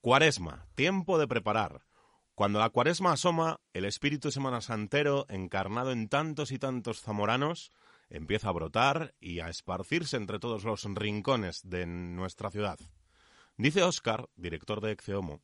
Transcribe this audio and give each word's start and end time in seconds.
Cuaresma, 0.00 0.68
tiempo 0.76 1.18
de 1.18 1.26
preparar. 1.26 1.84
Cuando 2.36 2.60
la 2.60 2.70
cuaresma 2.70 3.10
asoma, 3.10 3.60
el 3.72 3.84
espíritu 3.84 4.30
semana 4.30 4.60
santero, 4.60 5.26
encarnado 5.28 5.90
en 5.90 6.08
tantos 6.08 6.52
y 6.52 6.58
tantos 6.60 7.00
zamoranos, 7.00 7.72
empieza 8.08 8.48
a 8.48 8.52
brotar 8.52 9.16
y 9.18 9.40
a 9.40 9.48
esparcirse 9.48 10.16
entre 10.16 10.38
todos 10.38 10.62
los 10.62 10.84
rincones 10.84 11.68
de 11.68 11.86
nuestra 11.86 12.48
ciudad. 12.52 12.78
Dice 13.56 13.82
Óscar, 13.82 14.28
director 14.36 14.80
de 14.80 14.92
Exeomo, 14.92 15.42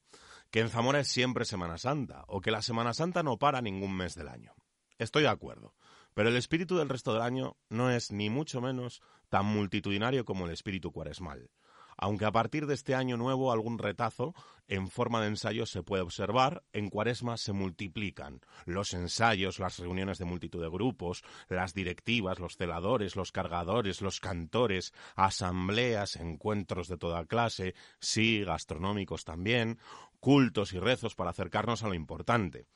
que 0.53 0.61
en 0.61 0.69
Zamora 0.69 1.01
es 1.01 1.09
siempre 1.09 1.45
Semana 1.45 1.77
Santa, 1.77 2.23
o 2.29 2.41
que 2.41 2.53
la 2.53 2.63
Semana 2.63 2.95
Santa 2.95 3.25
no 3.25 3.41
para 3.41 3.61
ningún 3.61 3.97
mes 3.97 4.15
del 4.15 4.29
año. 4.29 4.55
Estoy 4.99 5.25
de 5.25 5.31
acuerdo, 5.31 5.75
pero 6.15 6.29
el 6.29 6.37
espíritu 6.37 6.77
del 6.77 6.89
resto 6.89 7.13
del 7.13 7.23
año 7.23 7.57
no 7.71 7.91
es 7.91 8.13
ni 8.13 8.31
mucho 8.31 8.61
menos 8.61 9.03
tan 9.31 9.47
multitudinario 9.47 10.25
como 10.25 10.47
el 10.47 10.53
espíritu 10.53 10.93
cuaresmal 10.93 11.51
aunque 11.97 12.25
a 12.25 12.33
partir 12.33 12.67
de 12.67 12.75
este 12.75 12.95
año 12.95 13.17
nuevo 13.17 13.53
algún 13.53 13.79
retazo 13.79 14.35
en 14.67 14.89
forma 14.89 15.21
de 15.21 15.29
ensayo 15.29 15.67
se 15.67 15.83
puede 15.83 16.03
observar, 16.03 16.63
en 16.73 16.89
Cuaresma 16.89 17.37
se 17.37 17.53
multiplican 17.53 18.41
los 18.65 18.95
ensayos, 18.95 19.59
las 19.59 19.79
reuniones 19.79 20.19
de 20.19 20.25
multitud 20.25 20.63
de 20.63 20.71
grupos, 20.71 21.23
las 21.49 21.75
directivas, 21.75 22.39
los 22.39 22.57
celadores, 22.57 23.17
los 23.17 23.33
cargadores, 23.33 24.01
los 24.01 24.21
cantores, 24.21 24.93
asambleas, 25.17 26.17
encuentros 26.17 26.89
de 26.89 26.97
toda 26.97 27.27
clase, 27.27 27.75
sí, 28.01 28.43
gastronómicos 28.45 29.25
también, 29.25 29.79
cultos 30.21 30.73
y 30.73 30.79
rezos 30.79 31.15
para 31.15 31.31
acercarnos 31.31 31.83
a 31.83 31.89
lo 31.89 31.95
importante. 31.95 32.67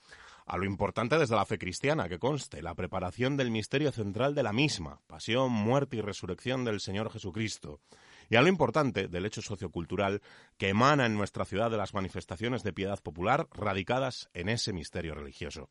A 0.48 0.56
lo 0.56 0.64
importante 0.64 1.18
desde 1.18 1.36
la 1.36 1.44
fe 1.44 1.58
cristiana, 1.58 2.08
que 2.08 2.18
conste, 2.18 2.62
la 2.62 2.74
preparación 2.74 3.36
del 3.36 3.50
misterio 3.50 3.92
central 3.92 4.34
de 4.34 4.42
la 4.42 4.54
misma, 4.54 5.02
pasión, 5.06 5.52
muerte 5.52 5.98
y 5.98 6.00
resurrección 6.00 6.64
del 6.64 6.80
Señor 6.80 7.10
Jesucristo, 7.10 7.80
y 8.28 8.36
a 8.36 8.42
lo 8.42 8.48
importante 8.48 9.08
del 9.08 9.26
hecho 9.26 9.42
sociocultural 9.42 10.22
que 10.56 10.68
emana 10.68 11.06
en 11.06 11.14
nuestra 11.14 11.44
ciudad 11.44 11.70
de 11.70 11.76
las 11.76 11.94
manifestaciones 11.94 12.62
de 12.62 12.72
piedad 12.72 13.00
popular 13.02 13.48
radicadas 13.52 14.28
en 14.34 14.48
ese 14.48 14.72
misterio 14.72 15.14
religioso. 15.14 15.70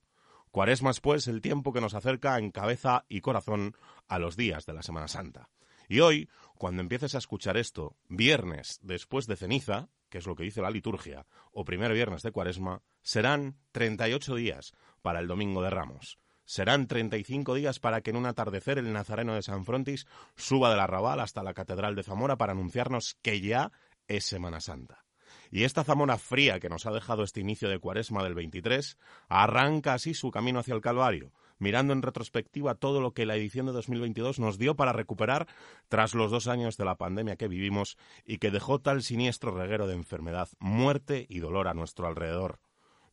Cuaresma 0.52 0.92
es, 0.92 1.02
pues, 1.02 1.28
el 1.28 1.42
tiempo 1.42 1.74
que 1.74 1.82
nos 1.82 1.94
acerca 1.94 2.38
en 2.38 2.52
cabeza 2.52 3.06
y 3.10 3.22
corazón 3.22 3.76
a 4.08 4.18
los 4.18 4.38
días 4.38 4.66
de 4.66 4.74
la 4.74 4.82
Semana 4.82 5.08
Santa. 5.08 5.50
Y 5.88 6.00
hoy, 6.00 6.30
cuando 6.56 6.82
empieces 6.82 7.16
a 7.16 7.20
escuchar 7.20 7.58
esto, 7.58 7.96
viernes 8.08 8.80
después 8.82 9.28
de 9.28 9.36
ceniza, 9.36 9.90
que 10.10 10.18
es 10.18 10.26
lo 10.26 10.36
que 10.36 10.44
dice 10.44 10.62
la 10.62 10.72
liturgia, 10.72 11.26
o 11.52 11.64
primer 11.64 11.94
viernes 11.94 12.24
de 12.24 12.32
Cuaresma, 12.32 12.82
serán 13.02 13.58
38 13.72 14.36
días 14.36 14.74
para 15.02 15.20
el 15.20 15.28
Domingo 15.28 15.62
de 15.62 15.70
Ramos. 15.70 16.18
Serán 16.48 16.88
35 16.88 17.56
días 17.56 17.80
para 17.80 18.00
que 18.00 18.12
en 18.12 18.16
un 18.16 18.26
atardecer 18.26 18.78
el 18.78 18.94
Nazareno 18.94 19.36
de 19.36 19.42
San 19.42 19.66
Frontis 19.66 20.08
suba 20.38 20.70
del 20.70 20.80
arrabal 20.80 21.20
hasta 21.20 21.44
la 21.44 21.54
Catedral 21.54 21.94
de 21.94 22.04
Zamora 22.04 22.38
para 22.38 22.54
anunciarnos 22.54 23.18
que 23.22 23.42
ya 23.42 23.74
es 24.08 24.24
Semana 24.24 24.62
Santa. 24.62 25.04
Y 25.52 25.66
esta 25.66 25.84
Zamora 25.84 26.18
fría 26.18 26.62
que 26.62 26.70
nos 26.70 26.86
ha 26.86 26.92
dejado 26.92 27.24
este 27.24 27.42
inicio 27.42 27.68
de 27.68 27.80
Cuaresma 27.80 28.24
del 28.24 28.34
23 28.34 28.98
arranca 29.28 29.94
así 29.94 30.14
su 30.14 30.32
camino 30.32 30.60
hacia 30.60 30.74
el 30.74 30.80
Calvario, 30.80 31.34
mirando 31.60 31.92
en 31.92 32.02
retrospectiva 32.02 32.76
todo 32.76 33.02
lo 33.02 33.12
que 33.12 33.26
la 33.26 33.36
edición 33.36 33.66
de 33.66 33.74
2022 33.74 34.40
nos 34.40 34.58
dio 34.58 34.78
para 34.78 34.94
recuperar 34.94 35.48
tras 35.90 36.14
los 36.14 36.32
dos 36.32 36.48
años 36.48 36.78
de 36.78 36.86
la 36.86 36.96
pandemia 36.96 37.36
que 37.36 37.50
vivimos 37.50 37.98
y 38.26 38.38
que 38.38 38.52
dejó 38.52 38.80
tal 38.80 39.04
siniestro 39.04 39.52
reguero 39.52 39.86
de 39.86 39.96
enfermedad, 39.96 40.48
muerte 40.60 41.26
y 41.28 41.40
dolor 41.40 41.68
a 41.68 41.74
nuestro 41.74 42.08
alrededor 42.08 42.62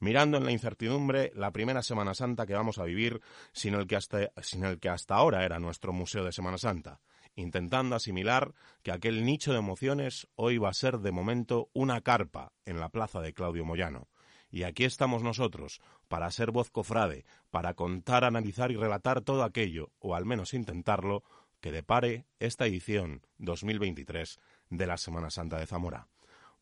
mirando 0.05 0.37
en 0.37 0.45
la 0.45 0.53
incertidumbre 0.53 1.33
la 1.35 1.51
primera 1.51 1.83
Semana 1.83 2.13
Santa 2.13 2.45
que 2.45 2.53
vamos 2.53 2.77
a 2.79 2.85
vivir 2.85 3.23
sin 3.53 3.73
el 3.73 3.87
que 3.87 3.97
hasta, 3.97 4.31
sin 4.43 4.63
el 4.65 4.79
que 4.79 4.91
hasta 4.91 5.15
ahora 5.15 5.47
era 5.47 5.59
nuestro 5.59 5.95
Museo 5.95 6.25
de 6.25 6.31
Semana 6.31 6.59
Santa, 6.59 7.01
intentando 7.37 7.97
asimilar 7.97 8.53
que 8.83 8.93
aquel 8.93 9.25
nicho 9.25 9.53
de 9.53 9.61
emociones 9.61 10.29
hoy 10.37 10.59
va 10.59 10.69
a 10.69 10.75
ser 10.75 10.99
de 10.99 11.11
momento 11.11 11.71
una 11.73 12.03
carpa 12.03 12.53
en 12.67 12.81
la 12.81 12.91
plaza 12.91 13.23
de 13.23 13.33
Claudio 13.33 13.65
Moyano. 13.65 14.09
Y 14.51 14.65
aquí 14.65 14.85
estamos 14.85 15.23
nosotros, 15.23 15.81
para 16.07 16.31
ser 16.31 16.51
voz 16.51 16.71
cofrade, 16.71 17.25
para 17.51 17.73
contar, 17.73 18.25
analizar 18.25 18.71
y 18.71 18.77
relatar 18.77 19.23
todo 19.23 19.43
aquello, 19.43 19.91
o 20.01 20.15
al 20.15 20.27
menos 20.27 20.53
intentarlo, 20.53 21.25
que 21.61 21.73
depare 21.73 22.27
esta 22.41 22.67
edición 22.67 23.23
2023 23.39 24.39
de 24.69 24.87
la 24.87 24.99
Semana 24.99 25.31
Santa 25.31 25.59
de 25.59 25.67
Zamora. 25.67 26.09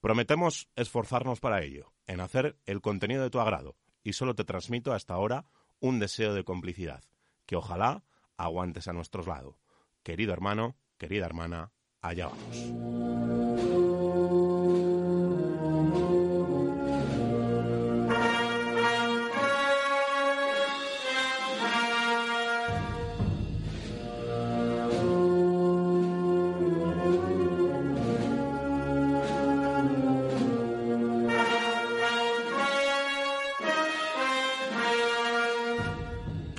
Prometemos 0.03 0.69
esforzarnos 0.75 1.39
para 1.39 1.63
ello, 1.63 1.93
en 2.09 2.21
hacer 2.21 2.59
el 2.67 2.81
contenido 2.81 3.23
de 3.23 3.31
tu 3.31 3.39
agrado, 3.39 3.77
y 4.03 4.15
solo 4.15 4.35
te 4.35 4.43
transmito 4.43 4.93
hasta 4.93 5.15
ahora 5.15 5.47
un 5.79 6.01
deseo 6.01 6.35
de 6.35 6.43
complicidad, 6.43 7.05
que 7.47 7.55
ojalá 7.55 8.03
aguantes 8.37 8.89
a 8.89 8.93
nuestro 8.93 9.23
lado. 9.23 9.61
Querido 10.03 10.33
hermano, 10.33 10.75
querida 10.99 11.25
hermana, 11.25 11.71
allá 12.01 12.27
vamos. 12.27 13.02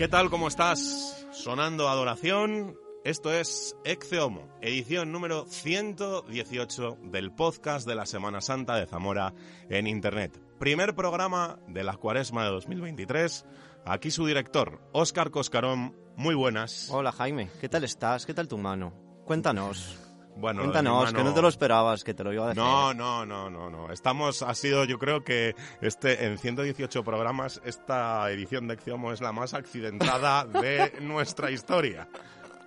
¿Qué 0.03 0.09
tal? 0.09 0.29
¿Cómo 0.29 0.49
estás? 0.49 1.25
Sonando 1.31 1.87
Adoración. 1.87 2.75
Esto 3.05 3.31
es 3.31 3.77
Ecce 3.85 4.19
Homo, 4.19 4.49
edición 4.59 5.13
número 5.13 5.45
118 5.45 6.97
del 7.03 7.31
podcast 7.31 7.87
de 7.87 7.95
la 7.95 8.05
Semana 8.05 8.41
Santa 8.41 8.75
de 8.75 8.85
Zamora 8.85 9.33
en 9.69 9.87
Internet. 9.87 10.37
Primer 10.59 10.93
programa 10.93 11.57
de 11.69 11.85
la 11.85 11.95
cuaresma 11.95 12.43
de 12.43 12.51
2023. 12.51 13.45
Aquí 13.85 14.11
su 14.11 14.25
director, 14.25 14.81
Óscar 14.91 15.31
Coscarón. 15.31 15.95
Muy 16.17 16.35
buenas. 16.35 16.89
Hola 16.91 17.13
Jaime, 17.13 17.49
¿qué 17.61 17.69
tal 17.69 17.85
estás? 17.85 18.25
¿Qué 18.25 18.33
tal 18.33 18.49
tu 18.49 18.57
mano? 18.57 18.91
Cuéntanos. 19.23 20.02
Bueno, 20.35 20.61
Cuéntanos, 20.61 21.13
que 21.13 21.23
no 21.23 21.33
te 21.33 21.41
lo 21.41 21.47
esperabas, 21.47 22.03
que 22.03 22.13
te 22.13 22.23
lo 22.23 22.33
iba 22.33 22.45
a 22.45 22.47
decir. 22.49 22.63
No, 22.63 22.93
no, 22.93 23.25
no, 23.25 23.49
no, 23.49 23.69
no. 23.69 23.91
Estamos, 23.91 24.41
ha 24.41 24.53
sido, 24.55 24.83
yo 24.85 24.97
creo 24.99 25.23
que 25.23 25.55
este, 25.81 26.25
en 26.25 26.37
118 26.37 27.03
programas, 27.03 27.61
esta 27.65 28.29
edición 28.31 28.67
de 28.67 28.73
Exiomo 28.75 29.11
es 29.11 29.21
la 29.21 29.31
más 29.31 29.53
accidentada 29.53 30.45
de 30.61 30.93
nuestra 31.01 31.51
historia. 31.51 32.07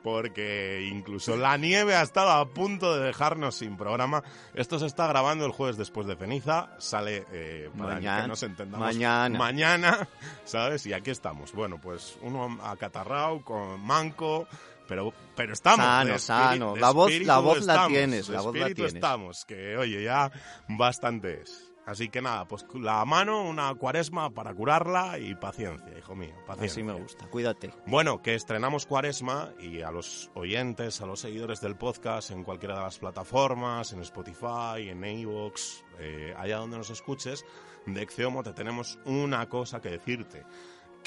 Porque 0.03 0.89
incluso 0.89 1.37
la 1.37 1.57
nieve 1.57 1.97
ha 1.97 2.03
estado 2.03 2.31
a 2.31 2.49
punto 2.49 2.97
de 2.97 3.07
dejarnos 3.07 3.57
sin 3.57 3.77
programa. 3.77 4.23
Esto 4.55 4.79
se 4.79 4.87
está 4.87 5.09
grabando 5.09 5.45
el 5.45 5.51
jueves 5.51 5.77
después 5.77 6.07
de 6.07 6.15
ceniza. 6.15 6.69
Sale 6.79 7.27
eh, 7.33 7.71
para 7.77 7.95
Mañana. 7.95 8.23
que 8.23 8.29
nos 8.29 8.43
entendamos. 8.45 8.87
Mañana. 8.87 9.37
Mañana, 9.37 10.09
¿sabes? 10.45 10.87
Y 10.87 10.93
aquí 10.93 11.11
estamos. 11.11 11.53
Bueno, 11.53 11.81
pues 11.81 12.17
uno 12.23 12.57
acatarrao 12.63 13.43
con 13.43 13.85
manco, 13.85 14.47
pero, 14.87 15.13
pero 15.35 15.53
estamos. 15.53 15.85
Sano, 15.85 16.19
sano. 16.19 16.77
La 16.77 16.91
voz- 16.93 17.13
la 17.25 17.39
voz 17.39 17.65
la 17.65 17.73
estamos, 17.75 17.89
tienes, 17.93 18.27
de 18.29 18.35
la 18.35 18.41
voz 18.41 18.57
la 18.57 18.67
tienes. 18.71 18.95
estamos, 18.95 19.45
que 19.45 19.77
oye, 19.77 20.03
ya 20.05 20.31
bastante 20.69 21.43
es. 21.43 21.63
Así 21.87 22.09
que 22.09 22.21
nada, 22.21 22.49
pues 22.49 22.67
la 22.75 23.05
mano, 23.05 23.43
una 23.43 23.73
cuaresma 23.77 24.31
para 24.31 24.53
curarla 24.53 25.21
y 25.21 25.37
paciencia, 25.37 25.97
hijo 25.97 26.17
mío, 26.17 26.35
paciencia. 26.45 26.83
Así 26.83 26.83
me 26.83 26.93
gusta, 27.01 27.29
cuídate. 27.29 27.71
Bueno, 27.87 28.21
que 28.23 28.35
estrenamos 28.35 28.87
Cuaresma 28.87 29.53
y 29.61 29.83
a 29.83 29.93
los 29.93 30.33
oyentes, 30.35 31.01
a 31.01 31.07
los 31.07 31.21
seguidores 31.21 31.61
del 31.61 31.77
podcast 31.77 32.33
en 32.33 32.43
cualquiera 32.43 32.75
de 32.75 32.81
las 32.81 32.99
plataformas, 32.99 33.93
en 33.93 34.01
Spotify, 34.01 34.89
en 34.89 35.05
iVoox, 35.05 35.85
eh, 36.01 36.35
allá 36.37 36.57
donde 36.57 36.77
nos 36.77 36.91
escuches, 36.91 37.45
de 37.87 38.03
Exeomo 38.03 38.43
te 38.43 38.53
tenemos 38.53 38.99
una 39.05 39.49
cosa 39.49 39.81
que 39.81 39.91
decirte. 39.91 40.43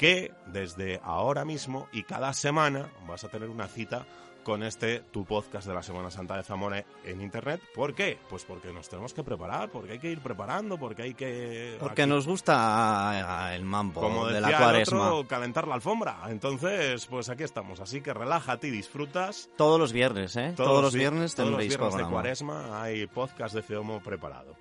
Que 0.00 0.32
desde 0.46 0.98
ahora 1.04 1.44
mismo 1.44 1.86
y 1.92 2.04
cada 2.04 2.32
semana 2.32 2.88
vas 3.06 3.22
a 3.24 3.28
tener 3.28 3.50
una 3.50 3.68
cita 3.68 4.06
con 4.42 4.62
este 4.62 5.00
tu 5.00 5.26
podcast 5.26 5.66
de 5.68 5.74
la 5.74 5.82
Semana 5.82 6.10
Santa 6.10 6.38
de 6.38 6.42
Zamora 6.42 6.82
en 7.04 7.20
internet. 7.20 7.60
¿Por 7.74 7.94
qué? 7.94 8.18
Pues 8.30 8.46
porque 8.46 8.72
nos 8.72 8.88
tenemos 8.88 9.12
que 9.12 9.22
preparar, 9.22 9.70
porque 9.70 9.92
hay 9.92 9.98
que 9.98 10.10
ir 10.10 10.20
preparando, 10.22 10.78
porque 10.78 11.02
hay 11.02 11.12
que... 11.12 11.76
Porque 11.78 12.00
aquí- 12.04 12.10
nos 12.10 12.26
gusta 12.26 13.50
el 13.54 13.62
mambo 13.66 14.00
como 14.00 14.26
de 14.26 14.40
la 14.40 14.48
el 14.48 14.56
cuaresma. 14.56 15.12
otro, 15.12 15.28
calentar 15.28 15.68
la 15.68 15.74
alfombra. 15.74 16.20
Entonces, 16.28 17.04
pues 17.04 17.28
aquí 17.28 17.42
estamos. 17.42 17.80
Así 17.80 18.00
que 18.00 18.14
relájate 18.14 18.68
y 18.68 18.70
disfrutas. 18.70 19.50
Todos 19.58 19.78
los 19.78 19.92
viernes, 19.92 20.34
¿eh? 20.36 20.54
Todos, 20.56 20.80
los 20.82 20.94
vi- 20.94 21.00
viernes 21.00 21.34
todos 21.34 21.50
los 21.50 21.58
tendréis 21.58 21.76
viernes 21.78 21.98
de 21.98 22.10
cuaresma 22.10 22.82
hay 22.82 23.06
podcast 23.06 23.54
de 23.54 23.60
Ceomo 23.62 24.00
preparado. 24.02 24.56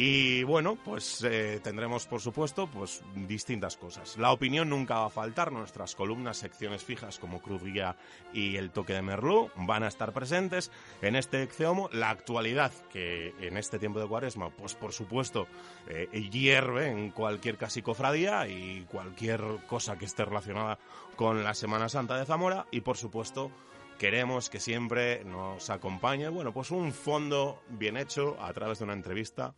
Y 0.00 0.44
bueno, 0.44 0.78
pues 0.84 1.24
eh, 1.24 1.58
tendremos, 1.60 2.06
por 2.06 2.20
supuesto, 2.20 2.68
pues 2.68 3.02
distintas 3.16 3.76
cosas. 3.76 4.16
La 4.16 4.30
opinión 4.30 4.70
nunca 4.70 5.00
va 5.00 5.06
a 5.06 5.10
faltar. 5.10 5.50
Nuestras 5.50 5.96
columnas, 5.96 6.36
secciones 6.36 6.84
fijas 6.84 7.18
como 7.18 7.42
Cruz 7.42 7.64
Guía 7.64 7.96
y 8.32 8.54
el 8.54 8.70
toque 8.70 8.92
de 8.92 9.02
Merlú 9.02 9.50
van 9.56 9.82
a 9.82 9.88
estar 9.88 10.12
presentes 10.12 10.70
en 11.02 11.16
este 11.16 11.42
Exeomo. 11.42 11.90
La 11.92 12.10
actualidad, 12.10 12.70
que 12.92 13.34
en 13.40 13.56
este 13.56 13.80
tiempo 13.80 13.98
de 13.98 14.06
cuaresma, 14.06 14.50
pues 14.50 14.76
por 14.76 14.92
supuesto, 14.92 15.48
eh, 15.88 16.06
hierve 16.30 16.92
en 16.92 17.10
cualquier 17.10 17.56
casi 17.56 17.82
cofradía 17.82 18.46
y 18.46 18.86
cualquier 18.88 19.42
cosa 19.66 19.98
que 19.98 20.04
esté 20.04 20.24
relacionada 20.24 20.78
con 21.16 21.42
la 21.42 21.54
Semana 21.54 21.88
Santa 21.88 22.16
de 22.16 22.24
Zamora. 22.24 22.68
Y 22.70 22.82
por 22.82 22.96
supuesto, 22.96 23.50
queremos 23.98 24.48
que 24.48 24.60
siempre 24.60 25.24
nos 25.24 25.70
acompañe, 25.70 26.28
bueno, 26.28 26.52
pues 26.52 26.70
un 26.70 26.92
fondo 26.92 27.60
bien 27.68 27.96
hecho 27.96 28.36
a 28.40 28.52
través 28.52 28.78
de 28.78 28.84
una 28.84 28.92
entrevista 28.92 29.56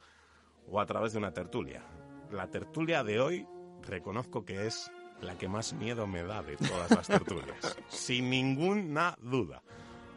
o 0.69 0.81
a 0.81 0.87
través 0.87 1.13
de 1.13 1.19
una 1.19 1.33
tertulia. 1.33 1.85
La 2.31 2.49
tertulia 2.49 3.03
de 3.03 3.21
hoy 3.21 3.47
reconozco 3.83 4.45
que 4.45 4.67
es 4.67 4.91
la 5.21 5.37
que 5.37 5.49
más 5.49 5.73
miedo 5.73 6.07
me 6.07 6.23
da 6.23 6.43
de 6.43 6.57
todas 6.57 6.91
las 6.91 7.07
tertulias, 7.07 7.77
sin 7.89 8.31
ninguna 8.31 9.17
duda, 9.21 9.63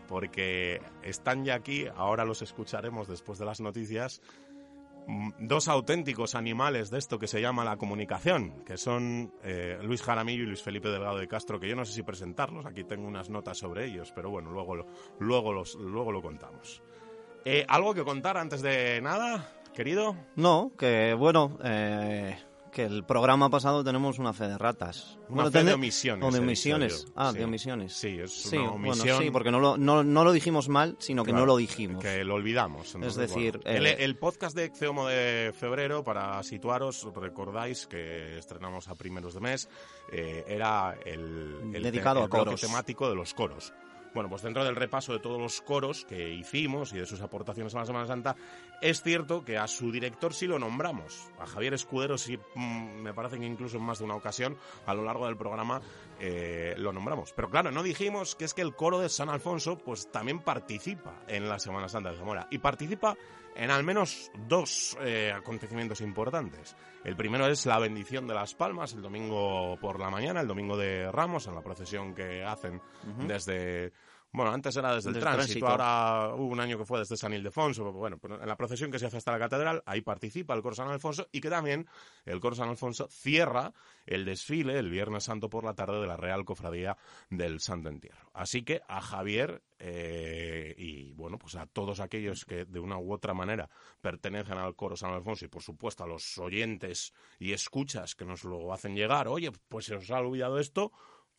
porque 0.08 0.82
están 1.02 1.46
ya 1.46 1.56
aquí, 1.56 1.86
ahora 1.96 2.26
los 2.26 2.42
escucharemos 2.42 3.08
después 3.08 3.40
de 3.40 3.46
las 3.46 3.60
noticias, 3.60 4.22
mm, 5.08 5.32
dos 5.40 5.68
auténticos 5.68 6.36
animales 6.36 6.90
de 6.90 7.00
esto 7.00 7.20
que 7.20 7.28
se 7.28 7.42
llama 7.42 7.66
la 7.66 7.78
comunicación, 7.78 8.64
que 8.64 8.78
son 8.78 9.34
eh, 9.44 9.80
Luis 9.82 10.02
Jaramillo 10.02 10.44
y 10.44 10.48
Luis 10.48 10.64
Felipe 10.64 10.90
Delgado 10.90 11.18
de 11.18 11.28
Castro, 11.28 11.60
que 11.60 11.68
yo 11.68 11.76
no 11.76 11.86
sé 11.86 11.94
si 11.94 12.04
presentarlos, 12.04 12.66
aquí 12.66 12.84
tengo 12.84 13.08
unas 13.08 13.30
notas 13.30 13.58
sobre 13.58 13.86
ellos, 13.86 14.12
pero 14.16 14.30
bueno, 14.30 14.52
luego, 14.52 14.86
luego, 15.20 15.54
los, 15.54 15.76
luego 15.76 16.12
lo 16.12 16.22
contamos. 16.22 16.82
Eh, 17.46 17.66
¿Algo 17.68 17.94
que 17.94 18.06
contar 18.06 18.38
antes 18.38 18.62
de 18.62 19.02
nada, 19.02 19.50
querido? 19.74 20.16
No, 20.36 20.72
que 20.78 21.14
bueno, 21.14 21.58
eh, 21.64 22.38
que 22.72 22.84
el 22.86 23.04
programa 23.06 23.50
pasado 23.52 23.84
tenemos 23.84 24.18
una 24.18 24.34
fe 24.34 24.48
de 24.48 24.58
ratas. 24.58 25.20
Una 25.30 25.44
Bueno, 25.44 25.52
fe 25.52 25.64
de 25.64 25.74
omisiones, 25.74 26.28
O 26.28 26.32
de 26.32 26.40
omisiones. 26.40 27.06
Ah, 27.16 27.30
Sí. 27.32 27.38
de 27.38 27.44
omisiones. 27.46 27.94
Sí, 27.94 28.20
es 28.20 28.32
Sí, 28.32 28.58
una 28.58 28.72
bueno, 28.72 28.90
omisión. 28.94 29.22
sí, 29.22 29.30
porque 29.30 29.52
no 29.52 29.60
lo, 29.60 29.78
no, 29.78 30.04
no 30.04 30.24
lo 30.24 30.32
dijimos 30.32 30.70
mal, 30.70 30.96
sino 31.00 31.24
que 31.24 31.34
no 31.34 31.46
lo 31.46 31.58
dijimos. 31.58 32.02
Que 32.04 32.24
lo 32.24 32.34
olvidamos. 32.34 32.96
Entonces, 32.96 33.30
decir, 33.30 33.60
bueno. 33.64 33.78
el, 33.78 33.86
eh, 33.86 33.98
el 34.04 34.16
podcast 34.18 34.56
de 34.56 34.66
Exeomo 34.66 35.08
de 35.08 35.54
febrero, 35.56 36.04
para 36.04 36.42
situaros, 36.42 37.08
recordáis 37.16 37.86
que 37.86 38.40
estrenamos 38.40 38.88
a 38.88 38.96
primeros 38.96 39.36
de 39.36 39.40
mes, 39.42 39.70
eh, 40.12 40.44
era 40.48 40.96
el, 41.06 41.72
el 41.76 41.84
Dedicado 41.84 42.16
te- 42.16 42.22
a 42.22 42.26
el 42.26 42.30
coros. 42.30 42.62
temático 42.62 43.08
de 43.08 43.16
los 43.16 43.34
coros. 43.36 43.72
Bueno, 44.14 44.30
pues 44.30 44.44
dentro 44.44 44.64
del 44.64 44.76
repaso 44.76 45.14
de 45.14 45.20
todos 45.20 45.42
los 45.42 45.62
coros 45.62 46.06
que 46.06 46.30
hicimos 46.30 46.94
y 46.94 46.98
de 46.98 47.06
sus 47.06 47.22
aportaciones 47.22 47.74
a 47.74 47.80
la 47.80 47.86
Semana 47.86 48.06
Santa, 48.06 48.36
es 48.82 49.02
cierto 49.02 49.44
que 49.44 49.58
a 49.58 49.68
su 49.68 49.92
director 49.92 50.34
sí 50.34 50.46
lo 50.46 50.60
nombramos. 50.60 51.30
A 51.40 51.48
Javier 51.48 51.74
Escudero 51.74 52.18
sí, 52.18 52.38
mm, 52.56 53.02
me 53.02 53.14
parece 53.14 53.40
que 53.40 53.46
incluso 53.46 53.78
en 53.78 53.84
más 53.84 54.00
de 54.00 54.06
una 54.06 54.16
ocasión 54.16 54.58
a 54.86 54.94
lo 54.94 55.04
largo 55.04 55.26
del 55.26 55.38
programa 55.38 55.82
eh, 56.20 56.76
lo 56.78 56.94
nombramos. 56.94 57.34
Pero 57.34 57.50
claro, 57.50 57.72
no 57.72 57.82
dijimos 57.82 58.36
que 58.36 58.46
es 58.46 58.54
que 58.54 58.62
el 58.62 58.76
coro 58.76 59.00
de 59.00 59.10
San 59.10 59.30
Alfonso 59.30 59.78
pues 59.78 60.12
también 60.12 60.40
participa 60.40 61.24
en 61.28 61.50
la 61.50 61.58
Semana 61.58 61.90
Santa 61.90 62.12
de 62.12 62.18
Zamora. 62.18 62.48
Y 62.52 62.60
participa 62.60 63.18
en 63.56 63.72
al 63.72 63.84
menos 63.84 64.32
dos 64.48 64.98
eh, 65.02 65.32
acontecimientos 65.36 66.02
importantes. 66.02 66.76
El 67.04 67.16
primero 67.16 67.48
es 67.48 67.66
la 67.66 67.80
bendición 67.80 68.28
de 68.28 68.34
las 68.34 68.54
palmas 68.54 68.94
el 68.94 69.02
domingo 69.02 69.78
por 69.80 70.00
la 70.00 70.10
mañana, 70.10 70.42
el 70.42 70.48
domingo 70.48 70.78
de 70.78 71.12
Ramos, 71.12 71.48
en 71.48 71.56
la 71.56 71.62
procesión 71.62 72.14
que 72.14 72.44
hacen 72.44 72.82
desde... 73.28 73.92
Bueno, 74.34 74.52
antes 74.52 74.76
era 74.76 74.96
desde 74.96 75.10
el 75.10 75.14
Desde 75.14 75.30
el 75.30 75.36
tránsito, 75.36 75.66
tránsito. 75.66 75.84
ahora 75.84 76.34
hubo 76.36 76.48
un 76.48 76.60
año 76.60 76.78
que 76.78 76.86
fue 76.86 76.98
desde 76.98 77.16
San 77.16 77.34
Ildefonso. 77.34 77.92
Bueno, 77.92 78.20
en 78.24 78.48
la 78.48 78.58
procesión 78.58 78.90
que 78.90 78.98
se 78.98 79.06
hace 79.06 79.18
hasta 79.18 79.32
la 79.32 79.38
catedral, 79.38 79.84
ahí 79.86 80.02
participa 80.02 80.56
el 80.56 80.64
coro 80.64 80.74
San 80.74 80.90
Alfonso 80.90 81.28
y 81.32 81.40
que 81.40 81.52
también 81.52 81.88
el 82.26 82.40
coro 82.40 82.56
San 82.56 82.70
Alfonso 82.70 83.08
cierra 83.12 83.74
el 84.08 84.26
desfile 84.26 84.80
el 84.80 84.90
Viernes 84.90 85.26
Santo 85.26 85.50
por 85.50 85.64
la 85.64 85.76
tarde 85.76 86.02
de 86.02 86.08
la 86.08 86.18
Real 86.18 86.46
Cofradía 86.46 86.98
del 87.30 87.60
Santo 87.60 87.90
Entierro. 87.90 88.32
Así 88.34 88.64
que 88.64 88.82
a 88.88 89.02
Javier 89.02 89.62
eh, 89.78 90.74
y 90.78 91.12
bueno, 91.12 91.38
pues 91.38 91.56
a 91.56 91.68
todos 91.68 92.00
aquellos 92.00 92.46
que 92.46 92.66
de 92.66 92.80
una 92.80 92.98
u 92.98 93.14
otra 93.14 93.34
manera 93.34 93.70
pertenecen 94.02 94.58
al 94.58 94.76
coro 94.76 94.96
San 94.96 95.14
Alfonso 95.14 95.46
y 95.46 95.50
por 95.50 95.62
supuesto 95.62 96.04
a 96.04 96.08
los 96.08 96.38
oyentes 96.40 97.14
y 97.38 97.54
escuchas 97.54 98.16
que 98.16 98.26
nos 98.26 98.44
lo 98.46 98.74
hacen 98.74 98.96
llegar, 98.96 99.28
oye, 99.28 99.52
pues 99.68 99.86
se 99.86 99.96
os 99.96 100.10
ha 100.10 100.20
olvidado 100.20 100.58
esto, 100.58 100.92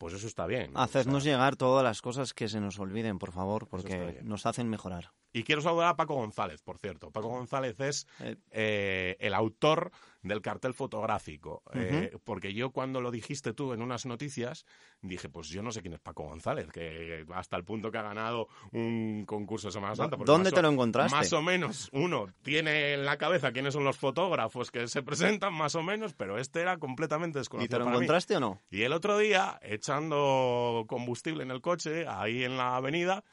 pues 0.05 0.13
eso 0.13 0.27
está 0.27 0.45
bien. 0.45 0.71
¿no? 0.71 0.81
Hacednos 0.81 1.15
O 1.15 1.19
sea, 1.21 1.31
llegar 1.33 1.55
todas 1.55 1.83
las 1.83 2.03
cosas 2.03 2.35
que 2.35 2.47
se 2.47 2.61
nos 2.61 2.77
olviden, 2.77 3.17
por 3.17 3.31
favor, 3.31 3.67
porque 3.67 4.19
nos 4.21 4.45
hacen 4.45 4.69
mejorar. 4.69 5.09
Y 5.37 5.43
quiero 5.43 5.61
saludar 5.61 5.89
a 5.89 5.95
Paco 5.97 6.15
González, 6.15 6.61
por 6.61 6.77
cierto. 6.77 7.11
Paco 7.11 7.27
González 7.27 7.77
es 7.81 8.07
Eh, 8.21 8.37
eh, 8.51 9.17
el 9.19 9.33
autor 9.33 9.91
del 10.21 10.41
cartel 10.41 10.73
fotográfico. 10.73 11.61
Eh, 11.73 12.17
porque 12.23 12.53
yo 12.53 12.69
cuando 12.71 13.01
lo 13.01 13.11
dijiste 13.11 13.51
tú 13.53 13.73
en 13.73 13.81
unas 13.81 14.05
noticias, 14.05 14.65
dije, 15.01 15.27
pues 15.27 15.49
yo 15.49 15.61
no 15.61 15.71
sé 15.73 15.81
quién 15.81 15.93
es 15.93 15.99
Paco 15.99 16.23
González, 16.23 16.71
que 16.71 17.25
hasta 17.33 17.57
el 17.57 17.65
punto 17.65 17.91
que 17.91 17.97
ha 17.97 18.01
ganado 18.01 18.47
un 18.71 19.25
concurso 19.27 19.67
de 19.67 19.73
Semana 19.73 19.93
Santa. 19.95 20.15
¿Dónde 20.25 20.51
te 20.53 20.61
lo 20.61 20.69
encontraste? 20.69 21.13
Más 21.15 21.33
o 21.33 21.41
menos 21.41 21.89
uno 21.91 22.27
tiene 22.41 22.93
en 22.93 23.03
la 23.03 23.17
cabeza 23.17 23.51
quiénes 23.51 23.73
son 23.73 23.83
los 23.83 23.97
fotógrafos 23.97 24.71
que 24.71 24.87
se 24.87 25.03
presentan, 25.03 25.53
más 25.53 25.75
o 25.75 25.83
menos, 25.83 26.13
pero 26.13 26.37
este 26.39 26.61
era 26.61 26.77
completamente 26.77 27.39
¿Y 27.39 27.41
desconocido. 27.41 27.69
te 27.69 27.79
lo 27.79 27.85
para 27.85 27.97
mí. 27.97 28.03
encontraste 28.05 28.37
o 28.37 28.39
no? 28.39 28.61
Y 28.71 28.83
el 28.83 28.93
otro 28.93 29.17
día, 29.17 29.59
echando 29.61 30.85
combustible 30.87 31.43
en 31.43 31.51
el 31.51 31.59
coche, 31.61 32.07
ahí 32.07 32.45
en 32.45 32.55
la 32.57 32.77
avenida, 32.77 33.23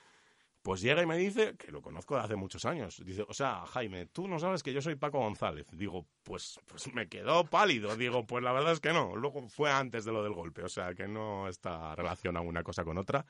pues 0.63 0.81
llega 0.81 1.03
y 1.03 1.07
me 1.07 1.17
dice, 1.17 1.57
que 1.57 1.73
lo 1.73 1.83
conozco 1.83 2.15
de 2.15 2.23
hace 2.23 2.37
muchos 2.37 2.65
años, 2.65 3.03
dice, 3.05 3.25
o 3.29 3.35
sea, 3.35 3.67
Jaime, 3.67 4.07
tú 4.07 4.29
no 4.29 4.39
sabes 4.39 4.63
que 4.63 4.73
yo 4.73 4.81
soy 4.81 4.95
Paco 4.95 5.19
González. 5.19 5.67
Digo, 5.73 6.07
pues, 6.23 6.61
pues 6.67 6.93
me 6.95 7.09
quedó 7.09 7.45
pálido. 7.45 7.97
Digo, 7.97 8.25
pues 8.27 8.45
la 8.45 8.53
verdad 8.53 8.73
es 8.73 8.81
que 8.81 8.93
no. 8.93 9.17
Luego 9.17 9.49
fue 9.49 9.71
antes 9.71 10.05
de 10.05 10.13
lo 10.13 10.23
del 10.23 10.35
golpe, 10.35 10.63
o 10.63 10.69
sea, 10.69 10.95
que 10.95 11.09
no 11.09 11.49
está 11.49 11.95
relacionada 11.97 12.47
una 12.47 12.63
cosa 12.63 12.85
con 12.85 12.97
otra. 12.97 13.27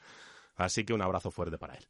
Así 0.57 0.85
que 0.85 0.93
un 0.93 1.01
abrazo 1.01 1.31
fuerte 1.31 1.57
para 1.57 1.75
él. 1.75 1.87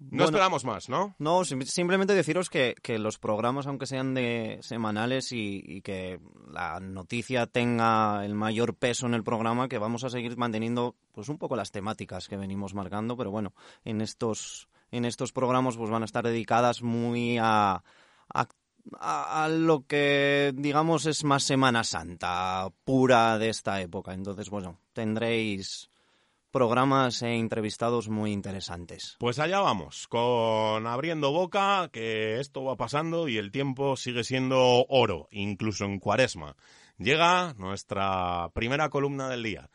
No 0.00 0.08
Bueno. 0.10 0.24
esperamos 0.24 0.64
más, 0.64 0.88
¿no? 0.88 1.14
No, 1.18 1.44
sim- 1.44 1.62
simplemente 1.62 2.14
deciros 2.14 2.48
que, 2.48 2.74
que 2.82 2.98
los 2.98 3.18
programas, 3.18 3.66
aunque 3.66 3.86
sean 3.86 4.14
de 4.14 4.58
semanales 4.62 5.30
y, 5.32 5.62
y 5.64 5.82
que 5.82 6.18
la 6.50 6.80
noticia 6.80 7.46
tenga 7.46 8.24
el 8.24 8.34
mayor 8.34 8.74
peso 8.74 9.06
en 9.06 9.14
el 9.14 9.22
programa, 9.22 9.68
que 9.68 9.78
vamos 9.78 10.02
a 10.04 10.08
seguir 10.10 10.36
manteniendo 10.38 10.96
pues 11.12 11.28
un 11.28 11.36
poco 11.38 11.54
las 11.54 11.70
temáticas 11.70 12.28
que 12.28 12.36
venimos 12.38 12.72
marcando, 12.74 13.16
pero 13.16 13.30
bueno, 13.30 13.52
en 13.84 14.00
estos, 14.00 14.68
en 14.90 15.04
estos 15.04 15.32
programas 15.32 15.76
pues 15.76 15.90
van 15.90 16.02
a 16.02 16.06
estar 16.06 16.24
dedicadas 16.24 16.82
muy 16.82 17.36
a, 17.38 17.84
a- 18.32 18.48
a 19.44 19.48
lo 19.48 19.84
que 19.86 20.52
digamos 20.56 21.04
es 21.04 21.22
más 21.24 21.42
Semana 21.44 21.84
Santa 21.84 22.68
pura 22.84 23.38
de 23.38 23.50
esta 23.50 23.80
época. 23.82 24.14
Entonces, 24.14 24.48
bueno, 24.48 24.80
tendréis 24.94 25.89
programas 26.50 27.22
e 27.22 27.34
entrevistados 27.36 28.08
muy 28.08 28.32
interesantes. 28.32 29.16
Pues 29.18 29.38
allá 29.38 29.60
vamos, 29.60 30.06
con 30.08 30.86
abriendo 30.86 31.32
boca, 31.32 31.88
que 31.92 32.40
esto 32.40 32.64
va 32.64 32.76
pasando 32.76 33.28
y 33.28 33.38
el 33.38 33.50
tiempo 33.50 33.96
sigue 33.96 34.24
siendo 34.24 34.84
oro, 34.88 35.28
incluso 35.30 35.84
en 35.84 35.98
cuaresma. 35.98 36.56
Llega 36.98 37.54
nuestra 37.54 38.50
primera 38.52 38.90
columna 38.90 39.28
del 39.28 39.42
día. 39.42 39.70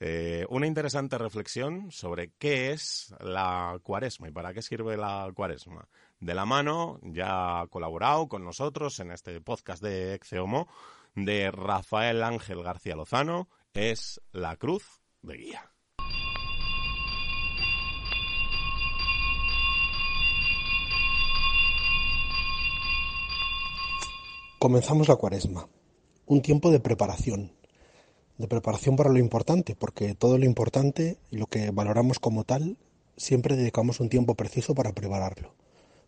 Eh, 0.00 0.46
una 0.48 0.66
interesante 0.66 1.18
reflexión 1.18 1.90
sobre 1.90 2.30
qué 2.38 2.70
es 2.70 3.12
la 3.20 3.78
cuaresma 3.82 4.28
y 4.28 4.32
para 4.32 4.54
qué 4.54 4.62
sirve 4.62 4.96
la 4.96 5.30
cuaresma. 5.34 5.88
De 6.20 6.34
la 6.34 6.46
mano, 6.46 7.00
ya 7.02 7.64
colaborado 7.70 8.28
con 8.28 8.44
nosotros 8.44 9.00
en 9.00 9.10
este 9.10 9.40
podcast 9.40 9.82
de 9.82 10.14
Exeomo, 10.14 10.68
de 11.14 11.50
Rafael 11.50 12.22
Ángel 12.22 12.62
García 12.62 12.94
Lozano, 12.94 13.48
es 13.72 14.20
la 14.32 14.56
cruz 14.56 15.00
de 15.22 15.36
guía. 15.36 15.72
Comenzamos 24.58 25.06
la 25.06 25.14
cuaresma, 25.14 25.68
un 26.26 26.42
tiempo 26.42 26.72
de 26.72 26.80
preparación, 26.80 27.52
de 28.38 28.48
preparación 28.48 28.96
para 28.96 29.08
lo 29.08 29.20
importante, 29.20 29.76
porque 29.76 30.16
todo 30.16 30.36
lo 30.36 30.44
importante 30.46 31.16
y 31.30 31.36
lo 31.36 31.46
que 31.46 31.70
valoramos 31.70 32.18
como 32.18 32.42
tal, 32.42 32.76
siempre 33.16 33.54
dedicamos 33.54 34.00
un 34.00 34.08
tiempo 34.08 34.34
preciso 34.34 34.74
para 34.74 34.90
prepararlo. 34.90 35.54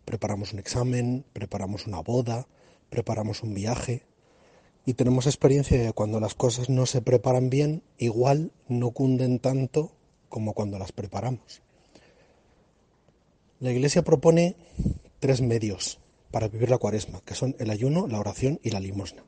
Preparamos 0.03 0.51
un 0.51 0.59
examen, 0.59 1.23
preparamos 1.31 1.87
una 1.87 2.01
boda, 2.01 2.45
preparamos 2.89 3.41
un 3.41 3.53
viaje, 3.53 4.03
y 4.85 4.93
tenemos 4.93 5.27
experiencia 5.27 5.81
de 5.81 5.93
cuando 5.93 6.19
las 6.19 6.33
cosas 6.33 6.69
no 6.69 6.85
se 6.85 7.01
preparan 7.01 7.49
bien, 7.49 7.83
igual 7.97 8.51
no 8.67 8.91
cunden 8.91 9.39
tanto 9.39 9.91
como 10.29 10.53
cuando 10.53 10.79
las 10.79 10.91
preparamos. 10.91 11.61
La 13.59 13.71
Iglesia 13.71 14.01
propone 14.01 14.55
tres 15.19 15.41
medios 15.41 15.99
para 16.31 16.47
vivir 16.47 16.69
la 16.69 16.79
cuaresma, 16.79 17.21
que 17.25 17.35
son 17.35 17.55
el 17.59 17.69
ayuno, 17.69 18.07
la 18.07 18.19
oración 18.19 18.59
y 18.63 18.71
la 18.71 18.79
limosna. 18.79 19.23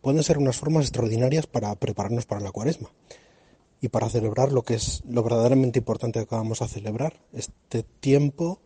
Pueden 0.00 0.22
ser 0.22 0.38
unas 0.38 0.56
formas 0.56 0.84
extraordinarias 0.84 1.46
para 1.46 1.74
prepararnos 1.76 2.26
para 2.26 2.40
la 2.40 2.50
cuaresma 2.50 2.90
y 3.80 3.88
para 3.88 4.08
celebrar 4.08 4.50
lo 4.50 4.62
que 4.62 4.74
es 4.74 5.02
lo 5.08 5.22
verdaderamente 5.22 5.78
importante 5.78 6.26
que 6.26 6.34
vamos 6.34 6.62
a 6.62 6.68
celebrar, 6.68 7.20
este 7.32 7.84
tiempo 7.84 8.60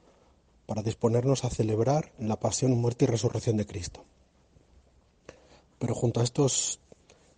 para 0.66 0.82
disponernos 0.82 1.44
a 1.44 1.50
celebrar 1.50 2.12
la 2.18 2.40
pasión, 2.40 2.72
muerte 2.72 3.04
y 3.04 3.08
resurrección 3.08 3.56
de 3.58 3.66
Cristo. 3.66 4.04
Pero 5.82 5.96
junto 5.96 6.20
a 6.20 6.22
estos, 6.22 6.78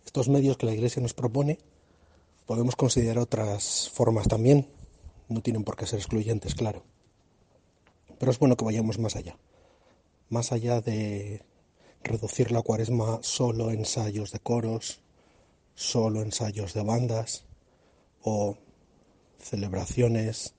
estos 0.05 0.29
medios 0.29 0.55
que 0.55 0.67
la 0.67 0.71
Iglesia 0.71 1.01
nos 1.01 1.15
propone, 1.15 1.57
podemos 2.45 2.75
considerar 2.75 3.17
otras 3.17 3.89
formas 3.91 4.27
también. 4.27 4.69
No 5.29 5.41
tienen 5.41 5.63
por 5.63 5.75
qué 5.75 5.87
ser 5.87 5.97
excluyentes, 5.97 6.53
claro. 6.53 6.83
Pero 8.19 8.31
es 8.31 8.37
bueno 8.37 8.55
que 8.55 8.63
vayamos 8.63 8.99
más 8.99 9.15
allá. 9.15 9.35
Más 10.29 10.51
allá 10.51 10.79
de 10.79 11.43
reducir 12.03 12.51
la 12.51 12.61
cuaresma 12.61 13.17
solo 13.23 13.71
ensayos 13.71 14.31
de 14.31 14.37
coros, 14.37 15.01
solo 15.73 16.21
ensayos 16.21 16.75
de 16.75 16.83
bandas, 16.83 17.45
o 18.21 18.57
celebraciones, 19.39 20.53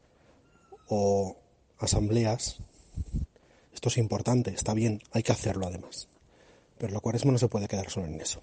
o 0.88 1.36
asambleas. 1.78 2.58
Esto 3.72 3.90
es 3.90 3.98
importante, 3.98 4.50
está 4.50 4.74
bien, 4.74 5.00
hay 5.12 5.22
que 5.22 5.30
hacerlo 5.30 5.68
además. 5.68 6.08
Pero 6.78 6.92
la 6.92 7.00
cuaresma 7.00 7.32
no 7.32 7.38
se 7.38 7.48
puede 7.48 7.68
quedar 7.68 7.90
solo 7.90 8.06
en 8.06 8.20
eso. 8.20 8.40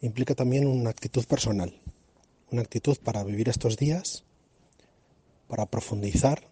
Implica 0.00 0.34
también 0.34 0.66
una 0.66 0.90
actitud 0.90 1.24
personal, 1.24 1.80
una 2.50 2.62
actitud 2.62 2.96
para 3.02 3.24
vivir 3.24 3.48
estos 3.48 3.76
días, 3.76 4.24
para 5.48 5.66
profundizar. 5.66 6.48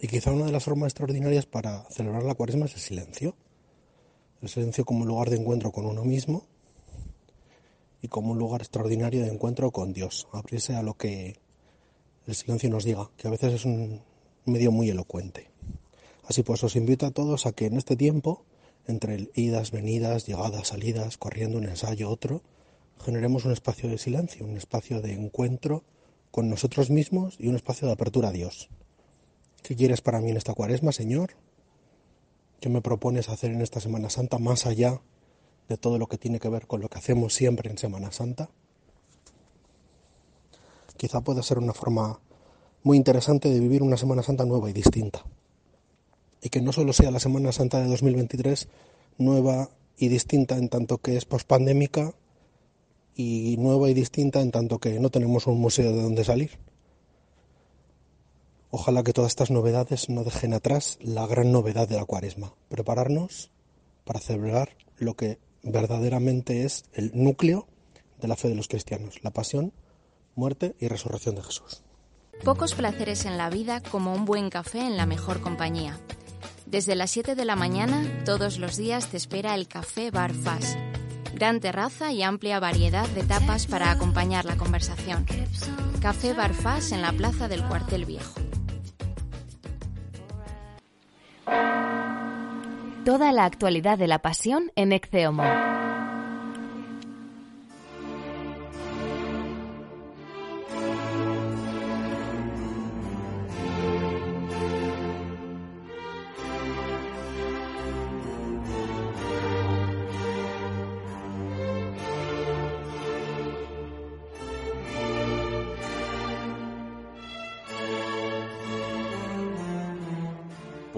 Y 0.00 0.08
quizá 0.08 0.32
una 0.32 0.46
de 0.46 0.52
las 0.52 0.64
formas 0.64 0.88
extraordinarias 0.88 1.46
para 1.46 1.84
celebrar 1.90 2.22
la 2.24 2.34
cuaresma 2.34 2.66
es 2.66 2.74
el 2.74 2.80
silencio. 2.80 3.36
El 4.42 4.48
silencio 4.48 4.84
como 4.84 5.04
lugar 5.04 5.28
de 5.28 5.36
encuentro 5.36 5.70
con 5.70 5.84
uno 5.84 6.04
mismo 6.04 6.46
y 8.02 8.08
como 8.08 8.32
un 8.32 8.38
lugar 8.38 8.62
extraordinario 8.62 9.22
de 9.22 9.28
encuentro 9.28 9.70
con 9.70 9.92
Dios. 9.92 10.26
Abrirse 10.32 10.74
a 10.74 10.82
lo 10.82 10.94
que 10.94 11.36
el 12.26 12.34
silencio 12.34 12.70
nos 12.70 12.84
diga, 12.84 13.10
que 13.16 13.28
a 13.28 13.30
veces 13.30 13.54
es 13.54 13.64
un 13.64 14.02
medio 14.46 14.72
muy 14.72 14.88
elocuente. 14.88 15.50
Así 16.24 16.42
pues, 16.42 16.62
os 16.64 16.76
invito 16.76 17.06
a 17.06 17.10
todos 17.10 17.46
a 17.46 17.52
que 17.52 17.66
en 17.66 17.76
este 17.76 17.96
tiempo, 17.96 18.44
entre 18.90 19.30
idas, 19.34 19.70
venidas, 19.70 20.26
llegadas, 20.26 20.68
salidas, 20.68 21.16
corriendo 21.16 21.58
un 21.58 21.64
ensayo, 21.64 22.10
otro, 22.10 22.42
generemos 23.02 23.44
un 23.44 23.52
espacio 23.52 23.88
de 23.88 23.98
silencio, 23.98 24.44
un 24.44 24.56
espacio 24.56 25.00
de 25.00 25.12
encuentro 25.12 25.84
con 26.30 26.50
nosotros 26.50 26.90
mismos 26.90 27.36
y 27.38 27.48
un 27.48 27.56
espacio 27.56 27.86
de 27.86 27.94
apertura 27.94 28.28
a 28.28 28.32
Dios. 28.32 28.68
¿Qué 29.62 29.74
quieres 29.76 30.00
para 30.00 30.20
mí 30.20 30.30
en 30.30 30.36
esta 30.36 30.54
cuaresma, 30.54 30.92
Señor? 30.92 31.30
¿Qué 32.60 32.68
me 32.68 32.82
propones 32.82 33.28
hacer 33.28 33.50
en 33.50 33.62
esta 33.62 33.80
Semana 33.80 34.10
Santa 34.10 34.38
más 34.38 34.66
allá 34.66 35.00
de 35.68 35.76
todo 35.76 35.98
lo 35.98 36.08
que 36.08 36.18
tiene 36.18 36.40
que 36.40 36.48
ver 36.48 36.66
con 36.66 36.80
lo 36.80 36.88
que 36.88 36.98
hacemos 36.98 37.34
siempre 37.34 37.70
en 37.70 37.78
Semana 37.78 38.12
Santa? 38.12 38.50
Quizá 40.96 41.22
pueda 41.22 41.42
ser 41.42 41.58
una 41.58 41.72
forma 41.72 42.20
muy 42.82 42.96
interesante 42.96 43.48
de 43.48 43.60
vivir 43.60 43.82
una 43.82 43.96
Semana 43.96 44.22
Santa 44.22 44.44
nueva 44.44 44.68
y 44.68 44.72
distinta 44.72 45.24
y 46.42 46.48
que 46.48 46.60
no 46.60 46.72
solo 46.72 46.92
sea 46.92 47.10
la 47.10 47.20
Semana 47.20 47.52
Santa 47.52 47.80
de 47.80 47.88
2023 47.88 48.68
nueva 49.18 49.70
y 49.96 50.08
distinta 50.08 50.56
en 50.56 50.68
tanto 50.68 50.98
que 50.98 51.16
es 51.16 51.24
pospandémica 51.24 52.14
y 53.14 53.56
nueva 53.58 53.90
y 53.90 53.94
distinta 53.94 54.40
en 54.40 54.50
tanto 54.50 54.78
que 54.78 54.98
no 54.98 55.10
tenemos 55.10 55.46
un 55.46 55.60
museo 55.60 55.92
de 55.92 56.02
donde 56.02 56.24
salir. 56.24 56.58
Ojalá 58.70 59.02
que 59.02 59.12
todas 59.12 59.32
estas 59.32 59.50
novedades 59.50 60.08
no 60.08 60.24
dejen 60.24 60.54
atrás 60.54 60.98
la 61.02 61.26
gran 61.26 61.52
novedad 61.52 61.88
de 61.88 61.96
la 61.96 62.04
cuaresma, 62.04 62.54
prepararnos 62.68 63.50
para 64.04 64.20
celebrar 64.20 64.70
lo 64.96 65.14
que 65.14 65.38
verdaderamente 65.62 66.64
es 66.64 66.84
el 66.92 67.10
núcleo 67.14 67.66
de 68.20 68.28
la 68.28 68.36
fe 68.36 68.48
de 68.48 68.54
los 68.54 68.68
cristianos, 68.68 69.22
la 69.22 69.32
pasión, 69.32 69.72
muerte 70.34 70.76
y 70.78 70.88
resurrección 70.88 71.34
de 71.34 71.42
Jesús. 71.42 71.82
Pocos 72.44 72.74
placeres 72.74 73.26
en 73.26 73.36
la 73.36 73.50
vida 73.50 73.82
como 73.82 74.14
un 74.14 74.24
buen 74.24 74.48
café 74.48 74.80
en 74.80 74.96
la 74.96 75.04
mejor 75.04 75.40
compañía. 75.40 76.00
Desde 76.70 76.94
las 76.94 77.10
7 77.10 77.34
de 77.34 77.44
la 77.44 77.56
mañana, 77.56 78.00
todos 78.24 78.60
los 78.60 78.76
días 78.76 79.08
te 79.08 79.16
espera 79.16 79.56
el 79.56 79.66
Café 79.66 80.12
Bar 80.12 80.32
Fast. 80.32 80.78
Gran 81.34 81.58
terraza 81.58 82.12
y 82.12 82.22
amplia 82.22 82.60
variedad 82.60 83.08
de 83.08 83.24
tapas 83.24 83.66
para 83.66 83.90
acompañar 83.90 84.44
la 84.44 84.56
conversación. 84.56 85.26
Café 86.00 86.32
Bar 86.32 86.54
Fast 86.54 86.92
en 86.92 87.02
la 87.02 87.10
plaza 87.10 87.48
del 87.48 87.64
Cuartel 87.64 88.04
Viejo. 88.04 88.40
Toda 93.04 93.32
la 93.32 93.46
actualidad 93.46 93.98
de 93.98 94.06
la 94.06 94.20
pasión 94.20 94.70
en 94.76 94.92
Exceomo. 94.92 95.42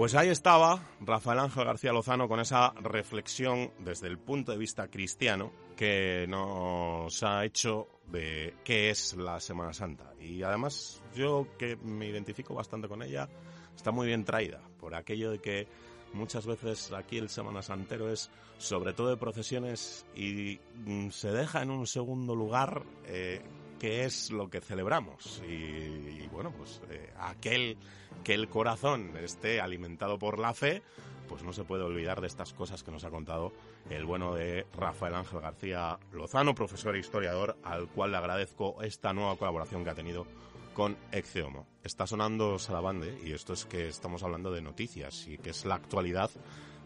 Pues 0.03 0.15
ahí 0.15 0.27
estaba 0.27 0.83
Rafael 0.99 1.39
Ángel 1.39 1.63
García 1.63 1.93
Lozano 1.93 2.27
con 2.27 2.41
esa 2.41 2.73
reflexión 2.81 3.71
desde 3.79 4.09
el 4.09 4.17
punto 4.17 4.51
de 4.51 4.57
vista 4.57 4.89
cristiano 4.89 5.53
que 5.77 6.25
nos 6.27 7.23
ha 7.23 7.45
hecho 7.45 7.87
de 8.07 8.53
qué 8.65 8.89
es 8.89 9.13
la 9.13 9.39
Semana 9.39 9.71
Santa. 9.71 10.13
Y 10.19 10.43
además 10.43 11.01
yo 11.15 11.47
que 11.57 11.77
me 11.77 12.09
identifico 12.09 12.53
bastante 12.53 12.89
con 12.89 13.01
ella, 13.01 13.29
está 13.73 13.91
muy 13.91 14.07
bien 14.07 14.25
traída 14.25 14.59
por 14.77 14.93
aquello 14.93 15.31
de 15.31 15.39
que 15.39 15.67
muchas 16.11 16.45
veces 16.45 16.91
aquí 16.91 17.17
el 17.17 17.29
Semana 17.29 17.61
Santero 17.61 18.11
es 18.11 18.29
sobre 18.57 18.91
todo 18.91 19.07
de 19.07 19.15
procesiones 19.15 20.05
y 20.17 20.59
mm, 20.85 21.11
se 21.11 21.31
deja 21.31 21.61
en 21.61 21.71
un 21.71 21.87
segundo 21.87 22.35
lugar 22.35 22.83
eh, 23.05 23.41
qué 23.83 24.05
es 24.05 24.31
lo 24.31 24.49
que 24.49 24.61
celebramos. 24.61 25.43
Y, 25.45 25.51
y 25.51 26.29
bueno, 26.31 26.53
pues 26.53 26.81
eh, 26.89 27.11
aquel 27.19 27.77
que 28.23 28.33
el 28.33 28.47
corazón 28.47 29.11
esté 29.17 29.59
alimentado 29.59 30.17
por 30.17 30.39
la 30.39 30.53
fe, 30.53 30.81
pues 31.27 31.43
no 31.43 31.51
se 31.51 31.65
puede 31.65 31.83
olvidar 31.83 32.21
de 32.21 32.27
estas 32.27 32.53
cosas 32.53 32.81
que 32.81 32.91
nos 32.91 33.03
ha 33.03 33.09
contado 33.09 33.51
el 33.89 34.05
bueno 34.05 34.33
de 34.35 34.65
Rafael 34.77 35.15
Ángel 35.15 35.41
García 35.41 35.99
Lozano, 36.13 36.55
profesor 36.55 36.95
e 36.95 36.99
historiador, 36.99 37.57
al 37.61 37.89
cual 37.89 38.11
le 38.11 38.17
agradezco 38.19 38.81
esta 38.81 39.11
nueva 39.11 39.35
colaboración 39.35 39.83
que 39.83 39.89
ha 39.89 39.95
tenido 39.95 40.27
con 40.73 40.95
Exceomo. 41.11 41.67
Está 41.83 42.07
sonando 42.07 42.59
Salabande 42.59 43.19
y 43.21 43.33
esto 43.33 43.51
es 43.51 43.65
que 43.65 43.89
estamos 43.89 44.23
hablando 44.23 44.53
de 44.53 44.61
noticias 44.61 45.27
y 45.27 45.37
que 45.37 45.49
es 45.49 45.65
la 45.65 45.75
actualidad 45.75 46.31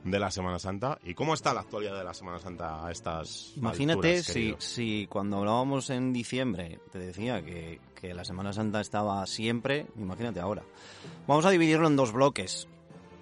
de 0.10 0.20
la 0.20 0.32
Semana 0.32 0.60
Santa. 0.60 0.98
¿Y 1.04 1.14
cómo 1.14 1.34
está 1.34 1.54
la 1.54 1.62
actualidad 1.62 1.98
de 1.98 2.04
la 2.04 2.14
Semana 2.14 2.40
Santa 2.40 2.86
a 2.86 2.92
estas 2.92 3.54
Imagínate 3.58 4.18
alturas, 4.18 4.26
si, 4.26 4.56
si 4.60 5.08
cuando 5.08 5.38
hablábamos 5.38 5.90
en 5.90 6.14
diciembre 6.14 6.80
te 6.92 7.00
decía 7.00 7.44
que, 7.44 7.80
que 7.96 8.14
la 8.14 8.24
Semana 8.24 8.54
Santa 8.54 8.82
estaba 8.82 9.26
siempre, 9.26 9.88
imagínate 9.98 10.40
ahora. 10.40 10.64
Vamos 11.28 11.46
a 11.46 11.50
dividirlo 11.50 11.88
en 11.88 11.96
dos 11.96 12.14
bloques. 12.14 12.68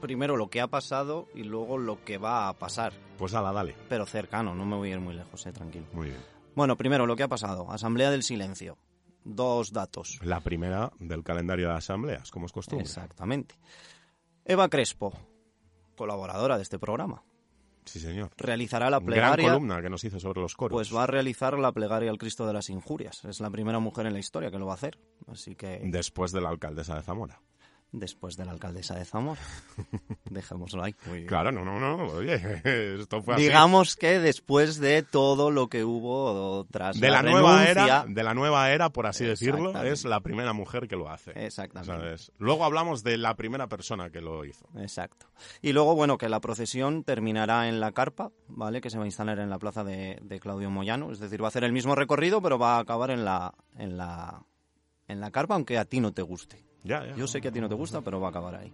Primero 0.02 0.38
lo 0.38 0.50
que 0.50 0.62
ha 0.62 0.68
pasado 0.68 1.28
y 1.34 1.44
luego 1.44 1.78
lo 1.78 2.04
que 2.04 2.18
va 2.18 2.48
a 2.48 2.54
pasar. 2.54 2.94
Pues 3.18 3.34
ala, 3.34 3.52
dale. 3.52 3.76
Pero 3.90 4.06
cercano, 4.06 4.54
no 4.54 4.66
me 4.66 4.76
voy 4.76 4.90
a 4.90 4.94
ir 4.94 5.00
muy 5.00 5.16
lejos, 5.16 5.46
eh, 5.48 5.52
tranquilo. 5.52 5.86
Muy 5.94 6.10
bien. 6.10 6.20
Bueno, 6.54 6.78
primero 6.78 7.06
lo 7.06 7.16
que 7.16 7.24
ha 7.24 7.28
pasado. 7.28 7.72
Asamblea 7.72 8.12
del 8.12 8.24
Silencio. 8.24 8.78
Dos 9.24 9.74
datos. 9.74 10.20
La 10.22 10.42
primera 10.42 10.92
del 11.00 11.24
calendario 11.24 11.70
de 11.70 11.76
asambleas, 11.76 12.30
como 12.30 12.46
es 12.46 12.52
costumbre. 12.52 12.86
Exactamente. 12.86 13.56
Eva 14.46 14.70
Crespo, 14.70 15.14
colaboradora 15.96 16.58
de 16.58 16.64
este 16.64 16.78
programa, 16.80 17.24
Sí, 17.86 18.00
señor. 18.00 18.32
realizará 18.38 18.90
la 18.90 18.98
Gran 19.00 19.06
plegaria. 19.06 19.48
columna 19.54 19.82
que 19.82 19.90
nos 19.90 20.04
hizo 20.04 20.20
sobre 20.20 20.42
los 20.42 20.56
coros. 20.56 20.76
Pues 20.76 20.96
va 20.96 21.04
a 21.04 21.08
realizar 21.08 21.58
la 21.60 21.72
plegaria 21.72 22.10
al 22.10 22.18
Cristo 22.18 22.46
de 22.48 22.54
las 22.54 22.70
Injurias. 22.70 23.24
Es 23.26 23.40
la 23.40 23.50
primera 23.52 23.80
mujer 23.80 24.06
en 24.08 24.14
la 24.14 24.20
historia 24.20 24.50
que 24.52 24.58
lo 24.60 24.66
va 24.66 24.74
a 24.74 24.76
hacer. 24.76 24.98
Así 25.28 25.56
que 25.56 25.82
Después 25.84 26.32
de 26.32 26.42
la 26.42 26.50
alcaldesa 26.50 26.96
de 26.96 27.04
Zamora. 27.04 27.40
Después 27.92 28.36
de 28.36 28.46
la 28.46 28.52
alcaldesa 28.52 28.96
de 28.96 29.06
Zamora. 29.06 29.40
Dejémoslo 30.30 30.84
ahí. 30.84 30.94
Claro, 31.28 31.52
no, 31.52 31.64
no, 31.64 31.80
no. 31.80 32.04
Oye, 32.14 32.36
esto 33.00 33.22
fue 33.22 33.36
así. 33.36 33.44
Digamos 33.44 33.96
que 33.96 34.20
después 34.20 34.80
de 34.80 35.02
todo 35.04 35.50
lo 35.52 35.68
que 35.70 35.84
hubo 35.86 36.66
tras 36.72 37.00
de 37.00 37.10
la, 37.10 37.22
la, 37.24 37.32
nueva 37.32 37.64
renuncia- 37.66 37.72
era, 37.72 38.06
de 38.08 38.24
la 38.24 38.34
nueva 38.34 38.72
era, 38.72 38.90
por 38.90 39.08
así 39.08 39.24
decirlo, 39.26 39.82
es 39.84 40.04
la 40.04 40.20
primera 40.20 40.52
mujer 40.54 40.88
que 40.88 40.96
lo 40.96 41.10
hace. 41.10 41.32
Exactamente. 41.46 41.94
¿sabes? 41.94 42.32
Luego 42.38 42.66
hablamos 42.66 43.04
de 43.04 43.18
la 43.18 43.36
primera 43.36 43.68
persona 43.68 44.10
que 44.10 44.22
lo 44.22 44.44
hizo. 44.46 44.68
Exacto. 44.78 45.28
Y 45.62 45.72
luego, 45.74 45.96
bueno, 45.96 46.18
que 46.18 46.28
la 46.30 46.42
procesión 46.42 47.04
terminará 47.04 47.70
en 47.70 47.80
la 47.80 47.92
carpa, 47.94 48.32
¿vale? 48.48 48.82
Que 48.82 48.90
se 48.90 48.98
va 48.98 49.04
a 49.04 49.08
instalar 49.08 49.40
en 49.40 49.50
la 49.50 49.60
plaza 49.60 49.84
de, 49.84 50.20
de 50.22 50.40
Claudio 50.40 50.70
Moyano. 50.70 51.12
Es 51.12 51.20
decir, 51.20 51.42
va 51.42 51.48
a 51.48 51.50
hacer 51.50 51.64
el 51.64 51.72
mismo 51.72 51.96
recorrido, 51.96 52.42
pero 52.42 52.60
va 52.60 52.76
a 52.76 52.80
acabar 52.80 53.10
en 53.12 53.24
la, 53.24 53.54
en 53.78 53.96
la, 53.98 54.44
en 55.08 55.22
la 55.22 55.32
carpa, 55.32 55.56
aunque 55.56 55.78
a 55.78 55.86
ti 55.86 56.00
no 56.00 56.12
te 56.12 56.22
guste. 56.22 56.66
Ya, 56.86 57.06
ya. 57.06 57.16
Yo 57.16 57.28
sé 57.28 57.42
que 57.42 57.50
a 57.50 57.52
ti 57.52 57.60
no 57.60 57.68
te 57.68 57.76
gusta, 57.76 58.02
pero 58.02 58.20
va 58.22 58.28
a 58.28 58.30
acabar 58.30 58.56
ahí. 58.56 58.72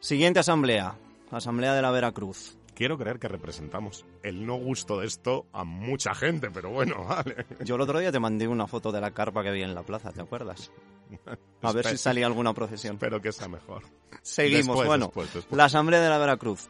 Siguiente 0.00 0.40
asamblea. 0.40 0.96
Asamblea 1.30 1.74
de 1.74 1.82
la 1.82 1.90
Veracruz. 1.90 2.56
Quiero 2.74 2.96
creer 2.96 3.18
que 3.18 3.26
representamos 3.26 4.06
el 4.22 4.46
no 4.46 4.54
gusto 4.54 5.00
de 5.00 5.06
esto 5.08 5.46
a 5.52 5.64
mucha 5.64 6.14
gente, 6.14 6.48
pero 6.50 6.70
bueno, 6.70 7.04
vale. 7.08 7.44
Yo 7.64 7.74
el 7.74 7.80
otro 7.80 7.98
día 7.98 8.12
te 8.12 8.20
mandé 8.20 8.46
una 8.46 8.68
foto 8.68 8.92
de 8.92 9.00
la 9.00 9.10
carpa 9.10 9.42
que 9.42 9.48
había 9.48 9.64
en 9.64 9.74
la 9.74 9.82
plaza, 9.82 10.12
¿te 10.12 10.20
acuerdas? 10.20 10.70
A 11.62 11.72
ver 11.72 11.86
si 11.86 11.96
salía 11.96 12.26
alguna 12.26 12.54
procesión. 12.54 12.94
Espero 12.94 13.20
que 13.20 13.32
sea 13.32 13.48
mejor. 13.48 13.82
Seguimos. 14.22 14.66
Después, 14.66 14.86
bueno, 14.86 15.06
después, 15.06 15.34
después. 15.34 15.56
la 15.56 15.64
Asamblea 15.64 16.00
de 16.00 16.08
la 16.08 16.18
Veracruz. 16.18 16.68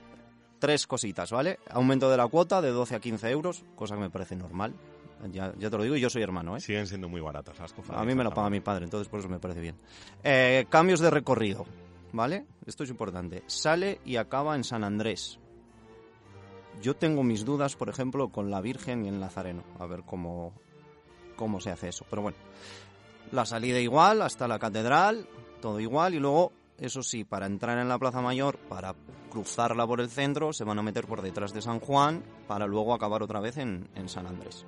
Tres 0.59 0.87
cositas, 0.87 1.31
¿vale? 1.31 1.59
Aumento 1.71 2.11
de 2.11 2.17
la 2.17 2.26
cuota 2.26 2.62
de 2.62 2.71
12 2.71 2.97
a 2.97 3.00
15 3.00 3.31
euros, 3.31 3.64
cosa 3.76 3.95
que 3.95 4.00
me 4.00 4.11
parece 4.11 4.35
normal. 4.35 4.75
Ya, 5.33 5.53
ya 5.59 5.71
te 5.71 5.77
lo 5.77 5.83
digo, 5.83 5.97
y 5.97 6.01
yo 6.01 6.09
soy 6.09 6.23
hermano, 6.23 6.57
¿eh? 6.57 6.61
Siguen 6.61 6.87
siendo 6.87 7.09
muy 7.09 7.21
baratas 7.21 7.59
las 7.59 7.73
cofradías. 7.73 8.03
A 8.03 8.07
mí 8.07 8.15
me 8.15 8.23
lo 8.23 8.31
paga 8.31 8.51
mi 8.51 8.61
padre, 8.61 8.85
entonces 8.85 9.09
por 9.09 9.21
eso 9.21 9.29
me 9.29 9.41
parece 9.41 9.61
bien. 9.61 9.77
Eh, 10.23 10.67
cambios 10.69 11.01
de 11.01 11.11
recorrido, 11.11 11.67
¿vale? 12.13 12.47
Esto 12.67 12.85
es 12.85 12.91
importante. 12.91 13.43
Sale 13.47 14.01
y 14.05 14.17
acaba 14.17 14.55
en 14.55 14.65
San 14.65 14.85
Andrés. 14.85 15.41
Yo 16.81 16.95
tengo 16.95 17.25
mis 17.25 17.45
dudas, 17.45 17.75
por 17.75 17.89
ejemplo, 17.89 18.29
con 18.29 18.51
la 18.51 18.61
Virgen 18.61 19.05
y 19.05 19.09
el 19.09 19.19
Nazareno. 19.19 19.65
A 19.81 19.87
ver 19.87 20.03
cómo, 20.07 20.53
cómo 21.37 21.61
se 21.61 21.71
hace 21.71 21.89
eso. 21.89 22.07
Pero 22.09 22.23
bueno, 22.23 22.39
la 23.33 23.45
salida 23.45 23.81
igual 23.81 24.23
hasta 24.23 24.47
la 24.47 24.59
catedral, 24.59 25.27
todo 25.61 25.81
igual. 25.81 26.15
Y 26.15 26.21
luego, 26.21 26.53
eso 26.79 27.03
sí, 27.03 27.25
para 27.25 27.47
entrar 27.47 27.79
en 27.79 27.89
la 27.89 27.99
Plaza 27.99 28.21
Mayor, 28.21 28.57
para 28.69 28.95
cruzarla 29.31 29.87
por 29.87 30.01
el 30.01 30.09
centro, 30.09 30.53
se 30.53 30.65
van 30.65 30.79
a 30.79 30.83
meter 30.83 31.07
por 31.07 31.23
detrás 31.23 31.53
de 31.53 31.61
San 31.63 31.81
Juan 31.81 32.23
para 32.47 32.67
luego 32.67 32.95
acabar 32.95 33.23
otra 33.23 33.41
vez 33.41 33.57
en, 33.59 33.89
en 33.95 34.09
San 34.09 34.27
Andrés. 34.27 34.65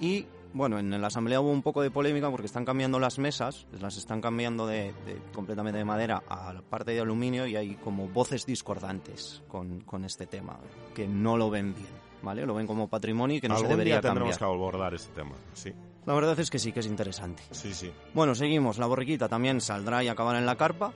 Y 0.00 0.26
bueno, 0.54 0.78
en 0.78 0.90
la 1.00 1.06
asamblea 1.06 1.40
hubo 1.40 1.50
un 1.50 1.62
poco 1.62 1.80
de 1.80 1.90
polémica 1.90 2.30
porque 2.30 2.46
están 2.46 2.64
cambiando 2.66 2.98
las 2.98 3.18
mesas, 3.18 3.66
las 3.80 3.96
están 3.96 4.20
cambiando 4.20 4.66
de, 4.66 4.92
de- 5.06 5.18
completamente 5.34 5.78
de 5.78 5.84
madera 5.86 6.22
a 6.28 6.52
la 6.52 6.60
parte 6.60 6.90
de 6.92 7.00
aluminio 7.00 7.46
y 7.46 7.56
hay 7.56 7.76
como 7.76 8.06
voces 8.08 8.44
discordantes 8.44 9.42
con, 9.48 9.80
con 9.80 10.04
este 10.04 10.26
tema, 10.26 10.58
que 10.94 11.08
no 11.08 11.38
lo 11.38 11.48
ven 11.48 11.74
bien, 11.74 11.88
¿vale? 12.22 12.44
Lo 12.44 12.54
ven 12.54 12.66
como 12.66 12.88
patrimonio 12.88 13.36
y 13.36 13.40
que 13.40 13.48
no 13.48 13.56
se 13.56 13.66
debería 13.66 13.94
día 13.94 14.00
tendremos 14.02 14.36
cambiar. 14.36 14.38
que 14.38 14.44
abordar 14.62 14.94
este 14.94 15.12
tema. 15.14 15.36
Sí, 15.54 15.72
La 16.04 16.12
verdad 16.14 16.38
es 16.38 16.50
que 16.50 16.58
sí, 16.58 16.70
que 16.72 16.80
es 16.80 16.86
interesante. 16.86 17.42
sí, 17.52 17.72
sí. 17.72 17.90
Bueno, 18.12 18.34
seguimos. 18.34 18.76
La 18.76 18.84
borriquita 18.86 19.28
también 19.30 19.58
saldrá 19.62 20.04
y 20.04 20.08
acabará 20.08 20.38
en 20.38 20.44
la 20.46 20.56
carpa, 20.56 20.92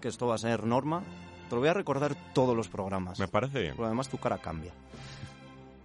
que 0.00 0.08
esto 0.08 0.26
va 0.26 0.34
a 0.36 0.38
ser 0.38 0.64
norma. 0.64 1.02
Te 1.48 1.54
lo 1.54 1.60
voy 1.60 1.68
a 1.70 1.74
recordar 1.74 2.16
todos 2.34 2.56
los 2.56 2.68
programas. 2.68 3.18
Me 3.18 3.28
parece 3.28 3.60
bien. 3.60 3.74
Porque 3.76 3.86
además 3.86 4.08
tu 4.08 4.18
cara 4.18 4.38
cambia. 4.38 4.72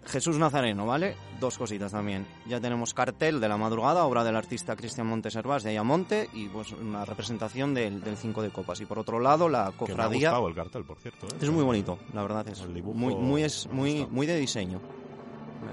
Jesús 0.04 0.38
Nazareno, 0.40 0.88
¿vale? 0.88 1.16
Dos 1.40 1.60
cositas 1.60 1.92
también. 1.92 2.26
Ya 2.48 2.60
tenemos 2.60 2.94
cartel 2.96 3.40
de 3.40 3.48
la 3.48 3.56
madrugada, 3.58 4.04
obra 4.06 4.24
del 4.24 4.36
artista 4.36 4.76
Cristian 4.76 5.06
Monteservás 5.06 5.62
de 5.62 5.70
Ayamonte 5.70 6.28
y 6.34 6.48
pues 6.48 6.72
una 6.72 7.06
representación 7.06 7.76
del, 7.76 8.02
del 8.02 8.18
Cinco 8.18 8.42
de 8.42 8.50
Copas. 8.50 8.82
Y 8.82 8.86
por 8.86 8.98
otro 8.98 9.20
lado, 9.20 9.48
la 9.48 9.66
Que 9.66 9.70
me 9.70 9.76
ha 9.76 9.78
cofradía... 9.78 10.30
gustado 10.32 10.48
el 10.48 10.56
cartel, 10.56 10.84
por 10.86 10.98
cierto. 10.98 11.28
¿eh? 11.28 11.38
Es 11.40 11.50
muy 11.52 11.64
bonito, 11.64 12.00
la 12.14 12.24
verdad 12.24 12.48
es 12.48 12.62
El 12.62 12.74
dibujo 12.74 12.98
muy 12.98 13.14
muy 13.16 13.44
es 13.44 13.68
muy 13.72 14.08
muy 14.10 14.26
de 14.26 14.38
diseño. 14.40 14.82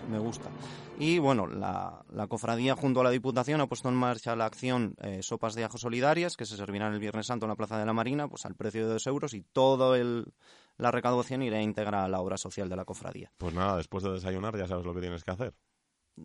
Me, 0.08 0.18
gusta. 0.18 0.50
Y 0.98 1.18
bueno, 1.18 1.46
la, 1.46 2.04
la 2.10 2.26
cofradía 2.26 2.74
junto 2.74 3.00
a 3.00 3.04
la 3.04 3.10
Diputación 3.10 3.60
ha 3.60 3.66
puesto 3.66 3.88
en 3.88 3.94
marcha 3.94 4.34
la 4.36 4.46
acción 4.46 4.94
eh, 5.02 5.22
Sopas 5.22 5.54
de 5.54 5.64
Ajo 5.64 5.78
Solidarias, 5.78 6.36
que 6.36 6.46
se 6.46 6.56
servirán 6.56 6.92
el 6.94 6.98
Viernes 7.00 7.26
Santo 7.26 7.46
en 7.46 7.50
la 7.50 7.56
Plaza 7.56 7.78
de 7.78 7.86
la 7.86 7.92
Marina, 7.92 8.28
pues 8.28 8.44
al 8.46 8.54
precio 8.54 8.86
de 8.86 8.92
dos 8.94 9.06
euros 9.06 9.34
y 9.34 9.42
todo 9.42 9.94
el 9.94 10.32
la 10.76 10.90
recaudación 10.92 11.42
irá 11.42 11.60
íntegra 11.60 12.04
a 12.04 12.08
la 12.08 12.20
obra 12.20 12.36
social 12.36 12.68
de 12.68 12.76
la 12.76 12.84
cofradía. 12.84 13.32
Pues 13.36 13.52
nada, 13.52 13.76
después 13.76 14.04
de 14.04 14.12
desayunar 14.12 14.56
ya 14.56 14.66
sabes 14.66 14.86
lo 14.86 14.94
que 14.94 15.00
tienes 15.00 15.24
que 15.24 15.30
hacer. 15.32 15.54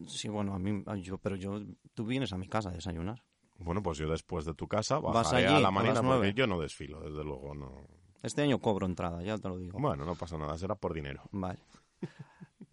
Sí, 0.08 0.28
bueno, 0.30 0.54
a 0.54 0.60
mí, 0.60 0.84
a- 0.86 0.96
yo, 0.96 1.18
pero 1.18 1.36
yo, 1.36 1.60
tú 1.94 2.06
vienes 2.06 2.34
a 2.34 2.38
mi 2.38 2.48
casa 2.48 2.70
a 2.70 2.74
desayunar. 2.74 3.24
Bueno, 3.58 3.82
pues 3.84 3.98
yo 3.98 4.08
después 4.10 4.46
de 4.46 4.54
tu 4.54 4.68
casa 4.68 5.00
Vas 5.00 5.14
bajaré 5.14 5.46
allí 5.46 5.54
a 5.56 5.58
a 5.58 5.62
la 5.62 5.72
marina 5.72 6.02
nueve. 6.02 6.28
porque 6.28 6.40
yo 6.40 6.48
no 6.48 6.60
desfilo, 6.60 7.00
desde 7.02 7.24
luego. 7.24 7.54
no 7.54 7.88
Este 8.24 8.42
año 8.42 8.60
cobro 8.60 8.86
entrada, 8.88 9.22
ya 9.24 9.38
te 9.38 9.48
lo 9.50 9.58
digo. 9.58 9.78
Bueno, 9.80 10.06
no 10.06 10.16
pasa 10.16 10.38
nada, 10.38 10.58
será 10.58 10.76
por 10.76 10.94
dinero. 10.94 11.22
Vale. 11.32 11.60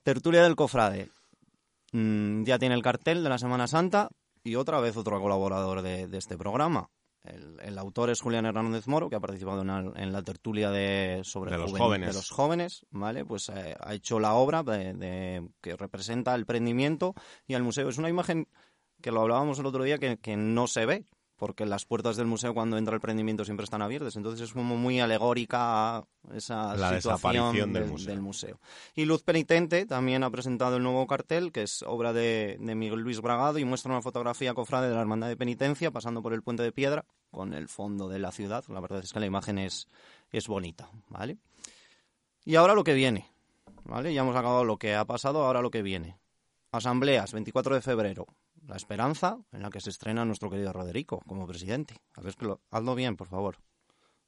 Tertulia 0.02 0.42
del 0.42 0.56
Cofrade. 0.56 1.10
Mm, 1.92 2.44
ya 2.44 2.58
tiene 2.58 2.74
el 2.74 2.82
cartel 2.82 3.22
de 3.22 3.28
la 3.28 3.38
Semana 3.38 3.66
Santa 3.66 4.08
y 4.44 4.54
otra 4.54 4.80
vez 4.80 4.96
otro 4.96 5.20
colaborador 5.20 5.82
de, 5.82 6.06
de 6.06 6.18
este 6.18 6.38
programa. 6.38 6.88
El, 7.22 7.58
el 7.60 7.76
autor 7.78 8.08
es 8.08 8.20
Julián 8.22 8.46
Hernández 8.46 8.86
Moro, 8.86 9.10
que 9.10 9.16
ha 9.16 9.20
participado 9.20 9.60
en 9.60 9.66
la, 9.66 9.92
en 9.96 10.12
la 10.12 10.22
tertulia 10.22 10.70
de, 10.70 11.20
sobre 11.24 11.50
De 11.50 11.58
los 11.58 11.70
juven- 11.72 11.78
jóvenes. 11.78 12.08
de 12.08 12.14
los 12.14 12.30
jóvenes, 12.30 12.86
¿vale? 12.90 13.26
Pues 13.26 13.50
eh, 13.50 13.76
ha 13.78 13.92
hecho 13.92 14.18
la 14.20 14.34
obra 14.34 14.62
de, 14.62 15.46
que 15.60 15.76
representa 15.76 16.34
el 16.34 16.46
prendimiento 16.46 17.14
y 17.46 17.54
al 17.54 17.62
museo. 17.62 17.90
Es 17.90 17.98
una 17.98 18.08
imagen 18.08 18.48
que 19.02 19.10
lo 19.10 19.20
hablábamos 19.20 19.58
el 19.58 19.66
otro 19.66 19.84
día 19.84 19.98
que, 19.98 20.16
que 20.16 20.36
no 20.38 20.66
se 20.66 20.86
ve, 20.86 21.04
porque 21.40 21.64
las 21.64 21.86
puertas 21.86 22.18
del 22.18 22.26
museo 22.26 22.52
cuando 22.52 22.76
entra 22.76 22.94
el 22.94 23.00
prendimiento 23.00 23.46
siempre 23.46 23.64
están 23.64 23.80
abiertas. 23.80 24.14
Entonces 24.14 24.42
es 24.42 24.52
como 24.52 24.76
muy 24.76 25.00
alegórica 25.00 25.96
a 25.96 26.06
esa 26.34 26.76
La 26.76 27.00
situación 27.00 27.42
desaparición 27.42 27.72
del 27.72 27.82
del, 27.82 27.90
museo. 27.90 28.06
del 28.12 28.20
museo. 28.20 28.60
Y 28.94 29.06
Luz 29.06 29.22
Penitente 29.22 29.86
también 29.86 30.22
ha 30.22 30.30
presentado 30.30 30.76
el 30.76 30.82
nuevo 30.82 31.06
cartel, 31.06 31.50
que 31.50 31.62
es 31.62 31.82
obra 31.82 32.12
de, 32.12 32.58
de 32.60 32.74
Miguel 32.74 33.00
Luis 33.00 33.22
Bragado 33.22 33.58
y 33.58 33.64
muestra 33.64 33.90
una 33.90 34.02
fotografía 34.02 34.52
cofrade 34.52 34.90
de 34.90 34.94
la 34.94 35.00
Hermandad 35.00 35.28
de 35.28 35.38
Penitencia 35.38 35.90
pasando 35.90 36.20
por 36.20 36.34
el 36.34 36.42
Puente 36.42 36.62
de 36.62 36.72
Piedra 36.72 37.06
con 37.30 37.54
el 37.54 37.68
fondo 37.68 38.06
de 38.10 38.18
la 38.18 38.32
ciudad. 38.32 38.62
La 38.68 38.80
verdad 38.80 39.00
es 39.02 39.10
que 39.10 39.20
la 39.20 39.24
imagen 39.24 39.58
es, 39.58 39.88
es 40.32 40.46
bonita, 40.46 40.90
¿vale? 41.08 41.38
Y 42.44 42.56
ahora 42.56 42.74
lo 42.74 42.84
que 42.84 42.92
viene, 42.92 43.30
¿vale? 43.84 44.12
Ya 44.12 44.20
hemos 44.20 44.36
acabado 44.36 44.64
lo 44.64 44.76
que 44.76 44.94
ha 44.94 45.06
pasado, 45.06 45.42
ahora 45.42 45.62
lo 45.62 45.70
que 45.70 45.80
viene. 45.80 46.18
Asambleas, 46.70 47.32
24 47.32 47.76
de 47.76 47.80
febrero. 47.80 48.26
La 48.70 48.76
Esperanza, 48.76 49.36
en 49.52 49.62
la 49.62 49.70
que 49.70 49.80
se 49.80 49.90
estrena 49.90 50.24
nuestro 50.24 50.48
querido 50.48 50.72
Roderico 50.72 51.20
como 51.26 51.46
presidente. 51.46 51.96
A 52.14 52.20
ver, 52.20 52.34
que 52.36 52.44
lo, 52.46 52.60
hazlo 52.70 52.94
bien, 52.94 53.16
por 53.16 53.26
favor. 53.26 53.56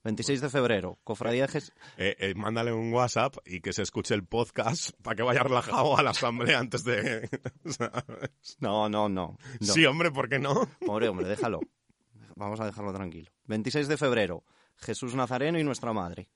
26 0.05 0.41
de 0.41 0.49
febrero, 0.51 0.99
Cofradía 1.05 1.47
de 1.47 1.53
Jes- 1.53 1.73
Eh, 1.97 2.17
eh, 2.19 2.35
mándale 2.35 2.73
un 2.73 2.93
WhatsApp 2.93 3.37
y 3.47 3.61
que 3.61 3.73
se 3.73 3.83
escuche 3.83 4.15
el 4.15 4.25
podcast 4.27 4.91
para 5.01 5.15
que 5.15 5.23
vaya 5.23 5.45
relajado 5.45 5.97
a 5.97 6.03
la 6.03 6.11
asamblea 6.11 6.59
antes 6.59 6.83
de... 6.83 7.29
¿sabes? 7.67 8.57
No, 8.59 8.89
no, 8.89 9.09
no. 9.09 9.39
no. 9.61 9.73
Sí, 9.73 9.87
hombre, 9.87 10.11
¿por 10.11 10.29
qué 10.29 10.41
no? 10.41 10.69
Pobre 10.85 11.09
hombre, 11.09 11.29
déjalo. 11.29 11.61
Vamos 12.35 12.59
a 12.59 12.67
dejarlo 12.67 12.93
tranquilo. 12.93 13.31
26 13.45 13.87
de 13.87 13.97
febrero, 13.97 14.43
Jesús 14.77 15.15
Nazareno 15.15 15.61
y 15.61 15.63
nuestra 15.65 15.93
madre. 15.93 16.29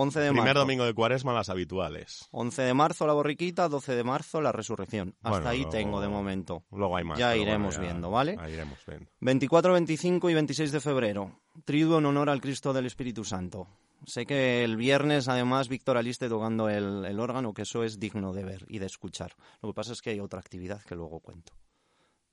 11 0.00 0.20
de 0.20 0.28
Primer 0.28 0.44
marzo. 0.44 0.60
domingo 0.60 0.84
de 0.84 0.94
cuaresma, 0.94 1.32
las 1.32 1.48
habituales. 1.48 2.28
11 2.30 2.62
de 2.62 2.72
marzo 2.72 3.04
la 3.04 3.14
borriquita, 3.14 3.68
12 3.68 3.96
de 3.96 4.04
marzo 4.04 4.40
la 4.40 4.52
resurrección. 4.52 5.16
Hasta 5.22 5.30
Bueno, 5.30 5.48
ahí 5.48 5.56
luego- 5.58 5.70
tengo 5.72 6.00
de 6.00 6.08
momento. 6.08 6.62
Luego 6.70 6.96
hay 6.96 7.02
más. 7.02 7.18
Ya 7.18 7.34
iremos 7.36 7.74
bueno, 7.74 7.82
ya- 7.86 7.92
viendo, 7.92 8.10
¿vale? 8.12 8.36
Ahí 8.38 8.52
iremos 8.52 8.78
viendo. 8.86 9.10
24, 9.20 9.72
25 9.72 10.30
y 10.30 10.34
26 10.34 10.70
de 10.70 10.80
febrero. 10.80 11.40
Triduo 11.64 11.98
en 11.98 12.06
honor 12.06 12.30
al 12.30 12.40
Cristo 12.40 12.72
del 12.72 12.86
Espíritu 12.86 13.24
Santo. 13.24 13.66
Sé 14.06 14.24
que 14.24 14.62
el 14.62 14.76
viernes, 14.76 15.26
además, 15.26 15.68
Víctor 15.68 15.96
Aliste 15.96 16.28
tocando 16.28 16.68
el, 16.68 17.04
el 17.04 17.18
órgano, 17.18 17.52
que 17.52 17.62
eso 17.62 17.82
es 17.82 17.98
digno 17.98 18.32
de 18.32 18.44
ver 18.44 18.64
y 18.68 18.78
de 18.78 18.86
escuchar. 18.86 19.32
Lo 19.60 19.70
que 19.70 19.74
pasa 19.74 19.92
es 19.92 20.00
que 20.00 20.10
hay 20.10 20.20
otra 20.20 20.38
actividad 20.38 20.80
que 20.82 20.94
luego 20.94 21.18
cuento. 21.18 21.52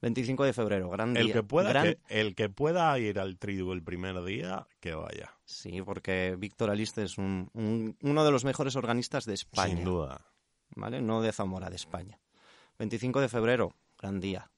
25 0.05 0.43
de 0.43 0.53
febrero, 0.53 0.87
gran 0.91 1.17
El 1.17 1.25
día. 1.25 1.33
que, 1.33 1.43
pueda, 1.43 1.69
gran- 1.69 1.83
que- 1.85 1.99
el 2.09 2.35
que 2.35 2.47
pueda 2.49 2.97
ir 2.99 3.17
al 3.19 3.37
tridu 3.39 3.71
el 3.73 3.81
primer 3.81 4.23
día, 4.23 4.67
que 4.79 4.93
vaya. 4.93 5.33
Sí, 5.45 5.81
porque 5.81 6.35
Víctor 6.37 6.69
Aliste 6.69 7.01
es 7.03 7.17
un- 7.17 7.49
un- 7.53 7.97
uno 8.03 8.23
de 8.23 8.29
los 8.31 8.45
mejores 8.45 8.75
organistas 8.75 9.25
de 9.25 9.33
España. 9.33 9.75
Sin 9.75 9.83
duda. 9.83 10.21
¿Vale? 10.75 11.01
No 11.01 11.21
de 11.23 11.31
Zamora, 11.31 11.69
de 11.71 11.75
España. 11.77 12.19
25 12.77 13.19
de 13.19 13.29
febrero, 13.29 13.73
gran 13.97 14.19
día. 14.19 14.51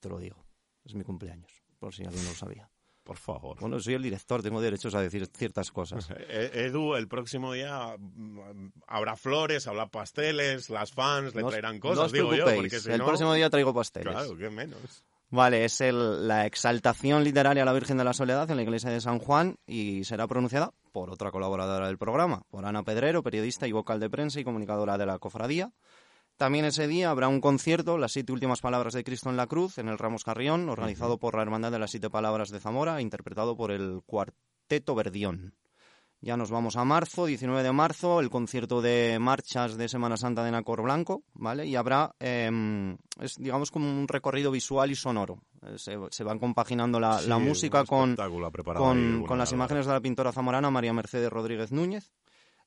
Te 0.00 0.08
lo 0.08 0.18
digo. 0.18 0.44
Es 0.84 0.94
mi 0.94 1.02
cumpleaños, 1.02 1.50
por 1.80 1.92
si 1.92 2.04
alguien 2.04 2.22
no 2.22 2.30
lo 2.30 2.36
sabía. 2.36 2.70
Por 3.06 3.16
favor. 3.16 3.56
Bueno, 3.60 3.78
soy 3.78 3.94
el 3.94 4.02
director, 4.02 4.42
tengo 4.42 4.60
derechos 4.60 4.92
a 4.96 5.00
decir 5.00 5.26
ciertas 5.34 5.70
cosas. 5.70 6.08
Eh, 6.28 6.66
Edu, 6.66 6.96
el 6.96 7.06
próximo 7.06 7.52
día 7.52 7.96
mm, 7.96 8.72
habrá 8.88 9.14
flores, 9.16 9.66
habrá 9.68 9.86
pasteles, 9.86 10.68
las 10.70 10.92
fans 10.92 11.34
le 11.34 11.42
No 11.42 11.48
traerán 11.48 11.76
no 11.76 11.80
cosas, 11.80 12.06
os 12.06 12.12
digo 12.12 12.34
yo, 12.34 12.44
preocupéis, 12.44 12.72
porque 12.72 12.80
si 12.80 12.90
el 12.90 12.98
no... 12.98 13.06
próximo 13.06 13.32
día 13.32 13.48
traigo 13.48 13.72
pasteles. 13.72 14.12
Claro, 14.12 14.36
qué 14.36 14.50
menos. 14.50 15.04
Vale, 15.30 15.64
es 15.64 15.80
el- 15.80 16.26
la 16.28 16.46
exaltación 16.46 17.22
literaria 17.24 17.62
a 17.62 17.66
la 17.66 17.72
Virgen 17.72 17.96
de 17.96 18.04
la 18.04 18.12
Soledad 18.12 18.50
en 18.50 18.56
la 18.56 18.62
iglesia 18.62 18.90
de 18.90 19.00
San 19.00 19.18
Juan 19.20 19.56
y 19.66 20.02
será 20.04 20.26
pronunciada 20.26 20.72
por 20.92 21.10
otra 21.10 21.30
colaboradora 21.30 21.86
del 21.86 21.98
programa, 21.98 22.42
por 22.50 22.64
Ana 22.66 22.82
Pedrero, 22.82 23.22
periodista 23.22 23.66
y 23.68 23.72
vocal 23.72 24.00
de 24.00 24.10
prensa 24.10 24.40
y 24.40 24.44
comunicadora 24.44 24.98
de 24.98 25.06
la 25.06 25.18
cofradía. 25.18 25.72
También 26.36 26.66
ese 26.66 26.86
día 26.86 27.10
habrá 27.10 27.28
un 27.28 27.40
concierto, 27.40 27.96
Las 27.96 28.12
siete 28.12 28.32
últimas 28.32 28.60
palabras 28.60 28.92
de 28.92 29.04
Cristo 29.04 29.30
en 29.30 29.36
la 29.38 29.46
cruz, 29.46 29.78
en 29.78 29.88
el 29.88 29.96
Ramos 29.96 30.22
Carrión, 30.22 30.68
organizado 30.68 31.18
por 31.18 31.34
la 31.34 31.42
Hermandad 31.42 31.72
de 31.72 31.78
las 31.78 31.90
Siete 31.90 32.10
Palabras 32.10 32.50
de 32.50 32.60
Zamora, 32.60 32.98
e 32.98 33.02
interpretado 33.02 33.56
por 33.56 33.70
el 33.70 34.02
Cuarteto 34.04 34.94
Verdión. 34.94 35.54
Ya 36.20 36.36
nos 36.36 36.50
vamos 36.50 36.76
a 36.76 36.84
marzo, 36.84 37.26
19 37.26 37.62
de 37.62 37.72
marzo, 37.72 38.20
el 38.20 38.30
concierto 38.30 38.82
de 38.82 39.18
marchas 39.20 39.76
de 39.76 39.88
Semana 39.88 40.16
Santa 40.16 40.44
de 40.44 40.50
Nacor 40.50 40.82
Blanco, 40.82 41.22
¿vale? 41.34 41.66
Y 41.66 41.76
habrá, 41.76 42.14
eh, 42.20 42.96
es 43.20 43.36
digamos 43.36 43.70
como 43.70 43.88
un 43.88 44.08
recorrido 44.08 44.50
visual 44.50 44.90
y 44.90 44.94
sonoro. 44.94 45.42
Eh, 45.62 45.78
Se, 45.78 45.96
se 46.10 46.24
van 46.24 46.38
compaginando 46.38 46.98
la, 46.98 47.20
música 47.38 47.84
con, 47.84 48.16
con, 48.16 49.24
con 49.24 49.38
las 49.38 49.52
imágenes 49.52 49.86
de 49.86 49.92
la 49.92 50.00
pintora 50.00 50.32
zamorana 50.32 50.70
María 50.70 50.92
Mercedes 50.92 51.30
Rodríguez 51.30 51.70
Núñez. 51.70 52.10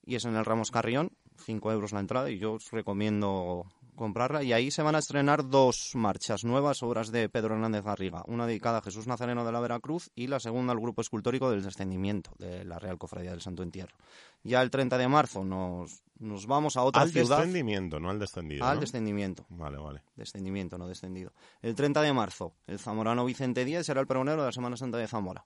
Y 0.04 0.14
es 0.16 0.24
en 0.24 0.36
el 0.36 0.44
Ramos 0.44 0.70
Carrión, 0.70 1.12
5 1.44 1.72
euros 1.72 1.92
la 1.92 2.00
entrada, 2.00 2.30
y 2.30 2.38
yo 2.38 2.54
os 2.54 2.70
recomiendo 2.70 3.66
comprarla. 4.00 4.42
Y 4.42 4.52
ahí 4.54 4.70
se 4.70 4.82
van 4.82 4.94
a 4.94 4.98
estrenar 4.98 5.48
dos 5.48 5.92
marchas 5.94 6.42
nuevas, 6.42 6.82
obras 6.82 7.12
de 7.12 7.28
Pedro 7.28 7.54
Hernández 7.54 7.84
Garriga. 7.84 8.24
Una 8.26 8.46
dedicada 8.46 8.78
a 8.78 8.82
Jesús 8.82 9.06
Nazareno 9.06 9.44
de 9.44 9.52
la 9.52 9.60
Veracruz 9.60 10.10
y 10.14 10.26
la 10.26 10.40
segunda 10.40 10.72
al 10.72 10.80
grupo 10.80 11.02
escultórico 11.02 11.50
del 11.50 11.62
Descendimiento, 11.62 12.32
de 12.38 12.64
la 12.64 12.78
Real 12.78 12.96
Cofradía 12.96 13.32
del 13.32 13.42
Santo 13.42 13.62
Entierro. 13.62 13.94
Ya 14.42 14.62
el 14.62 14.70
30 14.70 14.96
de 14.96 15.06
marzo 15.06 15.44
nos, 15.44 16.02
nos 16.18 16.46
vamos 16.46 16.78
a 16.78 16.82
otra 16.82 17.02
Al 17.02 17.10
ciudad. 17.10 17.36
descendimiento, 17.38 18.00
no 18.00 18.08
al 18.08 18.18
descendido. 18.18 18.64
Al 18.64 18.76
¿no? 18.76 18.80
descendimiento. 18.80 19.44
Vale, 19.50 19.76
vale. 19.76 20.02
Descendimiento, 20.16 20.78
no 20.78 20.88
descendido. 20.88 21.32
El 21.60 21.74
30 21.74 22.00
de 22.00 22.12
marzo, 22.14 22.54
el 22.66 22.78
zamorano 22.78 23.26
Vicente 23.26 23.66
Díaz 23.66 23.84
será 23.84 24.00
el 24.00 24.06
pregonero 24.06 24.40
de 24.40 24.46
la 24.46 24.52
Semana 24.52 24.78
Santa 24.78 24.96
de 24.96 25.08
Zamora. 25.08 25.44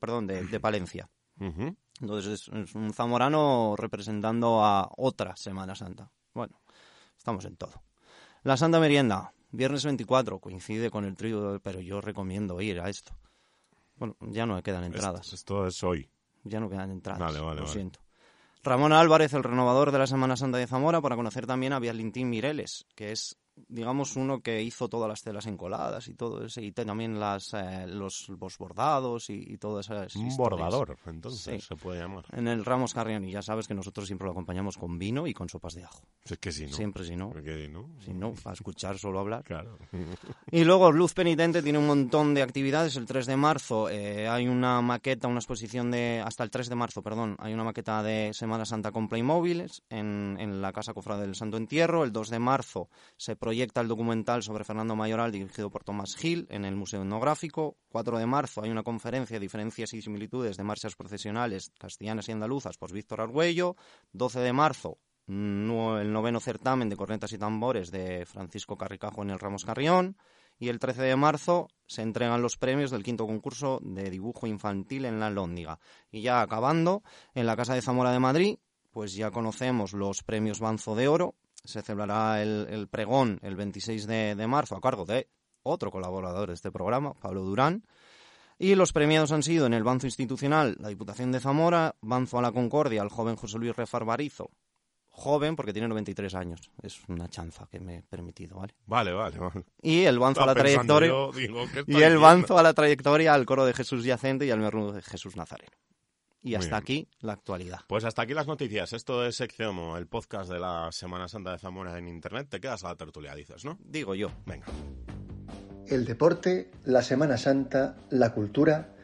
Perdón, 0.00 0.26
de, 0.26 0.44
de 0.44 0.58
Palencia. 0.60 1.10
Entonces 1.40 2.48
es, 2.52 2.74
un 2.74 2.92
zamorano 2.92 3.74
representando 3.76 4.64
a 4.64 4.90
otra 4.96 5.36
Semana 5.36 5.74
Santa. 5.74 6.10
Bueno, 6.34 6.60
estamos 7.16 7.44
en 7.44 7.56
todo. 7.56 7.82
La 8.42 8.56
Santa 8.56 8.80
Merienda, 8.80 9.32
viernes 9.50 9.84
24, 9.84 10.38
coincide 10.38 10.90
con 10.90 11.04
el 11.04 11.16
trío, 11.16 11.60
pero 11.62 11.80
yo 11.80 12.00
recomiendo 12.00 12.60
ir 12.60 12.80
a 12.80 12.88
esto. 12.88 13.16
Bueno, 13.96 14.16
ya 14.20 14.46
no 14.46 14.62
quedan 14.62 14.84
entradas. 14.84 15.32
Esto, 15.32 15.66
esto 15.66 15.66
es 15.66 15.82
hoy. 15.82 16.10
Ya 16.44 16.60
no 16.60 16.70
quedan 16.70 16.90
entradas. 16.90 17.20
Vale, 17.20 17.40
vale, 17.40 17.56
lo 17.56 17.62
vale. 17.62 17.72
siento. 17.72 18.00
Ramón 18.62 18.92
Álvarez, 18.92 19.32
el 19.32 19.42
renovador 19.42 19.90
de 19.90 19.98
la 19.98 20.06
Semana 20.06 20.36
Santa 20.36 20.58
de 20.58 20.66
Zamora, 20.66 21.00
para 21.00 21.16
conocer 21.16 21.46
también 21.46 21.72
a 21.72 21.78
Vialintín 21.78 22.28
Mireles, 22.28 22.86
que 22.94 23.12
es 23.12 23.38
digamos, 23.68 24.16
uno 24.16 24.40
que 24.40 24.62
hizo 24.62 24.88
todas 24.88 25.08
las 25.08 25.22
telas 25.22 25.46
encoladas 25.46 26.08
y 26.08 26.14
todo 26.14 26.44
eso, 26.44 26.60
y 26.60 26.72
también 26.72 27.18
las, 27.20 27.52
eh, 27.54 27.86
los, 27.86 28.28
los 28.28 28.58
bordados 28.58 29.30
y, 29.30 29.34
y 29.52 29.58
todas 29.58 29.86
esas 29.86 30.14
Un 30.16 30.26
historias. 30.26 30.60
bordador, 30.70 30.98
entonces 31.06 31.40
Sí. 31.40 31.60
se 31.60 31.76
puede 31.76 32.00
llamar. 32.00 32.24
En 32.32 32.48
el 32.48 32.64
Ramos 32.64 32.94
Carrión, 32.94 33.24
y 33.24 33.32
ya 33.32 33.42
sabes 33.42 33.66
que 33.68 33.74
nosotros 33.74 34.06
siempre 34.06 34.24
lo 34.26 34.32
acompañamos 34.32 34.76
con 34.76 34.98
vino 34.98 35.26
y 35.26 35.34
con 35.34 35.48
sopas 35.48 35.74
de 35.74 35.84
ajo. 35.84 36.02
Es 36.24 36.38
que 36.38 36.52
si 36.52 36.66
no. 36.66 36.72
Siempre, 36.72 37.04
si 37.04 37.16
no. 37.16 37.30
Porque, 37.30 37.68
¿no? 37.68 37.88
Si 38.04 38.12
no, 38.12 38.32
para 38.42 38.54
escuchar 38.54 38.98
solo 38.98 39.18
hablar. 39.20 39.44
Claro. 39.44 39.78
Y 40.52 40.64
luego 40.64 40.90
Luz 40.90 41.14
Penitente 41.14 41.62
tiene 41.62 41.78
un 41.78 41.86
montón 41.86 42.34
de 42.34 42.42
actividades. 42.42 42.96
El 42.96 43.06
3 43.06 43.26
de 43.26 43.36
marzo 43.36 43.88
eh, 43.88 44.28
hay 44.28 44.48
una 44.48 44.80
maqueta, 44.80 45.28
una 45.28 45.38
exposición 45.38 45.90
de... 45.90 46.20
Hasta 46.24 46.42
el 46.42 46.50
3 46.50 46.68
de 46.68 46.74
marzo, 46.74 47.02
perdón, 47.02 47.36
hay 47.38 47.54
una 47.54 47.62
maqueta 47.64 48.02
de 48.02 48.30
Semana 48.34 48.64
Santa 48.64 48.90
con 48.90 49.08
Playmobiles 49.08 49.82
en, 49.90 50.36
en 50.40 50.60
la 50.60 50.72
Casa 50.72 50.92
Cofrade 50.92 51.22
del 51.22 51.36
Santo 51.36 51.56
Entierro. 51.56 52.02
El 52.04 52.12
2 52.12 52.30
de 52.30 52.38
marzo 52.40 52.88
se 53.16 53.36
proyecta 53.50 53.80
el 53.80 53.88
documental 53.88 54.44
sobre 54.44 54.62
Fernando 54.62 54.94
Mayoral 54.94 55.32
dirigido 55.32 55.70
por 55.70 55.82
Tomás 55.82 56.14
Gil 56.16 56.46
en 56.50 56.64
el 56.64 56.76
Museo 56.76 57.02
Etnográfico. 57.02 57.76
4 57.88 58.18
de 58.18 58.24
marzo 58.24 58.62
hay 58.62 58.70
una 58.70 58.84
conferencia 58.84 59.40
Diferencias 59.40 59.92
y 59.92 60.00
similitudes 60.00 60.56
de 60.56 60.62
marchas 60.62 60.94
procesionales 60.94 61.72
castellanas 61.76 62.28
y 62.28 62.32
andaluzas 62.32 62.76
por 62.78 62.92
Víctor 62.92 63.20
Argüello. 63.20 63.74
12 64.12 64.38
de 64.38 64.52
marzo 64.52 64.98
el 65.26 66.12
noveno 66.12 66.38
certamen 66.38 66.88
de 66.88 66.96
cornetas 66.96 67.32
y 67.32 67.38
tambores 67.38 67.90
de 67.90 68.24
Francisco 68.24 68.76
Carricajo 68.76 69.22
en 69.22 69.30
el 69.30 69.40
Ramos 69.40 69.64
Carrión 69.64 70.16
y 70.56 70.68
el 70.68 70.78
13 70.78 71.02
de 71.02 71.16
marzo 71.16 71.66
se 71.88 72.02
entregan 72.02 72.42
los 72.42 72.56
premios 72.56 72.92
del 72.92 73.02
quinto 73.02 73.26
concurso 73.26 73.80
de 73.82 74.10
dibujo 74.10 74.46
infantil 74.46 75.06
en 75.06 75.18
la 75.18 75.28
Lóndiga. 75.28 75.80
Y 76.12 76.22
ya 76.22 76.40
acabando, 76.40 77.02
en 77.34 77.46
la 77.46 77.56
Casa 77.56 77.74
de 77.74 77.82
Zamora 77.82 78.12
de 78.12 78.20
Madrid, 78.20 78.58
pues 78.92 79.14
ya 79.14 79.32
conocemos 79.32 79.92
los 79.92 80.22
premios 80.22 80.60
Banzo 80.60 80.94
de 80.94 81.08
Oro. 81.08 81.34
Se 81.64 81.82
celebrará 81.82 82.42
el, 82.42 82.66
el 82.70 82.88
pregón 82.88 83.38
el 83.42 83.56
26 83.56 84.06
de, 84.06 84.34
de 84.34 84.46
marzo 84.46 84.76
a 84.76 84.80
cargo 84.80 85.04
de 85.04 85.28
otro 85.62 85.90
colaborador 85.90 86.48
de 86.48 86.54
este 86.54 86.70
programa, 86.70 87.14
Pablo 87.14 87.42
Durán. 87.42 87.84
Y 88.58 88.74
los 88.74 88.92
premiados 88.92 89.32
han 89.32 89.42
sido 89.42 89.66
en 89.66 89.74
el 89.74 89.84
Banzo 89.84 90.06
Institucional 90.06 90.76
la 90.80 90.88
Diputación 90.88 91.32
de 91.32 91.40
Zamora, 91.40 91.96
Banzo 92.02 92.38
a 92.38 92.42
la 92.42 92.52
Concordia, 92.52 93.02
el 93.02 93.08
joven 93.08 93.36
José 93.36 93.58
Luis 93.58 93.74
Refarbarizo, 93.74 94.50
joven 95.08 95.56
porque 95.56 95.72
tiene 95.72 95.88
93 95.88 96.34
años, 96.34 96.70
es 96.82 97.00
una 97.08 97.28
chanza 97.28 97.66
que 97.70 97.80
me 97.80 97.96
he 97.96 98.02
permitido, 98.02 98.58
¿vale? 98.58 98.74
Vale, 98.86 99.12
vale, 99.12 99.38
vale. 99.38 99.64
Y 99.80 100.02
el 100.02 100.18
Banzo 100.18 100.42
a 100.42 100.46
la 100.46 100.54
trayectoria 100.54 101.08
yo, 101.08 101.32
digo, 101.32 101.64
¿qué 101.72 101.80
está 101.80 101.92
y 101.92 102.02
el? 102.02 102.18
Banzo 102.18 102.58
a 102.58 102.62
la 102.62 102.74
trayectoria 102.74 103.32
al 103.32 103.46
coro 103.46 103.64
de 103.64 103.72
Jesús 103.72 104.04
Yacente 104.04 104.44
y 104.44 104.50
al 104.50 104.60
merluzo 104.60 104.92
de 104.92 105.02
Jesús 105.02 105.36
Nazareno. 105.36 105.72
Y 106.42 106.54
hasta 106.54 106.76
aquí 106.76 107.08
la 107.20 107.34
actualidad. 107.34 107.80
Pues 107.86 108.04
hasta 108.04 108.22
aquí 108.22 108.32
las 108.32 108.46
noticias. 108.46 108.92
Esto 108.92 109.26
es 109.26 109.40
Exceomo, 109.40 109.96
el 109.98 110.06
podcast 110.06 110.50
de 110.50 110.58
la 110.58 110.90
Semana 110.90 111.28
Santa 111.28 111.52
de 111.52 111.58
Zamora 111.58 111.98
en 111.98 112.08
Internet. 112.08 112.48
Te 112.48 112.60
quedas 112.60 112.82
a 112.84 112.88
la 112.88 112.96
tertulia, 112.96 113.34
dices, 113.34 113.64
¿no? 113.64 113.78
Digo 113.84 114.14
yo. 114.14 114.30
Venga. 114.46 114.66
El 115.86 116.04
deporte, 116.04 116.70
la 116.84 117.02
Semana 117.02 117.36
Santa, 117.36 117.96
la 118.10 118.32
cultura, 118.32 118.94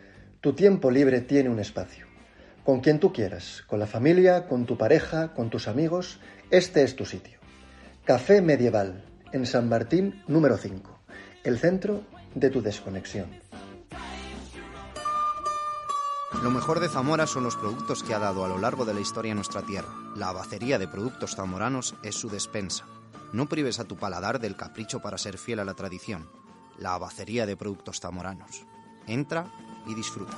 tu 0.41 0.55
tiempo 0.55 0.91
libre 0.91 1.21
tiene 1.21 1.51
un 1.51 1.59
espacio. 1.59 2.07
Con 2.65 2.81
quien 2.81 3.01
tú 3.01 3.13
quieras, 3.13 3.63
con 3.67 3.81
la 3.81 3.87
familia, 3.87 4.47
con 4.49 4.65
tu 4.67 4.79
pareja, 4.79 5.35
con 5.35 5.51
tus 5.51 5.69
amigos, 5.69 6.21
este 6.51 6.85
es 6.85 6.97
tu 6.97 7.05
sitio. 7.05 7.39
Café 8.05 8.41
Medieval, 8.41 9.05
en 9.33 9.47
San 9.47 9.69
Martín 9.69 10.23
número 10.27 10.57
5, 10.57 11.01
el 11.45 11.59
centro 11.59 12.05
de 12.35 12.51
tu 12.51 12.63
desconexión. 12.63 13.46
Lo 16.43 16.51
mejor 16.51 16.81
de 16.81 16.89
Zamora 16.89 17.27
son 17.27 17.45
los 17.45 17.57
productos 17.57 18.03
que 18.03 18.15
ha 18.15 18.19
dado 18.19 18.45
a 18.45 18.49
lo 18.49 18.59
largo 18.59 18.85
de 18.85 18.93
la 18.93 19.01
historia 19.01 19.35
nuestra 19.35 19.63
tierra. 19.63 19.89
La 20.15 20.29
abacería 20.29 20.79
de 20.79 20.89
productos 20.89 21.37
zamoranos 21.37 21.95
es 22.03 22.15
su 22.15 22.29
despensa. 22.29 22.85
No 23.33 23.47
prives 23.47 23.79
a 23.81 23.85
tu 23.85 23.97
paladar 23.97 24.41
del 24.41 24.57
capricho 24.57 25.01
para 25.01 25.19
ser 25.19 25.39
fiel 25.39 25.61
a 25.61 25.65
la 25.65 25.75
tradición. 25.75 26.29
La 26.79 26.95
abacería 26.95 27.47
de 27.47 27.57
productos 27.57 28.01
zamoranos. 28.01 28.65
Entra 29.07 29.51
y 29.87 29.95
disfruta. 29.95 30.37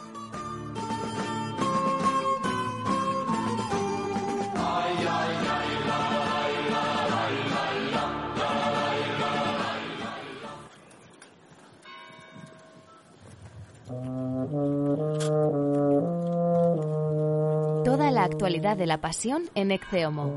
Actualidad 18.38 18.76
de 18.76 18.86
la 18.86 19.00
pasión 19.00 19.50
en 19.56 19.72
Exceomo. 19.72 20.32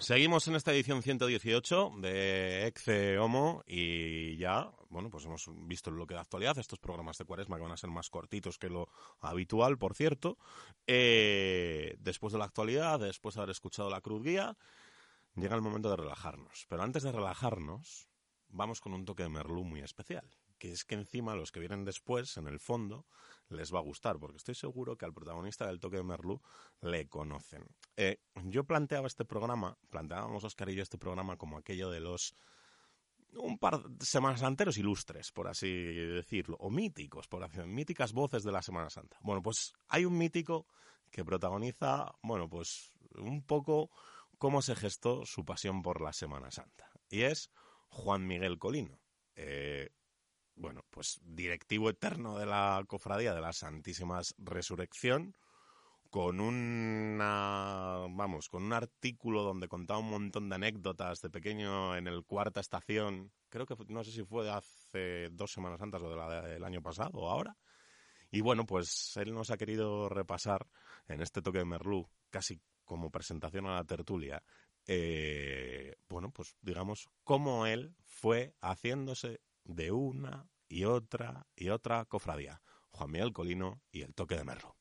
Seguimos 0.00 0.48
en 0.48 0.56
esta 0.56 0.72
edición 0.72 1.00
118 1.00 1.92
de 1.98 2.66
Exe 2.66 3.16
Homo 3.20 3.62
y 3.64 4.36
ya, 4.38 4.72
bueno, 4.88 5.08
pues 5.08 5.24
hemos 5.24 5.48
visto 5.68 5.90
el 5.90 5.96
bloque 5.96 6.14
de 6.14 6.20
actualidad, 6.20 6.58
estos 6.58 6.80
programas 6.80 7.16
de 7.16 7.26
cuaresma 7.26 7.58
que 7.58 7.62
van 7.62 7.70
a 7.70 7.76
ser 7.76 7.90
más 7.90 8.10
cortitos 8.10 8.58
que 8.58 8.68
lo 8.68 8.88
habitual, 9.20 9.78
por 9.78 9.94
cierto. 9.94 10.36
Eh, 10.88 11.94
después 12.00 12.32
de 12.32 12.40
la 12.40 12.46
actualidad, 12.46 12.98
después 12.98 13.36
de 13.36 13.42
haber 13.42 13.52
escuchado 13.52 13.88
la 13.88 14.00
cruz 14.00 14.24
guía, 14.24 14.56
llega 15.36 15.54
el 15.54 15.62
momento 15.62 15.90
de 15.90 15.96
relajarnos. 15.96 16.66
Pero 16.68 16.82
antes 16.82 17.04
de 17.04 17.12
relajarnos, 17.12 18.08
vamos 18.48 18.80
con 18.80 18.94
un 18.94 19.04
toque 19.04 19.22
de 19.22 19.28
Merlú 19.28 19.62
muy 19.62 19.80
especial, 19.80 20.28
que 20.60 20.70
es 20.70 20.84
que 20.84 20.94
encima 20.94 21.34
los 21.34 21.50
que 21.50 21.58
vienen 21.58 21.84
después, 21.84 22.36
en 22.36 22.46
el 22.46 22.60
fondo, 22.60 23.06
les 23.48 23.74
va 23.74 23.78
a 23.78 23.82
gustar, 23.82 24.18
porque 24.18 24.36
estoy 24.36 24.54
seguro 24.54 24.96
que 24.96 25.06
al 25.06 25.14
protagonista 25.14 25.66
del 25.66 25.80
toque 25.80 25.96
de 25.96 26.04
Merlú 26.04 26.40
le 26.82 27.08
conocen. 27.08 27.64
Eh, 27.96 28.20
yo 28.44 28.64
planteaba 28.64 29.06
este 29.06 29.24
programa, 29.24 29.78
planteábamos 29.88 30.44
Oscar 30.44 30.68
y 30.68 30.76
yo 30.76 30.82
este 30.82 30.98
programa 30.98 31.38
como 31.38 31.56
aquello 31.56 31.90
de 31.90 32.00
los 32.00 32.36
un 33.32 33.58
par 33.58 33.82
de 33.82 34.04
semanas 34.04 34.40
santeros 34.40 34.76
ilustres, 34.76 35.32
por 35.32 35.48
así 35.48 35.70
decirlo, 35.72 36.56
o 36.60 36.68
míticos, 36.68 37.26
por 37.28 37.42
así 37.42 37.60
míticas 37.60 38.12
voces 38.12 38.42
de 38.42 38.52
la 38.52 38.60
Semana 38.60 38.90
Santa. 38.90 39.18
Bueno, 39.22 39.40
pues 39.40 39.72
hay 39.88 40.04
un 40.04 40.18
mítico 40.18 40.66
que 41.10 41.24
protagoniza, 41.24 42.12
bueno, 42.22 42.48
pues 42.50 42.90
un 43.14 43.42
poco 43.44 43.90
cómo 44.36 44.62
se 44.62 44.74
gestó 44.74 45.24
su 45.24 45.44
pasión 45.44 45.80
por 45.80 46.00
la 46.00 46.12
Semana 46.12 46.50
Santa. 46.50 46.90
Y 47.08 47.22
es 47.22 47.50
Juan 47.88 48.26
Miguel 48.26 48.58
Colino. 48.58 49.00
Eh, 49.36 49.90
bueno, 50.60 50.84
pues 50.90 51.20
directivo 51.24 51.88
eterno 51.88 52.38
de 52.38 52.44
la 52.44 52.84
Cofradía 52.86 53.34
de 53.34 53.40
la 53.40 53.52
Santísima 53.52 54.20
Resurrección, 54.36 55.34
con 56.10 56.40
una, 56.40 58.06
vamos, 58.10 58.48
con 58.48 58.64
un 58.64 58.72
artículo 58.74 59.42
donde 59.42 59.68
contaba 59.68 60.00
un 60.00 60.10
montón 60.10 60.48
de 60.48 60.56
anécdotas 60.56 61.22
de 61.22 61.30
pequeño 61.30 61.96
en 61.96 62.06
el 62.08 62.24
cuarta 62.24 62.60
estación, 62.60 63.32
creo 63.48 63.64
que 63.64 63.74
no 63.88 64.04
sé 64.04 64.12
si 64.12 64.22
fue 64.22 64.50
hace 64.50 65.30
dos 65.30 65.50
semanas 65.50 65.80
antes 65.80 66.02
o 66.02 66.10
de 66.10 66.48
del 66.48 66.64
año 66.64 66.82
pasado 66.82 67.18
o 67.20 67.30
ahora. 67.30 67.56
Y 68.30 68.42
bueno, 68.42 68.66
pues 68.66 69.16
él 69.16 69.32
nos 69.32 69.50
ha 69.50 69.56
querido 69.56 70.08
repasar 70.08 70.66
en 71.08 71.22
este 71.22 71.40
toque 71.40 71.58
de 71.58 71.64
Merlú, 71.64 72.06
casi 72.28 72.60
como 72.84 73.10
presentación 73.10 73.66
a 73.66 73.76
la 73.76 73.84
tertulia, 73.84 74.42
eh, 74.86 75.94
bueno, 76.08 76.30
pues 76.30 76.56
digamos, 76.60 77.08
cómo 77.24 77.66
él 77.66 77.94
fue 78.04 78.54
haciéndose 78.60 79.40
de 79.64 79.92
una 79.92 80.48
y 80.68 80.84
otra 80.84 81.46
y 81.56 81.68
otra 81.68 82.04
cofradía. 82.04 82.62
Juan 82.90 83.10
Miguel 83.10 83.32
Colino 83.32 83.82
y 83.92 84.02
el 84.02 84.14
toque 84.14 84.36
de 84.36 84.44
Merlo. 84.44 84.79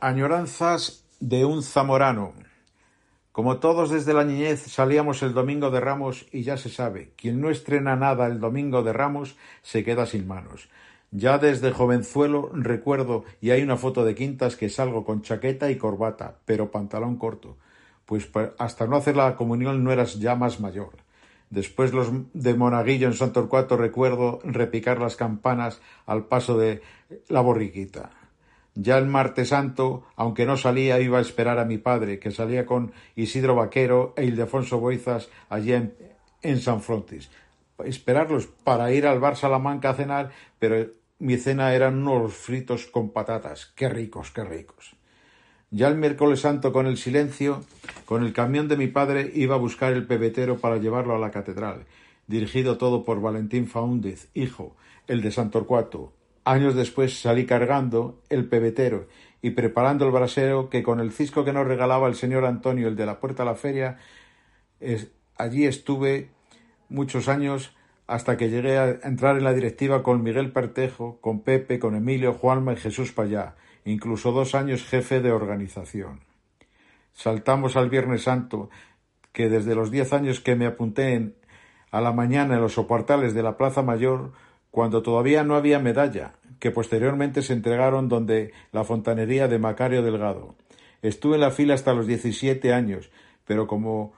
Añoranzas 0.00 1.06
de 1.20 1.46
un 1.46 1.62
zamorano. 1.62 2.34
Como 3.32 3.60
todos 3.60 3.88
desde 3.88 4.12
la 4.12 4.24
niñez 4.24 4.60
salíamos 4.60 5.22
el 5.22 5.32
domingo 5.32 5.70
de 5.70 5.80
Ramos 5.80 6.26
y 6.32 6.42
ya 6.42 6.58
se 6.58 6.68
sabe, 6.68 7.12
quien 7.16 7.40
no 7.40 7.48
estrena 7.48 7.96
nada 7.96 8.26
el 8.26 8.38
domingo 8.38 8.82
de 8.82 8.92
Ramos 8.92 9.36
se 9.62 9.84
queda 9.84 10.04
sin 10.04 10.26
manos. 10.26 10.68
Ya 11.12 11.38
desde 11.38 11.72
jovenzuelo 11.72 12.50
recuerdo, 12.52 13.24
y 13.40 13.52
hay 13.52 13.62
una 13.62 13.78
foto 13.78 14.04
de 14.04 14.14
Quintas 14.14 14.56
que 14.56 14.68
salgo 14.68 15.02
con 15.02 15.22
chaqueta 15.22 15.70
y 15.70 15.78
corbata, 15.78 16.36
pero 16.44 16.70
pantalón 16.70 17.16
corto, 17.16 17.56
pues 18.04 18.28
hasta 18.58 18.86
no 18.86 18.96
hacer 18.96 19.16
la 19.16 19.34
comunión 19.34 19.82
no 19.82 19.92
eras 19.92 20.20
ya 20.20 20.34
más 20.34 20.60
mayor. 20.60 20.90
Después 21.48 21.94
los 21.94 22.10
de 22.34 22.54
Monaguillo 22.54 23.06
en 23.06 23.14
San 23.14 23.32
Torcuato 23.32 23.78
recuerdo 23.78 24.40
repicar 24.44 25.00
las 25.00 25.16
campanas 25.16 25.80
al 26.04 26.26
paso 26.26 26.58
de 26.58 26.82
la 27.28 27.40
borriquita. 27.40 28.10
Ya 28.76 28.98
el 28.98 29.06
martes 29.06 29.48
santo, 29.48 30.04
aunque 30.16 30.44
no 30.44 30.58
salía, 30.58 31.00
iba 31.00 31.16
a 31.16 31.22
esperar 31.22 31.58
a 31.58 31.64
mi 31.64 31.78
padre, 31.78 32.18
que 32.18 32.30
salía 32.30 32.66
con 32.66 32.92
Isidro 33.16 33.54
Vaquero 33.54 34.12
e 34.16 34.26
Ildefonso 34.26 34.78
Boizas 34.78 35.30
allí 35.48 35.72
en, 35.72 36.60
San 36.60 36.82
Frontis. 36.82 37.30
Esperarlos 37.84 38.46
para 38.46 38.92
ir 38.92 39.06
al 39.06 39.18
bar 39.18 39.36
Salamanca 39.36 39.90
a 39.90 39.94
cenar, 39.94 40.30
pero 40.58 40.90
mi 41.18 41.38
cena 41.38 41.74
eran 41.74 42.06
unos 42.06 42.34
fritos 42.34 42.86
con 42.86 43.10
patatas. 43.10 43.72
Qué 43.74 43.88
ricos, 43.88 44.30
qué 44.30 44.44
ricos. 44.44 44.94
Ya 45.70 45.88
el 45.88 45.96
miércoles 45.96 46.40
santo, 46.40 46.70
con 46.70 46.86
el 46.86 46.98
silencio, 46.98 47.64
con 48.04 48.24
el 48.24 48.34
camión 48.34 48.68
de 48.68 48.76
mi 48.76 48.88
padre 48.88 49.32
iba 49.34 49.54
a 49.54 49.58
buscar 49.58 49.94
el 49.94 50.06
pebetero 50.06 50.58
para 50.58 50.76
llevarlo 50.76 51.16
a 51.16 51.18
la 51.18 51.30
catedral, 51.30 51.86
dirigido 52.26 52.76
todo 52.76 53.04
por 53.04 53.22
Valentín 53.22 53.68
Faúndez, 53.68 54.28
hijo, 54.34 54.76
el 55.06 55.22
de 55.22 55.32
Santorcuato, 55.32 56.12
Años 56.46 56.76
después 56.76 57.18
salí 57.18 57.44
cargando 57.44 58.22
el 58.28 58.48
pebetero 58.48 59.08
y 59.42 59.50
preparando 59.50 60.06
el 60.06 60.12
brasero 60.12 60.70
que 60.70 60.84
con 60.84 61.00
el 61.00 61.10
cisco 61.10 61.44
que 61.44 61.52
nos 61.52 61.66
regalaba 61.66 62.06
el 62.06 62.14
señor 62.14 62.44
Antonio, 62.44 62.86
el 62.86 62.94
de 62.94 63.04
la 63.04 63.18
puerta 63.18 63.42
a 63.42 63.46
la 63.46 63.56
feria, 63.56 63.98
allí 65.36 65.66
estuve 65.66 66.30
muchos 66.88 67.26
años 67.26 67.74
hasta 68.06 68.36
que 68.36 68.48
llegué 68.48 68.78
a 68.78 68.90
entrar 69.02 69.36
en 69.36 69.42
la 69.42 69.54
directiva 69.54 70.04
con 70.04 70.22
Miguel 70.22 70.52
Pertejo, 70.52 71.18
con 71.20 71.40
Pepe, 71.40 71.80
con 71.80 71.96
Emilio, 71.96 72.32
Juanma 72.32 72.74
y 72.74 72.76
Jesús 72.76 73.10
Payá, 73.10 73.56
incluso 73.84 74.30
dos 74.30 74.54
años 74.54 74.84
jefe 74.84 75.20
de 75.20 75.32
organización. 75.32 76.20
Saltamos 77.12 77.74
al 77.74 77.90
Viernes 77.90 78.22
Santo, 78.22 78.70
que 79.32 79.48
desde 79.48 79.74
los 79.74 79.90
diez 79.90 80.12
años 80.12 80.38
que 80.38 80.54
me 80.54 80.66
apunté 80.66 81.34
a 81.90 82.00
la 82.00 82.12
mañana 82.12 82.54
en 82.54 82.60
los 82.60 82.74
soportales 82.74 83.34
de 83.34 83.42
la 83.42 83.56
Plaza 83.56 83.82
Mayor 83.82 84.30
cuando 84.70 85.02
todavía 85.02 85.44
no 85.44 85.54
había 85.54 85.78
medalla, 85.78 86.34
que 86.58 86.70
posteriormente 86.70 87.42
se 87.42 87.52
entregaron 87.52 88.08
donde 88.08 88.52
la 88.72 88.84
fontanería 88.84 89.48
de 89.48 89.58
Macario 89.58 90.02
Delgado. 90.02 90.54
Estuve 91.02 91.36
en 91.36 91.42
la 91.42 91.50
fila 91.50 91.74
hasta 91.74 91.94
los 91.94 92.06
diecisiete 92.06 92.72
años, 92.72 93.10
pero 93.44 93.66
como 93.66 94.14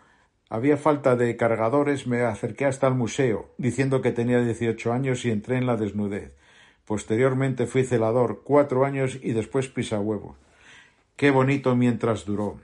había 0.48 0.76
falta 0.76 1.16
de 1.16 1.37
cargadores 1.37 2.06
me 2.06 2.22
acerqué 2.22 2.64
hasta 2.64 2.87
el 2.87 2.94
museo, 2.94 3.50
diciendo 3.58 4.00
que 4.00 4.12
tenía 4.12 4.40
dieciocho 4.40 4.92
años 4.92 5.24
y 5.24 5.30
entré 5.30 5.58
en 5.58 5.66
la 5.66 5.76
desnudez. 5.76 6.34
Posteriormente 6.87 7.66
fui 7.66 7.84
celador 7.84 8.40
cuatro 8.44 8.87
años 8.87 9.18
y 9.22 9.32
después 9.32 9.68
pisahuevo. 9.68 10.37
Qué 11.16 11.30
bonito 11.30 11.76
mientras 11.76 12.24
duró. 12.24 12.61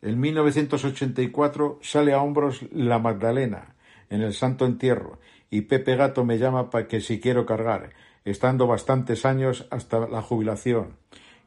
En 0.00 0.18
1984 0.18 1.80
sale 1.82 2.14
a 2.14 2.22
hombros 2.22 2.64
La 2.72 2.98
Magdalena, 2.98 3.74
en 4.08 4.22
el 4.22 4.32
Santo 4.32 4.64
Entierro, 4.64 5.18
y 5.50 5.62
Pepe 5.62 5.96
Gato 5.96 6.24
me 6.24 6.38
llama 6.38 6.70
para 6.70 6.88
que 6.88 7.00
si 7.00 7.20
quiero 7.20 7.46
cargar, 7.46 7.90
estando 8.24 8.66
bastantes 8.66 9.24
años 9.24 9.66
hasta 9.70 10.08
la 10.08 10.22
jubilación. 10.22 10.96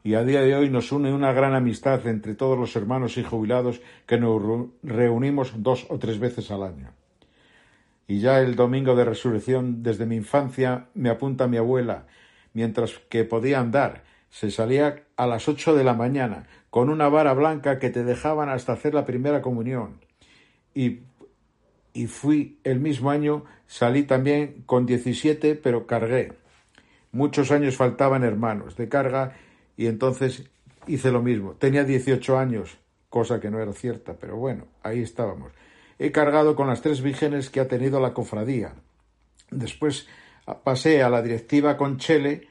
Y 0.02 0.14
a 0.14 0.24
día 0.24 0.40
de 0.40 0.54
hoy 0.54 0.70
nos 0.70 0.92
une 0.92 1.12
una 1.12 1.32
gran 1.32 1.54
amistad 1.54 2.06
entre 2.06 2.34
todos 2.34 2.58
los 2.58 2.74
hermanos 2.74 3.18
y 3.18 3.22
jubilados 3.22 3.82
que 4.06 4.18
nos 4.18 4.68
reunimos 4.82 5.62
dos 5.62 5.86
o 5.90 5.98
tres 5.98 6.18
veces 6.18 6.50
al 6.50 6.62
año. 6.62 6.92
Y 8.08 8.20
ya 8.20 8.40
el 8.40 8.56
domingo 8.56 8.96
de 8.96 9.04
resurrección, 9.04 9.82
desde 9.82 10.06
mi 10.06 10.16
infancia, 10.16 10.88
me 10.94 11.10
apunta 11.10 11.46
mi 11.46 11.58
abuela, 11.58 12.06
mientras 12.54 12.98
que 13.10 13.24
podía 13.24 13.60
andar, 13.60 14.02
se 14.30 14.50
salía 14.50 15.04
a 15.16 15.26
las 15.26 15.48
ocho 15.48 15.76
de 15.76 15.84
la 15.84 15.94
mañana, 15.94 16.46
con 16.70 16.88
una 16.88 17.08
vara 17.08 17.34
blanca 17.34 17.78
que 17.78 17.90
te 17.90 18.02
dejaban 18.02 18.48
hasta 18.48 18.72
hacer 18.72 18.94
la 18.94 19.04
primera 19.04 19.42
comunión. 19.42 20.00
Y 20.74 21.00
y 21.92 22.06
fui 22.06 22.58
el 22.64 22.80
mismo 22.80 23.10
año, 23.10 23.44
salí 23.66 24.04
también 24.04 24.62
con 24.66 24.86
17, 24.86 25.54
pero 25.56 25.86
cargué. 25.86 26.32
Muchos 27.12 27.50
años 27.50 27.76
faltaban 27.76 28.22
hermanos 28.22 28.76
de 28.76 28.88
carga 28.88 29.36
y 29.76 29.86
entonces 29.86 30.44
hice 30.86 31.10
lo 31.10 31.22
mismo. 31.22 31.54
Tenía 31.54 31.84
18 31.84 32.38
años, 32.38 32.78
cosa 33.08 33.40
que 33.40 33.50
no 33.50 33.60
era 33.60 33.72
cierta, 33.72 34.14
pero 34.14 34.36
bueno, 34.36 34.66
ahí 34.82 35.00
estábamos. 35.00 35.52
He 35.98 36.12
cargado 36.12 36.54
con 36.54 36.68
las 36.68 36.80
tres 36.80 37.02
vírgenes 37.02 37.50
que 37.50 37.60
ha 37.60 37.68
tenido 37.68 38.00
la 38.00 38.14
cofradía. 38.14 38.74
Después 39.50 40.06
pasé 40.64 41.02
a 41.02 41.10
la 41.10 41.22
directiva 41.22 41.76
con 41.76 41.98
Chele, 41.98 42.48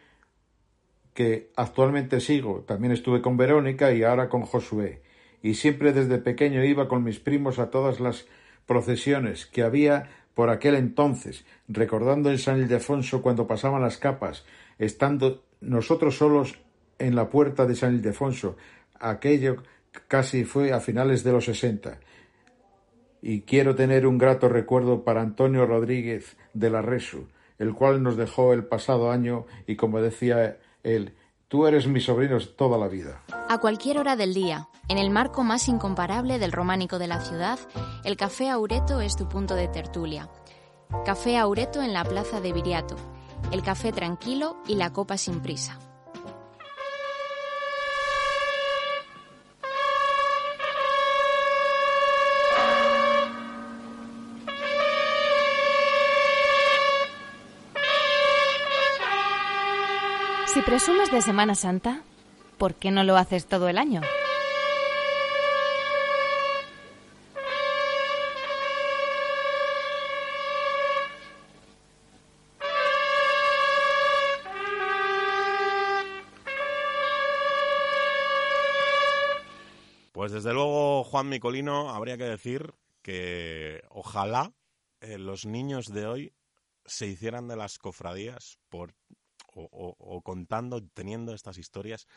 que 1.13 1.51
actualmente 1.55 2.19
sigo. 2.19 2.63
También 2.67 2.93
estuve 2.93 3.21
con 3.21 3.37
Verónica 3.37 3.91
y 3.91 4.03
ahora 4.03 4.29
con 4.29 4.43
Josué. 4.43 5.01
Y 5.41 5.55
siempre 5.55 5.93
desde 5.93 6.17
pequeño 6.17 6.63
iba 6.63 6.87
con 6.87 7.03
mis 7.03 7.19
primos 7.19 7.59
a 7.59 7.69
todas 7.69 7.99
las 7.99 8.27
procesiones 8.69 9.47
que 9.47 9.63
había 9.63 10.09
por 10.35 10.51
aquel 10.51 10.75
entonces, 10.75 11.43
recordando 11.67 12.29
en 12.29 12.37
San 12.37 12.59
Ildefonso 12.59 13.23
cuando 13.23 13.47
pasaban 13.47 13.81
las 13.81 13.97
capas, 13.97 14.45
estando 14.77 15.43
nosotros 15.59 16.17
solos 16.17 16.59
en 16.99 17.15
la 17.15 17.31
puerta 17.31 17.65
de 17.65 17.75
San 17.75 17.95
Ildefonso. 17.95 18.57
Aquello 18.99 19.63
casi 20.07 20.43
fue 20.43 20.71
a 20.71 20.79
finales 20.79 21.23
de 21.23 21.31
los 21.31 21.45
sesenta. 21.45 21.99
Y 23.23 23.41
quiero 23.41 23.73
tener 23.73 24.05
un 24.05 24.19
grato 24.19 24.49
recuerdo 24.49 25.03
para 25.03 25.21
Antonio 25.21 25.65
Rodríguez 25.65 26.37
de 26.53 26.69
la 26.69 26.83
Resu, 26.83 27.27
el 27.57 27.73
cual 27.73 28.03
nos 28.03 28.17
dejó 28.17 28.53
el 28.53 28.65
pasado 28.65 29.09
año 29.09 29.47
y 29.65 29.77
como 29.77 29.99
decía 29.99 30.59
él, 30.83 31.15
Tú 31.49 31.65
eres 31.65 31.87
mi 31.87 31.99
sobrino 31.99 32.37
toda 32.39 32.77
la 32.77 32.87
vida. 32.87 33.23
A 33.49 33.57
cualquier 33.57 33.97
hora 33.97 34.15
del 34.15 34.35
día, 34.35 34.69
en 34.87 34.99
el 34.99 35.09
marco 35.09 35.43
más 35.43 35.67
incomparable 35.67 36.37
del 36.37 36.51
románico 36.51 36.99
de 36.99 37.07
la 37.07 37.21
ciudad, 37.21 37.57
el 38.03 38.17
Café 38.17 38.51
Aureto 38.51 39.01
es 39.01 39.15
tu 39.15 39.27
punto 39.27 39.55
de 39.55 39.67
tertulia. 39.67 40.29
Café 41.05 41.39
Aureto 41.39 41.81
en 41.81 41.91
la 41.91 42.03
plaza 42.03 42.39
de 42.39 42.53
Viriato, 42.53 42.97
el 43.51 43.63
café 43.63 43.91
tranquilo 43.91 44.57
y 44.67 44.75
la 44.75 44.93
copa 44.93 45.17
sin 45.17 45.39
prisa. 45.39 45.79
Si 60.53 60.63
presumes 60.63 61.11
de 61.11 61.21
Semana 61.21 61.53
Santa, 61.53 62.01
¿por 62.57 62.73
qué 62.73 62.89
no 62.89 63.03
lo 63.03 63.17
haces 63.17 63.45
todo 63.45 63.69
el 63.69 63.77
año? 63.77 64.01
Pues 80.11 80.31
desde 80.31 80.51
luego, 80.51 81.03
Juan 81.03 81.29
Micolino, 81.29 81.91
habría 81.91 82.17
que 82.17 82.23
decir 82.23 82.73
que 83.03 83.83
ojalá 83.89 84.51
eh, 84.99 85.19
los 85.19 85.45
niños 85.45 85.93
de 85.93 86.07
hoy 86.07 86.33
se 86.85 87.05
hicieran 87.05 87.47
de 87.47 87.55
las 87.55 87.77
cofradías 87.77 88.57
por 88.69 88.95
o, 89.71 90.21
contando, 90.23 90.85
teniendo 90.93 91.33
estas 91.33 91.57
historias 91.57 92.07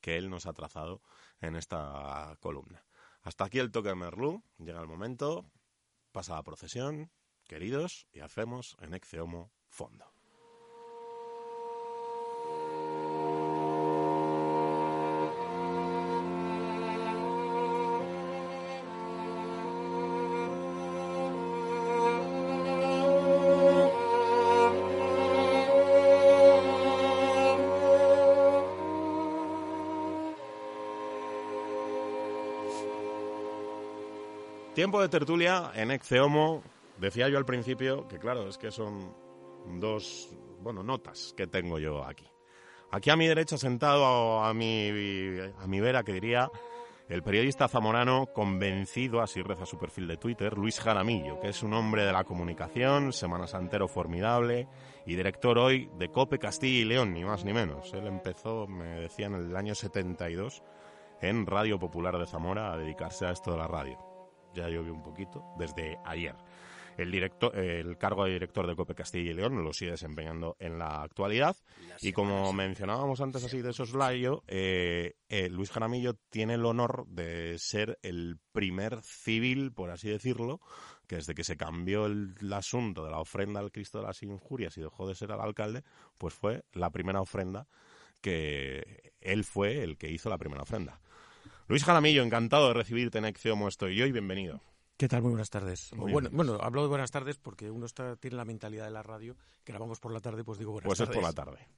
que 0.00 0.16
él 0.16 0.30
nos 0.30 0.46
ha 0.46 0.52
trazado 0.52 1.02
en 1.40 1.56
esta 1.56 2.36
columna. 2.40 2.84
Hasta 3.22 3.44
aquí 3.44 3.58
el 3.58 3.70
toque 3.70 3.88
de 3.88 3.96
Merlú, 3.96 4.42
llega 4.58 4.80
el 4.80 4.86
momento, 4.86 5.50
pasa 6.12 6.34
la 6.36 6.42
procesión, 6.42 7.10
queridos, 7.44 8.06
y 8.12 8.20
hacemos 8.20 8.76
en 8.80 8.94
Exeomo 8.94 9.52
fondo. 9.68 10.15
Tiempo 34.76 35.00
de 35.00 35.08
tertulia 35.08 35.72
en 35.74 35.90
Exceomo. 35.90 36.62
Decía 36.98 37.30
yo 37.30 37.38
al 37.38 37.46
principio 37.46 38.06
que, 38.08 38.18
claro, 38.18 38.46
es 38.46 38.58
que 38.58 38.70
son 38.70 39.10
dos, 39.80 40.36
bueno, 40.60 40.82
notas 40.82 41.32
que 41.34 41.46
tengo 41.46 41.78
yo 41.78 42.04
aquí. 42.04 42.26
Aquí 42.90 43.08
a 43.08 43.16
mi 43.16 43.26
derecha, 43.26 43.56
sentado 43.56 44.44
a 44.44 44.52
mi, 44.52 44.90
a 45.58 45.66
mi 45.66 45.80
vera, 45.80 46.02
que 46.02 46.12
diría 46.12 46.50
el 47.08 47.22
periodista 47.22 47.68
zamorano 47.68 48.26
convencido, 48.34 49.22
así 49.22 49.40
reza 49.40 49.64
su 49.64 49.78
perfil 49.78 50.08
de 50.08 50.18
Twitter, 50.18 50.58
Luis 50.58 50.78
Jaramillo, 50.78 51.40
que 51.40 51.48
es 51.48 51.62
un 51.62 51.72
hombre 51.72 52.04
de 52.04 52.12
la 52.12 52.24
comunicación, 52.24 53.14
semana 53.14 53.46
santero 53.46 53.88
formidable 53.88 54.68
y 55.06 55.16
director 55.16 55.56
hoy 55.56 55.88
de 55.96 56.10
Cope 56.10 56.38
Castilla 56.38 56.82
y 56.82 56.84
León, 56.84 57.14
ni 57.14 57.24
más 57.24 57.46
ni 57.46 57.54
menos. 57.54 57.94
Él 57.94 58.06
empezó, 58.06 58.66
me 58.66 59.00
decía, 59.00 59.24
en 59.24 59.36
el 59.36 59.56
año 59.56 59.74
72 59.74 60.62
en 61.22 61.46
Radio 61.46 61.78
Popular 61.78 62.18
de 62.18 62.26
Zamora 62.26 62.74
a 62.74 62.76
dedicarse 62.76 63.24
a 63.24 63.30
esto 63.30 63.52
de 63.52 63.56
la 63.56 63.68
radio 63.68 64.15
ya 64.56 64.68
llovió 64.68 64.92
un 64.92 65.02
poquito 65.02 65.44
desde 65.58 65.98
ayer. 66.04 66.34
El, 66.96 67.10
director, 67.10 67.54
el 67.58 67.98
cargo 67.98 68.24
de 68.24 68.32
director 68.32 68.66
de 68.66 68.74
COPE 68.74 68.94
Castilla 68.94 69.30
y 69.30 69.34
León 69.34 69.62
lo 69.62 69.72
sigue 69.74 69.90
desempeñando 69.90 70.56
en 70.58 70.78
la 70.78 71.02
actualidad. 71.02 71.54
Y 72.00 72.12
como 72.12 72.52
mencionábamos 72.54 73.20
antes 73.20 73.44
así 73.44 73.60
de 73.60 73.74
soslayo, 73.74 74.42
eh, 74.46 75.14
eh, 75.28 75.50
Luis 75.50 75.70
Jaramillo 75.70 76.14
tiene 76.30 76.54
el 76.54 76.64
honor 76.64 77.06
de 77.08 77.58
ser 77.58 77.98
el 78.02 78.38
primer 78.52 79.02
civil, 79.02 79.72
por 79.72 79.90
así 79.90 80.08
decirlo, 80.08 80.60
que 81.06 81.16
desde 81.16 81.34
que 81.34 81.44
se 81.44 81.56
cambió 81.56 82.06
el, 82.06 82.34
asunto 82.52 83.04
de 83.04 83.10
la 83.10 83.18
ofrenda 83.18 83.60
al 83.60 83.72
Cristo 83.72 83.98
de 83.98 84.06
las 84.06 84.22
Injurias 84.22 84.76
y 84.78 84.80
dejó 84.80 85.06
de 85.06 85.14
ser 85.14 85.32
al 85.32 85.40
alcalde, 85.40 85.82
pues 86.16 86.32
fue 86.32 86.64
la 86.72 86.90
primera 86.90 87.20
ofrenda 87.20 87.68
que 88.22 89.12
él 89.20 89.44
fue 89.44 89.82
el 89.82 89.98
que 89.98 90.10
hizo 90.10 90.30
la 90.30 90.38
primera 90.38 90.62
ofrenda. 90.62 91.00
Luis 91.68 91.84
Jaramillo, 91.84 92.22
encantado 92.22 92.68
de 92.68 92.74
recibirte 92.74 93.18
en 93.18 93.24
Exeomo 93.24 93.66
estoy 93.66 93.96
yo 93.96 94.06
y 94.06 94.12
bienvenido. 94.12 94.62
¿Qué 94.96 95.08
tal? 95.08 95.22
Muy 95.22 95.30
buenas 95.30 95.50
tardes. 95.50 95.90
bueno, 95.96 96.30
bueno, 96.32 96.58
hablo 96.62 96.82
de 96.82 96.88
buenas 96.88 97.10
tardes 97.10 97.38
porque 97.38 97.70
uno 97.72 97.86
está, 97.86 98.14
tiene 98.16 98.36
la 98.36 98.44
mentalidad 98.44 98.84
de 98.84 98.92
la 98.92 99.02
radio, 99.02 99.36
que 99.64 99.72
grabamos 99.72 99.98
por 99.98 100.12
la 100.12 100.20
tarde, 100.20 100.44
pues 100.44 100.58
digo 100.58 100.72
buenas 100.72 100.86
tardes. 100.96 100.98
Pues 100.98 101.10
es 101.10 101.14
por 101.16 101.24
la 101.24 101.32
tarde. 101.32 101.68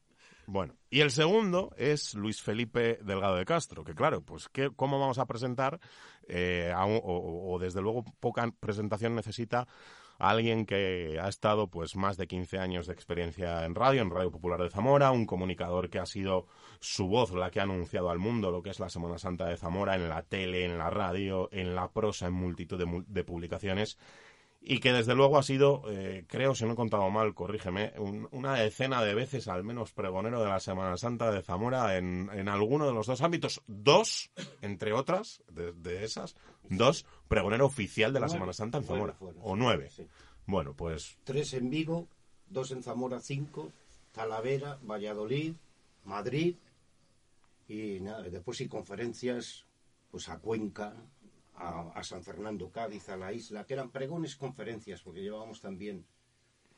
Bueno, 0.46 0.74
y 0.90 1.00
el 1.00 1.10
segundo 1.10 1.74
es 1.76 2.14
Luis 2.14 2.42
Felipe 2.42 2.98
Delgado 3.02 3.36
de 3.36 3.46
Castro, 3.46 3.82
que 3.82 3.94
claro, 3.94 4.20
pues 4.20 4.48
¿qué, 4.50 4.70
¿cómo 4.74 5.00
vamos 5.00 5.18
a 5.18 5.26
presentar? 5.26 5.80
Eh, 6.26 6.72
o, 6.76 7.58
desde 7.58 7.80
luego 7.80 8.04
poca 8.20 8.50
presentación 8.60 9.14
necesita 9.14 9.66
alguien 10.18 10.66
que 10.66 11.18
ha 11.22 11.28
estado 11.28 11.68
pues 11.68 11.96
más 11.96 12.16
de 12.16 12.26
15 12.26 12.58
años 12.58 12.86
de 12.86 12.92
experiencia 12.92 13.64
en 13.64 13.74
radio, 13.74 14.02
en 14.02 14.10
Radio 14.10 14.30
Popular 14.30 14.60
de 14.60 14.70
Zamora, 14.70 15.12
un 15.12 15.26
comunicador 15.26 15.88
que 15.88 15.98
ha 15.98 16.06
sido 16.06 16.46
su 16.80 17.06
voz 17.06 17.32
la 17.32 17.50
que 17.50 17.60
ha 17.60 17.64
anunciado 17.64 18.10
al 18.10 18.18
mundo 18.18 18.50
lo 18.50 18.62
que 18.62 18.70
es 18.70 18.80
la 18.80 18.88
Semana 18.88 19.18
Santa 19.18 19.46
de 19.46 19.56
Zamora 19.56 19.94
en 19.94 20.08
la 20.08 20.22
tele, 20.22 20.64
en 20.64 20.78
la 20.78 20.90
radio, 20.90 21.48
en 21.52 21.74
la 21.74 21.92
prosa, 21.92 22.26
en 22.26 22.34
multitud 22.34 23.04
de 23.06 23.24
publicaciones 23.24 23.98
y 24.70 24.80
que 24.80 24.92
desde 24.92 25.14
luego 25.14 25.38
ha 25.38 25.42
sido, 25.42 25.82
eh, 25.88 26.26
creo, 26.28 26.54
si 26.54 26.66
no 26.66 26.74
he 26.74 26.76
contado 26.76 27.08
mal, 27.08 27.34
corrígeme, 27.34 27.94
una 28.32 28.54
decena 28.56 29.02
de 29.02 29.14
veces 29.14 29.48
al 29.48 29.64
menos 29.64 29.92
pregonero 29.92 30.42
de 30.42 30.50
la 30.50 30.60
Semana 30.60 30.98
Santa 30.98 31.30
de 31.30 31.40
Zamora 31.40 31.96
en, 31.96 32.28
en 32.34 32.50
alguno 32.50 32.86
de 32.86 32.92
los 32.92 33.06
dos 33.06 33.22
ámbitos. 33.22 33.62
Dos, 33.66 34.30
entre 34.60 34.92
otras, 34.92 35.42
de, 35.50 36.04
esas, 36.04 36.36
dos, 36.68 37.06
pregonero 37.28 37.64
oficial 37.64 38.12
de 38.12 38.20
la 38.20 38.28
Semana 38.28 38.52
Santa 38.52 38.76
en 38.76 38.84
Zamora. 38.84 39.16
o 39.40 39.56
nueve. 39.56 39.88
Bueno, 40.44 40.74
pues... 40.74 41.16
Tres 41.24 41.54
en 41.54 41.70
Vigo, 41.70 42.06
dos 42.46 42.70
en 42.70 42.82
Zamora, 42.82 43.20
cinco, 43.20 43.72
Talavera, 44.12 44.78
Valladolid, 44.82 45.54
Madrid 46.04 46.56
y 47.68 48.00
nada, 48.00 48.20
después 48.24 48.60
y 48.60 48.68
conferencias 48.68 49.64
pues 50.10 50.28
a 50.28 50.38
Cuenca, 50.38 50.94
a, 51.58 52.02
San 52.04 52.22
Fernando, 52.22 52.70
Cádiz, 52.70 53.08
a 53.08 53.16
la 53.16 53.32
isla, 53.32 53.64
que 53.64 53.74
eran 53.74 53.90
pregones, 53.90 54.36
conferencias, 54.36 55.02
porque 55.02 55.22
llevábamos 55.22 55.60
también 55.60 56.04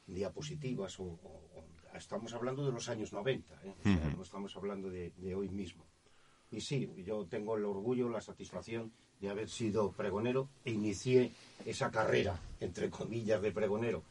diapositivas, 0.06 0.98
o, 1.00 1.18
estamos 1.94 2.32
hablando 2.34 2.64
de 2.64 2.72
los 2.72 2.88
años 2.88 3.12
90, 3.12 3.54
¿eh? 3.64 3.74
no 4.16 4.22
estamos 4.22 4.56
hablando 4.56 4.90
de, 4.90 5.34
hoy 5.34 5.48
mismo. 5.48 5.84
Y 6.50 6.60
sí, 6.60 6.90
yo 7.04 7.26
tengo 7.26 7.56
el 7.56 7.64
orgullo, 7.64 8.08
la 8.08 8.20
satisfacción 8.20 8.92
de 9.20 9.28
haber 9.28 9.48
sido 9.48 9.92
pregonero 9.92 10.48
e 10.64 10.72
inicié 10.72 11.32
esa 11.64 11.90
carrera, 11.90 12.40
entre 12.58 12.90
comillas, 12.90 13.40
de 13.42 13.52
pregonero, 13.52 14.02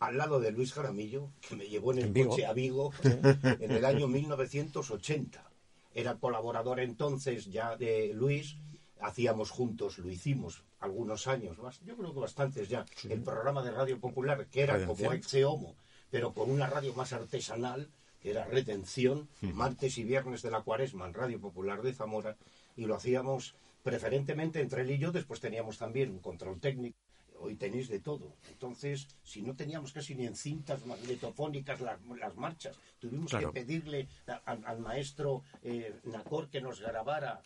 al 0.00 0.18
lado 0.18 0.40
de 0.40 0.50
Luis 0.50 0.72
Jaramillo, 0.72 1.30
que 1.46 1.54
me 1.54 1.68
llevó 1.68 1.92
en 1.92 1.98
el 1.98 2.26
coche 2.26 2.46
a 2.46 2.52
Vigo 2.52 2.92
en 3.04 3.70
el 3.70 3.84
año 3.84 4.08
1980. 4.08 5.50
Era 5.94 6.16
colaborador 6.16 6.80
entonces 6.80 7.46
ya 7.46 7.76
de 7.76 8.12
Luis 8.12 8.56
hacíamos 9.00 9.50
juntos, 9.50 9.98
lo 9.98 10.10
hicimos 10.10 10.62
algunos 10.80 11.26
años, 11.26 11.58
más, 11.58 11.80
yo 11.80 11.96
creo 11.96 12.12
que 12.12 12.20
bastantes 12.20 12.68
ya, 12.68 12.84
el 13.08 13.22
programa 13.22 13.62
de 13.62 13.70
Radio 13.70 13.98
Popular, 13.98 14.46
que 14.46 14.62
era 14.62 14.84
como 14.86 15.12
Exe 15.12 15.44
Homo, 15.44 15.76
pero 16.10 16.32
con 16.32 16.50
una 16.50 16.66
radio 16.66 16.94
más 16.94 17.12
artesanal, 17.12 17.88
que 18.20 18.30
era 18.30 18.44
Retención, 18.44 19.28
martes 19.40 19.98
y 19.98 20.04
viernes 20.04 20.42
de 20.42 20.50
la 20.50 20.62
cuaresma 20.62 21.06
en 21.06 21.14
Radio 21.14 21.40
Popular 21.40 21.82
de 21.82 21.94
Zamora, 21.94 22.36
y 22.76 22.86
lo 22.86 22.94
hacíamos 22.94 23.54
preferentemente 23.82 24.60
entre 24.60 24.82
él 24.82 24.90
y 24.90 24.98
yo, 24.98 25.12
después 25.12 25.40
teníamos 25.40 25.78
también 25.78 26.10
un 26.10 26.20
control 26.20 26.60
técnico 26.60 26.96
hoy 27.38 27.56
tenéis 27.56 27.88
de 27.88 28.00
todo. 28.00 28.36
Entonces, 28.50 29.08
si 29.22 29.42
no 29.42 29.54
teníamos 29.54 29.92
casi 29.92 30.14
ni 30.14 30.26
en 30.26 30.36
cintas 30.36 30.84
magnetofónicas 30.86 31.80
las, 31.80 32.36
marchas, 32.36 32.78
tuvimos 32.98 33.32
que 33.32 33.48
pedirle 33.48 34.08
al 34.44 34.80
maestro 34.80 35.42
eh, 35.62 36.00
Nacor 36.04 36.48
que 36.48 36.60
nos 36.60 36.80
grabara. 36.80 37.42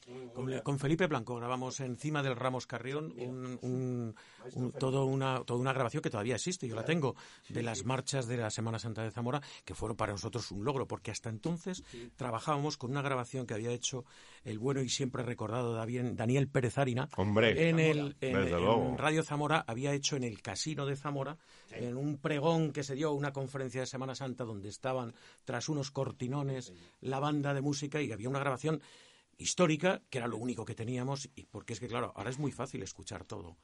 Con, 0.63 0.79
Felipe 0.79 1.07
Blanco 1.07 1.37
grabamos 1.37 1.81
encima 1.81 2.23
del 2.23 2.37
Ramos 2.37 2.67
Carrión 2.67 3.13
un, 3.63 4.15
todo 4.79 5.05
una, 5.07 5.43
toda 5.45 5.61
una 5.61 5.73
grabación 5.73 6.03
que 6.03 6.11
todavía 6.11 6.37
existe, 6.37 6.69
yo 6.69 6.77
la 6.77 6.85
tengo, 6.85 7.17
de 7.49 7.63
las 7.63 7.85
marchas 7.85 8.27
de 8.27 8.37
la 8.37 8.51
Semana 8.51 8.79
Santa 8.79 9.03
de 9.03 9.11
Zamora, 9.11 9.43
que 9.65 9.75
fueron 9.75 9.97
para 9.97 10.13
nosotros 10.13 10.51
un 10.51 10.65
logro, 10.65 10.87
porque 10.87 11.11
hasta 11.11 11.29
entonces 11.29 11.83
trabajábamos 12.17 12.77
con 12.77 12.91
una 12.91 13.03
grabación 13.03 13.47
que 13.47 13.55
había 13.55 13.71
hecho 13.71 14.05
el 14.49 14.59
bueno 14.59 14.83
y 14.83 14.89
siempre 14.89 15.23
recordado 15.23 15.75
Daniel 15.75 16.49
Pérez 16.49 16.79
Arina. 16.79 17.09
Hombre, 17.17 17.69
en, 17.69 17.79
el, 17.79 18.17
en 18.21 18.97
Radio 18.97 19.23
Zamora 19.23 19.65
había 19.67 19.93
hecho 19.93 20.17
en 20.17 20.25
el 20.25 20.41
Casino 20.41 20.87
de 20.87 20.97
Zamora, 20.97 21.37
en 21.71 21.97
un 21.97 22.19
pregón 22.19 22.73
que 22.73 22.83
se 22.83 22.95
dio, 22.95 23.13
una 23.13 23.33
conferencia 23.33 23.81
de 23.81 23.87
Semana 23.87 24.15
Santa 24.15 24.45
donde 24.45 24.69
estaban 24.69 25.15
tras 25.45 25.69
unos 25.69 25.91
cortinones 25.91 26.73
la 27.01 27.21
banda 27.21 27.53
de 27.53 27.61
música 27.61 28.01
y 28.01 28.11
había 28.11 28.29
una 28.29 28.41
grabación 28.41 28.81
histórica 29.37 30.03
que 30.11 30.19
era 30.19 30.27
lo 30.27 30.37
único 30.37 30.65
que 30.65 30.75
teníamos 30.75 31.29
y 31.35 31.45
porque 31.45 31.75
es 31.75 31.81
que 31.81 31.89
claro, 31.89 32.13
ahora 32.17 32.31
es 32.31 32.39
muy 32.39 32.51
fácil 32.51 32.83
escuchar 32.83 33.25
todo. 33.25 33.57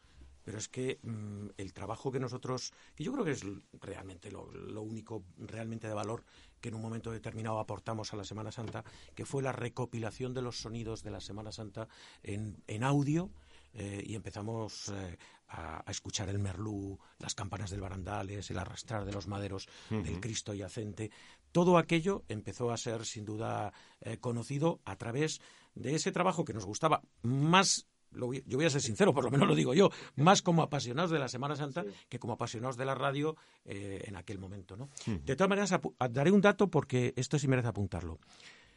Pero 0.44 0.58
es 0.58 0.68
que 0.68 0.98
mm, 1.02 1.48
el 1.56 1.72
trabajo 1.72 2.12
que 2.12 2.20
nosotros, 2.20 2.72
que 2.94 3.02
yo 3.04 3.12
creo 3.12 3.24
que 3.24 3.32
es 3.32 3.44
realmente 3.80 4.30
lo, 4.30 4.44
único 4.82 5.24
realmente 5.38 5.88
de 5.88 5.94
valor 5.94 6.24
que 6.60 6.68
en 6.68 6.76
un 6.76 6.82
momento 6.82 7.10
determinado 7.10 7.58
aportamos 7.58 8.12
a 8.12 8.16
la 8.16 8.24
Semana 8.24 8.52
Santa, 8.52 8.84
que 9.14 9.26
fue 9.26 9.42
la 9.42 9.52
recopilación 9.52 10.34
de 10.34 10.42
los 10.42 10.58
sonidos 10.58 11.02
de 11.02 11.10
la 11.10 11.20
Semana 11.20 11.52
Santa 11.52 11.88
en, 12.22 12.62
en 12.66 12.84
audio, 12.84 13.30
eh, 13.74 14.04
y 14.06 14.14
empezamos 14.14 14.88
eh, 14.90 15.18
a, 15.48 15.82
escuchar 15.88 16.28
el 16.28 16.38
merlú, 16.38 16.98
las 17.18 17.34
campanas 17.34 17.70
del 17.70 17.80
barandales, 17.80 18.48
el 18.50 18.58
arrastrar 18.58 19.04
de 19.04 19.12
los 19.12 19.26
maderos 19.26 19.68
del 19.90 20.20
Cristo 20.20 20.54
yacente. 20.54 21.10
Todo 21.50 21.76
aquello 21.76 22.24
empezó 22.28 22.70
a 22.70 22.76
ser 22.76 23.04
sin 23.04 23.24
duda 23.24 23.72
eh, 24.00 24.18
conocido 24.18 24.80
a 24.84 24.96
través 24.96 25.40
de 25.74 25.96
ese 25.96 26.12
trabajo 26.12 26.44
que 26.44 26.54
nos 26.54 26.64
gustaba 26.64 27.02
más 27.22 27.86
yo 28.14 28.56
voy 28.56 28.64
a 28.64 28.70
ser 28.70 28.80
sincero, 28.80 29.12
por 29.12 29.24
lo 29.24 29.30
menos 29.30 29.48
lo 29.48 29.54
digo 29.54 29.74
yo, 29.74 29.90
más 30.16 30.42
como 30.42 30.62
apasionados 30.62 31.10
de 31.10 31.18
la 31.18 31.28
Semana 31.28 31.56
Santa 31.56 31.84
que 32.08 32.18
como 32.18 32.34
apasionados 32.34 32.76
de 32.76 32.84
la 32.84 32.94
radio 32.94 33.36
en 33.64 34.16
aquel 34.16 34.38
momento. 34.38 34.76
¿no? 34.76 34.90
De 35.06 35.36
todas 35.36 35.48
maneras, 35.48 35.74
daré 36.10 36.30
un 36.30 36.40
dato 36.40 36.68
porque 36.68 37.12
esto 37.16 37.38
sí 37.38 37.48
merece 37.48 37.68
apuntarlo. 37.68 38.18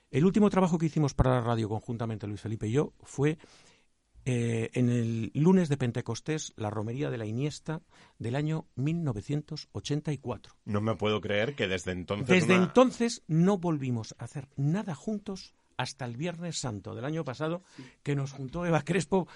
El 0.09 0.25
último 0.25 0.49
trabajo 0.49 0.77
que 0.77 0.85
hicimos 0.85 1.13
para 1.13 1.31
la 1.31 1.41
radio 1.41 1.67
conjuntamente 1.67 2.27
Luis 2.27 2.41
Felipe 2.41 2.67
y 2.67 2.71
yo 2.71 2.93
fue 3.03 3.37
eh, 4.29 4.71
en 4.73 4.89
el 4.89 5.31
lunes 5.33 5.69
de 5.69 5.77
Pentecostés, 5.77 6.51
la 6.57 6.69
romería 6.69 7.09
de 7.09 7.17
la 7.17 7.25
Iniesta 7.25 7.81
del 8.19 8.35
año 8.35 8.67
1984. 8.75 10.53
No 10.65 10.81
me 10.81 10.95
puedo 10.95 11.21
creer 11.21 11.55
que 11.55 11.69
desde 11.69 11.91
entonces. 11.91 12.27
Desde 12.27 12.55
entonces 12.55 13.23
no 13.27 13.57
volvimos 13.57 14.15
a 14.17 14.25
hacer 14.25 14.49
nada 14.57 14.95
juntos 14.95 15.53
hasta 15.77 16.05
el 16.05 16.17
Viernes 16.17 16.57
Santo 16.59 16.95
del 16.95 17.05
año 17.05 17.23
pasado, 17.23 17.63
que 18.03 18.15
nos 18.15 18.31
juntó 18.31 18.65
Eva 18.65 18.83
Crespo, 18.83 19.27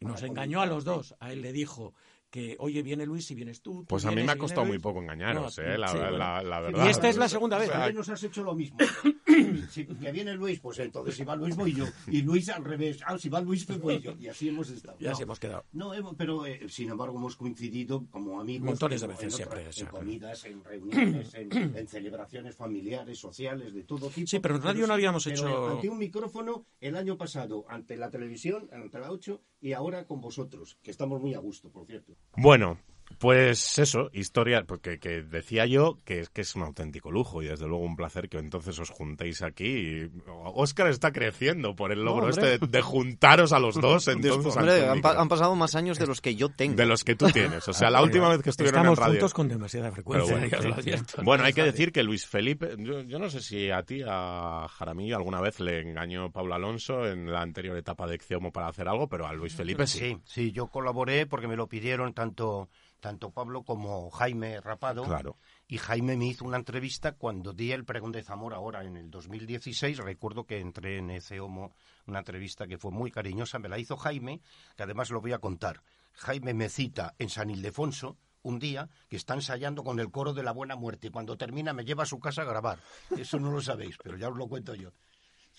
nos 0.00 0.22
engañó 0.22 0.60
a 0.60 0.66
los 0.66 0.84
dos. 0.84 1.16
A 1.18 1.32
él 1.32 1.42
le 1.42 1.52
dijo 1.52 1.94
que, 2.30 2.56
oye, 2.60 2.82
viene 2.82 3.04
Luis 3.04 3.30
y 3.30 3.34
vienes 3.34 3.60
tú. 3.60 3.84
pues 3.86 4.04
a 4.04 4.12
mí 4.12 4.22
me 4.22 4.32
ha 4.32 4.36
costado 4.36 4.64
muy 4.64 4.78
poco 4.78 5.00
engañaros, 5.00 5.58
eh, 5.58 5.76
la, 5.76 5.92
verdad. 5.92 6.86
Y 6.86 6.88
esta 6.88 7.08
es 7.08 7.16
la 7.16 7.28
segunda 7.28 7.58
vez. 7.58 7.70
¿eh? 7.70 7.92
nos 7.92 8.08
has 8.08 8.22
hecho 8.22 8.44
lo 8.44 8.54
mismo. 8.54 8.78
si, 9.70 9.84
que 9.84 10.12
viene 10.12 10.34
Luis, 10.34 10.60
pues 10.60 10.78
entonces 10.78 11.16
si 11.16 11.24
va 11.24 11.34
Luis 11.34 11.56
voy 11.56 11.74
yo. 11.74 11.86
Y 12.06 12.22
Luis 12.22 12.48
al 12.48 12.64
revés. 12.64 13.00
Ah, 13.04 13.18
si 13.18 13.28
va 13.28 13.40
Luis, 13.40 13.64
pues 13.64 13.80
voy 13.80 14.00
yo. 14.00 14.14
Y 14.18 14.28
así 14.28 14.48
hemos 14.48 14.70
estado. 14.70 14.96
Y 15.00 15.06
así 15.06 15.24
hemos 15.24 15.40
quedado. 15.40 15.64
No, 15.72 15.92
pero 16.16 16.46
eh, 16.46 16.68
sin 16.68 16.90
embargo 16.90 17.18
hemos 17.18 17.36
coincidido 17.36 18.06
como 18.10 18.40
amigos. 18.40 18.66
Montones 18.66 19.00
de 19.00 19.06
veces, 19.08 19.34
siempre, 19.34 19.68
En 19.76 19.86
comidas, 19.86 20.44
en 20.44 20.62
reuniones, 20.64 21.34
en, 21.34 21.88
celebraciones 21.88 22.54
familiares, 22.54 23.18
sociales, 23.18 23.74
de 23.74 23.82
todo 23.82 24.08
tipo. 24.08 24.28
Sí, 24.28 24.38
pero 24.38 24.56
en 24.56 24.62
radio 24.62 24.86
no 24.86 24.94
habíamos 24.94 25.26
hecho... 25.26 25.70
Ante 25.70 25.88
un 25.88 25.98
micrófono 25.98 26.66
el 26.80 26.96
año 26.96 27.16
pasado, 27.16 27.64
ante 27.68 27.96
la 27.96 28.10
televisión, 28.10 28.68
ante 28.72 29.00
la 29.00 29.10
8, 29.10 29.40
y 29.60 29.72
ahora 29.72 30.06
con 30.06 30.20
vosotros, 30.20 30.78
que 30.82 30.90
estamos 30.90 31.20
muy 31.20 31.34
a 31.34 31.38
gusto, 31.38 31.70
por 31.70 31.86
cierto. 31.86 32.14
Bueno, 32.36 32.78
pues 33.18 33.78
eso, 33.78 34.10
historia, 34.12 34.64
porque 34.64 34.98
que 34.98 35.22
decía 35.22 35.66
yo 35.66 35.98
que 36.04 36.20
es 36.20 36.30
que 36.30 36.40
es 36.40 36.54
un 36.54 36.62
auténtico 36.62 37.10
lujo 37.10 37.42
y 37.42 37.46
desde 37.46 37.66
luego 37.66 37.84
un 37.84 37.96
placer 37.96 38.28
que 38.28 38.38
entonces 38.38 38.78
os 38.78 38.90
juntéis 38.90 39.42
aquí. 39.42 40.10
Oscar 40.26 40.86
está 40.88 41.12
creciendo 41.12 41.74
por 41.76 41.92
el 41.92 42.02
logro 42.02 42.30
este 42.30 42.58
de, 42.58 42.82
juntaros 42.82 43.52
a 43.52 43.58
los 43.58 43.74
dos. 43.80 44.08
Entonces, 44.08 44.56
han, 44.56 45.28
pasado 45.28 45.54
más 45.54 45.74
años 45.74 45.98
de 45.98 46.06
los 46.06 46.20
que 46.20 46.34
yo 46.34 46.48
tengo. 46.48 46.76
De 46.76 46.86
los 46.86 47.04
que 47.04 47.14
tú 47.14 47.26
tienes. 47.30 47.66
O 47.68 47.72
sea, 47.72 47.90
la 47.90 48.02
última 48.02 48.28
vez 48.28 48.42
que 48.42 48.50
estuvieron 48.50 48.86
en 48.86 48.96
radio. 48.96 49.12
juntos 49.12 49.34
con 49.34 49.48
demasiada 49.48 49.90
frecuencia. 49.92 50.38
Bueno, 51.22 51.44
hay 51.44 51.52
que 51.52 51.62
decir 51.62 51.92
que 51.92 52.02
Luis 52.02 52.26
Felipe, 52.26 52.76
yo, 52.78 53.18
no 53.18 53.28
sé 53.28 53.40
si 53.40 53.70
a 53.70 53.82
ti, 53.82 54.02
a 54.06 54.66
Jaramillo, 54.68 55.16
alguna 55.16 55.40
vez 55.40 55.60
le 55.60 55.80
engañó 55.80 56.30
Pablo 56.30 56.54
Alonso 56.54 57.06
en 57.06 57.30
la 57.30 57.42
anterior 57.42 57.76
etapa 57.76 58.06
de 58.06 58.14
Exeomo 58.14 58.52
para 58.52 58.68
hacer 58.68 58.88
algo, 58.88 59.08
pero 59.08 59.26
a 59.26 59.32
Luis 59.32 59.54
Felipe 59.54 59.86
sí. 59.86 59.98
Sí, 59.98 60.18
sí, 60.24 60.52
yo 60.52 60.68
colaboré 60.68 61.26
porque 61.26 61.48
me 61.48 61.56
lo 61.56 61.68
pidieron 61.68 62.14
tanto 62.14 62.68
tanto 63.00 63.30
Pablo 63.30 63.64
como 63.64 64.10
Jaime 64.10 64.60
Rapado. 64.60 65.04
Claro. 65.04 65.36
Y 65.66 65.78
Jaime 65.78 66.16
me 66.16 66.26
hizo 66.26 66.44
una 66.44 66.58
entrevista 66.58 67.12
cuando 67.12 67.52
di 67.52 67.72
el 67.72 67.84
pregón 67.84 68.12
de 68.12 68.22
Zamora 68.22 68.56
ahora 68.56 68.84
en 68.84 68.96
el 68.96 69.10
2016. 69.10 69.98
Recuerdo 69.98 70.44
que 70.44 70.60
entré 70.60 70.98
en 70.98 71.10
ese 71.10 71.40
homo, 71.40 71.74
una 72.06 72.20
entrevista 72.20 72.66
que 72.66 72.78
fue 72.78 72.90
muy 72.90 73.10
cariñosa, 73.10 73.58
me 73.58 73.68
la 73.68 73.78
hizo 73.78 73.96
Jaime, 73.96 74.40
que 74.76 74.82
además 74.82 75.10
lo 75.10 75.20
voy 75.20 75.32
a 75.32 75.38
contar. 75.38 75.82
Jaime 76.12 76.54
me 76.54 76.68
cita 76.68 77.14
en 77.18 77.28
San 77.28 77.50
Ildefonso, 77.50 78.18
un 78.42 78.58
día 78.58 78.88
que 79.08 79.16
está 79.16 79.34
ensayando 79.34 79.84
con 79.84 80.00
el 80.00 80.10
coro 80.10 80.32
de 80.32 80.42
la 80.42 80.52
Buena 80.52 80.76
Muerte 80.76 81.08
y 81.08 81.10
cuando 81.10 81.36
termina 81.36 81.72
me 81.72 81.84
lleva 81.84 82.04
a 82.04 82.06
su 82.06 82.18
casa 82.18 82.42
a 82.42 82.46
grabar. 82.46 82.78
Eso 83.16 83.38
no 83.38 83.50
lo 83.50 83.60
sabéis, 83.60 83.96
pero 84.02 84.16
ya 84.16 84.28
os 84.28 84.36
lo 84.36 84.48
cuento 84.48 84.74
yo. 84.74 84.92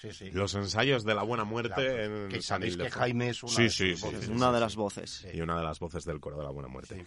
Sí, 0.02 0.12
sí. 0.14 0.32
Los 0.32 0.56
ensayos 0.56 1.04
de 1.04 1.14
la 1.14 1.22
buena 1.22 1.44
muerte 1.44 1.76
Claro, 1.76 2.24
en 2.24 2.30
que 2.30 2.42
sabéis 2.42 2.76
que. 2.76 2.90
Jaime 2.90 3.30
es 3.30 3.44
una 3.44 3.52
sí, 3.52 3.64
de 3.64 3.70
sí, 3.70 3.92
sus 3.92 4.00
sí, 4.00 4.06
voces. 4.08 4.26
sí, 4.26 4.32
Una 4.32 4.48
sí, 4.48 4.52
de 4.54 4.58
sí. 4.58 4.62
las 4.62 4.76
voces. 4.76 5.28
Y 5.32 5.42
una 5.42 5.58
de 5.58 5.64
las 5.64 5.80
voces 5.80 6.06
del 6.06 6.20
coro 6.20 6.38
de 6.38 6.44
la 6.44 6.50
buena 6.50 6.70
muerte. 6.70 6.96
Sí. 6.96 7.04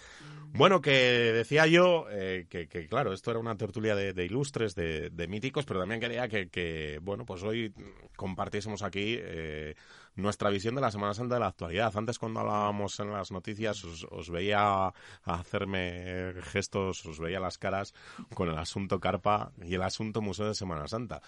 Bueno, 0.52 0.80
que 0.80 0.92
decía 0.92 1.66
yo 1.66 2.06
eh, 2.10 2.46
que, 2.48 2.68
que, 2.68 2.86
claro, 2.86 3.12
esto 3.12 3.32
era 3.32 3.40
una 3.40 3.56
tertulia 3.56 3.96
de, 3.96 4.12
de 4.12 4.24
ilustres, 4.24 4.76
de, 4.76 5.10
de 5.10 5.26
míticos, 5.26 5.64
pero 5.64 5.80
también 5.80 6.00
quería 6.00 6.28
que, 6.28 6.48
que, 6.48 7.00
bueno, 7.02 7.24
pues 7.26 7.42
hoy 7.42 7.74
compartiésemos 8.14 8.82
aquí 8.82 9.16
eh, 9.18 9.74
nuestra 10.14 10.50
visión 10.50 10.76
de 10.76 10.80
la 10.80 10.92
Semana 10.92 11.14
Santa 11.14 11.34
de 11.34 11.40
la 11.40 11.48
actualidad. 11.48 11.92
Antes, 11.96 12.20
cuando 12.20 12.38
hablábamos 12.40 13.00
en 13.00 13.10
las 13.10 13.32
noticias, 13.32 13.82
os, 13.82 14.06
os 14.08 14.30
veía 14.30 14.92
hacerme 15.24 16.34
gestos, 16.42 17.04
os 17.06 17.18
veía 17.18 17.40
las 17.40 17.58
caras 17.58 17.92
con 18.34 18.48
el 18.48 18.56
asunto 18.58 19.00
Carpa 19.00 19.52
y 19.62 19.74
el 19.74 19.82
asunto 19.82 20.20
Museo 20.22 20.46
de 20.46 20.54
Semana 20.54 20.86
Santa. 20.86 21.20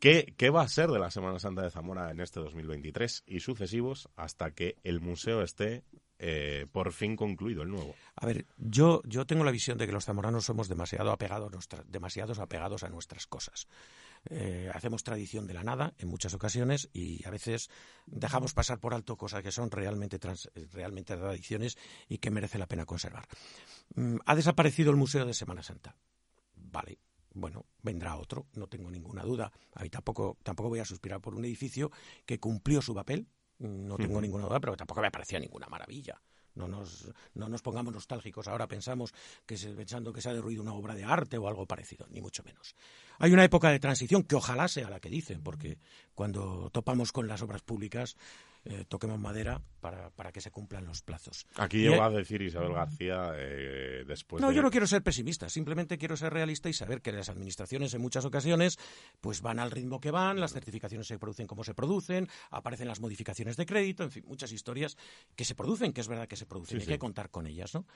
¿Qué, 0.00 0.34
¿Qué 0.38 0.48
va 0.48 0.62
a 0.62 0.68
ser 0.68 0.88
de 0.90 0.98
la 0.98 1.10
Semana 1.10 1.38
Santa 1.38 1.60
de 1.60 1.70
Zamora 1.70 2.10
en 2.10 2.20
este 2.20 2.40
2023 2.40 3.22
y 3.26 3.40
sucesivos 3.40 4.08
hasta 4.16 4.50
que 4.52 4.76
el 4.82 5.02
museo 5.02 5.42
esté 5.42 5.84
eh, 6.18 6.66
por 6.72 6.92
fin 6.92 7.16
concluido, 7.16 7.62
el 7.62 7.68
nuevo? 7.68 7.94
A 8.16 8.24
ver, 8.24 8.46
yo, 8.56 9.02
tengo 9.26 9.44
la 9.44 9.50
visión 9.50 9.76
de 9.76 9.86
que 9.86 9.92
los 9.92 10.06
zamoranos 10.06 10.46
somos 10.46 10.68
demasiado 10.68 11.12
apegados, 11.12 11.52
nuestra- 11.52 11.84
demasiados 11.86 12.38
apegados 12.38 12.82
a 12.82 12.88
nuestras 12.88 13.26
cosas. 13.26 13.68
Eh, 14.30 14.70
hacemos 14.72 15.02
tradición 15.02 15.46
de 15.46 15.52
la 15.52 15.64
nada 15.64 15.92
en 15.98 16.08
muchas 16.08 16.32
ocasiones 16.32 16.88
y 16.94 17.22
a 17.26 17.30
veces 17.30 17.68
dejamos 18.06 18.54
pasar 18.54 18.78
por 18.80 18.94
alto 18.94 19.18
cosas 19.18 19.42
que 19.42 19.52
son 19.52 19.70
realmente 19.70 20.18
tradiciones 20.18 21.76
y 22.08 22.18
que 22.18 22.30
merece 22.30 22.56
la 22.58 22.66
pena 22.66 22.86
conservar. 22.86 23.26
Mm, 23.96 24.16
ha 24.24 24.34
desaparecido 24.34 24.90
el 24.90 24.96
Museo 24.96 25.26
de 25.26 25.34
Semana 25.34 25.62
Santa. 25.62 25.94
Vale, 26.54 26.98
bueno, 27.32 27.66
vendrá 27.82 28.16
otro, 28.16 28.46
no 28.54 28.66
tengo 28.66 28.90
ninguna 28.90 29.22
duda. 29.22 29.52
Ahí 29.74 29.90
tampoco, 29.90 30.36
tampoco 30.42 30.68
voy 30.68 30.80
a 30.80 30.84
suspirar 30.84 31.20
por 31.20 31.34
un 31.34 31.44
edificio 31.44 31.90
que 32.26 32.38
cumplió 32.38 32.82
su 32.82 32.94
papel, 32.94 33.26
no 33.58 33.96
tengo 33.96 34.20
ninguna 34.20 34.46
duda, 34.46 34.60
pero 34.60 34.76
tampoco 34.76 35.02
me 35.02 35.10
parecía 35.10 35.38
ninguna 35.38 35.66
maravilla. 35.66 36.20
No 36.54 36.66
nos, 36.66 37.08
no 37.34 37.48
nos 37.48 37.62
pongamos 37.62 37.94
nostálgicos 37.94 38.48
ahora 38.48 38.66
pensamos 38.66 39.14
que 39.46 39.56
se, 39.56 39.70
pensando 39.70 40.12
que 40.12 40.20
se 40.20 40.28
ha 40.28 40.34
derruido 40.34 40.62
una 40.62 40.74
obra 40.74 40.94
de 40.94 41.04
arte 41.04 41.38
o 41.38 41.46
algo 41.46 41.66
parecido, 41.66 42.06
ni 42.10 42.20
mucho 42.20 42.42
menos. 42.42 42.74
Hay 43.18 43.32
una 43.32 43.44
época 43.44 43.70
de 43.70 43.78
transición 43.78 44.24
que 44.24 44.34
ojalá 44.34 44.66
sea 44.66 44.90
la 44.90 44.98
que 44.98 45.10
dicen, 45.10 45.42
porque 45.42 45.78
cuando 46.14 46.70
topamos 46.70 47.12
con 47.12 47.28
las 47.28 47.42
obras 47.42 47.62
públicas, 47.62 48.16
eh, 48.64 48.84
toquemos 48.88 49.18
madera 49.18 49.60
para, 49.80 50.10
para 50.10 50.32
que 50.32 50.40
se 50.40 50.50
cumplan 50.50 50.84
los 50.84 51.02
plazos. 51.02 51.46
Aquí 51.56 51.86
eh, 51.86 52.00
a 52.00 52.10
decir 52.10 52.42
Isabel 52.42 52.72
García 52.72 53.32
eh, 53.36 54.04
después 54.06 54.42
no, 54.42 54.50
de... 54.50 54.54
yo 54.54 54.62
no 54.62 54.70
quiero 54.70 54.86
ser 54.86 55.02
pesimista, 55.02 55.48
simplemente 55.48 55.96
quiero 55.96 56.16
ser 56.16 56.32
realista 56.32 56.68
y 56.68 56.74
saber 56.74 57.00
que 57.00 57.12
las 57.12 57.28
administraciones 57.28 57.94
en 57.94 58.02
muchas 58.02 58.24
ocasiones 58.24 58.78
pues 59.20 59.40
van 59.40 59.58
al 59.58 59.70
ritmo 59.70 60.00
que 60.00 60.10
van, 60.10 60.40
las 60.40 60.52
certificaciones 60.52 61.06
se 61.06 61.18
producen 61.18 61.46
como 61.46 61.64
se 61.64 61.74
producen, 61.74 62.28
aparecen 62.50 62.88
las 62.88 63.00
modificaciones 63.00 63.56
de 63.56 63.66
crédito, 63.66 64.02
en 64.04 64.10
fin, 64.10 64.24
muchas 64.26 64.52
historias 64.52 64.96
que 65.36 65.44
se 65.44 65.54
producen, 65.54 65.92
que 65.92 66.00
es 66.02 66.08
verdad 66.08 66.28
que 66.28 66.36
se 66.36 66.46
producen, 66.46 66.78
Sí, 66.78 66.82
hay 66.82 66.86
sí. 66.86 66.92
que 66.92 66.98
contar 66.98 67.30
con 67.30 67.46
ellas, 67.46 67.74
¿no? 67.74 67.86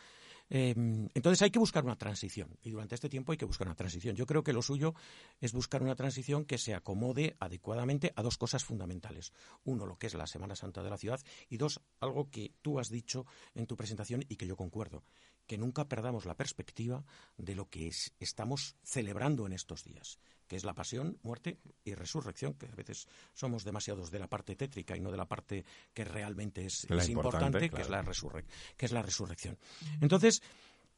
Eh, 0.51 0.75
entonces 1.15 1.41
hay 1.43 1.51
que 1.51 1.59
buscar 1.59 1.85
una 1.85 1.97
transición 1.97 2.57
y 2.63 2.71
durante 2.71 2.95
este 2.95 3.09
tiempo 3.09 3.33
hay 3.33 3.39
que 3.39 3.45
buscar 3.45 3.67
una 3.67 3.75
transición. 3.77 4.15
Yo 4.15 4.27
creo 4.27 4.43
que 4.45 4.53
lo 4.53 4.63
suyo 4.63 4.95
es 5.41 5.53
buscar 5.53 5.83
una 5.83 5.95
transición 5.97 6.45
que 6.45 6.59
se 6.59 6.75
acomode 6.75 7.37
adecuadamente 7.41 8.13
a 8.15 8.23
dos 8.23 8.37
cosas 8.37 8.65
fundamentales. 8.65 9.33
Uno, 9.65 9.87
lo 9.87 9.97
que 9.97 10.07
es 10.07 10.15
la 10.15 10.27
Semana 10.27 10.55
Santa 10.55 10.83
de 10.83 10.91
la 10.91 10.99
ciudad 10.99 11.21
y 11.49 11.57
dos, 11.57 11.81
algo 12.01 12.31
que 12.31 12.53
tú 12.63 12.79
has 12.79 12.91
dicho 12.91 13.27
en 13.55 13.67
tu 13.67 13.77
presentación 13.77 14.25
y 14.29 14.37
que 14.37 14.47
yo 14.47 14.57
concuerdo, 14.57 15.03
que 15.47 15.59
nunca 15.59 15.89
perdamos 15.89 16.25
la 16.27 16.37
perspectiva 16.37 17.05
de 17.37 17.55
lo 17.55 17.69
que 17.69 17.89
es- 17.89 18.13
estamos 18.21 18.77
celebrando 18.83 19.47
en 19.47 19.53
estos 19.53 19.85
días, 19.85 20.19
que 20.55 20.59
es 20.59 20.65
la 20.65 20.73
pasión, 20.73 21.19
muerte 21.25 21.59
y 21.85 21.95
resurrección, 21.95 22.55
que 22.55 22.67
a 22.67 22.75
veces 22.77 23.09
somos 23.33 23.65
demasiados 23.65 24.13
de 24.13 24.21
la 24.21 24.29
parte 24.29 24.55
tétrica 24.55 24.97
y 24.97 25.01
no 25.01 25.11
de 25.11 25.17
la 25.17 25.27
parte 25.27 25.65
que 25.93 26.05
realmente 26.05 26.65
es, 26.65 26.89
La 26.89 27.03
es 27.03 27.09
importante, 27.09 27.47
importante, 27.47 27.71
que, 27.75 27.83
es 27.83 27.89
la 27.91 28.03
claro. 28.05 28.13
resurrec- 28.13 28.45
que 28.77 28.87
es 28.87 28.93
la 28.93 29.03
resurrección. 29.03 29.59
Entonces, 30.01 30.45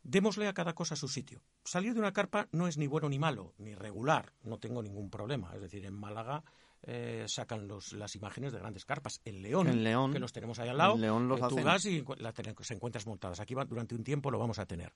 démosle 0.03 0.47
a 0.47 0.53
cada 0.53 0.75
cosa 0.75 0.95
su 0.95 1.09
sitio. 1.09 1.41
Salir 1.65 1.95
de 1.95 2.01
una 2.01 2.13
carpa 2.13 2.49
no 2.53 2.69
es 2.69 2.77
ni 2.77 2.87
bueno 2.87 3.09
ni 3.09 3.19
malo, 3.19 3.55
ni 3.57 3.75
regular, 3.75 4.31
no 4.43 4.59
tengo 4.59 4.83
ningún 4.83 5.09
problema. 5.09 5.55
Es 5.55 5.63
decir, 5.63 5.87
en 5.87 5.95
Málaga 5.95 6.45
eh, 6.83 7.25
sacan 7.27 7.67
los, 7.67 7.95
las 7.95 8.15
imágenes 8.15 8.53
de 8.53 8.59
grandes 8.59 8.85
carpas. 8.85 9.23
En 9.25 9.41
León, 9.41 9.69
En 9.69 9.83
León. 9.85 10.13
que 10.13 10.19
los 10.19 10.35
tenemos 10.35 10.59
ahí 10.59 10.69
al 10.69 10.77
lado, 10.77 10.97
En 10.97 11.01
León 11.01 11.29
los 11.29 11.39
eh, 11.39 11.45
tú 11.49 11.55
hacen. 11.55 11.65
vas 11.65 11.85
y 11.87 12.05
encu- 12.05 12.19
la 12.19 12.35
ten- 12.35 12.55
se 12.61 12.75
encuentras 12.75 13.07
montadas. 13.07 13.41
Aquí 13.41 13.55
va- 13.55 13.65
durante 13.65 13.95
un 13.95 14.05
tiempo 14.05 14.31
lo 14.31 14.39
vamos 14.39 14.59
a 14.59 14.67
tener. 14.67 14.93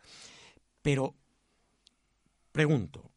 Pero, 0.82 1.14
pregunto, 2.52 3.10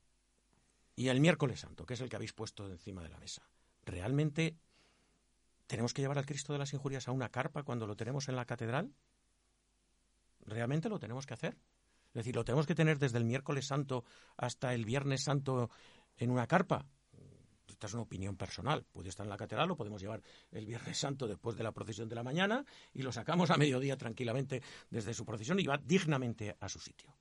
y 0.96 1.08
el 1.08 1.20
miércoles 1.20 1.60
santo, 1.60 1.86
que 1.86 1.96
es 1.96 2.02
el 2.02 2.10
que 2.10 2.16
habéis 2.16 2.34
puesto 2.34 2.70
encima 2.70 3.02
de 3.02 3.10
la 3.10 3.18
mesa, 3.18 3.48
¿realmente 3.86 4.58
tenemos 5.68 5.94
que 5.94 6.02
llevar 6.02 6.18
al 6.18 6.26
Cristo 6.26 6.54
de 6.54 6.60
las 6.60 6.74
Injurias 6.74 7.08
a 7.08 7.12
una 7.12 7.30
carpa 7.30 7.64
cuando 7.64 7.88
lo 7.88 7.96
tenemos 7.96 8.30
en 8.30 8.36
la 8.36 8.46
catedral? 8.46 8.94
¿Realmente 10.46 10.90
lo 10.90 11.00
tenemos 11.00 11.26
que 11.26 11.34
hacer? 11.34 11.58
Es 12.08 12.14
decir, 12.14 12.36
¿lo 12.36 12.44
tenemos 12.44 12.68
que 12.68 12.76
tener 12.76 13.00
desde 13.00 13.18
el 13.18 13.26
miércoles 13.26 13.66
santo 13.66 14.04
hasta 14.38 14.74
el 14.74 14.86
viernes 14.86 15.24
santo 15.24 15.72
en 16.18 16.30
una 16.30 16.46
carpa? 16.46 16.86
Esta 17.68 17.88
es 17.88 17.94
una 17.96 18.04
opinión 18.04 18.38
personal. 18.38 18.86
Puede 18.92 19.10
estar 19.10 19.26
en 19.26 19.30
la 19.30 19.38
catedral, 19.38 19.68
lo 19.68 19.76
podemos 19.76 20.00
llevar 20.02 20.22
el 20.52 20.66
Viernes 20.66 20.98
Santo 20.98 21.28
después 21.28 21.58
de 21.58 21.64
la 21.64 21.72
procesión 21.72 22.08
de 22.08 22.16
la 22.16 22.24
mañana 22.24 22.66
y 22.94 23.02
lo 23.02 23.12
sacamos 23.12 23.50
a 23.50 23.58
mediodía 23.58 23.98
tranquilamente 23.98 24.62
desde 24.90 25.14
su 25.14 25.26
procesión 25.26 25.60
y 25.60 25.66
va 25.66 25.78
dignamente 25.78 26.56
a 26.60 26.70
su 26.70 26.80
sitio. 26.80 27.14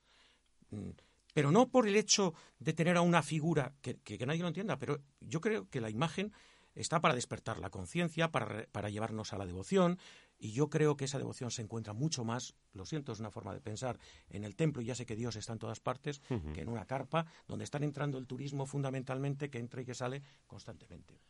Pero 1.32 1.50
no 1.50 1.68
por 1.70 1.86
el 1.88 1.96
hecho 1.96 2.34
de 2.58 2.72
tener 2.72 2.96
a 2.96 3.00
una 3.02 3.22
figura 3.22 3.74
que, 3.82 3.96
que- 3.98 4.18
que 4.18 4.26
nadie 4.26 4.42
lo 4.42 4.48
entienda, 4.48 4.78
pero 4.78 5.00
yo 5.20 5.40
creo 5.40 5.68
que 5.70 5.80
la 5.80 5.90
imagen 5.90 6.32
está 6.74 7.00
para 7.00 7.14
despertar 7.14 7.58
la 7.58 7.70
conciencia, 7.70 8.30
para, 8.32 8.66
para 8.72 8.88
llevarnos 8.88 9.32
a 9.32 9.38
la 9.38 9.44
devoción, 9.46 9.98
y 10.38 10.52
yo 10.52 10.70
creo 10.70 10.96
que 10.96 11.04
esa 11.04 11.18
devoción 11.18 11.50
se 11.50 11.62
encuentra 11.62 11.92
mucho 11.92 12.24
más, 12.24 12.54
lo 12.72 12.84
siento, 12.86 13.12
es 13.12 13.20
una 13.20 13.30
forma 13.30 13.52
de 13.54 13.60
pensar, 13.60 13.98
en 14.30 14.42
el 14.44 14.56
templo, 14.56 14.82
y 14.82 14.86
ya 14.86 14.94
sé 14.94 15.04
que 15.06 15.14
Dios 15.14 15.36
está 15.36 15.52
en 15.52 15.58
todas 15.58 15.80
partes, 15.80 16.20
que 16.54 16.62
en 16.62 16.68
una 16.68 16.86
carpa, 16.86 17.26
donde 17.46 17.64
están 17.64 17.84
entrando 17.84 18.18
el 18.18 18.26
turismo 18.26 18.66
fundamentalmente, 18.66 19.50
que 19.50 19.58
entra 19.58 19.82
y 19.82 19.84
que 19.84 19.94
sale 19.94 20.22
constantemente. 20.46 21.20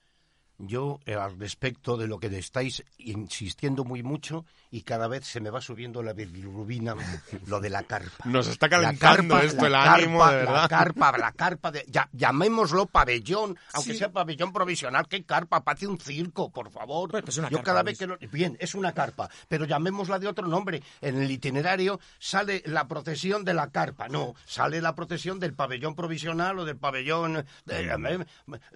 Yo, 0.65 1.01
eh, 1.07 1.15
al 1.17 1.37
respecto 1.41 1.97
de 1.97 2.07
lo 2.07 2.21
que 2.21 2.29
estáis 2.39 2.85
insistiendo 2.99 3.83
muy 3.85 4.05
mucho 4.05 4.45
y 4.71 4.83
cada 4.83 5.09
vez 5.09 5.27
se 5.27 5.41
me 5.41 5.51
va 5.51 5.61
subiendo 5.61 6.05
la 6.05 6.13
bilirrubina, 6.13 6.95
lo 7.47 7.59
de 7.61 7.69
la 7.69 7.83
carpa. 7.83 8.25
Nos 8.27 8.47
está 8.47 8.67
La 8.69 8.71
calentando 8.71 9.35
carpa, 9.35 9.45
esto, 9.47 9.69
la 9.69 9.79
el 9.81 9.85
carpa, 9.85 9.95
ánimo, 9.95 10.25
de 10.27 10.31
La 10.31 10.37
verdad. 10.39 10.69
carpa, 10.69 11.19
la 11.19 11.33
carpa, 11.33 11.73
de, 11.73 11.85
ya- 11.89 12.09
llamémoslo 12.13 12.87
pabellón, 12.87 13.59
aunque 13.73 13.93
Sí. 13.93 13.99
sea 13.99 14.13
pabellón 14.13 14.53
provisional, 14.53 15.09
¿qué 15.09 15.25
carpa? 15.25 15.65
Parece 15.65 15.89
un 15.89 15.99
circo, 15.99 16.51
por 16.53 16.71
favor. 16.71 17.11
Pues, 17.11 17.25
pues 17.25 17.39
una 17.39 17.49
Yo 17.51 17.57
carpa, 17.59 17.71
cada 17.73 17.83
vez 17.83 17.99
que 17.99 18.07
lo... 18.07 18.17
Bien, 18.31 18.57
es 18.61 18.77
una 18.77 18.93
carpa, 18.93 19.29
pero 19.49 19.65
llamémosla 19.65 20.21
de 20.21 20.29
otro 20.29 20.47
nombre. 20.47 20.81
En 21.01 21.21
el 21.21 21.29
itinerario 21.29 21.99
sale 22.21 22.63
la 22.67 22.87
procesión 22.87 23.45
de 23.45 23.55
la 23.55 23.71
carpa, 23.71 24.07
no, 24.09 24.35
sale 24.47 24.81
la 24.81 24.95
procesión 24.95 25.41
del 25.41 25.55
pabellón 25.55 25.97
provisional 25.97 26.61
o 26.61 26.65
del 26.65 26.77
pabellón... 26.77 27.45
de- 27.67 27.81
eh, 27.83 28.27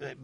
eh, 0.01 0.17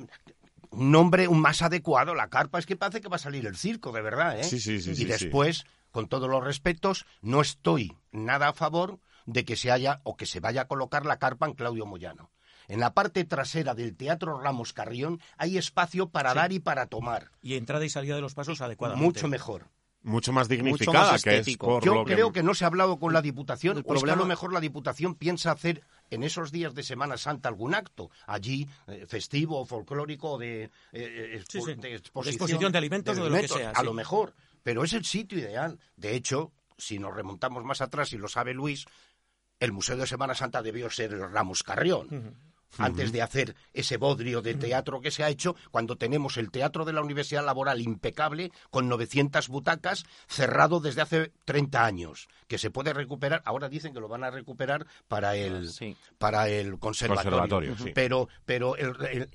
un 0.74 0.92
nombre 0.92 1.28
un 1.28 1.40
más 1.40 1.62
adecuado, 1.62 2.16
la 2.16 2.30
carpa, 2.30 2.60
es 2.60 2.66
que 2.66 2.76
parece 2.76 3.02
que 3.02 3.08
va 3.10 3.16
a 3.16 3.20
salir 3.20 3.46
el 3.46 3.56
circo, 3.56 3.92
de 3.92 4.02
verdad, 4.02 4.40
¿eh? 4.40 4.44
Sí, 4.44 4.60
sí, 4.60 4.82
sí, 4.82 4.92
Y 4.92 4.96
sí, 4.96 5.02
sí. 5.04 5.06
después, 5.06 5.66
con 5.92 6.08
todos 6.08 6.30
los 6.30 6.44
respetos, 6.44 7.06
no 7.22 7.42
estoy 7.42 7.98
nada 8.12 8.50
a 8.50 8.54
favor 8.54 9.00
de 9.26 9.46
que 9.46 9.56
se 9.56 9.72
haya 9.72 10.02
o 10.04 10.18
que 10.18 10.26
se 10.26 10.40
vaya 10.40 10.62
a 10.62 10.68
colocar 10.68 11.06
la 11.06 11.18
carpa 11.18 11.46
en 11.48 11.54
Claudio 11.54 11.86
Moyano. 11.86 12.32
En 12.68 12.80
la 12.80 12.94
parte 12.94 13.26
trasera 13.26 13.74
del 13.76 13.96
Teatro 13.96 14.40
Ramos 14.40 14.74
Carrión 14.74 15.20
hay 15.38 15.58
espacio 15.58 16.10
para 16.10 16.32
Sí. 16.32 16.36
dar 16.38 16.52
y 16.54 16.60
para 16.60 16.86
tomar. 16.88 17.32
Y 17.42 17.56
entrada 17.56 17.84
y 17.86 17.90
salida 17.90 18.16
de 18.16 18.22
los 18.22 18.34
pasos 18.34 18.62
adecuadamente. 18.62 19.06
Mucho 19.06 19.28
mejor. 19.28 19.68
Mucho 20.04 20.34
más 20.34 20.48
Mucho 20.50 20.56
dignificada, 20.64 21.14
más 21.14 21.24
que 21.24 21.38
es 21.38 21.58
por 21.58 21.84
Yo 21.84 21.94
lo 21.96 22.06
que... 22.06 22.14
creo 22.14 22.32
que... 22.34 22.44
no 22.44 22.54
se 22.54 22.66
ha 22.66 22.68
hablado 22.68 23.00
con 23.00 23.14
la 23.14 23.22
Diputación, 23.22 23.78
El 23.78 23.84
o 23.88 23.96
es 23.96 24.04
que 24.04 24.12
a 24.12 24.16
lo 24.16 24.26
mejor 24.26 24.52
la 24.52 24.60
Diputación 24.60 25.16
piensa 25.16 25.52
hacer 25.52 25.82
en 26.10 26.24
esos 26.24 26.52
días 26.52 26.76
de 26.76 26.84
Semana 26.84 27.16
Santa 27.18 27.48
algún 27.50 27.74
acto, 27.74 28.12
allí 28.28 28.68
eh, 28.88 29.06
festivo 29.08 29.60
o 29.62 29.66
folclórico 29.66 30.38
de, 30.38 30.64
eh, 30.64 30.70
eh, 30.92 31.40
expo- 31.42 31.52
Sí, 31.52 31.62
sí. 31.62 31.74
de 31.76 31.90
De 31.90 31.96
exposición, 31.96 32.34
exposición 32.34 32.72
de 32.74 32.78
alimentos 32.78 33.18
o 33.18 33.24
de 33.24 33.30
lo 33.30 33.36
que 33.38 33.48
sea, 33.48 33.72
A 33.72 33.80
sí. 33.80 33.86
lo 33.86 33.94
mejor, 33.94 34.34
pero 34.62 34.84
es 34.84 34.92
el 34.94 35.06
sitio 35.06 35.40
ideal. 35.40 35.80
De 35.96 36.16
hecho, 36.16 36.52
si 36.78 37.00
nos 37.00 37.16
remontamos 37.16 37.64
más 37.64 37.80
atrás, 37.82 38.12
y 38.14 38.18
lo 38.18 38.28
sabe 38.28 38.54
Luis, 38.54 38.86
el 39.60 39.72
Museo 39.72 39.96
de 39.96 40.06
Semana 40.06 40.36
Santa 40.36 40.62
debió 40.62 40.90
ser 40.90 41.14
el 41.14 41.32
Ramos 41.32 41.64
Carrión. 41.64 42.36
Antes 42.78 43.12
de 43.12 43.22
hacer 43.22 43.56
ese 43.74 43.98
bodrio 43.98 44.42
de 44.42 44.56
teatro 44.56 45.02
que 45.02 45.12
se 45.12 45.24
ha 45.24 45.30
hecho, 45.30 45.56
cuando 45.72 45.98
tenemos 45.98 46.38
el 46.38 46.52
Teatro 46.52 46.86
de 46.86 46.94
la 46.94 47.02
Universidad 47.02 47.46
Laboral 47.46 47.82
impecable, 47.82 48.52
con 48.70 48.88
900 48.90 49.48
butacas, 49.50 50.06
cerrado 50.28 50.80
desde 50.80 51.02
hace 51.02 51.32
30 51.46 51.86
años, 51.86 52.28
que 52.48 52.58
se 52.58 52.72
puede 52.72 52.94
recuperar, 52.94 53.42
ahora 53.46 53.70
dicen 53.70 53.94
que 53.94 54.00
lo 54.00 54.08
van 54.08 54.24
a 54.24 54.32
recuperar 54.32 54.86
para 55.08 55.36
el, 55.36 55.70
para 56.18 56.50
el 56.50 56.80
conservatorio, 56.80 57.76
pero, 57.94 58.28
pero 58.46 58.76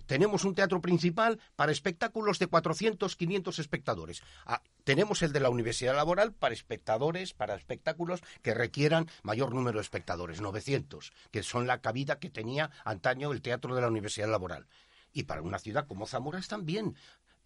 tenemos 0.07 0.45
un 0.45 0.55
teatro 0.55 0.80
principal 0.80 1.39
para 1.57 1.72
espectáculos 1.72 2.39
de 2.39 2.47
400, 2.47 3.16
500 3.16 3.59
espectadores. 3.59 4.22
Ah, 4.47 4.62
tenemos 4.84 5.22
el 5.22 5.32
de 5.32 5.41
la 5.41 5.51
Universidad 5.51 5.95
Laboral 5.95 6.32
para 6.32 6.55
espectadores, 6.55 7.34
para 7.34 7.55
espectáculos 7.55 8.22
que 8.43 8.55
requieran 8.55 9.09
mayor 9.22 9.55
número 9.55 9.78
de 9.78 9.82
espectadores, 9.82 10.41
900, 10.41 11.12
que 11.30 11.43
son 11.43 11.66
la 11.66 11.80
cabida 11.80 12.18
que 12.18 12.30
tenía 12.30 12.70
antaño 12.84 13.27
el 13.32 13.42
Teatro 13.42 13.74
de 13.74 13.80
la 13.80 13.88
Universidad 13.88 14.28
Laboral. 14.28 14.66
Y 15.12 15.24
para 15.24 15.42
una 15.42 15.58
ciudad 15.58 15.86
como 15.86 16.06
Zamora 16.06 16.38
están 16.38 16.66
bien. 16.66 16.94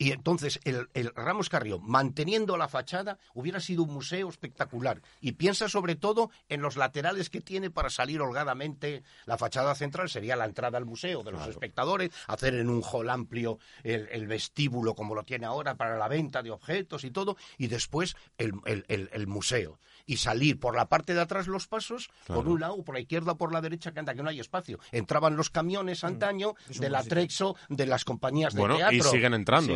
Y 0.02 0.10
entonces 0.10 0.58
el, 0.64 0.88
Ramos 1.14 1.48
Carrión, 1.48 1.80
manteniendo 1.84 2.56
la 2.56 2.66
fachada, 2.66 3.18
hubiera 3.34 3.60
sido 3.60 3.84
un 3.84 3.94
museo 3.94 4.28
espectacular. 4.28 5.00
Y 5.20 5.32
piensa 5.32 5.68
sobre 5.68 5.94
todo 5.94 6.30
en 6.48 6.60
los 6.60 6.76
laterales 6.76 7.30
que 7.30 7.40
tiene 7.40 7.70
para 7.70 7.88
salir 7.88 8.20
holgadamente. 8.20 9.04
La 9.26 9.38
fachada 9.38 9.76
central 9.76 10.08
sería 10.08 10.34
la 10.34 10.46
entrada 10.46 10.76
al 10.76 10.86
museo 10.86 11.22
de 11.22 11.30
los 11.30 11.46
espectadores, 11.46 12.10
hacer 12.26 12.54
en 12.54 12.68
un 12.68 12.82
hall 12.82 13.10
amplio 13.10 13.60
el, 13.84 14.26
vestíbulo 14.26 14.96
como 14.96 15.14
lo 15.14 15.22
tiene 15.22 15.46
ahora 15.46 15.76
para 15.76 15.96
la 15.96 16.08
venta 16.08 16.42
de 16.42 16.50
objetos 16.50 17.04
y 17.04 17.12
todo, 17.12 17.36
y 17.56 17.68
después 17.68 18.16
el, 18.38 18.54
el 18.66 19.26
museo 19.28 19.78
y 20.06 20.16
salir 20.16 20.58
por 20.58 20.76
la 20.76 20.88
parte 20.88 21.14
de 21.14 21.20
atrás 21.20 21.46
los 21.46 21.66
pasos, 21.66 22.10
por 22.26 22.48
un 22.48 22.60
lado, 22.60 22.82
por 22.82 22.94
la 22.94 23.00
izquierda 23.00 23.32
o 23.32 23.36
por 23.36 23.52
la 23.52 23.60
derecha, 23.60 23.92
que 23.92 24.00
anda 24.00 24.14
que 24.14 24.22
no 24.22 24.30
hay 24.30 24.40
espacio. 24.40 24.78
Entraban 24.90 25.36
los 25.36 25.50
camiones 25.50 26.02
mm. 26.02 26.06
antaño 26.06 26.54
del 26.68 26.94
atrexo 26.94 27.56
de 27.68 27.86
las 27.86 28.04
compañías 28.04 28.54
de 28.54 28.62
teatro. 28.62 28.96
Y 28.96 29.00
siguen 29.02 29.34
entrando, 29.34 29.72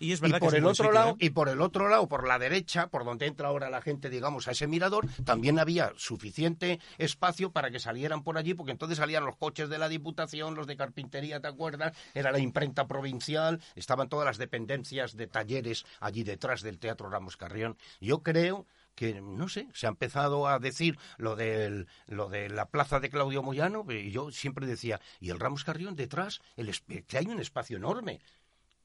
y, 0.00 0.16
por 0.38 0.54
el 0.54 0.66
otro 0.66 0.92
lado, 0.92 1.10
¿eh? 1.12 1.16
y 1.20 1.30
por 1.30 1.48
el 1.48 1.60
otro 1.60 1.88
lado, 1.88 2.08
por 2.08 2.26
la 2.26 2.38
derecha, 2.38 2.88
por 2.88 3.04
donde 3.04 3.26
entra 3.26 3.48
ahora 3.48 3.70
la 3.70 3.80
gente, 3.80 4.10
digamos, 4.10 4.48
a 4.48 4.52
ese 4.52 4.66
mirador, 4.66 5.06
también 5.24 5.58
había 5.58 5.92
suficiente 5.96 6.80
espacio 6.98 7.52
para 7.52 7.70
que 7.70 7.78
salieran 7.78 8.22
por 8.22 8.38
allí, 8.38 8.54
porque 8.54 8.72
entonces 8.72 8.98
salían 8.98 9.24
los 9.24 9.36
coches 9.36 9.68
de 9.68 9.78
la 9.78 9.88
Diputación, 9.88 10.54
los 10.54 10.66
de 10.66 10.76
carpintería, 10.76 11.40
¿te 11.40 11.48
acuerdas? 11.48 11.92
Era 12.14 12.32
la 12.32 12.38
imprenta 12.38 12.86
provincial, 12.86 13.60
estaban 13.74 14.08
todas 14.08 14.26
las 14.26 14.38
dependencias 14.38 15.16
de 15.16 15.26
talleres 15.26 15.84
allí 16.00 16.24
detrás 16.24 16.62
del 16.62 16.78
Teatro 16.78 17.08
Ramos 17.08 17.36
Carrión. 17.36 17.76
Yo 18.00 18.22
creo 18.22 18.61
que 18.94 19.20
no 19.20 19.48
sé, 19.48 19.68
se 19.74 19.86
ha 19.86 19.90
empezado 19.90 20.46
a 20.46 20.58
decir 20.58 20.98
lo, 21.16 21.36
del, 21.36 21.88
lo 22.06 22.28
de 22.28 22.48
la 22.48 22.66
plaza 22.66 23.00
de 23.00 23.10
Claudio 23.10 23.42
Moyano, 23.42 23.84
y 23.90 24.10
yo 24.10 24.30
siempre 24.30 24.66
decía, 24.66 25.00
y 25.20 25.30
el 25.30 25.40
Ramos 25.40 25.64
Carrión 25.64 25.96
detrás, 25.96 26.40
el, 26.56 26.72
que 27.06 27.18
hay 27.18 27.26
un 27.26 27.40
espacio 27.40 27.76
enorme. 27.76 28.20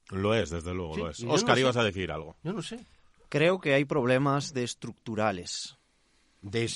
Lo 0.10 0.34
es, 0.34 0.50
desde 0.50 0.74
luego, 0.74 0.96
lo 0.98 1.10
es. 1.10 1.22
Oscar, 1.24 1.60
ibas 1.60 1.78
a 1.78 1.84
decir 1.84 2.12
algo. 2.12 2.38
Yo 2.44 2.54
no 2.54 2.62
sé. 2.62 2.80
Creo 3.30 3.60
que 3.60 3.74
hay 3.74 3.84
problemas 3.84 4.54
de 4.54 4.64
estructurales 4.64 5.78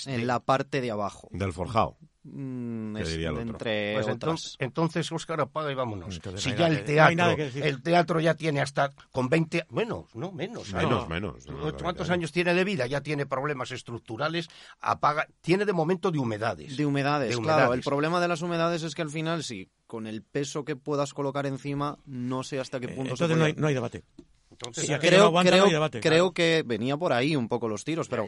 en 0.06 0.28
la 0.28 0.40
parte 0.40 0.82
de 0.82 0.92
abajo. 0.92 1.30
Del 1.32 1.54
forjado. 1.54 1.98
Mm, 2.24 2.98
entre 2.98 3.94
pues 3.96 4.08
entonces, 4.08 4.56
entonces, 4.60 5.12
Óscar, 5.12 5.42
apaga 5.42 5.72
y 5.72 5.76
vámonos. 5.76 6.22
si 6.36 6.54
ya 6.54 6.68
el 6.68 6.84
teatro, 6.84 7.36
el 7.36 7.82
teatro 7.82 8.20
ya 8.20 8.36
tiene 8.36 8.62
hasta 8.62 8.92
con 9.12 9.28
20, 9.28 9.66
menos, 9.72 10.16
no, 10.16 10.32
menos. 10.32 10.72
Menos, 10.72 11.10
menos. 11.10 11.48
¿Cuántos 11.82 12.12
años 12.12 12.32
tiene 12.32 12.54
de 12.54 12.64
vida? 12.64 12.86
Ya 12.86 13.02
tiene 13.02 13.26
problemas 13.26 13.72
estructurales, 13.72 14.50
apaga, 14.82 15.28
tiene 15.42 15.66
de 15.66 15.74
momento 15.74 16.12
de 16.12 16.20
humedades. 16.20 16.78
De 16.78 16.86
humedades, 16.86 17.36
claro. 17.40 17.74
El 17.74 17.82
problema 17.82 18.22
de 18.22 18.28
las 18.28 18.44
humedades 18.44 18.84
es 18.84 18.94
que 18.94 19.02
al 19.02 19.10
final, 19.10 19.44
sí, 19.44 19.70
con 19.88 20.06
el 20.06 20.22
peso 20.22 20.64
que 20.64 20.76
puedas 20.76 21.16
colocar 21.16 21.48
encima, 21.48 21.98
no 22.06 22.44
sé 22.44 22.60
hasta 22.60 22.80
qué 22.80 22.86
eh, 22.86 22.96
punto 22.96 23.14
Entonces 23.14 23.36
no, 23.36 23.46
hay, 23.46 23.54
no 23.54 23.66
hay 23.66 23.74
debate. 23.74 24.04
Entonces, 24.52 24.86
creo, 25.00 25.34
creo, 25.34 25.90
creo 25.90 26.34
que 26.34 26.64
venía 26.64 26.98
por 26.98 27.14
ahí 27.14 27.36
un 27.36 27.50
poco 27.50 27.68
los 27.68 27.84
tiros, 27.84 28.08
pero 28.08 28.28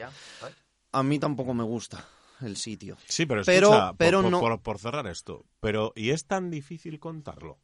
a 0.92 1.04
mí 1.04 1.20
tampoco 1.20 1.54
me 1.54 1.64
gusta 1.64 2.04
el 2.46 2.58
sitio. 2.58 2.98
Sí, 3.08 3.26
pero, 3.26 3.42
escucha, 3.42 3.94
pero, 3.98 4.22
por, 4.22 4.32
no... 4.32 4.62
por, 4.62 4.80
cerrar 4.80 5.08
esto, 5.08 5.46
pero 5.60 5.94
¿y 5.96 6.12
es 6.12 6.26
tan 6.26 6.50
difícil 6.50 7.00
contarlo? 7.00 7.60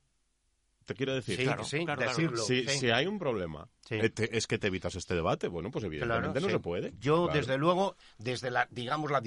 Te 0.90 0.96
quiero 0.96 1.14
decir, 1.14 1.38
claro, 1.44 1.64
sí, 1.64 1.86
decirlo, 1.86 2.42
si, 2.42 2.90
hay 2.90 3.06
un 3.06 3.20
problema, 3.20 3.70
eh, 3.92 4.12
es 4.18 4.48
que 4.48 4.58
te 4.58 4.66
evitas 4.66 4.96
este 4.96 5.14
debate. 5.14 5.48
Bueno, 5.48 5.70
pues 5.70 5.86
evidentemente 5.86 6.42
no 6.42 6.50
se 6.50 6.58
puede. 6.58 6.96
Yo, 7.00 7.28
desde 7.28 7.60
luego, 7.60 7.96
desde 8.18 8.50
la, 8.50 8.68
digamos, 8.72 9.12
la, 9.12 9.22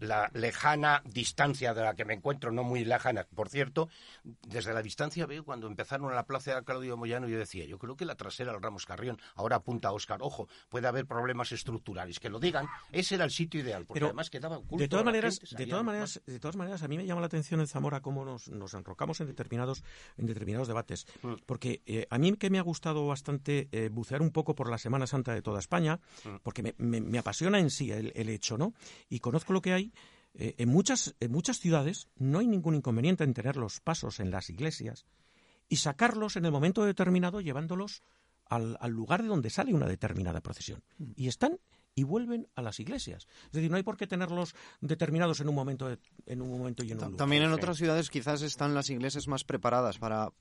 la, 0.00 0.30
lejana 0.34 1.04
distancia 1.04 1.72
de 1.72 1.82
la 1.82 1.94
que 1.94 2.04
me 2.04 2.14
encuentro, 2.14 2.50
no 2.50 2.64
muy 2.64 2.84
lejana, 2.84 3.28
por 3.32 3.48
cierto, 3.48 3.88
desde 4.24 4.74
la 4.74 4.82
distancia 4.82 5.24
veo 5.26 5.44
cuando 5.44 5.68
empezaron 5.68 6.10
a 6.10 6.16
la 6.16 6.26
plaza 6.26 6.56
de 6.56 6.64
Claudio 6.64 6.96
Moyano, 6.96 7.28
yo 7.28 7.38
decía, 7.38 7.64
yo 7.64 7.78
creo 7.78 7.94
que 7.94 8.06
la 8.06 8.16
trasera 8.16 8.50
del 8.50 8.60
Ramos 8.60 8.86
Carrión, 8.86 9.20
ahora 9.36 9.54
apunta 9.54 9.90
a 9.90 9.92
Oscar, 9.92 10.18
ojo, 10.20 10.48
puede 10.68 10.88
haber 10.88 11.06
problemas 11.06 11.52
estructurales, 11.52 12.18
que 12.18 12.28
lo 12.28 12.40
digan, 12.40 12.66
ese 12.90 13.14
era 13.14 13.24
el 13.24 13.30
sitio 13.30 13.60
ideal, 13.60 13.86
porque 13.86 14.02
además 14.02 14.30
quedaba 14.30 14.58
oculto. 14.58 14.82
De 14.82 14.88
todas 14.88 15.04
maneras, 15.04 15.38
de 15.38 15.66
todas 15.66 15.84
maneras, 15.84 16.20
de 16.26 16.40
todas 16.40 16.56
maneras, 16.56 16.82
a 16.82 16.88
mí 16.88 16.96
me 16.96 17.06
llama 17.06 17.20
la 17.20 17.28
atención 17.28 17.60
en 17.60 17.68
Zamora 17.68 18.00
cómo 18.00 18.24
nos, 18.24 18.48
nos 18.48 18.74
enrocamos 18.74 19.20
en 19.20 19.28
determinados, 19.28 19.84
en 20.18 20.26
determinados 20.26 20.66
debates. 20.66 21.03
Mm. 21.22 21.34
Porque 21.46 21.82
eh, 21.86 22.06
a 22.10 22.18
mí 22.18 22.32
que 22.34 22.50
me 22.50 22.58
ha 22.58 22.62
gustado 22.62 23.06
bastante 23.06 23.68
eh, 23.72 23.88
bucear 23.90 24.22
un 24.22 24.30
poco 24.30 24.54
por 24.54 24.70
la 24.70 24.78
Semana 24.78 25.06
Santa 25.06 25.34
de 25.34 25.42
toda 25.42 25.58
España, 25.58 26.00
mm. 26.24 26.36
porque 26.42 26.74
me, 26.78 27.18
apasiona 27.18 27.58
en 27.58 27.70
sí 27.70 27.90
el, 27.90 28.28
hecho, 28.28 28.58
¿no? 28.58 28.74
Y 29.08 29.20
conozco 29.20 29.52
lo 29.52 29.62
que 29.62 29.72
hay. 29.72 29.92
Eh, 30.34 30.54
en, 30.58 30.68
muchas, 30.68 31.14
en 31.20 31.30
muchas 31.30 31.60
ciudades 31.60 32.08
no 32.16 32.40
hay 32.40 32.48
ningún 32.48 32.74
inconveniente 32.74 33.22
en 33.22 33.34
tener 33.34 33.56
los 33.56 33.80
pasos 33.80 34.18
en 34.18 34.32
las 34.32 34.50
iglesias 34.50 35.06
y 35.68 35.76
sacarlos 35.76 36.36
en 36.36 36.44
el 36.44 36.50
momento 36.50 36.84
determinado 36.84 37.40
llevándolos 37.40 38.02
al, 38.46 38.76
al 38.80 38.90
lugar 38.90 39.22
de 39.22 39.28
donde 39.28 39.48
sale 39.50 39.72
una 39.72 39.86
determinada 39.86 40.40
procesión. 40.40 40.82
Mm. 40.98 41.12
Y 41.16 41.28
están 41.28 41.58
y 41.94 42.02
vuelven 42.02 42.48
a 42.54 42.62
las 42.62 42.80
iglesias. 42.80 43.26
Es 43.46 43.52
decir, 43.52 43.70
no 43.70 43.76
hay 43.76 43.82
por 43.82 43.96
qué 43.96 44.06
tenerlos 44.06 44.54
determinados 44.80 45.40
en 45.40 45.48
un 45.48 45.54
momento, 45.54 45.96
en 46.26 46.42
un 46.42 46.50
momento 46.50 46.82
y 46.82 46.90
en 46.90 46.98
un 46.98 47.04
lugar. 47.04 47.16
También 47.16 47.42
en 47.42 47.52
otras 47.52 47.76
ciudades 47.76 48.10
quizás 48.10 48.42
están 48.42 48.74
las 48.74 48.90
iglesias 48.90 49.28
más 49.28 49.44
preparadas 49.44 49.98
para, 49.98 50.32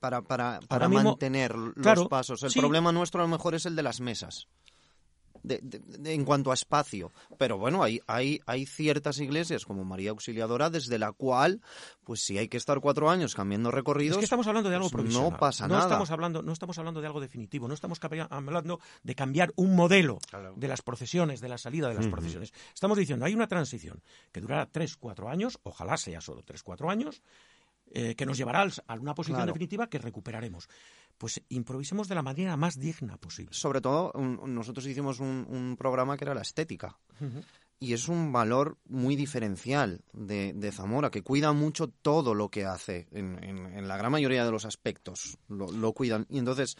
para, 0.00 0.22
para, 0.22 0.60
para 0.68 0.88
mantener 0.88 1.54
los 1.56 2.08
pasos. 2.08 2.42
El 2.42 2.52
problema 2.52 2.92
nuestro 2.92 3.20
a 3.20 3.24
lo 3.24 3.28
mejor 3.28 3.54
es 3.54 3.66
el 3.66 3.76
de 3.76 3.82
las 3.82 4.00
mesas 4.00 4.48
en 5.48 6.24
cuanto 6.24 6.50
a 6.50 6.54
espacio. 6.54 7.12
Pero 7.38 7.58
bueno, 7.58 7.82
hay, 7.82 8.00
hay, 8.06 8.40
hay 8.46 8.66
ciertas 8.66 9.18
iglesias 9.20 9.64
como 9.64 9.84
María 9.84 10.10
Auxiliadora 10.10 10.70
desde 10.70 10.98
la 10.98 11.12
cual, 11.12 11.60
pues 12.04 12.20
si 12.20 12.38
hay 12.38 12.48
que 12.48 12.56
estar 12.56 12.80
cuatro 12.80 13.10
años 13.10 13.34
cambiando 13.34 13.70
recorridos... 13.70 14.16
Es 14.16 14.18
que 14.18 14.24
estamos 14.24 14.46
hablando 14.46 14.70
de 14.70 14.76
algo 14.76 14.88
pues 14.88 15.02
provisional. 15.02 15.32
No 15.32 15.38
pasa 15.38 15.68
no 15.68 15.74
nada. 15.74 15.86
Estamos 15.86 16.10
hablando, 16.10 16.42
no 16.42 16.52
estamos 16.52 16.78
hablando 16.78 17.00
de 17.00 17.06
algo 17.06 17.20
definitivo, 17.20 17.68
no 17.68 17.74
estamos 17.74 18.00
hablando 18.30 18.80
de 19.02 19.14
cambiar 19.14 19.52
un 19.56 19.76
modelo 19.76 20.18
de 20.56 20.68
las 20.68 20.82
procesiones, 20.82 21.40
de 21.40 21.48
la 21.48 21.58
salida 21.58 21.88
de 21.88 21.94
las 21.94 22.06
procesiones. 22.06 22.52
Estamos 22.72 22.98
diciendo, 22.98 23.24
hay 23.24 23.34
una 23.34 23.46
transición 23.46 24.02
que 24.32 24.40
durará 24.40 24.66
tres, 24.66 24.96
cuatro 24.96 25.28
años, 25.28 25.58
ojalá 25.62 25.96
sea 25.96 26.20
solo 26.20 26.42
tres, 26.42 26.62
cuatro 26.62 26.90
años, 26.90 27.22
eh, 27.92 28.14
que 28.14 28.26
nos 28.26 28.36
llevará 28.36 28.66
a 28.86 28.94
una 28.94 29.14
posición 29.14 29.46
definitiva 29.46 29.88
que 29.88 29.98
recuperaremos 29.98 30.68
pues 31.18 31.42
improvisemos 31.48 32.08
de 32.08 32.14
la 32.14 32.22
manera 32.22 32.56
más 32.56 32.78
digna 32.78 33.16
posible. 33.16 33.52
Sobre 33.52 33.80
todo, 33.80 34.12
nosotros 34.14 34.86
hicimos 34.86 35.20
un, 35.20 35.76
programa 35.78 36.16
que 36.16 36.24
era 36.24 36.34
la 36.34 36.42
estética. 36.42 36.98
Y 37.80 37.92
es 37.92 38.08
un 38.08 38.32
valor 38.32 38.78
muy 38.86 39.16
diferencial 39.16 40.02
de, 40.12 40.72
Zamora, 40.72 41.10
que 41.10 41.22
cuida 41.22 41.52
mucho 41.52 41.88
todo 41.88 42.34
lo 42.34 42.48
que 42.48 42.64
hace, 42.64 43.08
en, 43.10 43.86
la 43.86 43.96
gran 43.96 44.12
mayoría 44.12 44.44
de 44.44 44.50
los 44.50 44.64
aspectos 44.64 45.38
lo, 45.48 45.70
lo 45.70 45.92
cuidan. 45.92 46.26
Y 46.30 46.38
entonces, 46.38 46.76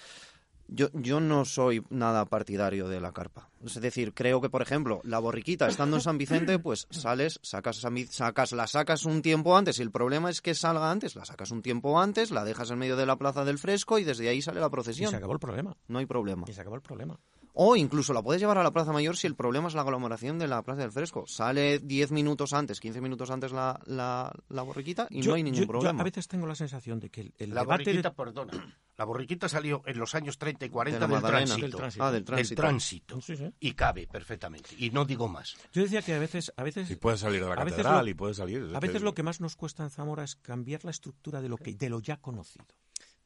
yo, 0.69 0.89
yo 0.93 1.21
no 1.21 1.45
soy 1.45 1.85
nada 1.91 2.25
partidario 2.27 2.89
de 2.89 3.01
la 3.01 3.13
carpa. 3.13 3.49
Es 3.65 3.81
decir, 3.81 4.13
creo 4.13 4.41
que, 4.41 4.51
por 4.51 4.63
ejemplo, 4.63 5.01
la 5.05 5.19
borriquita, 5.19 5.67
estando 5.67 5.97
en 5.97 6.03
San 6.03 6.19
Vicente, 6.19 6.59
pues 6.61 6.87
sales, 6.91 7.39
sacas, 7.43 7.83
sacas, 8.11 8.53
la 8.53 8.67
sacas 8.67 9.05
un 9.05 9.23
tiempo 9.23 9.57
antes. 9.57 9.79
Y 9.79 9.83
el 9.83 9.91
problema 9.91 10.31
es 10.31 10.41
que 10.41 10.55
salga 10.55 10.91
antes, 10.91 11.17
la 11.17 11.25
sacas 11.25 11.51
un 11.51 11.63
tiempo 11.63 12.01
antes, 12.01 12.31
la 12.31 12.45
dejas 12.45 12.71
en 12.71 12.79
medio 12.79 12.97
de 12.97 13.07
la 13.07 13.17
plaza 13.17 13.45
del 13.45 13.59
fresco 13.59 13.99
y 13.99 14.05
desde 14.05 14.29
ahí 14.29 14.43
sale 14.43 14.61
la 14.61 14.71
procesión. 14.71 15.09
Y 15.09 15.11
se 15.11 15.17
acabó 15.17 15.33
el 15.33 15.39
problema. 15.39 15.77
No 15.89 15.99
hay 15.99 16.07
problema. 16.07 16.45
Y 16.47 16.53
se 16.53 16.61
acabó 16.61 16.77
el 16.77 16.83
problema. 16.83 17.19
O 17.57 17.77
incluso 17.77 18.13
la 18.13 18.21
puedes 18.21 18.43
llevar 18.43 18.59
a 18.59 18.65
la 18.65 18.73
Plaza 18.73 18.93
Mayor 18.93 19.17
si 19.17 19.29
el 19.29 19.37
problema 19.37 19.69
es 19.69 19.75
la 19.75 19.83
aglomeración 19.83 20.41
de 20.41 20.49
la 20.49 20.63
Plaza 20.63 20.81
del 20.83 20.91
Fresco. 20.91 21.25
Sale 21.29 21.79
10 21.79 22.11
minutos 22.11 22.53
antes, 22.53 22.81
15 22.81 23.01
minutos 23.01 23.31
antes 23.31 23.53
la, 23.53 23.81
la, 23.87 24.63
borriquita 24.63 25.07
y 25.09 25.23
no 25.23 25.35
hay 25.35 25.45
ningún 25.45 25.67
problema. 25.69 25.93
Yo 25.93 26.01
a 26.01 26.05
veces 26.05 26.27
tengo 26.27 26.49
la 26.49 26.57
sensación 26.57 26.99
de 26.99 27.11
que 27.11 27.33
el, 27.39 27.55
la 27.55 27.61
debate... 27.61 27.85
Borriquita, 27.85 28.13
perdona, 28.13 28.77
la 28.97 29.05
borriquita 29.05 29.49
salió 29.49 29.83
en 29.87 29.99
los 29.99 30.17
años 30.17 30.37
30 30.37 30.67
y 30.67 30.69
40 30.69 31.07
del 31.07 31.23
tránsito, 31.23 31.79
Ah, 32.01 32.11
del 32.11 32.25
tránsito. 32.25 33.21
Y 33.61 33.73
cabe 33.75 34.09
perfectamente. 34.09 34.71
Y 34.77 34.91
no 34.91 35.05
digo 35.05 35.29
más. 35.29 35.57
Yo 35.73 35.83
decía 35.83 36.03
que 36.03 36.15
a 36.15 36.19
veces... 36.19 36.53
A 36.57 36.65
veces 36.65 36.91
y 36.91 36.97
puede 36.97 37.19
salir 37.19 37.41
de 37.41 37.49
la 37.49 37.55
catedral 37.55 38.09
y 38.09 38.15
puede 38.15 38.35
salir... 38.35 38.69
A 38.75 38.81
veces 38.81 39.03
lo 39.03 39.15
que 39.15 39.23
más 39.23 39.41
nos 39.41 39.55
cuesta 39.55 39.85
en 39.85 39.91
Zamora 39.91 40.25
es 40.25 40.35
cambiar 40.35 40.85
la 40.85 40.91
estructura 40.91 41.41
de 41.41 41.49
lo, 41.49 41.57
que, 41.57 41.73
de 41.75 41.89
lo 41.89 42.01
ya 42.01 42.17
conocido. 42.17 42.67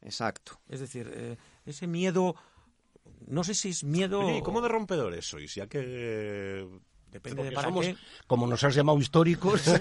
Exacto. 0.02 0.60
Es 0.68 0.80
decir, 0.80 1.10
eh, 1.12 1.38
ese 1.64 1.86
miedo 1.86 2.36
no 3.26 3.44
sé 3.44 3.54
si 3.54 3.70
es 3.70 3.84
miedo. 3.84 4.36
¿Y 4.36 4.42
cómo 4.42 4.60
de 4.60 4.68
rompedores 4.68 5.26
sois? 5.26 5.54
Ya 5.54 5.66
que 5.66 6.66
Depende 7.10 7.42
de 7.44 7.52
para 7.52 7.70
Como 8.26 8.46
nos 8.46 8.62
has 8.64 8.74
llamado 8.74 8.98
históricos. 8.98 9.62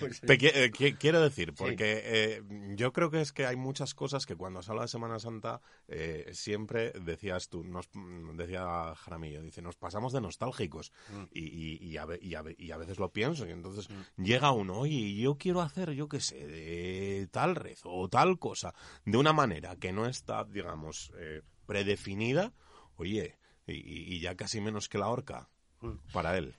Pues, 0.00 0.20
Te 0.20 0.38
qui- 0.38 0.50
eh, 0.52 0.70
qui- 0.72 0.96
quiero 0.98 1.20
decir, 1.20 1.54
porque 1.54 2.02
eh, 2.04 2.42
yo 2.76 2.92
creo 2.92 3.10
que 3.10 3.20
es 3.20 3.32
que 3.32 3.46
hay 3.46 3.56
muchas 3.56 3.94
cosas 3.94 4.26
que 4.26 4.36
cuando 4.36 4.62
se 4.62 4.70
habla 4.70 4.82
de 4.82 4.88
Semana 4.88 5.18
Santa 5.18 5.60
eh, 5.88 6.30
siempre 6.32 6.90
decías 6.92 7.48
tú, 7.48 7.62
nos, 7.64 7.88
mm, 7.92 8.36
decía 8.36 8.94
Jaramillo, 8.96 9.42
dice, 9.42 9.62
nos 9.62 9.76
pasamos 9.76 10.12
de 10.12 10.20
nostálgicos 10.20 10.92
Mm. 11.08 11.22
y, 11.30 11.40
y- 11.40 11.78
y 11.92 11.96
a, 11.96 12.04
ve- 12.06 12.18
y 12.20 12.34
a 12.34 12.42
y 12.58 12.70
a 12.72 12.76
veces 12.76 12.98
lo 12.98 13.12
pienso 13.12 13.46
y 13.46 13.50
entonces 13.50 13.88
llega 14.16 14.50
uno, 14.52 14.78
oye, 14.80 15.14
yo 15.14 15.36
quiero 15.36 15.60
hacer, 15.60 15.92
yo 15.92 16.08
qué 16.08 16.20
sé, 16.20 16.46
de 16.46 17.28
tal 17.30 17.54
rezo 17.56 17.90
o 17.90 18.08
tal 18.08 18.38
cosa, 18.38 18.74
de 19.04 19.16
una 19.18 19.32
manera 19.32 19.76
que 19.76 19.92
no 19.92 20.06
está, 20.06 20.44
digamos, 20.44 21.12
eh, 21.18 21.42
predefinida, 21.66 22.52
oye, 22.96 23.38
y, 23.66 23.72
y- 23.74 24.14
y 24.14 24.20
ya 24.20 24.34
casi 24.34 24.60
menos 24.60 24.88
que 24.88 24.98
la 24.98 25.08
horca 25.08 25.48
para 26.12 26.36
él. 26.38 26.54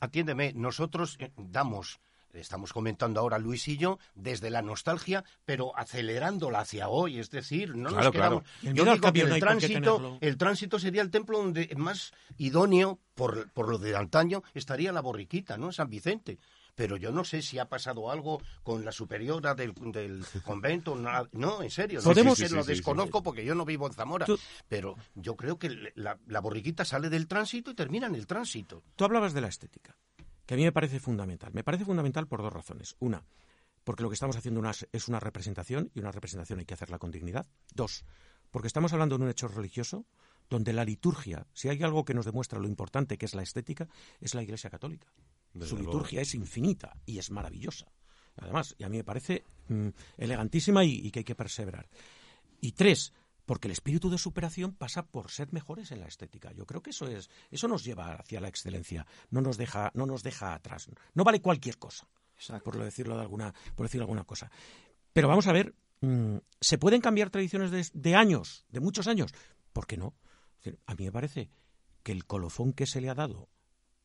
atiéndeme, 0.00 0.52
nosotros 0.54 1.16
eh, 1.20 1.32
damos, 1.36 2.00
estamos 2.32 2.72
comentando 2.72 3.20
ahora 3.20 3.38
Luis 3.38 3.68
y 3.68 3.76
yo, 3.76 3.98
desde 4.14 4.48
la 4.50 4.62
nostalgia, 4.62 5.22
pero 5.44 5.76
acelerándola 5.76 6.60
hacia 6.60 6.88
hoy, 6.88 7.18
es 7.18 7.30
decir, 7.30 7.76
no 7.76 7.90
Claro, 7.90 8.04
nos 8.04 8.12
quedamos. 8.12 8.42
claro. 8.60 8.74
Yo 8.76 8.84
digo 8.84 9.12
que 9.12 9.20
el 9.20 9.40
tránsito, 9.40 10.18
el 10.20 10.36
tránsito 10.38 10.78
sería 10.78 11.02
el 11.02 11.10
templo 11.10 11.38
donde 11.38 11.72
más 11.76 12.12
idóneo, 12.38 12.98
por, 13.14 13.50
por 13.52 13.68
lo 13.68 13.78
de 13.78 13.96
antaño, 13.96 14.42
estaría 14.54 14.92
la 14.92 15.00
borriquita, 15.02 15.56
¿no? 15.58 15.70
San 15.70 15.88
Vicente. 15.90 16.38
Pero 16.74 16.96
yo 16.96 17.12
no 17.12 17.22
sé 17.24 17.40
si 17.42 17.58
ha 17.58 17.68
pasado 17.68 18.10
algo 18.10 18.42
con 18.62 18.84
la 18.84 18.90
superiora 18.92 19.54
del, 19.54 19.74
del 19.92 20.24
convento. 20.44 20.96
No, 20.96 21.62
en 21.62 21.70
serio. 21.70 22.00
no 22.00 22.04
Podemos- 22.04 22.36
sé, 22.36 22.44
Sí, 22.44 22.48
sí, 22.50 22.54
lo 22.56 22.64
desconozco 22.64 23.22
porque 23.22 23.44
yo 23.44 23.54
no 23.54 23.64
vivo 23.64 23.86
en 23.86 23.92
Zamora. 23.92 24.26
Tú- 24.26 24.38
Pero 24.68 24.96
yo 25.14 25.36
creo 25.36 25.58
que 25.58 25.92
la, 25.94 26.18
la 26.26 26.40
borriquita 26.40 26.84
sale 26.84 27.08
del 27.10 27.28
tránsito 27.28 27.70
y 27.70 27.74
termina 27.74 28.06
en 28.08 28.14
el 28.16 28.26
tránsito. 28.26 28.82
Tú 28.96 29.04
hablabas 29.04 29.32
de 29.34 29.40
la 29.40 29.48
estética, 29.48 29.96
que 30.46 30.54
a 30.54 30.56
mí 30.56 30.64
me 30.64 30.72
parece 30.72 30.98
fundamental. 30.98 31.52
Me 31.54 31.62
parece 31.62 31.84
fundamental 31.84 32.26
por 32.26 32.42
dos 32.42 32.52
razones. 32.52 32.96
Una, 32.98 33.24
porque 33.84 34.02
lo 34.02 34.08
que 34.10 34.14
estamos 34.14 34.36
haciendo 34.36 34.58
una- 34.60 34.72
es 34.92 35.08
una 35.08 35.20
representación 35.20 35.90
y 35.94 36.00
una 36.00 36.10
representación 36.10 36.58
hay 36.58 36.64
que 36.64 36.74
hacerla 36.74 36.98
con 36.98 37.10
dignidad. 37.12 37.46
Dos, 37.72 38.04
porque 38.50 38.66
estamos 38.66 38.92
hablando 38.92 39.16
de 39.16 39.24
un 39.24 39.30
hecho 39.30 39.46
religioso 39.46 40.06
donde 40.50 40.72
la 40.72 40.84
liturgia, 40.84 41.46
si 41.54 41.68
hay 41.68 41.82
algo 41.82 42.04
que 42.04 42.14
nos 42.14 42.26
demuestra 42.26 42.58
lo 42.58 42.66
importante 42.66 43.16
que 43.16 43.26
es 43.26 43.34
la 43.34 43.42
estética, 43.42 43.88
es 44.20 44.34
la 44.34 44.42
Iglesia 44.42 44.70
Católica. 44.70 45.06
Desde 45.54 45.70
Su 45.70 45.76
luego. 45.76 45.92
liturgia 45.92 46.20
es 46.20 46.34
infinita 46.34 46.96
y 47.06 47.18
es 47.18 47.30
maravillosa. 47.30 47.90
Además, 48.36 48.74
y 48.78 48.84
a 48.84 48.88
mí 48.88 48.96
me 48.98 49.04
parece 49.04 49.44
mm, 49.68 49.88
elegantísima 50.18 50.84
y, 50.84 50.94
y 51.06 51.10
que 51.10 51.20
hay 51.20 51.24
que 51.24 51.36
perseverar. 51.36 51.88
Y 52.60 52.72
tres, 52.72 53.12
porque 53.46 53.68
el 53.68 53.72
espíritu 53.72 54.10
de 54.10 54.18
superación 54.18 54.74
pasa 54.74 55.06
por 55.06 55.30
ser 55.30 55.52
mejores 55.52 55.92
en 55.92 56.00
la 56.00 56.06
estética. 56.06 56.52
Yo 56.52 56.66
creo 56.66 56.82
que 56.82 56.90
eso 56.90 57.06
es, 57.06 57.30
eso 57.50 57.68
nos 57.68 57.84
lleva 57.84 58.14
hacia 58.14 58.40
la 58.40 58.48
excelencia, 58.48 59.06
no 59.30 59.40
nos 59.40 59.56
deja, 59.56 59.90
no 59.94 60.06
nos 60.06 60.22
deja 60.22 60.54
atrás. 60.54 60.88
No 61.14 61.24
vale 61.24 61.40
cualquier 61.40 61.78
cosa, 61.78 62.08
por 62.64 62.76
lo 62.76 62.84
decirlo 62.84 63.16
de 63.16 63.22
alguna, 63.22 63.54
por 63.76 63.86
decirlo 63.86 64.04
alguna 64.04 64.24
cosa. 64.24 64.50
Pero 65.12 65.28
vamos 65.28 65.46
a 65.46 65.52
ver, 65.52 65.74
mm, 66.00 66.36
¿se 66.60 66.78
pueden 66.78 67.00
cambiar 67.00 67.30
tradiciones 67.30 67.70
de, 67.70 67.86
de 67.92 68.14
años, 68.16 68.64
de 68.70 68.80
muchos 68.80 69.06
años? 69.06 69.30
¿Por 69.72 69.86
qué 69.86 69.96
no? 69.96 70.14
Decir, 70.58 70.78
a 70.86 70.94
mí 70.94 71.04
me 71.04 71.12
parece 71.12 71.50
que 72.02 72.12
el 72.12 72.26
colofón 72.26 72.72
que 72.72 72.86
se 72.86 73.00
le 73.00 73.10
ha 73.10 73.14
dado 73.14 73.48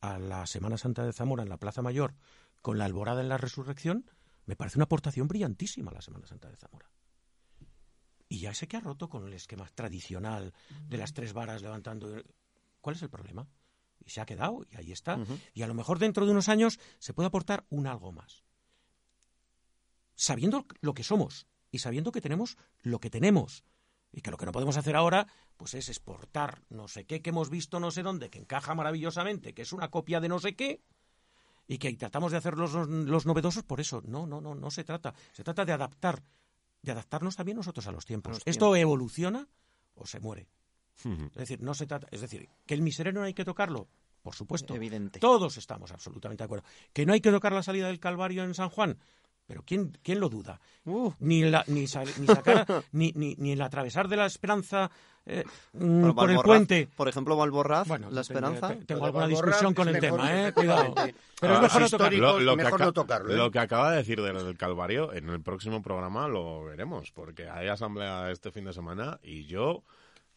a 0.02 0.20
la 0.20 0.46
Semana 0.46 0.78
Santa 0.78 1.06
de 1.06 1.14
Zamora 1.14 1.44
en 1.44 1.50
la 1.50 1.58
Plaza 1.58 1.82
Mayor 1.82 2.16
con 2.62 2.78
la 2.78 2.86
alborada 2.86 3.22
en 3.22 3.30
la 3.30 3.38
resurrección, 3.38 4.10
me 4.46 4.56
parece 4.56 4.78
una 4.78 4.86
aportación 4.86 5.28
brillantísima 5.28 5.92
a 5.92 5.94
la 5.94 6.02
Semana 6.02 6.28
Santa 6.28 6.50
de 6.50 6.58
Zamora. 6.58 6.90
Y 8.28 8.40
ya 8.40 8.54
sé 8.54 8.68
que 8.68 8.78
ha 8.78 8.82
roto 8.82 9.10
con 9.10 9.26
el 9.26 9.34
esquema 9.34 9.68
tradicional 9.74 10.54
de 10.88 10.98
las 10.98 11.14
tres 11.14 11.34
varas 11.34 11.62
levantando. 11.62 12.22
¿Cuál 12.80 12.96
es 12.96 13.02
el 13.02 13.10
problema? 13.10 13.48
Y 14.06 14.12
se 14.12 14.22
ha 14.22 14.26
quedado, 14.26 14.66
y 14.70 14.76
ahí 14.76 14.92
está. 14.92 15.20
Y 15.54 15.64
a 15.64 15.68
lo 15.68 15.74
mejor 15.74 16.00
dentro 16.00 16.26
de 16.26 16.32
unos 16.32 16.48
años 16.48 16.80
se 17.00 17.14
puede 17.14 17.28
aportar 17.28 17.66
un 17.70 17.88
algo 17.88 18.12
más. 18.12 18.44
Sabiendo 20.16 20.66
lo 20.82 20.94
que 20.94 21.04
somos 21.04 21.48
y 21.72 21.80
sabiendo 21.80 22.12
que 22.12 22.22
tenemos 22.22 22.58
lo 22.82 23.00
que 23.00 23.10
tenemos. 23.10 23.64
Y 24.12 24.22
que 24.22 24.32
lo 24.32 24.38
que 24.38 24.46
no 24.46 24.52
podemos 24.52 24.78
hacer 24.78 24.96
ahora, 24.96 25.28
pues 25.56 25.76
es 25.76 25.90
exportar 25.90 26.64
no 26.70 26.88
sé 26.88 27.06
qué 27.06 27.22
que 27.22 27.30
hemos 27.30 27.50
visto 27.50 27.80
no 27.80 27.92
sé 27.92 28.02
dónde, 28.02 28.30
que 28.30 28.40
encaja 28.40 28.74
maravillosamente, 28.74 29.54
que 29.54 29.62
es 29.62 29.72
una 29.72 29.92
copia 29.92 30.20
de 30.20 30.30
no 30.30 30.40
sé 30.40 30.56
qué, 30.56 30.82
y 31.68 31.78
que 31.78 31.94
tratamos 31.94 32.32
de 32.32 32.38
hacer 32.40 32.58
los, 32.58 32.74
los 32.74 33.26
novedosos 33.28 33.64
por 33.64 33.80
eso. 33.80 34.02
No, 34.06 34.26
no, 34.26 34.42
no, 34.42 34.56
no 34.56 34.72
se 34.72 34.84
trata. 34.84 35.14
Se 35.32 35.44
trata 35.44 35.66
de 35.66 35.72
adaptar, 35.72 36.24
de 36.82 36.92
adaptarnos 36.92 37.36
también 37.36 37.58
nosotros 37.58 37.86
a 37.86 37.92
los 37.92 38.06
tiempos. 38.06 38.34
los 38.34 38.42
Esto 38.46 38.76
evoluciona 38.76 39.48
o 39.94 40.08
se 40.08 40.20
muere. 40.20 40.48
Es 41.06 41.34
decir, 41.36 41.62
no 41.62 41.74
se 41.76 41.86
trata, 41.86 42.08
es 42.12 42.22
decir, 42.22 42.50
que 42.66 42.74
el 42.74 42.82
miserero 42.82 43.22
no 43.22 43.26
hay 43.26 43.34
que 43.34 43.46
tocarlo, 43.46 43.88
por 44.22 44.36
supuesto. 44.36 44.76
Evidente. 44.76 45.20
Todos 45.20 45.58
estamos 45.58 45.92
absolutamente 45.92 46.42
de 46.42 46.46
acuerdo. 46.46 46.66
Que 46.92 47.06
no 47.06 47.14
hay 47.14 47.22
que 47.22 47.32
tocar 47.32 47.54
la 47.54 47.64
salida 47.64 47.88
del 47.88 48.00
Calvario 48.00 48.44
en 48.44 48.54
San 48.54 48.70
Juan. 48.70 48.98
Pero 49.50 49.64
¿quién, 49.66 49.98
quién 50.04 50.20
lo 50.20 50.30
duda? 50.30 50.62
Uh. 50.86 51.12
Ni, 51.22 51.42
la, 51.42 51.64
ni, 51.66 51.82
ni 51.82 51.88
sacar, 51.88 52.68
ni, 52.92 53.12
ni, 53.16 53.34
ni 53.40 53.54
el 53.54 53.62
atravesar 53.64 54.08
de 54.08 54.16
la 54.16 54.28
esperanza 54.28 54.92
eh, 55.26 55.44
mm, 55.74 56.02
Bueno, 56.02 56.16
por 56.16 56.30
el 56.30 56.38
puente. 56.38 56.88
Por 56.96 57.10
ejemplo, 57.10 57.36
Valborraz, 57.36 57.88
Bueno, 57.88 58.12
la 58.12 58.22
esperanza. 58.22 58.76
tengo, 58.86 59.00
Lo 59.00 59.06
alguna 59.08 59.26
Valborraz 59.26 59.48
discusión 59.48 59.74
con 59.74 59.88
el 59.88 60.00
mejor, 60.00 60.20
tema, 60.20 60.48
eh, 60.48 60.54
cuidado. 60.54 60.94
Pero 61.42 61.56
es 61.56 61.62
mejor 61.62 61.82
no 61.82 61.90
tocarlo. 61.90 62.18
histórico. 62.18 62.38
que 62.58 62.64
mejor 62.64 62.80
no 62.80 62.94
tocarlo, 62.94 63.34
¿eh? 63.34 63.38
lo 63.38 63.50
que 63.50 63.58
acaba 63.58 63.90
de 63.90 63.98
decir 63.98 64.22
de 64.22 64.34
lo 64.34 64.44
del 64.44 64.56
Calvario, 64.56 65.12
en 65.14 65.28
el 65.30 65.42
próximo 65.42 65.82
programa 65.82 66.28
lo 66.28 66.66
veremos, 66.66 67.12
porque 67.12 67.50
hay 67.50 67.70
asamblea 67.70 68.30
este 68.30 68.52
fin 68.52 68.66
de 68.66 68.74
semana 68.74 69.20
y 69.24 69.46
yo 69.48 69.84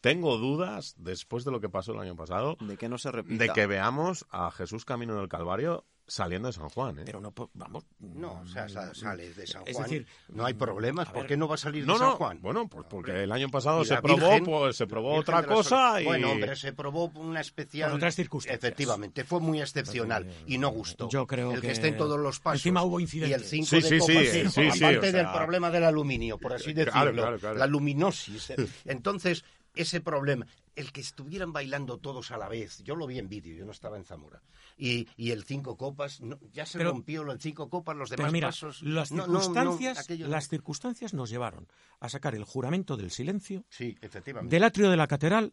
tengo 0.00 0.38
dudas, 0.38 0.94
después 0.96 1.44
de 1.44 1.50
lo 1.50 1.60
que 1.60 1.68
pasó 1.68 1.92
el 1.92 2.00
año 2.00 2.16
pasado, 2.16 2.56
De 2.60 2.78
que 2.78 2.88
no 2.88 2.96
se 2.96 3.12
repita. 3.12 3.44
de 3.44 3.50
que 3.52 3.66
veamos 3.66 4.24
a 4.30 4.50
Jesús 4.50 4.86
camino 4.86 5.16
del 5.18 5.28
Calvario 5.28 5.84
saliendo 6.06 6.48
de 6.48 6.52
San 6.52 6.68
Juan. 6.68 6.98
¿eh? 6.98 7.02
Pero 7.06 7.20
no, 7.20 7.32
vamos. 7.54 7.84
No, 8.00 8.40
o 8.42 8.46
sea, 8.46 8.68
sa- 8.68 8.94
sale 8.94 9.32
de 9.32 9.46
San 9.46 9.62
Es 9.66 9.76
Juan. 9.76 9.88
decir, 9.88 10.06
no 10.28 10.44
hay 10.44 10.54
problemas. 10.54 11.08
¿Por 11.10 11.26
qué 11.26 11.36
no 11.36 11.48
va 11.48 11.54
a 11.54 11.58
salir 11.58 11.86
no, 11.86 11.94
de 11.94 11.98
San 12.00 12.08
no, 12.08 12.16
Juan? 12.16 12.38
bueno, 12.42 12.68
pues 12.68 12.86
porque 12.90 13.22
el 13.22 13.32
año 13.32 13.48
pasado 13.48 13.82
Y 13.82 13.86
se 13.86 13.96
probó, 14.02 14.16
Virgen- 14.30 14.44
pues 14.44 14.76
se 14.76 14.86
probó 14.86 15.14
otra 15.14 15.44
cosa 15.44 16.00
y... 16.00 16.04
Bueno, 16.04 16.32
pero 16.40 16.56
se 16.56 16.72
probó 16.72 17.06
una 17.14 17.40
especial... 17.40 17.90
Por 17.90 17.96
otras 17.98 18.14
circunstancias. 18.14 18.58
Efectivamente, 18.62 19.24
fue 19.24 19.40
muy 19.40 19.60
excepcional 19.60 20.26
y 20.46 20.58
no 20.58 20.68
gustó. 20.70 21.08
Yo 21.08 21.26
creo 21.26 21.52
El 21.52 21.60
que, 21.60 21.68
que- 21.68 21.72
esté 21.72 21.88
en 21.88 21.96
todos 21.96 22.18
los 22.20 22.40
pasos. 22.40 22.60
Encima 22.60 22.82
hubo 22.82 23.00
Y 23.00 23.04
incidentes. 23.04 23.40
el 23.42 23.48
5 23.48 23.66
Sí, 23.66 23.76
de 23.76 23.82
sí, 23.82 23.98
copas, 23.98 24.16
sí, 24.16 24.42
sí, 24.50 24.70
sí, 24.72 24.84
aparte 24.84 25.08
o 25.08 25.12
del 25.12 25.30
problema 25.32 25.70
del 25.70 25.84
aluminio, 25.84 26.38
por 26.38 26.52
así 26.52 26.74
Claro, 26.74 26.90
decirlo. 26.92 27.22
claro, 27.22 27.38
claro. 27.38 27.58
La 27.58 27.66
luminosis. 27.66 28.52
Entonces, 28.84 29.44
ese 29.74 30.00
problema, 30.00 30.46
el 30.76 30.92
que 30.92 31.00
estuvieran 31.00 31.52
bailando 31.52 31.98
todos 31.98 32.30
a 32.30 32.36
la 32.36 32.48
vez, 32.48 32.82
yo 32.84 32.94
lo 32.96 33.06
vi 33.06 33.18
en 33.18 33.28
vídeo, 33.28 33.54
yo 33.56 33.64
no 33.64 33.72
estaba 33.72 33.96
en 33.96 34.04
Zamora. 34.04 34.42
Y, 34.76 35.08
y 35.16 35.30
el 35.30 35.44
cinco 35.44 35.76
copas, 35.76 36.20
no, 36.20 36.38
ya 36.52 36.66
se 36.66 36.78
Pero- 36.78 36.90
rompió 36.90 37.22
el 37.30 37.40
cinco 37.40 37.68
copas, 37.70 37.96
los 37.96 38.10
demás 38.10 38.24
Pero 38.24 38.32
mira, 38.32 38.48
pasos. 38.48 38.82
las 38.82 39.12
no, 39.12 39.26
no, 39.26 39.32
no, 39.34 39.40
circunstancias, 39.40 40.08
las 40.20 40.48
circunstancias 40.48 41.14
nos 41.14 41.30
llevaron 41.30 41.68
a 42.00 42.08
sacar 42.08 42.34
el 42.34 42.44
juramento 42.44 42.96
del 42.96 43.10
silencio 43.10 43.64
Sí, 43.70 43.96
efectivamente. 44.00 44.54
del 44.54 44.64
atrio 44.64 44.90
de 44.90 44.96
la 44.96 45.06
catedral 45.06 45.52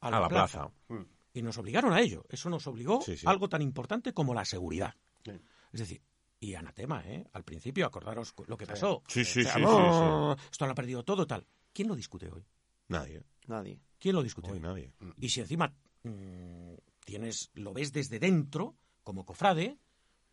a 0.00 0.08
A 0.08 0.10
la, 0.10 0.20
la 0.20 0.28
plaza. 0.28 0.70
plaza. 0.86 1.06
Y 1.32 1.42
nos 1.42 1.58
obligaron 1.58 1.92
a 1.92 2.00
ello. 2.00 2.24
Eso 2.30 2.48
nos 2.48 2.66
obligó 2.66 3.00
Sí, 3.02 3.16
sí. 3.16 3.26
a 3.26 3.30
algo 3.30 3.48
tan 3.48 3.60
importante 3.62 4.12
como 4.14 4.32
la 4.34 4.44
seguridad. 4.44 4.94
Sí. 5.24 5.32
Es 5.72 5.80
decir, 5.80 6.02
y 6.40 6.54
anatema, 6.54 7.02
¿eh? 7.04 7.26
Al 7.32 7.44
principio, 7.44 7.84
acordaros 7.86 8.32
lo 8.46 8.56
que 8.56 8.66
pasó. 8.66 9.02
Sí, 9.08 9.24
sí, 9.24 9.40
O 9.40 9.42
sea, 9.44 9.54
sí, 9.54 9.60
sí, 9.60 9.66
¡oh! 9.66 10.36
Esto 10.50 10.64
lo 10.66 10.72
ha 10.72 10.74
perdido 10.74 11.02
todo, 11.04 11.26
tal. 11.26 11.46
¿Quién 11.72 11.88
lo 11.88 11.94
discute 11.94 12.30
hoy? 12.30 12.44
Nadie, 12.88 13.22
Nadie. 13.46 13.78
¿Quién 13.98 14.14
lo 14.14 14.22
discute 14.22 14.50
hoy 14.52 14.60
nadie. 14.60 14.92
Y 15.18 15.28
si 15.30 15.40
encima 15.40 15.72
mm, 16.02 16.74
tienes, 17.04 17.50
lo 17.54 17.72
ves 17.72 17.92
desde 17.92 18.18
dentro, 18.18 18.76
como 19.02 19.24
cofrade, 19.24 19.78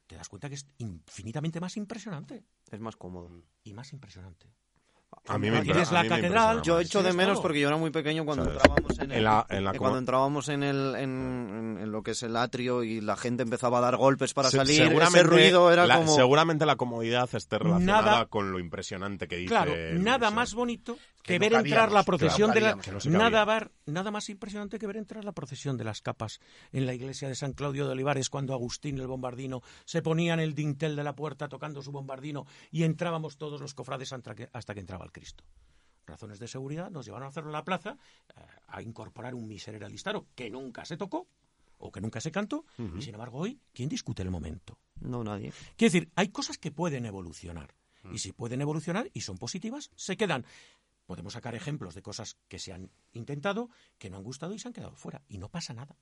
te 0.08 0.16
das 0.16 0.28
cuenta 0.30 0.50
que 0.50 0.56
es 0.56 0.68
infinitamente 0.80 1.60
más 1.62 1.78
impresionante. 1.78 2.44
Es 2.72 2.80
más 2.80 2.96
cómodo. 2.96 3.32
Y 3.64 3.74
más 3.74 3.94
impresionante. 3.94 4.52
A 5.28 5.38
mí 5.38 5.52
me 5.52 5.62
Tienes 5.62 5.92
la 5.92 6.00
a 6.00 6.04
mí 6.04 6.10
me 6.10 6.16
catedral, 6.16 6.62
Yo 6.64 6.80
echo 6.80 7.04
de 7.04 7.14
menos 7.14 7.34
todo. 7.36 7.44
porque 7.44 7.60
yo 7.60 7.68
era 7.68 7.78
muy 7.78 7.92
pequeño 7.92 8.26
cuando 8.26 8.46
¿Sabes? 8.46 8.58
entrábamos 8.64 9.00
en, 9.00 9.12
el, 9.12 9.18
En 9.20 9.24
la- 9.24 9.46
en 9.48 9.64
la 9.64 9.72
eh, 9.72 9.78
cuando 9.78 10.00
entrábamos 10.00 10.50
en, 10.50 10.64
el, 10.64 10.96
en, 10.96 11.04
en- 11.04 11.78
en 11.84 11.92
lo 11.92 12.02
que 12.02 12.12
es 12.12 12.24
el 12.24 12.36
atrio 12.36 12.84
y 12.84 13.00
la 13.00 13.16
gente 13.16 13.44
empezaba 13.44 13.78
a 13.78 13.82
dar 13.82 13.96
golpes 13.96 14.34
para 14.34 14.50
Se- 14.50 14.58
salir. 14.58 14.74
Ese 14.82 14.88
seguramente 14.88 15.24
ruido 15.24 15.72
era 15.72 15.86
la- 15.86 15.98
como 16.00 16.16
Seguramente 16.16 16.66
la 16.66 16.76
comodidad 16.78 17.30
esté 17.34 17.60
relacionada 17.60 18.02
Nada- 18.12 18.26
con 18.26 18.52
lo 18.52 18.60
impresionante 18.60 19.28
que 19.28 19.38
dice. 19.38 19.50
Claro, 19.50 19.74
nada 20.00 20.32
más 20.32 20.56
bonito 20.56 20.98
que, 21.24 21.40
Que 21.40 21.40
no 21.40 21.58
ver 21.58 21.66
entrar 21.66 21.92
la 21.92 22.04
procesión 22.04 22.52
de 22.52 22.62
la 22.62 22.76
no 23.06 23.30
nada, 23.86 24.12
más 24.12 24.30
impresionante 24.30 24.78
que 24.78 24.86
ver 24.86 24.98
entrar 24.98 25.24
la 25.24 25.32
procesión 25.32 25.78
de 25.78 25.86
las 25.86 26.02
capas 26.02 26.40
en 26.72 26.86
la 26.86 26.94
iglesia 26.94 27.30
de 27.30 27.36
San 27.36 27.54
Claudio 27.54 27.86
de 27.86 27.94
Olivares 27.94 28.30
cuando 28.30 28.54
Agustín 28.54 29.00
el 29.00 29.08
bombardino 29.08 29.62
se 29.86 30.02
ponía 30.02 30.34
en 30.34 30.42
el 30.42 30.54
dintel 30.54 30.96
de 30.96 31.04
la 31.04 31.16
puerta 31.16 31.48
tocando 31.48 31.82
su 31.82 31.92
bombardino 31.92 32.46
y 32.72 32.84
entrábamos 32.84 33.38
todos 33.38 33.62
los 33.62 33.74
cofrades 33.74 34.12
hasta 34.12 34.36
que, 34.36 34.50
hasta 34.52 34.74
que 34.74 34.82
entraba 34.82 35.06
el 35.06 35.12
Cristo. 35.12 35.46
Razones 36.06 36.40
de 36.40 36.48
seguridad 36.50 36.92
nos 36.92 37.06
llevaron 37.06 37.28
a 37.28 37.30
hacerlo 37.30 37.50
en 37.50 37.54
la 37.54 37.64
plaza, 37.64 37.98
eh, 38.36 38.42
a 38.68 38.82
incorporar 38.82 39.34
un 39.34 39.48
miserere 39.48 39.86
alistaro 39.86 40.28
que 40.36 40.50
nunca 40.50 40.84
se 40.84 40.98
tocó 40.98 41.28
o 41.78 41.92
que 41.92 42.02
nunca 42.02 42.22
se 42.22 42.32
cantó, 42.32 42.66
y 42.78 43.02
sin 43.02 43.14
embargo 43.14 43.40
hoy, 43.40 43.60
¿quién 43.74 43.90
discute 43.90 44.22
el 44.22 44.32
momento? 44.32 44.78
No, 45.02 45.22
nadie. 45.22 45.52
Quiero 45.76 45.92
decir, 45.92 46.12
hay 46.16 46.30
cosas 46.30 46.58
que 46.58 46.72
pueden 46.72 47.06
evolucionar. 47.06 47.76
Y 48.12 48.20
si 48.20 48.34
pueden 48.34 48.62
evolucionar 48.62 49.10
y 49.14 49.22
son 49.22 49.38
positivas, 49.38 49.90
se 49.96 50.18
quedan. 50.18 50.46
Podemos 51.06 51.34
sacar 51.34 51.56
ejemplos 51.56 51.96
de 51.96 52.02
cosas 52.02 52.38
que 52.48 52.60
se 52.60 52.74
han 52.74 52.92
intentado, 53.12 53.70
que 53.98 54.10
no 54.10 54.18
han 54.18 54.24
gustado 54.24 54.54
y 54.54 54.60
se 54.60 54.68
han 54.68 54.74
quedado 54.74 54.96
fuera. 54.96 55.22
Y 55.28 55.38
no 55.38 55.50
pasa 55.50 55.74
nada. 55.74 55.98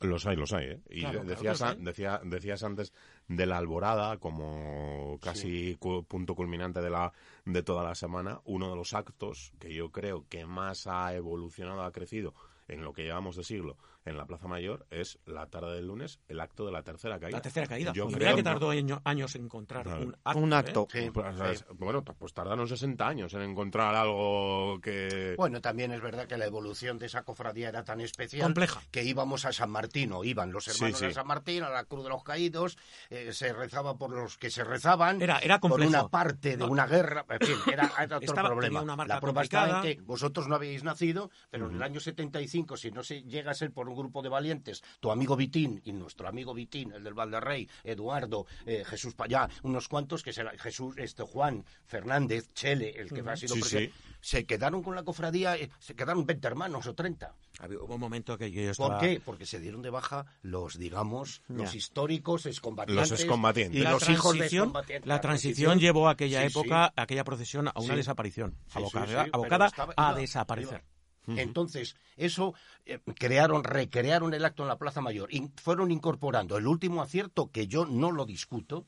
Los 0.00 0.24
hay, 0.24 0.34
los 0.36 0.52
hay, 0.54 0.66
¿eh? 0.66 0.82
Y 0.88 1.00
Claro, 1.00 1.24
decías, 1.24 1.60
hay. 1.60 1.76
decía- 1.76 2.20
decías 2.24 2.62
antes 2.62 2.92
de 3.28 3.44
la 3.44 3.58
alborada 3.58 4.16
como 4.18 5.18
casi 5.20 5.76
cu- 5.78 6.04
punto 6.04 6.34
culminante 6.34 6.80
de, 6.80 6.88
la, 6.88 7.12
de 7.44 7.62
toda 7.62 7.84
la 7.84 7.94
semana. 7.94 8.40
Uno 8.44 8.70
de 8.70 8.76
los 8.76 8.94
actos 8.94 9.52
que 9.58 9.74
yo 9.74 9.90
creo 9.90 10.26
que 10.28 10.46
más 10.46 10.86
ha 10.86 11.14
evolucionado, 11.14 11.82
ha 11.82 11.92
crecido 11.92 12.34
en 12.66 12.82
lo 12.82 12.94
que 12.94 13.02
llevamos 13.02 13.36
de 13.36 13.44
siglo 13.44 13.76
en 14.04 14.16
la 14.16 14.26
Plaza 14.26 14.48
Mayor 14.48 14.86
es 14.90 15.18
la 15.26 15.46
tarde 15.46 15.74
del 15.76 15.86
lunes, 15.86 16.20
el 16.28 16.40
acto 16.40 16.64
de 16.66 16.72
la 16.72 16.82
tercera 16.82 17.18
caída. 17.20 17.36
La 17.38 17.42
tercera 17.42 17.66
caída. 17.66 17.92
Yo 17.92 18.04
y 18.08 18.14
creo 18.14 18.18
mira 18.18 18.34
que 18.34 18.42
¿no? 18.42 18.50
tardó 18.50 18.70
año- 18.70 19.00
años 19.04 19.34
en 19.36 19.44
encontrar 19.44 19.84
Claro. 19.84 20.02
un 20.06 20.16
acto. 20.24 20.38
Un 20.40 20.52
¿eh? 20.52 20.56
acto. 20.56 20.88
Sí, 20.90 21.10
Pues, 21.12 21.58
sí. 21.58 21.64
Bueno, 21.74 22.02
pues 22.04 22.32
tardaron 22.32 22.66
60 22.66 23.06
años 23.06 23.34
en 23.34 23.42
encontrar 23.42 23.94
algo 23.94 24.80
que... 24.80 25.34
Bueno, 25.36 25.60
también 25.60 25.92
es 25.92 26.00
verdad 26.00 26.26
que 26.26 26.36
la 26.38 26.46
evolución 26.46 26.98
de 26.98 27.06
esa 27.06 27.22
cofradía 27.22 27.68
era 27.68 27.84
tan 27.84 28.00
especial 28.00 28.44
Compleja. 28.44 28.80
que 28.90 29.04
íbamos 29.04 29.44
a 29.44 29.52
San 29.52 29.70
Martín, 29.70 30.12
o 30.12 30.24
iban 30.24 30.50
los 30.52 30.66
hermanos 30.68 30.98
Sí, 30.98 31.04
sí. 31.04 31.10
a 31.10 31.14
San 31.14 31.26
Martín, 31.26 31.62
a 31.62 31.68
la 31.70 31.84
Cruz 31.84 32.04
de 32.04 32.10
los 32.10 32.24
Caídos, 32.24 32.78
eh, 33.10 33.32
se 33.32 33.52
rezaba 33.52 33.96
por 33.98 34.10
los 34.10 34.38
que 34.38 34.50
se 34.50 34.64
rezaban, 34.64 35.20
Era- 35.20 35.38
era 35.40 35.58
por 35.60 35.70
complejo. 35.70 35.90
una 35.90 36.08
parte 36.08 36.50
de 36.56 36.64
No. 36.64 36.68
una 36.68 36.86
guerra, 36.86 37.26
en 37.28 37.40
fin, 37.46 37.56
era, 37.72 37.90
era 37.98 38.16
otro 38.16 38.20
Estaba- 38.28 38.48
problema. 38.48 38.80
tenía 38.80 38.82
una 38.82 38.96
marca 38.96 39.14
la 39.14 39.20
prueba 39.20 39.42
está 39.42 39.76
en 39.76 39.82
que 39.82 40.02
vosotros 40.02 40.48
no 40.48 40.54
habéis 40.54 40.84
nacido, 40.84 41.30
pero 41.50 41.68
en 41.68 41.76
el 41.76 41.82
año 41.82 42.00
75, 42.00 42.76
si 42.76 42.90
no 42.90 43.02
se 43.02 43.22
llega 43.24 43.50
a 43.50 43.54
ser 43.54 43.72
por 43.72 43.89
un 43.90 43.96
grupo 43.98 44.22
de 44.22 44.28
valientes, 44.28 44.82
tu 45.00 45.10
amigo 45.10 45.36
Vitín 45.36 45.80
y 45.84 45.92
nuestro 45.92 46.28
amigo 46.28 46.54
Vitín, 46.54 46.92
el 46.92 47.04
del 47.04 47.14
Valderrey, 47.14 47.68
Eduardo, 47.84 48.46
eh, 48.66 48.84
Jesús 48.86 49.14
Payá, 49.14 49.48
unos 49.62 49.88
cuantos 49.88 50.22
que 50.22 50.32
será 50.32 50.52
Jesús, 50.58 50.96
este 50.98 51.22
Juan 51.22 51.64
Fernández, 51.86 52.52
Chele, 52.54 52.90
el 52.96 53.10
que 53.10 53.20
ha 53.28 53.36
sido 53.36 53.54
Sí, 53.54 53.60
presidente, 53.60 53.94
sí. 53.94 54.14
se 54.20 54.46
quedaron 54.46 54.82
con 54.82 54.94
la 54.94 55.02
cofradía, 55.02 55.56
eh, 55.56 55.70
se 55.78 55.94
quedaron 55.94 56.26
20 56.26 56.46
hermanos 56.46 56.86
o 56.86 56.94
30. 56.94 57.34
Había- 57.58 57.78
Hubo 57.80 57.94
un 57.94 58.00
momento 58.00 58.38
que 58.38 58.50
yo 58.50 58.72
¿Por 58.74 58.98
qué? 58.98 59.20
Porque 59.24 59.44
se 59.46 59.58
dieron 59.60 59.82
de 59.82 59.90
baja 59.90 60.24
los, 60.42 60.78
digamos, 60.78 61.42
los 61.48 61.74
históricos 61.74 62.46
excombatientes. 62.46 63.10
Los 63.10 63.20
excombatientes. 63.20 63.78
Y 63.80 63.82
la 63.82 63.90
los 63.92 64.08
hijos 64.08 64.38
de 64.38 64.46
excombatientes. 64.46 65.06
la 65.06 65.20
transición 65.20 65.78
llevó 65.78 66.08
a 66.08 66.12
aquella 66.12 66.40
Sí, 66.40 66.46
época, 66.46 66.92
aquella 66.96 67.24
procesión, 67.24 67.68
a 67.68 67.72
una 67.76 67.94
Sí. 67.94 67.96
desaparición, 67.96 68.56
abocada, 68.72 69.26
abocada 69.32 69.66
estaba- 69.66 69.94
a 69.96 70.10
iba- 70.12 70.20
desaparecer. 70.20 70.80
iba. 70.82 70.89
Entonces, 71.38 71.96
eso 72.16 72.54
eh, 72.86 72.98
crearon, 73.16 73.64
recrearon 73.64 74.34
el 74.34 74.44
acto 74.44 74.62
en 74.62 74.68
la 74.68 74.78
Plaza 74.78 75.00
Mayor. 75.00 75.32
Y 75.32 75.50
fueron 75.56 75.90
incorporando 75.90 76.56
el 76.56 76.66
último 76.66 77.02
acierto, 77.02 77.50
que 77.50 77.66
yo 77.66 77.84
no 77.86 78.10
lo 78.12 78.26
discuto, 78.26 78.86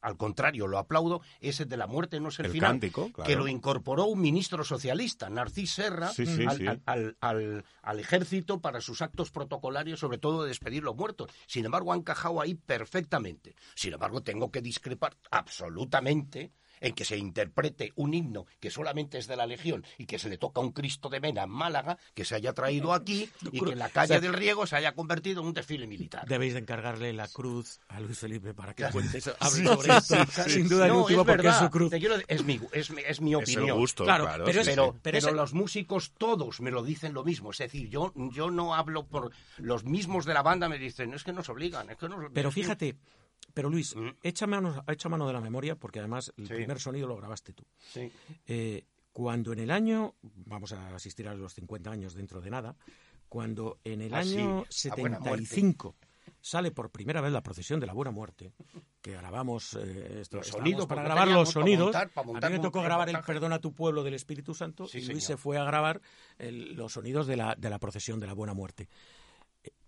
al 0.00 0.18
contrario, 0.18 0.66
lo 0.66 0.76
aplaudo, 0.76 1.22
ese 1.40 1.64
de 1.64 1.78
la 1.78 1.86
muerte 1.86 2.20
no 2.20 2.28
es 2.28 2.38
el, 2.38 2.44
El 2.46 2.52
final, 2.52 2.72
cántico, 2.72 3.10
claro. 3.10 3.26
que 3.26 3.36
lo 3.36 3.48
incorporó 3.48 4.04
un 4.04 4.20
ministro 4.20 4.62
socialista, 4.62 5.30
Narcís 5.30 5.70
Serra, 5.72 6.08
Sí, 6.08 6.26
sí, 6.26 6.44
al, 6.46 6.58
sí. 6.58 6.66
al- 6.66 6.82
al- 6.84 7.16
al- 7.20 7.64
al 7.80 8.00
ejército 8.00 8.60
para 8.60 8.82
sus 8.82 9.00
actos 9.00 9.30
protocolarios, 9.30 10.00
sobre 10.00 10.18
todo 10.18 10.42
de 10.42 10.48
despedir 10.48 10.82
los 10.82 10.94
muertos. 10.94 11.30
Sin 11.46 11.64
embargo, 11.64 11.90
han 11.94 12.00
encajado 12.00 12.42
ahí 12.42 12.54
perfectamente. 12.54 13.54
Sin 13.74 13.94
embargo, 13.94 14.22
tengo 14.22 14.50
que 14.50 14.60
discrepar 14.60 15.16
absolutamente 15.30 16.52
en 16.86 16.94
que 16.94 17.04
se 17.04 17.16
interprete 17.16 17.92
un 17.96 18.14
himno 18.14 18.46
que 18.60 18.70
solamente 18.70 19.18
es 19.18 19.26
de 19.26 19.36
la 19.36 19.46
Legión 19.46 19.84
y 19.98 20.06
que 20.06 20.18
se 20.18 20.28
le 20.28 20.38
toca 20.38 20.60
a 20.60 20.64
un 20.64 20.72
Cristo 20.72 21.08
de 21.08 21.20
Mena 21.20 21.42
en 21.44 21.50
Málaga, 21.50 21.98
que 22.14 22.24
se 22.24 22.34
haya 22.34 22.52
traído 22.52 22.92
aquí 22.92 23.28
y 23.52 23.60
que 23.60 23.72
en 23.72 23.78
la 23.78 23.88
calle 23.88 24.14
O 24.14 24.20
sea, 24.20 24.20
del 24.20 24.32
Riego 24.34 24.66
se 24.66 24.76
haya 24.76 24.92
convertido 24.94 25.40
en 25.40 25.48
un 25.48 25.54
desfile 25.54 25.86
militar. 25.86 26.26
Debéis 26.28 26.52
de 26.54 26.60
encargarle 26.60 27.12
la 27.12 27.26
cruz 27.28 27.80
a 27.88 28.00
Luis 28.00 28.18
Felipe 28.18 28.54
para 28.54 28.72
que 28.74 28.82
Claro. 28.82 28.92
cuente 28.92 29.18
eso, 29.18 29.34
hable 29.40 29.56
Sí, 29.60 29.66
sobre 29.66 29.88
sí, 30.00 30.14
esto. 30.14 30.42
sí, 30.44 30.50
Sin 30.50 30.68
duda 30.68 30.86
No, 30.88 31.08
es 31.08 31.16
porque 31.16 31.48
es 31.48 31.56
su 31.56 31.70
cruz. 31.70 31.90
Te 31.90 31.98
quiero- 31.98 32.16
es, 32.28 32.44
mi, 32.44 32.60
es, 32.72 32.90
mi, 32.90 33.02
es 33.02 33.20
mi 33.20 33.32
Es 33.32 33.38
opinión. 33.38 33.66
el 33.68 33.74
gusto, 33.74 34.04
Claro, 34.04 34.24
claro. 34.24 34.44
pero 35.02 35.32
los 35.32 35.54
músicos 35.54 36.12
todos 36.18 36.60
me 36.60 36.70
lo 36.70 36.82
dicen 36.82 37.14
lo 37.14 37.24
mismo. 37.24 37.50
Es 37.50 37.58
decir, 37.58 37.88
yo, 37.88 38.12
yo 38.32 38.50
no 38.50 38.74
hablo 38.74 39.06
por 39.06 39.30
los 39.58 39.84
mismos 39.84 40.24
de 40.26 40.34
la 40.34 40.42
banda, 40.42 40.68
me 40.68 40.78
dicen, 40.78 41.14
es 41.14 41.24
que 41.24 41.32
nos 41.32 41.48
obligan. 41.48 41.88
Es 41.90 41.96
que 41.96 42.08
nos... 42.08 42.30
Pero 42.32 42.50
fíjate, 42.50 42.96
pero 43.52 43.70
Luis, 43.70 43.94
Mm. 43.94 44.08
echa 44.22 44.46
mano, 44.46 44.82
echa 44.88 45.08
mano 45.08 45.26
de 45.26 45.32
la 45.32 45.40
memoria, 45.40 45.76
porque 45.76 45.98
además 46.00 46.32
el 46.36 46.46
Sí. 46.48 46.54
primer 46.54 46.80
sonido 46.80 47.06
lo 47.06 47.16
grabaste 47.16 47.52
tú. 47.52 47.64
Sí. 47.78 48.10
Eh, 48.46 48.84
cuando 49.12 49.52
en 49.52 49.60
el 49.60 49.70
año, 49.70 50.14
vamos 50.22 50.72
a 50.72 50.94
asistir 50.94 51.28
a 51.28 51.34
los 51.34 51.54
50 51.54 51.90
años 51.90 52.14
dentro 52.14 52.40
de 52.40 52.50
nada, 52.50 52.76
cuando 53.28 53.78
en 53.84 54.00
el 54.02 54.12
Ah, 54.14 54.24
sí, 54.24 54.38
año 54.38 54.64
a 54.90 54.94
buena 54.96 55.18
muerte. 55.20 55.46
75 55.46 55.96
sale 56.40 56.70
por 56.72 56.90
primera 56.90 57.20
vez 57.20 57.32
la 57.32 57.42
procesión 57.42 57.80
de 57.80 57.86
la 57.86 57.92
Buena 57.94 58.10
Muerte, 58.10 58.52
que 59.00 59.12
grabamos 59.12 59.74
eh, 59.80 60.18
esto, 60.20 60.42
sonidos, 60.42 60.86
para 60.86 61.02
grabar 61.02 61.28
los 61.28 61.52
para 61.52 61.62
sonidos. 61.64 61.84
montar- 61.86 62.10
para 62.10 62.46
a 62.46 62.50
mí 62.50 62.56
me 62.56 62.62
tocó 62.62 62.82
grabar 62.82 63.08
el. 63.08 63.18
Perdón 63.20 63.52
a 63.52 63.60
tu 63.60 63.72
pueblo 63.72 64.02
del 64.02 64.14
Espíritu 64.14 64.52
Santo 64.54 64.86
Sí, 64.86 64.98
y 64.98 65.00
Luis 65.06 65.24
señor. 65.24 65.38
se 65.38 65.42
fue 65.42 65.58
a 65.58 65.64
grabar 65.64 66.00
el- 66.38 66.74
los 66.74 66.92
sonidos 66.92 67.26
de 67.26 67.36
la, 67.36 67.54
de 67.56 67.70
la 67.70 67.78
procesión 67.78 68.20
de 68.20 68.26
la 68.26 68.34
Buena 68.34 68.52
Muerte. 68.54 68.88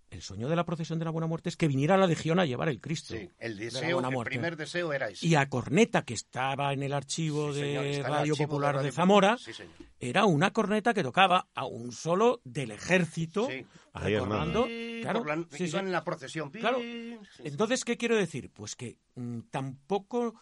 El 0.09 0.23
sueño 0.23 0.49
de 0.49 0.55
la 0.57 0.65
procesión 0.65 0.99
de 1.01 1.05
la 1.05 1.11
Buena 1.11 1.27
Muerte 1.27 1.49
es 1.49 1.57
que 1.57 1.67
viniera 1.67 1.97
la 1.97 2.07
Legión 2.07 2.39
a 2.39 2.45
llevar 2.47 2.69
el 2.69 2.81
Cristo. 2.81 3.15
Sí, 3.15 3.29
el 3.39 3.57
de 3.57 3.71
la 3.73 3.81
deseo, 3.81 4.01
Buena 4.01 4.17
el 4.17 4.25
primer 4.25 4.57
deseo 4.57 4.93
era 4.93 5.09
ese. 5.09 5.27
Y 5.27 5.35
a 5.35 5.49
Corneta, 5.49 6.03
que 6.05 6.15
estaba 6.15 6.73
en 6.73 6.83
el 6.85 6.93
archivo 6.93 7.53
Sí, 7.53 7.61
de 7.61 7.95
señor, 7.95 8.11
Radio 8.11 8.19
archivo 8.33 8.37
Popular 8.37 8.75
de, 8.75 8.79
Radio 8.83 8.93
Zamora, 8.93 9.29
Popular. 9.33 9.39
Sí, 9.45 9.53
señor. 9.53 9.75
era 9.99 10.25
una 10.27 10.53
corneta 10.53 10.95
que 10.95 11.03
tocaba 11.03 11.49
a 11.55 11.67
un 11.67 11.91
solo 11.91 12.41
del 12.45 12.71
ejército, 12.71 13.49
recordando, 13.95 14.67
claro, 15.03 15.25
la- 15.25 15.37
sí, 15.51 15.59
sí. 15.59 15.65
iban 15.65 15.87
en 15.87 15.93
la 15.93 16.05
procesión. 16.05 16.51
Claro. 16.51 16.79
Sí, 16.79 17.19
sí. 17.37 17.43
Entonces, 17.45 17.85
¿qué 17.85 17.97
quiero 17.97 18.17
decir? 18.17 18.51
Pues 18.53 18.77
que 18.77 18.99
mm, 19.17 19.41
tampoco... 19.51 20.35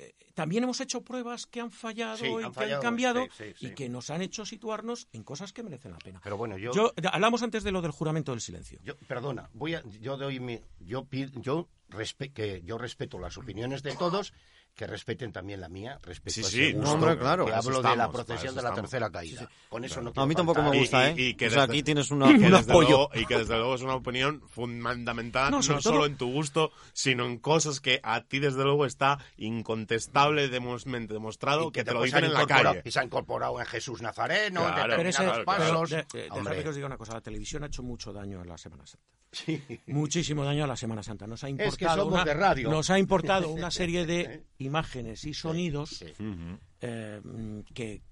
eh, 0.00 0.14
también 0.34 0.64
hemos 0.64 0.80
hecho 0.80 1.02
pruebas 1.02 1.46
que 1.46 1.60
han 1.60 1.70
fallado 1.70 2.16
Sí, 2.18 2.26
y 2.26 2.42
han 2.42 2.52
que 2.52 2.72
han 2.74 2.80
cambiado 2.80 3.24
sí, 3.24 3.30
sí, 3.36 3.54
sí. 3.58 3.66
y 3.66 3.70
que 3.74 3.88
nos 3.88 4.08
han 4.10 4.22
hecho 4.22 4.46
situarnos 4.46 5.08
en 5.12 5.22
cosas 5.22 5.52
que 5.52 5.62
merecen 5.62 5.92
la 5.92 5.98
pena. 5.98 6.20
Pero 6.24 6.36
bueno, 6.36 6.56
yo, 6.56 6.72
Yo, 6.72 6.92
hablamos 7.12 7.42
antes 7.42 7.62
de 7.64 7.72
lo 7.72 7.82
del 7.82 7.90
juramento 7.90 8.32
del 8.32 8.40
silencio. 8.40 8.78
yo- 8.82 8.96
perdona, 9.06 9.50
voy 9.52 9.74
a, 9.74 9.82
yo 10.00 10.16
doy 10.16 10.40
mi, 10.40 10.60
yo 10.80 11.06
yo 11.34 11.68
respe- 11.90 12.32
que 12.32 12.62
yo 12.62 12.78
respeto 12.78 13.18
las 13.18 13.36
opiniones 13.36 13.82
de 13.82 13.94
todos, 13.96 14.32
que 14.74 14.86
respeten 14.86 15.30
también 15.30 15.60
la 15.60 15.68
mía, 15.68 15.98
respeto 16.02 16.34
Sí, 16.34 16.40
a 16.40 16.44
sí, 16.48 16.62
ese 16.62 16.72
no, 16.72 16.78
gusto, 16.80 16.94
hombre, 16.94 17.18
claro. 17.18 17.44
que 17.44 17.52
hablo 17.52 17.76
de 17.76 17.82
la 17.82 17.90
estamos, 17.90 18.14
procesión 18.14 18.54
de 18.54 18.62
la 18.62 18.68
estamos. 18.70 18.90
tercera 18.90 19.10
caída. 19.10 19.48
Con 19.68 19.84
eso 19.84 20.00
no 20.00 20.12
A 20.16 20.26
mí 20.26 20.34
tampoco 20.34 20.62
me 20.62 20.68
faltar. 20.68 20.80
gusta, 20.80 21.10
Y- 21.10 21.10
¿eh? 21.10 21.14
y- 21.18 21.26
y 21.28 21.34
que 21.34 21.46
o 21.48 21.50
sea, 21.50 21.60
desde- 21.66 21.72
aquí 21.74 21.82
tienes 21.82 22.10
una, 22.10 22.26
que 22.28 22.46
un 22.46 22.54
apoyo. 22.54 22.88
luego- 22.88 23.10
y 23.14 23.26
que 23.26 23.36
desde 23.38 23.56
luego 23.58 23.74
es 23.74 23.82
una 23.82 23.94
opinión 23.96 24.40
fundamental, 24.48 25.50
No, 25.50 25.58
no, 25.58 25.62
todo- 25.66 25.80
solo 25.82 26.06
en 26.06 26.16
tu 26.16 26.32
gusto, 26.32 26.70
sino 26.94 27.26
en 27.26 27.38
cosas 27.38 27.80
que 27.80 28.00
a 28.02 28.22
ti 28.24 28.38
desde 28.38 28.64
luego 28.64 28.86
está 28.86 29.18
incontestablemente 29.36 31.12
demostrado 31.12 31.68
Y 31.68 31.72
que, 31.72 31.84
te 31.84 31.92
lo 31.92 32.02
dicen 32.02 32.24
en 32.24 32.32
la 32.32 32.46
calle. 32.46 32.82
Y 32.84 32.90
se 32.90 33.00
ha 33.00 33.04
incorporado 33.04 33.58
en 33.60 33.66
Jesús 33.66 34.00
Nazareno, 34.02 34.66
en 34.66 34.74
Claro, 34.74 34.94
Pero 34.96 35.08
ese- 35.08 35.22
determinados 35.22 35.56
pero 35.58 35.72
pasos. 35.74 35.90
de- 35.90 35.96
de- 35.96 36.04
dejadme 36.24 36.38
Hombre, 36.40 36.62
que 36.62 36.68
os 36.68 36.74
diga 36.74 36.86
una 36.86 36.96
cosa, 36.96 37.14
la 37.14 37.20
televisión 37.20 37.64
ha 37.64 37.66
hecho 37.66 37.82
mucho 37.82 38.12
daño 38.12 38.40
a 38.40 38.44
la 38.44 38.56
Semana 38.58 38.86
Santa. 38.86 39.04
sí. 39.32 39.62
muchísimo 39.86 40.44
daño 40.44 40.64
a 40.64 40.66
la 40.66 40.76
Semana 40.76 41.02
Santa. 41.04 41.26
Nos 41.26 41.44
ha 41.44 41.46
que 41.46 41.52
importado, 41.52 41.96
somos 42.02 42.14
una, 42.14 42.24
de 42.24 42.34
radio. 42.34 42.68
Nos 42.70 42.90
ha 42.90 42.98
importado 42.98 43.48
una 43.50 43.70
serie 43.70 44.04
de 44.04 44.42
imágenes 44.60 45.24
y 45.24 45.34
sonidos 45.34 45.90
sí. 45.90 46.06
eh, 46.80 47.20
que, 47.74 48.02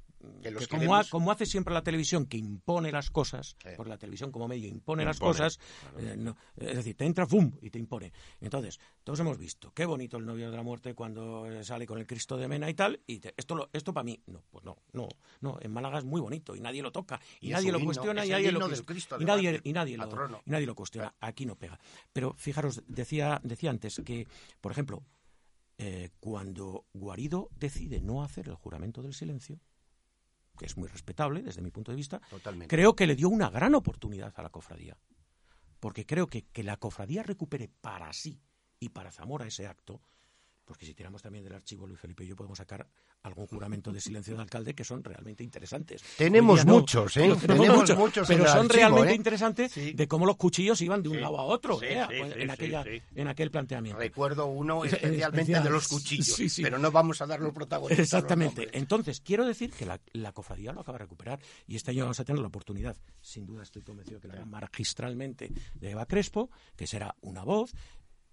Que 0.42 0.50
los 0.50 0.62
que 0.64 0.68
como, 0.68 0.80
queremos- 0.82 1.06
ha- 1.06 1.10
como 1.10 1.30
hace 1.30 1.46
siempre 1.46 1.72
la 1.72 1.82
televisión, 1.84 2.26
que 2.26 2.36
impone 2.38 2.90
las 2.90 3.08
cosas, 3.08 3.54
Sí. 3.62 3.68
por 3.76 3.86
la 3.86 3.98
televisión 3.98 4.32
como 4.32 4.48
medio 4.48 4.66
impone, 4.68 5.04
las 5.04 5.20
cosas, 5.20 5.60
eh, 5.96 6.16
no, 6.18 6.36
es 6.56 6.74
decir, 6.74 6.96
te 6.96 7.04
entra, 7.04 7.24
¡fum! 7.24 7.52
y 7.62 7.70
te 7.70 7.78
impone. 7.78 8.12
Entonces, 8.40 8.80
todos 9.04 9.20
hemos 9.20 9.38
visto, 9.38 9.72
qué 9.72 9.86
bonito 9.86 10.16
el 10.16 10.26
novio 10.26 10.50
de 10.50 10.56
la 10.56 10.64
muerte 10.64 10.92
cuando 10.94 11.46
eh, 11.46 11.62
sale 11.62 11.86
con 11.86 11.98
el 12.00 12.06
Cristo 12.06 12.36
de 12.36 12.48
Mena 12.48 12.68
y 12.68 12.74
tal, 12.74 13.00
y 13.06 13.20
te- 13.20 13.32
esto, 13.36 13.54
lo- 13.54 13.70
esto 13.72 13.94
para 13.94 14.02
mí, 14.02 14.20
no, 14.26 14.42
pues 14.50 14.64
no, 14.64 14.78
no, 14.92 15.08
no, 15.40 15.56
en 15.60 15.70
Málaga 15.70 15.98
es 15.98 16.04
muy 16.04 16.20
bonito 16.20 16.56
y 16.56 16.60
nadie 16.60 16.82
lo 16.82 16.90
toca, 16.90 17.20
y, 17.40 17.50
nadie 17.50 17.70
lo 17.70 17.78
himno, 17.78 17.86
cuestiona, 17.92 18.22
es 18.22 18.28
y 18.28 18.32
nadie 18.32 18.50
lo, 18.50 18.58
Cristo 18.84 19.18
y 19.20 19.24
nadie, 19.24 19.60
y 19.62 19.72
nadie 19.72 19.96
lo, 19.96 20.08
y 20.44 20.50
nadie 20.50 20.66
lo 20.66 20.74
cuestiona. 20.74 21.14
Aquí 21.20 21.46
no 21.46 21.54
pega. 21.54 21.78
Pero 22.12 22.34
fijaros, 22.36 22.82
decía, 22.88 23.40
decía 23.44 23.70
antes 23.70 24.02
que, 24.04 24.26
por 24.60 24.72
ejemplo, 24.72 25.04
eh, 25.78 26.10
cuando 26.20 26.86
Guarido 26.92 27.50
decide 27.56 28.00
no 28.00 28.22
hacer 28.22 28.48
el 28.48 28.54
juramento 28.54 29.02
del 29.02 29.14
silencio, 29.14 29.60
que 30.58 30.66
es 30.66 30.76
muy 30.76 30.88
respetable 30.88 31.42
desde 31.42 31.62
mi 31.62 31.70
punto 31.70 31.92
de 31.92 31.96
vista, 31.96 32.20
Totalmente. 32.28 32.74
creo 32.74 32.96
que 32.96 33.06
le 33.06 33.14
dio 33.14 33.28
una 33.28 33.48
gran 33.48 33.74
oportunidad 33.74 34.34
a 34.36 34.42
la 34.42 34.50
cofradía. 34.50 34.98
Porque 35.78 36.04
creo 36.04 36.26
que 36.26 36.46
que 36.46 36.64
la 36.64 36.76
cofradía 36.76 37.22
recupere 37.22 37.68
para 37.68 38.12
sí 38.12 38.42
y 38.80 38.88
para 38.88 39.12
Zamora 39.12 39.46
ese 39.46 39.68
acto, 39.68 40.02
porque 40.68 40.84
si 40.84 40.92
tiramos 40.92 41.22
también 41.22 41.42
del 41.42 41.54
archivo 41.54 41.86
Luis 41.86 41.98
Felipe 41.98 42.24
y 42.24 42.26
yo 42.26 42.36
podemos 42.36 42.58
sacar 42.58 42.86
algún 43.22 43.46
juramento 43.46 43.90
de 43.90 44.02
silencio 44.02 44.36
de 44.36 44.42
alcalde 44.42 44.74
que 44.74 44.84
son 44.84 45.02
realmente 45.02 45.42
interesantes. 45.42 46.02
Tenemos 46.18 46.66
no, 46.66 46.74
muchos, 46.74 47.16
¿eh? 47.16 47.20
tenemos 47.22 47.40
Tenemos 47.40 47.96
muchos, 47.96 48.28
pero 48.28 48.46
son 48.46 48.58
archivo, 48.66 48.72
realmente 48.74 49.12
¿eh? 49.12 49.16
interesantes 49.16 49.72
Sí. 49.72 49.92
de 49.94 50.06
cómo 50.06 50.26
los 50.26 50.36
cuchillos 50.36 50.80
iban 50.82 51.02
de 51.02 51.08
un 51.08 51.14
Sí. 51.16 51.20
lado 51.22 51.38
a 51.38 51.44
otro 51.44 51.78
Sí, 51.80 51.86
¿eh? 51.88 52.04
sí, 52.10 52.14
en, 52.16 52.32
sí, 52.34 52.50
aquella, 52.50 52.84
en 53.14 53.28
aquel 53.28 53.50
planteamiento. 53.50 53.98
Recuerdo 53.98 54.46
uno 54.46 54.84
especialmente 54.84 55.40
especial. 55.52 55.64
de 55.64 55.70
los 55.70 55.88
cuchillos, 55.88 56.26
Sí, 56.36 56.48
sí. 56.50 56.62
pero 56.62 56.78
no 56.78 56.90
vamos 56.92 57.20
a 57.22 57.26
dar 57.26 57.40
los 57.40 57.54
protagonistas. 57.54 58.04
Exactamente. 58.04 58.68
Entonces, 58.72 59.20
quiero 59.22 59.46
decir 59.46 59.72
que 59.72 59.86
la, 59.86 59.98
la 60.12 60.32
cofradía 60.32 60.72
lo 60.74 60.82
acaba 60.82 60.98
de 60.98 61.04
recuperar 61.04 61.40
y 61.66 61.76
este 61.76 61.92
año 61.92 62.02
vamos 62.04 62.20
a 62.20 62.24
tener 62.24 62.40
la 62.42 62.48
oportunidad, 62.48 62.94
sin 63.22 63.46
duda 63.46 63.62
estoy 63.62 63.80
convencido 63.82 64.20
que 64.20 64.28
la 64.28 64.34
hará 64.34 64.44
magistralmente 64.44 65.50
de 65.74 65.90
Eva 65.90 66.04
Crespo, 66.04 66.50
que 66.76 66.86
será 66.86 67.14
una 67.22 67.42
voz 67.42 67.72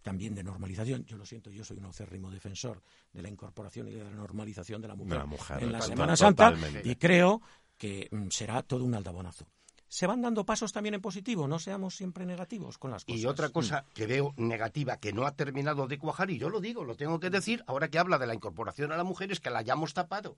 también 0.06 0.36
de 0.36 0.44
normalización. 0.44 1.04
Yo 1.06 1.18
lo 1.18 1.26
siento, 1.26 1.50
yo 1.50 1.66
soy 1.66 1.78
un 1.80 1.86
acérrimo 1.86 2.30
defensor 2.30 2.84
de 3.12 3.24
la 3.24 3.28
incorporación 3.30 3.88
y 3.88 3.92
de 3.94 4.04
la 4.04 4.12
normalización 4.12 4.80
de 4.80 4.88
la 4.88 4.94
mujer, 4.96 5.14
De 5.14 5.18
la 5.18 5.26
mujer, 5.26 5.64
en 5.64 5.72
la 5.72 5.80
total- 5.80 5.90
Semana 5.98 6.16
Santa 6.16 6.50
totalmente. 6.54 6.88
y 6.88 6.96
creo 6.96 7.42
que 7.76 8.08
mm, 8.12 8.28
será 8.30 8.62
todo 8.62 8.84
un 8.86 8.94
aldabonazo. 8.94 9.48
se 9.88 10.06
van 10.06 10.22
dando 10.22 10.46
pasos 10.46 10.72
también 10.72 10.94
en 10.94 11.02
positivo, 11.02 11.48
no 11.48 11.58
seamos 11.58 11.96
siempre 11.96 12.24
negativos 12.26 12.78
con 12.78 12.92
las 12.92 13.04
cosas. 13.06 13.20
Y 13.20 13.26
otra 13.26 13.50
cosa 13.50 13.84
que 13.96 14.06
veo 14.06 14.34
negativa 14.38 14.98
que 14.98 15.12
no 15.12 15.26
ha 15.26 15.32
terminado 15.36 15.88
de 15.88 15.98
cuajar, 15.98 16.30
y 16.30 16.38
yo 16.38 16.50
lo 16.50 16.60
digo, 16.62 16.84
lo 16.84 16.96
tengo 16.96 17.20
que 17.20 17.30
decir, 17.32 17.64
ahora 17.66 17.88
que 17.90 17.98
habla 17.98 18.20
de 18.20 18.28
la 18.28 18.36
incorporación 18.36 18.92
a 18.92 18.98
la 18.98 19.04
mujer, 19.04 19.32
es 19.32 19.40
que 19.40 19.50
la 19.50 19.60
hayamos 19.60 19.94
tapado. 19.96 20.38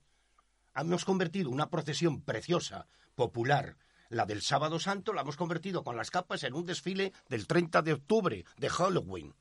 Hemos 0.75 1.03
convertido 1.05 1.49
una 1.49 1.69
procesión 1.69 2.21
preciosa, 2.21 2.87
popular, 3.15 3.75
la 4.09 4.25
del 4.25 4.41
sábado 4.41 4.79
santo, 4.79 5.11
la 5.11 5.21
hemos 5.21 5.35
convertido 5.35 5.83
con 5.83 5.97
las 5.97 6.11
capas 6.11 6.43
en 6.43 6.53
un 6.53 6.65
desfile 6.65 7.11
del 7.27 7.45
30 7.47 7.81
de 7.81 7.93
octubre, 7.93 8.45
de 8.57 8.69
Halloween. 8.69 9.33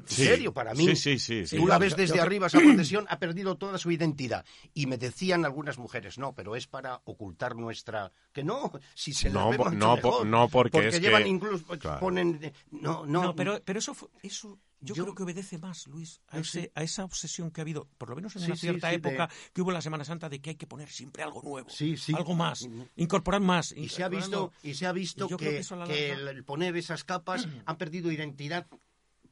En 0.00 0.08
Sí, 0.08 0.24
serio, 0.24 0.52
para 0.52 0.74
mí. 0.74 0.94
sí, 0.96 1.18
sí, 1.18 1.46
sí. 1.46 1.56
Tú 1.56 1.66
la 1.66 1.74
Yo- 1.76 1.80
ves 1.80 1.96
desde 1.96 2.16
yo- 2.16 2.22
arriba, 2.22 2.46
esa 2.48 2.58
procesión 2.58 3.06
ha 3.08 3.18
perdido 3.18 3.56
toda 3.56 3.78
su 3.78 3.90
identidad. 3.90 4.44
Y 4.74 4.86
me 4.86 4.96
decían 4.98 5.44
algunas 5.44 5.78
mujeres, 5.78 6.18
no, 6.18 6.34
pero 6.34 6.56
es 6.56 6.66
para 6.66 7.00
ocultar 7.04 7.56
nuestra... 7.56 8.10
Que 8.32 8.42
no, 8.44 8.72
si 8.94 9.12
se 9.12 9.30
No, 9.30 9.50
ve 9.50 9.56
po- 9.56 9.64
mucho 9.66 9.76
no, 9.76 10.24
no, 10.24 10.48
porque 10.48 10.88
es 10.88 11.00
llevan 11.00 11.24
que- 11.24 11.28
incluso... 11.28 11.64
claro. 11.78 12.00
Ponen... 12.00 12.38
eh, 12.42 12.52
No, 12.70 13.04
no, 13.06 13.22
No, 13.24 13.34
pero, 13.36 13.60
pero 13.64 13.78
eso, 13.78 13.94
fue- 13.94 14.08
eso 14.22 14.58
yo, 14.82 14.94
Yo- 14.94 15.02
creo 15.04 15.14
que 15.14 15.22
obedece 15.24 15.58
más, 15.58 15.86
Luis, 15.88 16.22
a, 16.28 16.38
ese- 16.38 16.62
sí. 16.62 16.70
a 16.74 16.82
esa 16.82 17.04
obsesión 17.04 17.50
que 17.50 17.60
ha 17.60 17.62
habido, 17.62 17.86
por 17.98 18.08
lo 18.08 18.16
menos 18.16 18.34
en 18.36 18.40
Sí, 18.42 18.46
una 18.46 18.56
cierta 18.56 18.88
sí, 18.88 18.94
época 18.96 19.26
de- 19.26 19.34
que 19.52 19.60
hubo 19.60 19.70
en 19.70 19.74
la 19.74 19.82
Semana 19.82 20.04
Santa, 20.04 20.30
de 20.30 20.40
que 20.40 20.50
hay 20.50 20.56
que 20.56 20.66
poner 20.66 20.88
siempre 20.88 21.22
algo 21.22 21.42
nuevo, 21.42 21.68
Sí, 21.68 21.98
sí. 21.98 22.14
algo 22.16 22.34
más, 22.34 22.66
incorporar 22.96 23.42
más. 23.42 23.72
Y 23.72 23.90
se 23.90 24.02
ha 24.02 24.08
visto, 24.08 24.52
y 24.62 24.72
se 24.74 24.86
ha 24.86 24.92
visto 24.92 25.28
que, 25.28 25.36
que 25.36 25.84
que 25.86 26.12
el 26.12 26.44
poner 26.44 26.74
esas 26.78 27.04
capas 27.04 27.44
han 27.66 27.76
perdido 27.76 28.10
identidad 28.10 28.66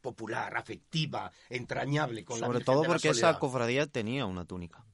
popular, 0.01 0.57
afectiva, 0.57 1.30
entrañable 1.51 2.24
con 2.24 2.40
la 2.40 2.46
Sobre 2.46 2.64
todo 2.64 2.82
de 2.82 2.88
la 2.88 2.94
porque 2.94 3.09
esa 3.11 3.38
cofradía 3.38 3.86
tenía 3.86 4.26
una 4.26 4.44
túnica. 4.44 4.84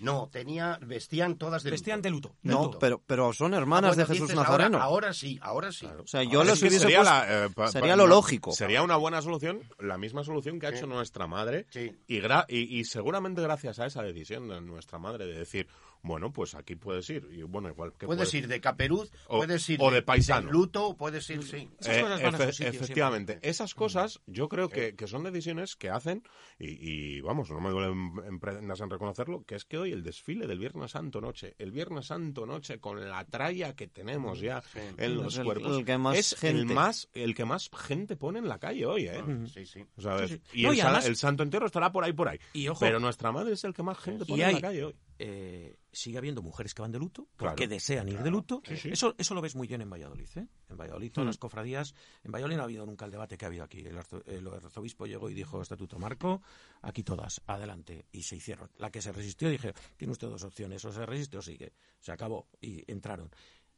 No, 0.00 0.30
tenía, 0.32 0.78
vestían 0.80 1.36
todas 1.36 1.62
de 1.62 1.72
Vestían 1.72 1.98
luto. 1.98 2.02
de 2.04 2.10
luto. 2.10 2.28
de 2.42 2.52
No, 2.54 2.64
luto. 2.64 2.78
pero, 2.78 3.02
pero 3.06 3.34
son 3.34 3.52
Ah, 3.52 3.58
hermanas 3.58 3.90
bueno, 3.90 4.02
de 4.02 4.06
Jesús 4.14 4.28
dices 4.28 4.36
Nazareno. 4.36 4.78
Ahora, 4.78 4.84
ahora 4.84 5.12
sí, 5.12 5.38
ahora 5.42 5.72
sí. 5.72 5.84
O 5.84 6.06
sea, 6.06 6.22
yo 6.22 6.40
Es 6.40 6.48
los 6.48 6.60
hubiese 6.62 6.78
sería, 6.78 7.02
la, 7.02 7.44
eh, 7.46 7.50
pa- 7.54 7.68
sería 7.68 7.90
pa- 7.92 7.96
lo 7.96 8.04
no, 8.04 8.14
lógico. 8.14 8.52
Sería 8.52 8.82
una 8.82 8.96
buena 8.96 9.20
solución, 9.20 9.60
la 9.78 9.98
misma 9.98 10.24
solución 10.24 10.58
que 10.58 10.68
ha 10.68 10.70
hecho 10.70 10.86
nuestra 10.86 11.26
madre. 11.26 11.66
Sí. 11.68 11.92
Y, 12.06 12.20
gra- 12.22 12.46
y, 12.48 12.78
y 12.78 12.84
seguramente 12.86 13.42
gracias 13.42 13.78
a 13.78 13.84
esa 13.84 14.02
decisión 14.02 14.48
de 14.48 14.62
nuestra 14.62 14.98
madre 14.98 15.26
de 15.26 15.34
decir, 15.38 15.68
bueno, 16.02 16.32
pues 16.32 16.54
aquí 16.54 16.76
puedes 16.76 17.08
ir. 17.10 17.28
Y 17.30 17.42
bueno, 17.42 17.68
igual 17.68 17.92
que 17.98 18.06
Puedes 18.06 18.32
ir 18.34 18.48
de 18.48 18.60
caperuz, 18.60 19.10
O- 19.28 19.38
puedes 19.38 19.68
ir 19.68 19.78
o 19.82 19.90
de 19.90 20.02
paisano. 20.02 20.50
luto, 20.50 20.96
puedes 20.96 21.28
ir, 21.30 21.42
sí. 21.42 21.68
Esas 21.78 21.96
Eh, 21.96 22.00
cosas 22.02 22.22
van 22.22 22.34
a 22.34 22.38
su 22.38 22.42
efe- 22.44 22.52
sitio 22.52 22.68
efectivamente, 22.70 23.32
siempre. 23.34 23.50
esas 23.50 23.74
cosas 23.74 24.20
yo 24.26 24.48
creo 24.48 24.68
que, 24.68 24.94
que 24.96 25.06
son 25.06 25.22
decisiones 25.24 25.76
que 25.76 25.90
hacen, 25.90 26.22
y, 26.58 26.68
y, 27.16 27.20
vamos, 27.20 27.50
no 27.50 27.60
me 27.60 27.70
duele 27.70 27.92
en, 27.92 28.12
en 28.26 28.40
prendas 28.40 28.80
en 28.80 28.90
reconocerlo, 28.90 29.44
que 29.44 29.54
es 29.54 29.64
que 29.64 29.78
hoy 29.78 29.92
el 29.92 30.02
desfile 30.02 30.46
del 30.46 30.58
Viernes 30.58 30.90
Santo 30.92 31.20
Noche, 31.20 31.54
el 31.58 31.70
Viernes 31.72 32.06
Santo 32.06 32.46
Noche 32.46 32.78
con 32.80 33.08
la 33.08 33.24
tralla 33.26 33.74
que 33.74 33.86
tenemos 33.88 34.40
ya 34.40 34.62
en 34.96 35.16
los 35.16 35.36
el- 35.38 35.44
cuerpos, 35.44 35.76
el 35.78 35.84
que 35.84 35.98
más 35.98 36.16
es 36.16 36.44
el 36.44 36.66
más, 36.66 37.08
el 37.12 37.34
que 37.34 37.44
más 37.44 37.70
gente 37.86 38.16
pone 38.16 38.38
en 38.38 38.48
la 38.48 38.58
calle 38.58 38.86
hoy, 38.86 39.06
¿eh? 39.06 39.22
Sí, 39.52 39.66
sí. 39.66 39.84
¿Sabes? 39.98 40.30
Sí, 40.30 40.40
sí. 40.52 40.60
Y, 40.60 40.62
No, 40.64 40.72
el, 40.72 40.78
y 40.78 40.80
además- 40.80 41.06
el 41.06 41.16
santo 41.16 41.42
entero 41.42 41.66
estará 41.66 41.92
por 41.92 42.04
ahí, 42.04 42.12
por 42.12 42.28
ahí. 42.28 42.38
Y 42.52 42.68
ojo- 42.68 42.80
Pero 42.80 42.98
nuestra 43.00 43.32
madre 43.32 43.52
es 43.54 43.64
el 43.64 43.74
que 43.74 43.82
más 43.82 43.98
gente 43.98 44.24
pone 44.24 44.44
en 44.44 44.54
la 44.54 44.60
calle 44.60 44.84
hoy. 44.84 44.96
Eh, 45.22 45.76
sigue 45.92 46.16
habiendo 46.18 46.40
mujeres 46.42 46.72
que 46.74 46.80
van 46.82 46.90
de 46.92 46.98
luto 46.98 47.28
Claro. 47.36 47.52
porque 47.52 47.68
desean 47.68 48.08
ir 48.08 48.22
de 48.22 48.30
luto. 48.30 48.62
Eso, 48.66 49.14
eso 49.18 49.34
lo 49.34 49.40
ves 49.40 49.54
muy 49.54 49.68
bien 49.68 49.82
en 49.82 49.90
Valladolid. 49.90 50.28
¿eh? 50.36 50.46
En 50.68 50.76
Valladolid, 50.76 51.12
todas 51.12 51.26
las 51.26 51.36
cofradías. 51.38 51.94
En 52.24 52.32
Valladolid 52.32 52.56
no 52.56 52.62
ha 52.62 52.64
habido 52.64 52.86
nunca 52.86 53.04
el 53.04 53.10
debate 53.10 53.36
que 53.36 53.44
ha 53.44 53.48
habido 53.48 53.64
aquí. 53.64 53.80
El, 53.80 53.98
arzo- 53.98 54.22
el 54.26 54.46
arzobispo 54.48 55.06
llegó 55.06 55.28
y 55.28 55.34
dijo: 55.34 55.60
Estatuto 55.60 55.98
Marco, 55.98 56.42
aquí 56.82 57.02
todas, 57.02 57.40
adelante. 57.46 58.06
Y 58.12 58.22
se 58.22 58.36
hicieron. 58.36 58.70
La 58.78 58.90
que 58.90 59.02
se 59.02 59.12
resistió, 59.12 59.48
dije: 59.50 59.74
Tiene 59.96 60.12
usted 60.12 60.28
dos 60.28 60.42
opciones, 60.44 60.84
o 60.84 60.92
se 60.92 61.04
resiste 61.04 61.36
o 61.36 61.42
sigue. 61.42 61.74
Se 62.00 62.12
acabó. 62.12 62.48
Y 62.60 62.90
entraron. 62.90 63.30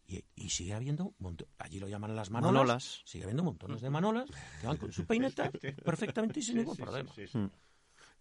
Y, 0.06 0.24
y 0.34 0.50
sigue 0.50 0.74
habiendo, 0.74 1.14
allí 1.58 1.78
lo 1.78 1.88
llaman 1.88 2.14
las 2.16 2.28
manolas, 2.30 2.52
Manolas. 2.52 3.02
sigue 3.04 3.22
habiendo 3.24 3.44
montones 3.44 3.80
de 3.80 3.88
manolas 3.88 4.28
que 4.60 4.66
van 4.66 4.76
con 4.76 4.92
su 4.92 5.06
peineta 5.06 5.50
perfectamente 5.84 6.40
y 6.40 6.42
sin 6.42 6.56
ningún 6.58 6.76
problema. 6.76 7.12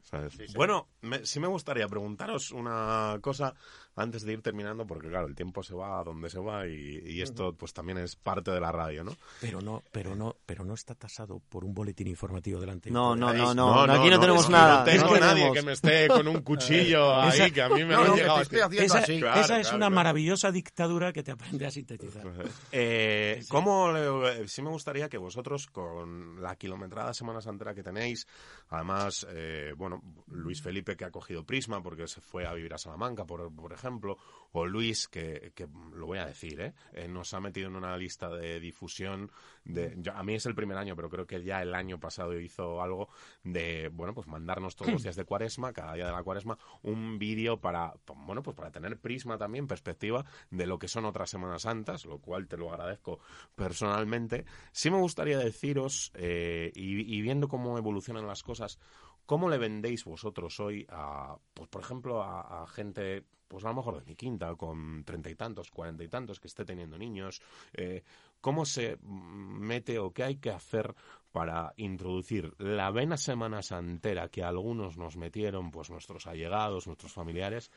¿Sabes? 0.03 0.35
Bueno, 0.55 0.87
me- 1.01 1.25
sí 1.25 1.39
me 1.39 1.47
gustaría 1.47 1.87
preguntaros 1.87 2.51
una 2.51 3.17
cosa 3.21 3.53
antes 3.95 4.23
de 4.23 4.33
ir 4.33 4.41
terminando, 4.41 4.85
porque 4.87 5.09
claro, 5.09 5.27
el 5.27 5.35
tiempo 5.35 5.63
se 5.63 5.73
va 5.75 5.99
a 5.99 6.03
donde 6.03 6.29
se 6.29 6.39
va 6.39 6.67
y, 6.67 7.01
y 7.05 7.21
esto 7.21 7.53
pues 7.53 7.73
también 7.73 7.97
es 7.97 8.15
parte 8.15 8.51
de 8.51 8.59
la 8.59 8.71
radio, 8.71 9.03
¿no? 9.03 9.15
Pero 9.39 9.61
no, 9.61 9.83
pero 9.91 10.15
no, 10.15 10.35
pero 10.45 10.63
no 10.63 10.73
está 10.73 10.95
tasado 10.95 11.39
por 11.49 11.65
un 11.65 11.73
boletín 11.73 12.07
informativo 12.07 12.59
delante. 12.59 12.89
No, 12.89 13.15
no, 13.15 13.33
no, 13.33 13.53
No, 13.53 13.85
no, 13.87 13.93
aquí 13.93 14.09
no, 14.09 14.19
tenemos 14.19 14.49
nada. 14.49 14.79
No 14.79 14.83
tengo 14.85 15.13
no 15.15 15.19
nadie 15.19 15.51
que 15.51 15.61
me 15.61 15.73
esté 15.73 16.07
con 16.07 16.27
un 16.27 16.41
cuchillo 16.43 17.15
ahí, 17.19 17.29
Esa- 17.39 17.49
que 17.49 17.61
a 17.61 17.69
mí 17.69 17.83
me 17.83 17.93
No, 17.93 18.01
han 18.01 18.15
llegado 18.15 18.41
Esa, 18.41 18.99
así. 18.99 19.19
Claro, 19.19 19.41
esa 19.41 19.59
es 19.59 19.67
claro, 19.67 19.77
una 19.77 19.85
claro. 19.87 19.95
maravillosa 19.95 20.51
dictadura 20.51 21.11
que 21.13 21.23
te 21.23 21.31
aprende 21.31 21.65
a 21.65 21.71
sintetizar. 21.71 22.23
Eh, 22.71 23.43
¿Cómo 23.49 23.91
le- 23.91 24.47
sí 24.47 24.61
me 24.61 24.69
gustaría 24.69 25.09
que 25.09 25.17
vosotros, 25.17 25.67
con 25.67 26.41
la 26.41 26.55
kilometrada 26.55 27.13
Semana 27.13 27.41
Santera 27.41 27.73
que 27.73 27.83
tenéis, 27.83 28.25
además, 28.69 29.25
eh, 29.29 29.73
bueno, 29.75 30.01
Luis 30.27 30.61
Felipe 30.61 30.95
que 30.95 31.05
ha 31.05 31.11
cogido 31.11 31.43
Prisma 31.45 31.81
porque 31.83 32.07
se 32.07 32.21
fue 32.21 32.45
a 32.45 32.53
vivir 32.53 32.73
a 32.73 32.77
Salamanca, 32.77 33.25
por, 33.25 33.53
por 33.53 33.73
ejemplo, 33.81 34.17
o 34.53 34.65
Luis 34.65 35.07
que, 35.07 35.53
que, 35.55 35.67
lo 35.93 36.05
voy 36.05 36.17
a 36.19 36.25
decir, 36.25 36.59
¿eh? 36.61 36.73
Eh, 36.93 37.07
nos 37.07 37.33
ha 37.33 37.39
metido 37.39 37.67
en 37.67 37.75
una 37.75 37.95
lista 37.97 38.29
de 38.29 38.59
difusión 38.59 39.31
de, 39.63 39.95
yo- 39.97 40.13
a 40.13 40.23
mí 40.23 40.35
es 40.35 40.45
el 40.45 40.55
primer 40.55 40.77
año, 40.77 40.95
pero 40.95 41.09
creo 41.09 41.25
que 41.25 41.41
ya 41.43 41.61
el 41.61 41.73
año 41.73 41.99
pasado 41.99 42.37
hizo 42.39 42.81
algo 42.81 43.07
de, 43.43 43.89
bueno, 43.93 44.13
pues 44.13 44.27
mandarnos 44.27 44.75
todos 44.75 44.91
los 44.91 45.03
días 45.03 45.15
de 45.15 45.23
Cuaresma, 45.25 45.73
cada 45.73 45.93
día 45.93 46.05
de 46.05 46.11
la 46.11 46.23
Cuaresma, 46.23 46.57
un 46.83 47.17
vídeo 47.17 47.59
para, 47.61 47.93
bueno, 48.25 48.43
pues 48.43 48.55
para 48.55 48.71
tener 48.71 48.99
Prisma 48.99 49.37
también, 49.37 49.67
perspectiva 49.67 50.25
de 50.49 50.65
lo 50.67 50.77
que 50.79 50.87
son 50.87 51.05
otras 51.05 51.29
Semanas 51.29 51.61
Santas, 51.63 52.05
lo 52.05 52.19
cual 52.19 52.47
te 52.47 52.57
lo 52.57 52.71
agradezco 52.71 53.19
personalmente. 53.55 54.45
Sí 54.71 54.89
me 54.91 54.97
gustaría 54.97 55.37
deciros, 55.39 56.11
eh, 56.15 56.71
y, 56.75 57.15
y 57.15 57.21
viendo 57.21 57.47
cómo 57.47 57.77
evolucionan 57.77 58.27
las 58.27 58.43
cosas, 58.43 58.79
¿cómo 59.25 59.49
le 59.49 59.57
vendéis 59.57 60.03
vosotros 60.03 60.59
hoy 60.59 60.85
a, 60.89 61.37
pues 61.53 61.69
por 61.69 61.81
ejemplo, 61.81 62.21
a, 62.21 62.63
a 62.63 62.67
gente, 62.67 63.23
pues 63.51 63.65
a 63.65 63.67
lo 63.67 63.75
mejor 63.75 63.99
de 63.99 64.05
mi 64.05 64.15
quinta, 64.15 64.55
con 64.55 65.03
treinta 65.03 65.29
y 65.29 65.35
tantos, 65.35 65.69
cuarenta 65.71 66.05
y 66.05 66.07
tantos, 66.07 66.39
que 66.39 66.47
esté 66.47 66.63
teniendo 66.63 66.97
niños? 66.97 67.41
Eh, 67.73 68.01
¿Cómo 68.39 68.63
se 68.63 68.97
mete 69.01 69.99
o 69.99 70.13
qué 70.13 70.23
hay 70.23 70.37
que 70.37 70.51
hacer 70.51 70.95
para 71.33 71.73
introducir 71.75 72.53
la 72.59 72.91
vena 72.91 73.17
semana 73.17 73.61
santera 73.61 74.29
que 74.29 74.41
algunos 74.41 74.95
nos 74.97 75.17
metieron, 75.17 75.69
pues 75.69 75.89
nuestros 75.89 76.27
allegados, 76.27 76.87
nuestros 76.87 77.11
familiares, 77.11 77.71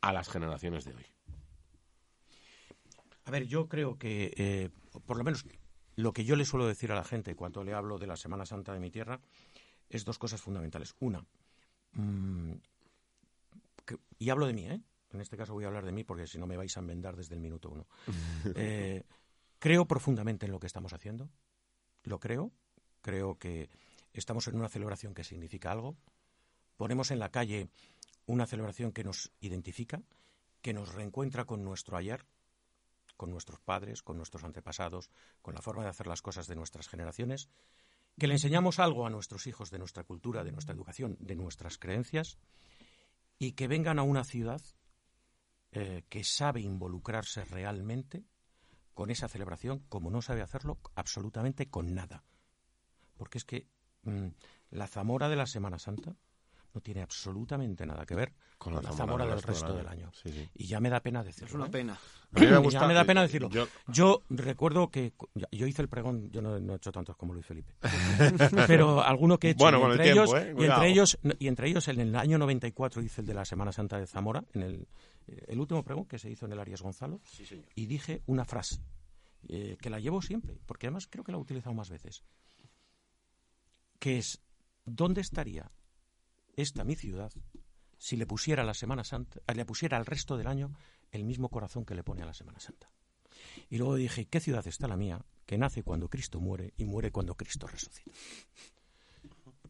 a 0.00 0.12
las 0.12 0.28
generaciones 0.28 0.84
de 0.84 0.94
hoy? 0.94 1.06
A 3.24 3.30
ver, 3.30 3.46
yo 3.46 3.68
creo 3.68 3.98
que, 3.98 4.34
eh, 4.36 4.70
por 5.06 5.16
lo 5.16 5.22
menos, 5.22 5.46
lo 5.94 6.12
que 6.12 6.24
yo 6.24 6.34
le 6.34 6.44
suelo 6.44 6.66
decir 6.66 6.90
a 6.90 6.96
la 6.96 7.04
gente 7.04 7.36
cuando 7.36 7.62
le 7.62 7.72
hablo 7.72 7.98
de 7.98 8.08
la 8.08 8.16
Semana 8.16 8.46
Santa 8.46 8.72
de 8.72 8.80
mi 8.80 8.90
tierra 8.90 9.20
es 9.88 10.04
dos 10.04 10.18
cosas 10.18 10.40
fundamentales. 10.40 10.96
Una, 10.98 11.24
mm, 11.92 12.54
y 14.18 14.30
hablo 14.30 14.46
de 14.46 14.52
mí, 14.52 14.66
¿eh? 14.66 14.80
En 15.12 15.20
este 15.20 15.36
caso 15.36 15.52
voy 15.52 15.64
a 15.64 15.68
hablar 15.68 15.84
de 15.84 15.92
mí 15.92 16.04
porque 16.04 16.26
si 16.26 16.38
no 16.38 16.46
me 16.46 16.56
vais 16.56 16.76
a 16.76 16.80
enmendar 16.80 17.16
desde 17.16 17.34
el 17.34 17.40
minuto 17.40 17.70
uno. 17.70 17.86
Eh, 18.54 19.04
creo 19.58 19.86
profundamente 19.86 20.46
en 20.46 20.52
lo 20.52 20.60
que 20.60 20.66
estamos 20.66 20.92
haciendo. 20.92 21.30
Lo 22.04 22.18
creo. 22.18 22.52
Creo 23.02 23.38
que 23.38 23.70
estamos 24.12 24.46
en 24.48 24.56
una 24.56 24.68
celebración 24.68 25.14
que 25.14 25.24
significa 25.24 25.72
algo. 25.72 25.96
Ponemos 26.76 27.10
en 27.10 27.18
la 27.18 27.30
calle 27.30 27.68
una 28.26 28.46
celebración 28.46 28.92
que 28.92 29.04
nos 29.04 29.32
identifica, 29.40 30.02
que 30.62 30.72
nos 30.72 30.94
reencuentra 30.94 31.44
con 31.44 31.64
nuestro 31.64 31.96
ayer, 31.96 32.26
con 33.16 33.30
nuestros 33.30 33.60
padres, 33.60 34.02
con 34.02 34.16
nuestros 34.16 34.44
antepasados, 34.44 35.10
con 35.42 35.54
la 35.54 35.62
forma 35.62 35.82
de 35.82 35.90
hacer 35.90 36.06
las 36.06 36.22
cosas 36.22 36.46
de 36.46 36.54
nuestras 36.56 36.88
generaciones, 36.88 37.50
que 38.18 38.26
le 38.26 38.34
enseñamos 38.34 38.78
algo 38.78 39.06
a 39.06 39.10
nuestros 39.10 39.46
hijos 39.46 39.70
de 39.70 39.78
nuestra 39.78 40.04
cultura, 40.04 40.44
de 40.44 40.52
nuestra 40.52 40.74
educación, 40.74 41.16
de 41.20 41.36
nuestras 41.36 41.78
creencias, 41.78 42.38
y 43.38 43.52
que 43.52 43.68
vengan 43.68 43.98
a 43.98 44.02
una 44.02 44.24
ciudad 44.24 44.60
eh, 45.72 46.04
que 46.08 46.24
sabe 46.24 46.60
involucrarse 46.60 47.44
realmente 47.44 48.24
con 48.94 49.10
esa 49.10 49.28
celebración 49.28 49.80
como 49.88 50.10
no 50.10 50.20
sabe 50.20 50.42
hacerlo 50.42 50.78
absolutamente 50.94 51.68
con 51.68 51.94
nada. 51.94 52.24
Porque 53.16 53.38
es 53.38 53.44
que 53.44 53.68
mm, 54.02 54.28
la 54.70 54.86
Zamora 54.86 55.28
de 55.28 55.36
la 55.36 55.46
Semana 55.46 55.78
Santa 55.78 56.16
no 56.74 56.80
tiene 56.80 57.02
absolutamente 57.02 57.84
nada 57.86 58.06
que 58.06 58.14
ver 58.14 58.32
con 58.58 58.74
la, 58.74 58.82
Zamora, 58.92 59.26
del 59.26 59.42
resto 59.42 59.74
del 59.74 59.88
año. 59.88 60.10
Sí, 60.14 60.30
sí. 60.30 60.48
Y 60.54 60.66
ya 60.66 60.80
me 60.80 60.90
da 60.90 61.00
pena 61.00 61.22
decirlo. 61.24 61.48
Es 61.48 61.54
una 61.54 61.66
¿eh? 61.66 61.70
pena. 61.70 61.98
Me 62.32 62.42
Ya 62.48 62.58
gusta- 62.58 62.86
me 62.86 62.94
da 62.94 63.04
pena 63.04 63.22
decirlo. 63.22 63.48
yo- 63.50 63.66
Yo, 63.88 64.22
recuerdo 64.28 64.88
que 64.90 65.12
yo 65.50 65.66
hice 65.66 65.82
el 65.82 65.88
pregón, 65.88 66.30
yo 66.30 66.40
no, 66.42 66.60
no 66.60 66.74
he 66.74 66.76
hecho 66.76 66.92
tantos 66.92 67.16
como 67.16 67.34
Luis 67.34 67.46
Felipe, 67.46 67.74
pero 68.66 69.02
alguno 69.02 69.38
que 69.38 69.48
he 69.48 69.50
hecho. 69.52 69.64
Bueno, 69.64 69.78
y 69.78 69.80
con 69.80 69.90
el 69.92 69.96
entre 70.00 70.12
tiempo, 70.12 70.36
ellos, 70.36 70.46
¿eh? 70.46 70.54
y 70.58 70.64
entre 70.66 70.88
ellos, 70.88 71.18
y 71.40 71.46
entre 71.48 71.68
ellos 71.68 71.88
en 71.88 72.00
el 72.00 72.14
año 72.16 72.38
94 72.38 73.02
hice 73.02 73.20
el 73.22 73.26
de 73.26 73.34
la 73.34 73.44
Semana 73.44 73.72
Santa 73.72 73.98
de 73.98 74.06
Zamora, 74.06 74.44
en 74.52 74.62
el, 74.62 74.88
eh, 75.26 75.44
el 75.48 75.58
último 75.60 75.82
pregón 75.82 76.04
que 76.06 76.18
se 76.18 76.30
hizo 76.30 76.46
en 76.46 76.52
el 76.52 76.60
Arias 76.60 76.82
Gonzalo, 76.82 77.20
y 77.74 77.86
dije 77.86 78.22
una 78.26 78.44
frase 78.44 78.80
eh, 79.48 79.76
que 79.80 79.90
la 79.90 79.98
llevo 79.98 80.22
siempre, 80.22 80.58
porque 80.66 80.86
además 80.86 81.08
creo 81.10 81.24
que 81.24 81.32
la 81.32 81.38
he 81.38 81.40
utilizado 81.40 81.74
más 81.74 81.90
veces, 81.90 82.22
que 83.98 84.18
es 84.18 84.40
¿dónde 84.84 85.20
estaría 85.20 85.70
esta 86.60 86.84
mi 86.84 86.96
ciudad 86.96 87.32
si 87.98 88.16
le 88.16 88.26
pusiera 88.26 88.64
la 88.64 88.74
Semana 88.74 89.04
Santa, 89.04 89.40
eh, 89.46 89.54
le 89.54 89.64
pusiera 89.64 89.96
al 89.98 90.06
resto 90.06 90.36
del 90.36 90.46
año 90.46 90.72
el 91.12 91.24
mismo 91.24 91.48
corazón 91.50 91.84
que 91.84 91.94
le 91.94 92.02
pone 92.02 92.22
a 92.22 92.26
la 92.26 92.34
Semana 92.34 92.58
Santa? 92.60 92.90
Y 93.68 93.78
luego 93.78 93.94
dije, 93.94 94.26
¿qué 94.26 94.40
ciudad 94.40 94.66
está 94.66 94.88
la 94.88 94.96
mía? 94.96 95.24
Que 95.46 95.58
nace 95.58 95.82
cuando 95.82 96.08
Cristo 96.08 96.40
muere 96.40 96.72
y 96.76 96.84
muere 96.84 97.10
cuando 97.10 97.34
Cristo 97.34 97.66
resucita. 97.66 98.10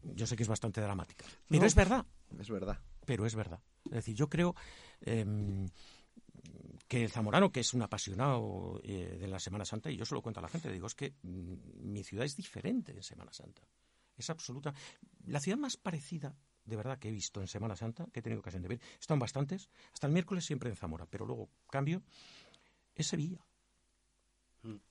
Yo 0.03 0.27
sé 0.27 0.37
que 0.37 0.43
es 0.45 0.49
bastante 0.49 0.81
dramática, 0.81 1.27
pero 1.49 1.61
No. 1.61 1.67
es 1.67 1.75
verdad. 1.75 2.07
Es 2.39 2.49
verdad. 2.49 2.79
Pero 3.05 3.27
es 3.27 3.35
verdad. 3.35 3.61
Es 3.87 3.93
decir, 3.93 4.15
yo 4.15 4.29
creo 4.29 4.55
em, 5.01 5.69
que 6.89 7.03
el 7.05 7.11
zamorano, 7.11 7.51
que 7.53 7.61
es 7.61 7.75
un 7.75 7.83
apasionado 7.83 8.81
eh, 8.83 9.17
de 9.21 9.29
la 9.29 9.39
Semana 9.39 9.65
Santa, 9.65 9.91
y 9.91 9.97
yo 9.97 10.05
se 10.05 10.15
lo 10.15 10.23
cuento 10.23 10.41
a 10.41 10.43
la 10.43 10.49
gente, 10.49 10.71
digo, 10.73 10.87
es 10.87 10.95
que 10.95 11.15
mm, 11.23 11.93
mi 11.93 12.03
ciudad 12.05 12.25
es 12.25 12.37
diferente 12.37 12.93
en 12.93 13.03
Semana 13.03 13.33
Santa. 13.33 13.63
Es 14.17 14.31
absoluta. 14.31 14.73
La 15.27 15.41
ciudad 15.41 15.59
más 15.59 15.77
parecida, 15.77 16.35
de 16.71 16.77
verdad, 16.77 16.99
que 16.99 17.09
he 17.09 17.13
visto 17.13 17.41
en 17.43 17.49
Semana 17.49 17.77
Santa, 17.77 18.07
que 18.13 18.21
he 18.21 18.23
tenido 18.23 18.41
ocasión 18.41 18.63
de 18.63 18.69
ver, 18.69 18.81
están 18.99 19.19
bastantes, 19.19 19.69
hasta 19.93 20.07
el 20.07 20.13
miércoles 20.15 20.45
siempre 20.45 20.71
en 20.71 20.77
Zamora, 20.77 21.05
pero 21.07 21.27
luego 21.27 21.51
cambio, 21.71 22.03
es 22.95 23.07
Sevilla. 23.07 23.45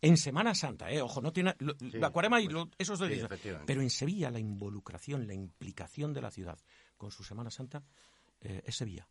En 0.02 0.18
Semana 0.18 0.56
Santa, 0.56 0.90
eh, 0.92 1.00
ojo, 1.02 1.22
no 1.22 1.32
tiene 1.32 1.56
lo- 1.60 1.76
la 2.00 2.10
cuarema 2.10 2.42
y 2.42 2.48
lo- 2.48 2.70
eso 2.80 2.94
es 2.94 3.00
de 3.00 3.06
sí. 3.08 3.22
Pero 3.68 3.82
en 3.82 3.90
Sevilla 3.92 4.32
la 4.32 4.40
involucración, 4.40 5.28
la 5.28 5.34
implicación 5.36 6.12
de 6.14 6.22
la 6.22 6.32
ciudad 6.32 6.58
con 6.98 7.12
su 7.12 7.24
Semana 7.24 7.52
Santa 7.52 7.84
eh, 8.42 8.64
es 8.66 8.76
Sevilla. 8.78 9.08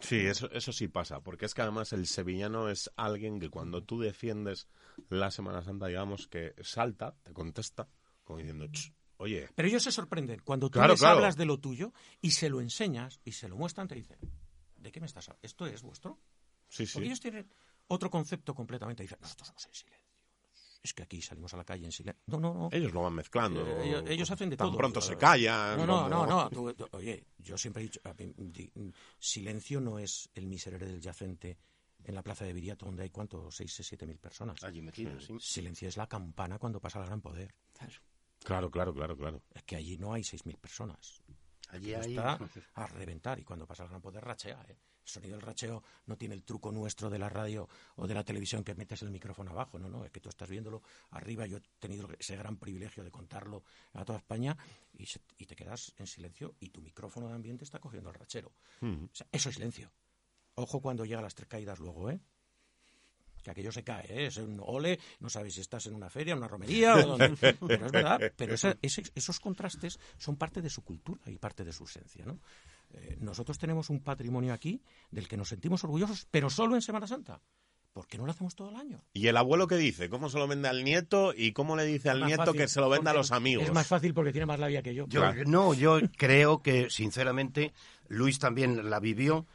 Sí, 0.00 0.16
eso, 0.26 0.50
eso 0.50 0.72
sí 0.72 0.88
pasa, 0.88 1.20
porque 1.20 1.46
es 1.46 1.54
que 1.54 1.62
además 1.62 1.92
el 1.92 2.06
sevillano 2.08 2.68
es 2.68 2.90
alguien 2.96 3.38
que 3.38 3.48
cuando 3.48 3.82
tú 3.84 4.00
defiendes 4.00 4.66
la 5.08 5.30
Semana 5.30 5.62
Santa, 5.62 5.86
digamos 5.86 6.26
que 6.26 6.54
salta, 6.62 7.14
te 7.22 7.32
contesta, 7.32 7.88
como 8.24 8.40
diciendo, 8.40 8.66
"Ch, 8.68 8.92
oye, 9.22 9.48
Pero 9.54 9.68
ellos 9.68 9.82
se 9.82 9.92
sorprenden 9.92 10.40
cuando 10.44 10.68
tú 10.68 10.74
Claro, 10.78 10.92
les 10.94 11.00
claro. 11.00 11.16
hablas 11.16 11.36
de 11.36 11.44
lo 11.44 11.58
tuyo 11.58 11.92
y 12.20 12.30
se 12.32 12.48
lo 12.48 12.60
enseñas 12.60 13.20
y 13.24 13.32
se 13.32 13.48
lo 13.48 13.56
muestran, 13.56 13.88
te 13.88 13.94
dicen, 13.94 14.18
¿de 14.76 14.92
qué 14.92 15.00
me 15.00 15.06
estás 15.06 15.28
hablando? 15.28 15.46
¿Esto 15.46 15.66
es 15.66 15.82
vuestro? 15.82 16.18
sí, 16.68 16.84
Porque 16.86 17.00
sí. 17.06 17.06
ellos 17.06 17.20
tienen 17.20 17.50
otro 17.88 18.10
concepto 18.10 18.54
completamente 18.54 19.02
diferente. 19.02 19.24
Nosotros 19.24 19.48
somos 19.48 19.66
en 19.66 19.74
silencio. 19.74 20.02
Es 20.84 20.94
que 20.94 21.02
aquí 21.04 21.22
salimos 21.22 21.54
a 21.54 21.56
la 21.58 21.64
calle 21.64 21.84
en 21.84 21.92
silencio. 21.92 22.22
No, 22.26 22.40
no, 22.40 22.52
no. 22.54 22.68
Ellos 22.72 22.92
lo 22.92 23.02
van 23.02 23.14
mezclando. 23.14 23.64
Eh, 23.64 23.86
ellos, 23.88 24.04
ellos 24.08 24.30
hacen 24.32 24.50
de 24.50 24.56
Tan 24.56 24.68
todo. 24.68 24.76
pronto 24.78 25.00
se 25.00 25.16
callan. 25.16 25.76
No, 25.78 25.86
no, 25.86 26.08
no, 26.08 26.18
como- 26.18 26.26
no. 26.26 26.50
tú- 26.50 26.74
tú- 26.74 26.96
oye, 26.96 27.24
yo 27.38 27.56
siempre 27.56 27.82
he 27.82 27.86
dicho, 27.86 28.00
a 28.04 28.12
mí, 28.14 28.32
di- 28.36 28.72
silencio 29.18 29.80
no 29.80 29.98
es 30.00 30.28
el 30.34 30.46
miserere 30.46 30.86
del 30.86 31.00
yacente 31.00 31.58
en 32.04 32.14
la 32.16 32.22
plaza 32.22 32.44
de 32.44 32.52
Viriato, 32.52 32.86
donde 32.86 33.04
hay 33.04 33.10
cuánto, 33.10 33.48
seis, 33.52 33.72
siete 33.80 34.06
mil 34.06 34.18
personas. 34.18 34.64
Allí 34.64 34.82
metidos, 34.82 35.24
sí. 35.24 35.34
Silencio 35.38 35.86
es 35.88 35.96
la 35.96 36.08
campana 36.08 36.58
cuando 36.58 36.80
pasa 36.80 36.98
el 36.98 37.06
gran 37.06 37.20
poder. 37.20 37.54
Claro, 37.72 37.92
claro, 38.70 38.92
claro, 38.94 39.16
claro. 39.16 39.42
Es 39.54 39.62
que 39.64 39.76
allí 39.76 39.96
no 39.98 40.12
hay 40.12 40.24
seis 40.24 40.44
mil 40.46 40.56
personas. 40.56 41.22
Allí 41.70 41.94
hay... 41.94 42.16
está 42.16 42.38
a 42.74 42.86
reventar 42.86 43.38
y 43.38 43.44
cuando 43.44 43.66
pasa 43.66 43.84
el 43.84 43.88
gran 43.88 44.02
poder 44.02 44.22
rachea. 44.24 44.62
¿eh? 44.68 44.76
El 45.04 45.08
sonido 45.08 45.34
del 45.36 45.42
racheo 45.42 45.82
no 46.06 46.16
tiene 46.16 46.34
el 46.34 46.44
truco 46.44 46.70
nuestro 46.70 47.10
de 47.10 47.18
la 47.18 47.28
radio 47.28 47.68
o 47.96 48.06
de 48.06 48.14
la 48.14 48.22
televisión 48.22 48.62
que 48.62 48.74
metes 48.74 49.02
el 49.02 49.10
micrófono 49.10 49.50
abajo, 49.50 49.78
no, 49.78 49.88
no, 49.88 50.04
es 50.04 50.12
que 50.12 50.20
tú 50.20 50.28
estás 50.28 50.48
viéndolo 50.48 50.82
arriba. 51.10 51.44
Yo 51.46 51.56
he 51.56 51.62
tenido 51.80 52.08
ese 52.18 52.36
gran 52.36 52.56
privilegio 52.56 53.02
de 53.02 53.10
contarlo 53.10 53.64
a 53.94 54.04
toda 54.04 54.18
España 54.18 54.56
y, 54.92 55.06
se- 55.06 55.20
y 55.38 55.46
te 55.46 55.56
quedas 55.56 55.92
en 55.96 56.06
silencio 56.06 56.54
y 56.60 56.68
tu 56.68 56.80
micrófono 56.82 57.26
de 57.28 57.34
ambiente 57.34 57.64
está 57.64 57.80
cogiendo 57.80 58.10
el 58.10 58.14
rachero. 58.14 58.52
Mm. 58.80 59.04
O 59.04 59.10
sea, 59.14 59.26
eso 59.32 59.48
es 59.48 59.56
silencio. 59.56 59.90
Ojo 60.54 60.80
cuando 60.80 61.04
llega 61.04 61.20
las 61.22 61.34
tres 61.34 61.48
caídas 61.48 61.78
luego, 61.80 62.10
¿eh? 62.10 62.20
Que 63.42 63.50
aquello 63.50 63.72
se 63.72 63.82
cae, 63.82 64.06
¿eh? 64.08 64.26
Es 64.26 64.36
un 64.36 64.60
ole, 64.64 64.98
no 65.20 65.28
sabes 65.28 65.54
si 65.54 65.60
estás 65.60 65.86
en 65.86 65.94
una 65.94 66.08
feria, 66.08 66.32
en 66.32 66.38
una 66.38 66.48
romería 66.48 66.94
o 66.96 67.02
donde... 67.16 67.30
Pero 67.60 67.86
es 67.86 67.92
verdad, 67.92 68.20
pero 68.36 68.54
esa- 68.54 68.76
ese- 68.82 69.10
esos 69.14 69.40
contrastes 69.40 69.98
son 70.18 70.36
parte 70.36 70.62
de 70.62 70.70
su 70.70 70.82
cultura 70.82 71.20
y 71.26 71.38
parte 71.38 71.64
de 71.64 71.72
su 71.72 71.84
esencia, 71.84 72.24
¿no? 72.24 72.38
Eh, 72.94 73.16
nosotros 73.20 73.58
tenemos 73.58 73.90
un 73.90 74.00
patrimonio 74.00 74.52
aquí 74.52 74.80
del 75.10 75.26
que 75.26 75.36
nos 75.36 75.48
sentimos 75.48 75.82
orgullosos, 75.84 76.26
pero 76.30 76.50
solo 76.50 76.74
en 76.76 76.82
Semana 76.82 77.06
Santa. 77.06 77.40
¿Por 77.92 78.06
qué 78.06 78.16
no 78.16 78.24
lo 78.24 78.30
hacemos 78.32 78.54
todo 78.54 78.70
el 78.70 78.76
año? 78.76 79.04
¿Y 79.12 79.26
el 79.26 79.36
abuelo 79.36 79.66
qué 79.66 79.76
dice? 79.76 80.08
¿Cómo 80.08 80.30
se 80.30 80.38
lo 80.38 80.46
vende 80.48 80.66
al 80.68 80.82
nieto 80.82 81.34
y 81.36 81.52
cómo 81.52 81.76
le 81.76 81.84
dice 81.84 82.08
al 82.08 82.24
nieto 82.24 82.44
fácil, 82.46 82.60
que 82.60 82.68
se 82.68 82.80
lo 82.80 82.88
venda 82.88 83.10
a 83.10 83.14
los 83.14 83.32
amigos? 83.32 83.66
Es 83.66 83.72
más 83.72 83.86
fácil 83.86 84.14
porque 84.14 84.32
tiene 84.32 84.46
más 84.46 84.58
labia 84.58 84.82
que 84.82 84.94
yo. 84.94 85.06
Yo- 85.08 85.20
Claro. 85.20 85.42
No, 85.46 85.74
yo 85.74 85.98
creo 86.16 86.62
que, 86.62 86.88
sinceramente, 86.88 87.72
Luis 88.08 88.38
también 88.38 88.88
la 88.88 88.98
vivió. 88.98 89.46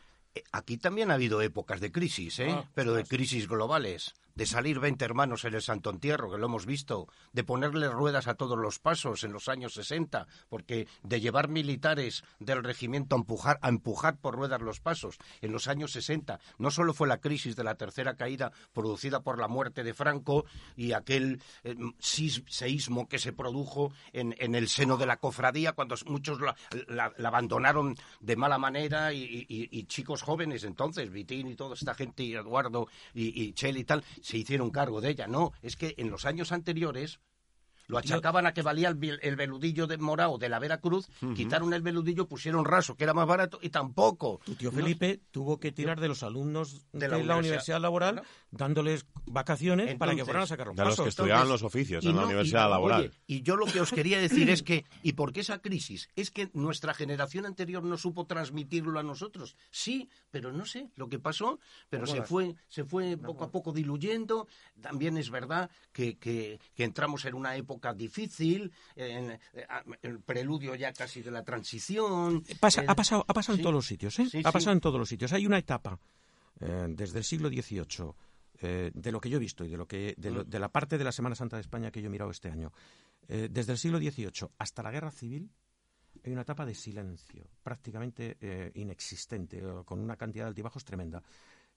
Aquí 0.51 0.77
también 0.77 1.11
ha 1.11 1.15
habido 1.15 1.41
épocas 1.41 1.79
de 1.79 1.91
crisis, 1.91 2.39
¿eh? 2.39 2.51
Ah, 2.51 2.63
Pero 2.73 2.93
de 2.93 3.03
crisis 3.03 3.47
globales. 3.47 4.13
De 4.37 4.45
salir 4.45 4.79
20 4.79 5.03
hermanos 5.03 5.43
en 5.45 5.55
el 5.55 5.61
Santo 5.61 5.89
Entierro, 5.89 6.31
que 6.31 6.37
lo 6.37 6.45
hemos 6.45 6.65
visto. 6.67 7.07
De 7.33 7.43
ponerle 7.43 7.89
ruedas 7.89 8.27
a 8.27 8.35
todos 8.35 8.57
los 8.57 8.77
pasos 8.79 9.23
en 9.23 9.33
los 9.33 9.49
años 9.49 9.73
60. 9.73 10.27
Porque 10.47 10.87
de 11.03 11.19
llevar 11.19 11.49
militares 11.49 12.23
del 12.39 12.63
regimiento 12.63 13.15
a 13.15 13.19
empujar, 13.19 13.57
a 13.61 13.69
empujar 13.69 14.17
por 14.17 14.35
ruedas 14.35 14.61
los 14.61 14.79
pasos 14.79 15.17
en 15.41 15.51
los 15.51 15.67
años 15.67 15.91
60. 15.91 16.39
No 16.59 16.69
solo 16.71 16.93
fue 16.93 17.07
la 17.07 17.17
crisis 17.19 17.55
de 17.55 17.63
la 17.63 17.75
tercera 17.75 18.15
caída 18.15 18.51
producida 18.73 19.21
por 19.23 19.39
la 19.39 19.47
muerte 19.47 19.83
de 19.83 19.93
Franco 19.95 20.45
y 20.75 20.91
aquel 20.93 21.41
eh, 21.63 21.75
seísmo 21.99 23.07
que 23.07 23.19
se 23.19 23.33
produjo 23.33 23.91
en, 24.13 24.35
en 24.37 24.53
el 24.55 24.67
seno 24.69 24.97
de 24.97 25.07
la 25.07 25.17
cofradía 25.17 25.73
cuando 25.73 25.95
muchos 26.05 26.39
la, 26.41 26.55
la- 26.87 27.13
abandonaron 27.27 27.95
de 28.19 28.35
mala 28.35 28.57
manera 28.57 29.11
y 29.13 29.83
chicos 29.87 30.21
jóvenes 30.21 30.63
entonces, 30.63 31.09
Vitín 31.11 31.47
y 31.47 31.55
toda 31.55 31.73
esta 31.73 31.93
gente, 31.95 32.23
y 32.23 32.35
Eduardo 32.35 32.87
y, 33.13 33.41
y 33.43 33.53
Chel 33.53 33.77
y 33.77 33.83
tal, 33.83 34.03
se 34.27 34.37
hicieron 34.37 34.71
cargo 34.71 34.99
de 34.99 35.09
ella. 35.11 35.25
No, 35.27 35.53
es 35.61 35.77
que 35.77 35.95
en 35.97 36.09
los 36.09 36.25
años 36.25 36.51
anteriores 36.51 37.21
lo 37.87 37.97
achacaban 37.97 38.45
a 38.45 38.53
que 38.53 38.61
valía 38.61 38.89
el, 38.89 39.19
el 39.21 39.35
veludillo 39.37 39.87
de 39.87 39.97
Morao 39.97 40.37
de 40.37 40.49
la 40.49 40.59
Veracruz, 40.59 41.07
quitaron 41.33 41.73
el 41.73 41.81
veludillo, 41.81 42.27
pusieron 42.27 42.65
raso, 42.65 42.97
que 42.97 43.05
era 43.05 43.13
más 43.13 43.25
barato, 43.25 43.59
y 43.61 43.69
tampoco. 43.69 44.41
Tu 44.43 44.55
tío 44.55 44.71
No, 44.71 44.77
Felipe 44.79 45.21
tuvo 45.31 45.57
que 45.61 45.71
tirar 45.71 46.01
de 46.01 46.09
los 46.09 46.21
alumnos 46.23 46.85
de, 46.91 46.99
De 46.99 47.07
la 47.07 47.17
la, 47.23 47.37
universidad. 47.37 47.79
laboral. 47.79 48.21
Dándoles 48.51 49.05
vacaciones 49.25 49.95
para 49.95 50.15
que 50.15 50.23
fueran 50.23 50.43
a 50.43 50.47
sacar 50.47 50.67
los 50.67 50.75
De 50.75 50.83
los 50.83 50.93
que 50.95 50.97
pasos. 51.01 51.07
estudiaban 51.09 51.49
los 51.49 51.63
oficios 51.63 52.03
en 52.05 52.15
la 52.15 52.21
no- 52.21 52.21
y- 52.21 52.25
universidad 52.31 52.69
laboral. 52.69 53.01
oye, 53.01 53.11
y 53.27 53.41
yo 53.41 53.55
lo 53.57 53.65
que 53.65 53.81
os 53.81 53.91
quería 53.91 54.19
decir 54.19 54.49
es 54.49 54.63
que, 54.63 54.85
¿y 55.03 55.13
por 55.13 55.33
qué 55.33 55.41
esa 55.41 55.59
crisis? 55.61 56.09
Es 56.15 56.31
que 56.31 56.49
nuestra 56.53 56.93
generación 56.93 57.45
anterior 57.45 57.83
no 57.83 57.97
supo 57.97 58.25
transmitirlo 58.25 58.99
a 58.99 59.03
nosotros. 59.03 59.57
Sí, 59.69 60.09
pero 60.31 60.53
no 60.53 60.65
sé 60.65 60.89
lo 60.95 61.09
que 61.09 61.19
pasó, 61.19 61.59
pero 61.89 62.07
se 62.07 62.21
fue, 62.23 62.55
se 62.69 62.85
fue 62.85 63.17
poco 63.17 63.43
a 63.43 63.51
poco 63.51 63.73
diluyendo. 63.73 64.47
También 64.81 65.17
es 65.17 65.29
verdad 65.29 65.69
que, 65.91 66.17
que- 66.17 66.59
que 66.73 66.83
entramos 66.85 67.25
en 67.25 67.35
una 67.35 67.55
época 67.57 67.93
difícil, 67.93 68.71
en, 68.95 69.39
el 70.01 70.19
preludio 70.21 70.73
ya 70.75 70.93
casi 70.93 71.21
de 71.21 71.31
la 71.31 71.43
transición. 71.43 72.43
Pasa, 72.59 72.81
Eh, 72.81 72.85
ha 72.87 72.95
pasado, 72.95 73.25
ha 73.27 73.33
pasado 73.33 73.55
sí. 73.55 73.59
en 73.59 73.63
todos 73.63 73.75
los 73.75 73.85
sitios, 73.87 74.17
¿eh? 74.19 74.25
Sí, 74.29 74.37
ha 74.37 74.49
sí. 74.49 74.53
pasado 74.53 74.71
en 74.73 74.79
todos 74.79 74.99
los 74.99 75.09
sitios. 75.09 75.33
Hay 75.33 75.45
una 75.45 75.57
etapa 75.57 75.99
eh, 76.59 76.85
desde 76.89 77.19
el 77.19 77.23
siglo 77.23 77.49
XVIII, 77.49 78.13
eh, 78.61 78.91
de 78.93 79.11
lo 79.11 79.19
que 79.21 79.29
yo 79.29 79.37
he 79.37 79.39
visto 79.39 79.63
y 79.65 79.69
de 79.69 79.77
lo 79.77 79.87
que 79.87 80.13
de, 80.17 80.31
Mm. 80.31 80.33
lo- 80.35 80.43
de 80.43 80.59
la 80.59 80.69
parte 80.71 80.97
de 80.97 81.03
la 81.03 81.11
Semana 81.11 81.35
Santa 81.35 81.57
de 81.57 81.61
España 81.61 81.91
que 81.91 82.01
yo 82.01 82.07
he 82.07 82.09
mirado 82.11 82.31
este 82.31 82.49
año, 82.49 82.71
eh, 83.27 83.47
desde 83.51 83.71
el 83.73 83.77
siglo 83.77 83.97
XVIII 83.99 84.49
hasta 84.57 84.83
la 84.83 84.91
Guerra 84.91 85.11
Civil, 85.11 85.49
hay 86.23 86.31
una 86.31 86.41
etapa 86.41 86.65
de 86.65 86.73
silencio, 86.73 87.47
prácticamente 87.61 88.37
eh, 88.41 88.71
inexistente, 88.75 89.61
con 89.85 89.99
una 89.99 90.15
cantidad 90.17 90.45
de 90.45 90.49
altibajos 90.49 90.83
tremenda. 90.83 91.21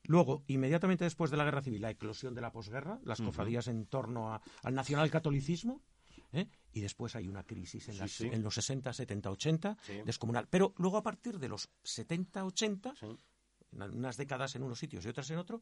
Luego, 0.04 0.44
inmediatamente 0.46 1.04
después 1.04 1.30
de 1.30 1.36
la 1.36 1.44
Guerra 1.44 1.60
Civil, 1.60 1.82
la 1.82 1.90
eclosión 1.90 2.34
de 2.34 2.40
la 2.40 2.50
posguerra, 2.50 2.98
las 3.04 3.20
cofradías 3.20 3.68
en 3.68 3.84
torno 3.86 4.32
a- 4.32 4.40
al 4.62 4.74
nacionalcatolicismo, 4.74 5.82
¿eh? 6.32 6.46
y 6.72 6.80
después 6.80 7.16
hay 7.16 7.28
una 7.28 7.42
crisis 7.42 7.88
en, 7.90 7.98
las- 7.98 8.20
en 8.22 8.42
los 8.42 8.54
60, 8.54 8.92
70, 8.94 9.30
80, 9.30 9.76
Sí. 9.82 10.00
descomunal. 10.06 10.46
Pero 10.48 10.72
luego 10.78 10.96
a 10.96 11.02
partir 11.02 11.38
de 11.38 11.48
los 11.48 11.68
70, 11.82 12.44
80, 12.46 12.94
Sí. 12.94 13.06
en 13.72 13.82
unas 13.82 14.16
décadas 14.16 14.54
en 14.56 14.62
unos 14.62 14.78
sitios 14.78 15.04
y 15.04 15.08
otras 15.08 15.30
en 15.30 15.38
otro, 15.38 15.60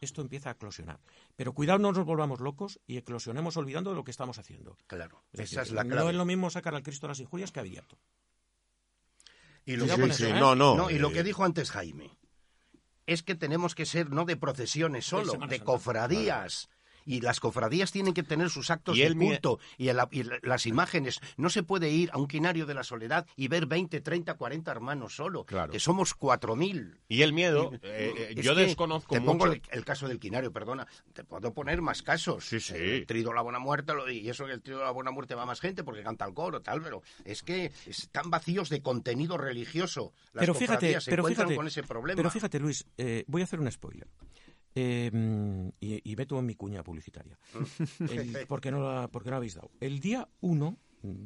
esto 0.00 0.20
empieza 0.22 0.48
a 0.50 0.52
eclosionar. 0.52 1.00
Pero 1.36 1.52
cuidado, 1.52 1.78
no 1.78 1.92
nos 1.92 2.04
volvamos 2.04 2.40
locos 2.40 2.80
y 2.86 2.96
eclosionemos 2.96 3.56
olvidando 3.56 3.90
de 3.90 3.96
lo 3.96 4.04
que 4.04 4.10
estamos 4.10 4.38
haciendo. 4.38 4.76
Claro, 4.86 5.22
Es 5.32 5.52
esa 5.52 5.62
es 5.62 5.72
la 5.72 5.84
No 5.84 5.90
clave. 5.90 6.10
es 6.10 6.16
lo 6.16 6.24
mismo 6.24 6.50
sacar 6.50 6.74
al 6.74 6.82
Cristo 6.82 7.08
las 7.08 7.20
injurias 7.20 7.52
que 7.52 7.60
a 7.60 7.62
Viriato. 7.62 7.98
Y 9.66 9.76
lo, 9.76 9.86
Sí, 9.86 9.92
eso, 9.92 10.12
sí, 10.12 10.24
¿eh? 10.26 10.34
no, 10.34 10.54
no. 10.54 10.76
No, 10.76 10.90
y 10.90 10.98
lo 10.98 11.08
eh, 11.08 11.12
que 11.14 11.22
dijo 11.22 11.42
antes 11.44 11.70
Jaime, 11.70 12.10
es 13.06 13.22
que 13.22 13.34
tenemos 13.34 13.74
que 13.74 13.86
ser 13.86 14.10
no 14.10 14.24
de 14.24 14.36
procesiones 14.36 15.06
solo, 15.06 15.32
de 15.46 15.60
cofradías. 15.60 16.68
Y 17.06 17.20
las 17.20 17.40
cofradías 17.40 17.92
tienen 17.92 18.14
que 18.14 18.22
tener 18.22 18.50
sus 18.50 18.70
actos 18.70 18.96
Y 18.96 19.02
de 19.02 19.14
culto 19.14 19.58
y, 19.76 19.88
el- 19.88 19.98
y 20.10 20.22
la- 20.22 20.38
las 20.42 20.66
imágenes. 20.66 21.20
No 21.36 21.50
se 21.50 21.62
puede 21.62 21.90
ir 21.90 22.10
a 22.12 22.18
un 22.18 22.26
quinario 22.26 22.66
de 22.66 22.74
la 22.74 22.82
soledad 22.84 23.26
y 23.36 23.48
ver 23.48 23.66
20, 23.66 24.00
30, 24.00 24.34
40 24.34 24.70
hermanos 24.70 25.14
solo, 25.16 25.44
Claro. 25.44 25.72
que 25.72 25.80
somos 25.80 26.14
4.000. 26.14 26.98
Y 27.08 27.22
el 27.22 27.32
miedo, 27.32 27.72
eh, 27.82 28.30
eh, 28.30 28.34
yo 28.42 28.54
desconozco 28.54 29.14
Te 29.14 29.20
pongo 29.20 29.46
el, 29.46 29.60
el 29.70 29.84
caso 29.84 30.08
del 30.08 30.18
quinario, 30.18 30.52
perdona. 30.52 30.86
Te 31.12 31.24
puedo 31.24 31.52
poner 31.52 31.82
más 31.82 32.02
casos. 32.02 32.44
Sí, 32.46 32.60
sí. 32.60 32.74
El 32.74 33.06
Trido 33.06 33.30
de 33.30 33.36
la 33.36 33.42
Buena 33.42 33.58
Muerte, 33.58 33.92
lo- 33.94 34.10
y 34.10 34.28
eso 34.28 34.46
que 34.46 34.52
el 34.52 34.62
Trido 34.62 34.78
de 34.78 34.84
la 34.84 34.90
Buena 34.90 35.10
Muerte 35.10 35.34
va 35.34 35.44
más 35.46 35.60
gente 35.60 35.84
porque 35.84 36.02
canta 36.02 36.24
el 36.26 36.34
coro, 36.34 36.62
tal, 36.62 36.80
pero 36.82 37.02
es 37.24 37.42
que 37.42 37.70
están 37.86 38.30
vacíos 38.30 38.68
de 38.70 38.80
contenido 38.82 39.36
religioso. 39.36 40.12
Las 40.32 40.42
pero 40.42 40.54
fíjate, 40.54 40.74
cofradías 40.76 41.04
se 41.04 41.10
pero 41.10 41.22
encuentran 41.22 41.46
fíjate, 41.48 41.56
con 41.56 41.66
ese 41.66 41.82
problema. 41.82 42.16
pero 42.16 42.30
fíjate, 42.30 42.58
Luis, 42.60 42.86
eh, 42.98 43.24
voy 43.26 43.42
a 43.42 43.44
hacer 43.44 43.60
un 43.60 43.70
spoiler. 43.70 44.08
Eh, 44.74 45.10
mm, 45.12 45.68
y, 45.80 46.10
y 46.10 46.14
veto 46.16 46.38
en 46.38 46.46
mi 46.46 46.54
cuña 46.54 46.82
publicitaria. 46.82 47.38
El- 48.10 48.46
porque, 48.48 48.70
no 48.70 48.80
la, 48.82 49.08
porque 49.08 49.28
no 49.28 49.32
la 49.32 49.36
habéis 49.38 49.54
dado. 49.54 49.70
El 49.80 50.00
día 50.00 50.28
1 50.40 50.76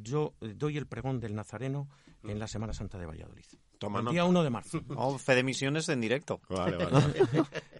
yo 0.01 0.33
eh, 0.41 0.53
doy 0.55 0.77
el 0.77 0.85
pregón 0.87 1.19
del 1.19 1.35
Nazareno 1.35 1.89
en 2.23 2.37
la 2.37 2.47
Semana 2.47 2.73
Santa 2.73 2.97
de 2.99 3.05
Valladolid. 3.05 3.45
Toma 3.79 3.99
el 3.99 4.05
nota. 4.05 4.13
día 4.13 4.25
1 4.25 4.43
de 4.43 4.49
marzo. 4.49 4.81
Oh, 4.95 5.17
fe 5.17 5.35
de 5.35 5.43
misiones 5.43 5.87
en 5.89 6.01
directo. 6.01 6.41
Vale, 6.49 6.77
vale. 6.85 7.23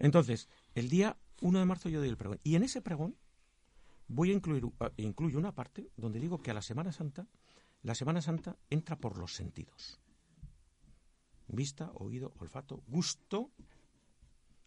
Entonces, 0.00 0.48
el 0.74 0.88
día 0.88 1.16
1 1.42 1.58
de 1.58 1.64
marzo 1.66 1.88
yo 1.90 2.00
doy 2.00 2.08
el 2.08 2.16
pregón. 2.16 2.40
Y 2.42 2.54
en 2.56 2.62
ese 2.62 2.80
pregón 2.80 3.16
voy 4.08 4.30
a 4.30 4.32
incluir 4.34 4.64
uh, 4.64 4.72
incluyo 4.96 5.38
una 5.38 5.54
parte 5.54 5.90
donde 5.96 6.18
digo 6.18 6.40
que 6.42 6.50
a 6.50 6.54
la 6.54 6.62
Semana 6.62 6.90
Santa, 6.90 7.28
la 7.82 7.94
Semana 7.94 8.22
Santa 8.22 8.56
entra 8.70 8.96
por 8.96 9.18
los 9.18 9.34
sentidos. 9.34 10.00
Vista, 11.48 11.90
oído, 11.94 12.32
olfato, 12.38 12.82
gusto 12.86 13.50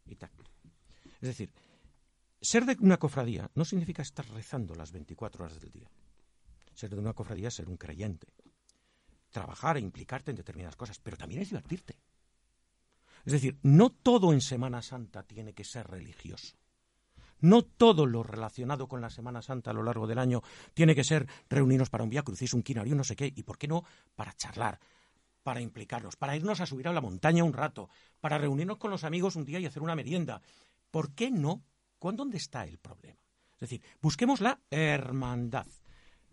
y 0.06 0.16
tacto. 0.16 0.43
Es 1.24 1.30
decir, 1.30 1.53
ser 2.41 2.65
de 2.65 2.76
una 2.82 2.97
cofradía 2.97 3.49
no 3.55 3.63
significa 3.63 4.01
estar 4.01 4.28
rezando 4.32 4.76
las 4.76 4.91
24 4.91 5.45
horas 5.45 5.57
del 5.57 5.71
día. 5.71 5.89
Ser 6.74 6.89
de 6.89 6.99
una 6.99 7.13
cofradía 7.13 7.47
es 7.47 7.53
ser 7.53 7.69
un 7.69 7.78
creyente. 7.78 8.28
Trabajar 9.32 9.78
e 9.78 9.80
implicarte 9.80 10.32
en 10.32 10.36
determinadas 10.36 10.76
cosas, 10.76 10.99
pero 10.99 11.15
también 11.15 11.41
es 11.41 11.51
divertirte. 11.51 11.97
Es 13.24 13.32
decir, 13.32 13.57
no 13.63 13.89
todo 13.89 14.34
en 14.34 14.41
Semana 14.41 14.82
Santa 14.82 15.24
tiene 15.24 15.53
que 15.53 15.63
ser 15.63 15.88
religioso. 15.88 16.57
No 17.39 17.61
todo 17.61 18.05
lo 18.05 18.21
relacionado 18.21 18.89
con 18.89 18.99
la 18.99 19.09
Semana 19.09 19.41
Santa 19.41 19.71
a 19.71 19.74
lo 19.74 19.84
largo 19.84 20.07
del 20.07 20.19
año 20.19 20.41
tiene 20.74 20.93
que 20.93 21.05
ser 21.05 21.26
reunirnos 21.47 21.89
para 21.89 22.03
un 22.03 22.09
vía 22.09 22.24
crucis, 22.24 22.53
un 22.53 22.63
quinario, 22.63 22.95
no 22.95 23.05
sé 23.05 23.15
qué, 23.15 23.32
y 23.34 23.43
por 23.43 23.57
qué 23.57 23.69
no 23.69 23.86
para 24.17 24.34
charlar, 24.34 24.78
para 25.41 25.61
implicarnos, 25.61 26.17
para 26.17 26.36
irnos 26.36 26.59
a 26.59 26.65
subir 26.65 26.89
a 26.89 26.93
la 26.93 26.99
montaña 26.99 27.45
un 27.45 27.53
rato, 27.53 27.89
para 28.19 28.38
reunirnos 28.38 28.78
con 28.78 28.91
los 28.91 29.05
amigos 29.05 29.38
un 29.38 29.45
día 29.45 29.61
y 29.61 29.65
hacer 29.65 29.82
una 29.82 29.95
merienda. 29.95 30.41
¿Por 30.94 31.16
qué 31.16 31.32
no? 31.32 31.64
¿Dónde 32.00 32.38
está 32.38 32.66
el 32.66 32.78
problema? 32.78 33.18
Es 33.54 33.62
decir, 33.62 33.82
busquemos 34.00 34.41
la 34.41 34.62
hermandad, 34.70 35.66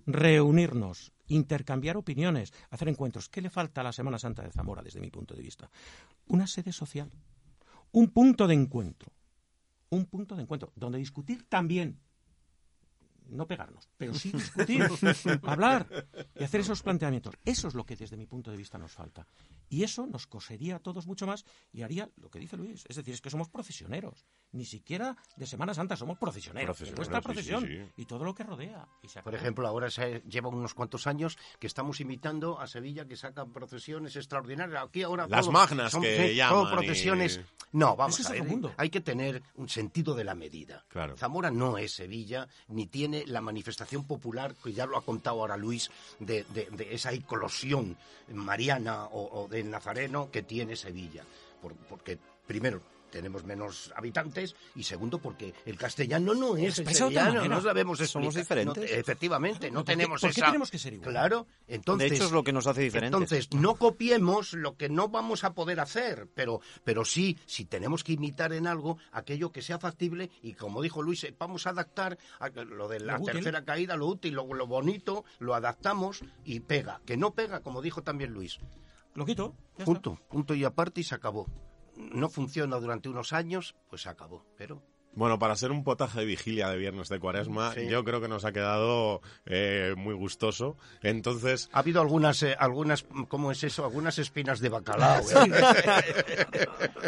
reunirnos, 0.04 1.12
intercambiar 1.28 1.96
opiniones, 1.96 2.52
hacer 2.68 2.90
encuentros. 2.90 3.30
¿Qué 3.30 3.40
le 3.40 3.48
falta 3.48 3.80
a 3.80 3.84
la 3.84 3.92
Semana 3.94 4.18
Santa 4.18 4.42
de 4.42 4.52
Zamora 4.52 4.82
desde 4.82 5.00
mi 5.00 5.10
punto 5.10 5.34
de 5.34 5.40
vista? 5.40 5.70
Una 6.26 6.46
sede 6.46 6.72
social, 6.72 7.10
un 7.92 8.08
punto 8.10 8.46
de 8.46 8.52
encuentro, 8.52 9.10
un 9.88 10.04
punto 10.04 10.36
de 10.36 10.42
encuentro 10.42 10.72
donde 10.76 10.98
discutir 10.98 11.48
también 11.48 11.98
no 13.30 13.46
pegarnos, 13.46 13.88
pero 13.96 14.14
sí 14.14 14.30
discutir, 14.32 14.82
hablar 15.42 15.86
y 16.34 16.44
hacer 16.44 16.60
esos 16.60 16.82
planteamientos. 16.82 17.34
Eso 17.44 17.68
es 17.68 17.74
lo 17.74 17.84
que 17.84 17.96
desde 17.96 18.16
mi 18.16 18.26
punto 18.26 18.50
de 18.50 18.56
vista 18.56 18.78
nos 18.78 18.92
falta. 18.92 19.26
Y 19.68 19.84
eso 19.84 20.06
nos 20.06 20.26
cosería 20.26 20.76
a 20.76 20.78
todos 20.80 21.06
mucho 21.06 21.26
más 21.26 21.44
y 21.72 21.82
haría 21.82 22.08
lo 22.16 22.28
que 22.28 22.40
dice 22.40 22.56
Luis. 22.56 22.84
Es 22.88 22.96
decir, 22.96 23.14
es 23.14 23.20
que 23.20 23.30
somos 23.30 23.48
procesioneros. 23.48 24.26
Ni 24.52 24.64
siquiera 24.64 25.16
de 25.36 25.46
Semana 25.46 25.74
Santa 25.74 25.96
somos 25.96 26.18
procesioneros. 26.18 26.78
de 26.80 26.90
nuestra 26.92 27.20
procesión 27.20 27.92
y 27.96 28.04
todo 28.04 28.24
lo 28.24 28.34
que 28.34 28.42
rodea. 28.42 28.88
Por 29.22 29.34
ejemplo, 29.34 29.68
ahora 29.68 29.90
se 29.90 30.22
lleva 30.28 30.48
unos 30.48 30.74
cuantos 30.74 31.06
años 31.06 31.38
que 31.60 31.68
estamos 31.68 32.00
imitando 32.00 32.58
a 32.58 32.66
Sevilla 32.66 33.06
que 33.06 33.16
sacan 33.16 33.52
procesiones 33.52 34.16
extraordinarias. 34.16 34.82
Aquí 34.82 35.02
ahora 35.02 35.28
Las 35.28 35.48
magnas 35.48 35.94
que 35.94 36.34
llaman. 36.34 36.72
procesiones. 36.72 37.40
No, 37.72 37.94
vamos 37.94 38.26
a 38.26 38.32
ver. 38.32 38.44
Hay 38.76 38.90
que 38.90 39.00
tener 39.00 39.42
un 39.54 39.68
sentido 39.68 40.14
de 40.14 40.24
la 40.24 40.34
medida. 40.34 40.84
Claro. 40.88 41.16
Zamora 41.16 41.50
no 41.50 41.78
es 41.78 41.92
Sevilla, 41.92 42.48
ni 42.68 42.86
tiene 42.86 43.19
la 43.26 43.40
manifestación 43.40 44.04
popular, 44.04 44.54
que 44.54 44.72
ya 44.72 44.86
lo 44.86 44.96
ha 44.96 45.04
contado 45.04 45.40
ahora 45.40 45.56
Luis, 45.56 45.90
de, 46.18 46.44
esa 46.90 47.12
eclosión 47.12 47.96
mariana 48.32 49.06
o, 49.12 49.48
de 49.48 49.62
nazareno 49.64 50.30
que 50.30 50.42
tiene 50.42 50.76
Sevilla. 50.76 51.24
porque, 51.88 52.18
primero, 52.46 52.82
tenemos 53.10 53.44
menos 53.44 53.92
habitantes 53.96 54.54
y 54.74 54.84
segundo 54.84 55.18
porque 55.18 55.54
el 55.66 55.76
castellano 55.76 56.34
no 56.34 56.56
es 56.56 56.78
el 56.78 56.94
sevillano, 56.94 57.44
no 57.46 57.60
sabemos 57.60 57.98
Somos 57.98 58.34
diferentes. 58.34 58.90
efectivamente, 58.90 59.70
no 59.70 59.84
tenemos 59.84 60.20
¿por 60.20 60.32
qué 60.32 60.40
tenemos 60.40 60.70
que 60.70 60.78
ser 60.78 60.94
igual? 60.94 61.10
Claro, 61.10 61.46
entonces... 61.68 62.10
De 62.10 62.16
hecho 62.16 62.26
es 62.26 62.32
lo 62.32 62.44
que 62.44 62.52
nos 62.52 62.66
hace 62.66 62.82
diferentes. 62.82 63.14
Entonces, 63.14 63.52
no 63.52 63.74
copiemos 63.74 64.52
lo 64.54 64.76
que 64.76 64.88
no 64.88 65.08
vamos 65.08 65.44
a 65.44 65.54
poder 65.54 65.80
hacer, 65.80 66.28
pero, 66.34 66.60
pero 66.84 67.04
sí, 67.04 67.38
si 67.46 67.64
tenemos 67.64 68.04
que 68.04 68.12
imitar 68.12 68.52
en 68.52 68.66
algo 68.66 68.98
aquello 69.12 69.52
que 69.52 69.62
sea 69.62 69.78
factible 69.78 70.30
y 70.42 70.54
como 70.54 70.82
dijo 70.82 71.02
Luis, 71.02 71.24
eh, 71.24 71.34
vamos 71.38 71.66
a 71.66 71.70
adaptar 71.70 72.18
a 72.38 72.48
lo 72.48 72.88
de 72.88 73.00
la 73.00 73.18
tercera 73.20 73.64
caída, 73.64 73.96
lo 73.96 74.06
útil, 74.06 74.34
lo, 74.34 74.52
lo 74.54 74.66
bonito, 74.66 75.24
lo 75.38 75.54
adaptamos 75.54 76.22
y 76.44 76.60
pega. 76.60 77.00
Que 77.04 77.16
no 77.16 77.32
pega, 77.34 77.60
como 77.60 77.82
dijo 77.82 78.02
también 78.02 78.32
Luis. 78.32 78.58
Lo 79.14 79.26
quito. 79.26 79.54
Punto, 79.84 80.18
punto 80.28 80.54
y 80.54 80.64
aparte 80.64 81.00
y 81.00 81.04
se 81.04 81.14
acabó 81.14 81.46
no 82.12 82.28
funciona 82.28 82.76
durante 82.78 83.08
unos 83.08 83.32
años, 83.32 83.74
pues 83.88 84.02
se 84.02 84.08
acabó. 84.08 84.44
Pero 84.56 84.82
bueno, 85.12 85.38
para 85.38 85.56
ser 85.56 85.72
un 85.72 85.82
potaje 85.82 86.20
de 86.20 86.24
vigilia 86.24 86.68
de 86.68 86.76
viernes 86.76 87.08
de 87.08 87.18
cuaresma, 87.18 87.74
yo 87.74 88.04
creo 88.04 88.20
que 88.20 88.28
nos 88.28 88.44
ha 88.44 88.52
quedado 88.52 89.20
eh, 89.44 89.94
muy 89.96 90.14
gustoso. 90.14 90.76
Entonces... 91.02 91.68
Ha 91.72 91.80
habido 91.80 92.00
algunas, 92.00 92.42
eh, 92.44 92.54
algunas, 92.58 93.04
¿cómo 93.28 93.50
es 93.50 93.64
eso? 93.64 93.84
Algunas 93.84 94.18
espinas 94.18 94.60
de 94.60 94.68
bacalao, 94.68 95.22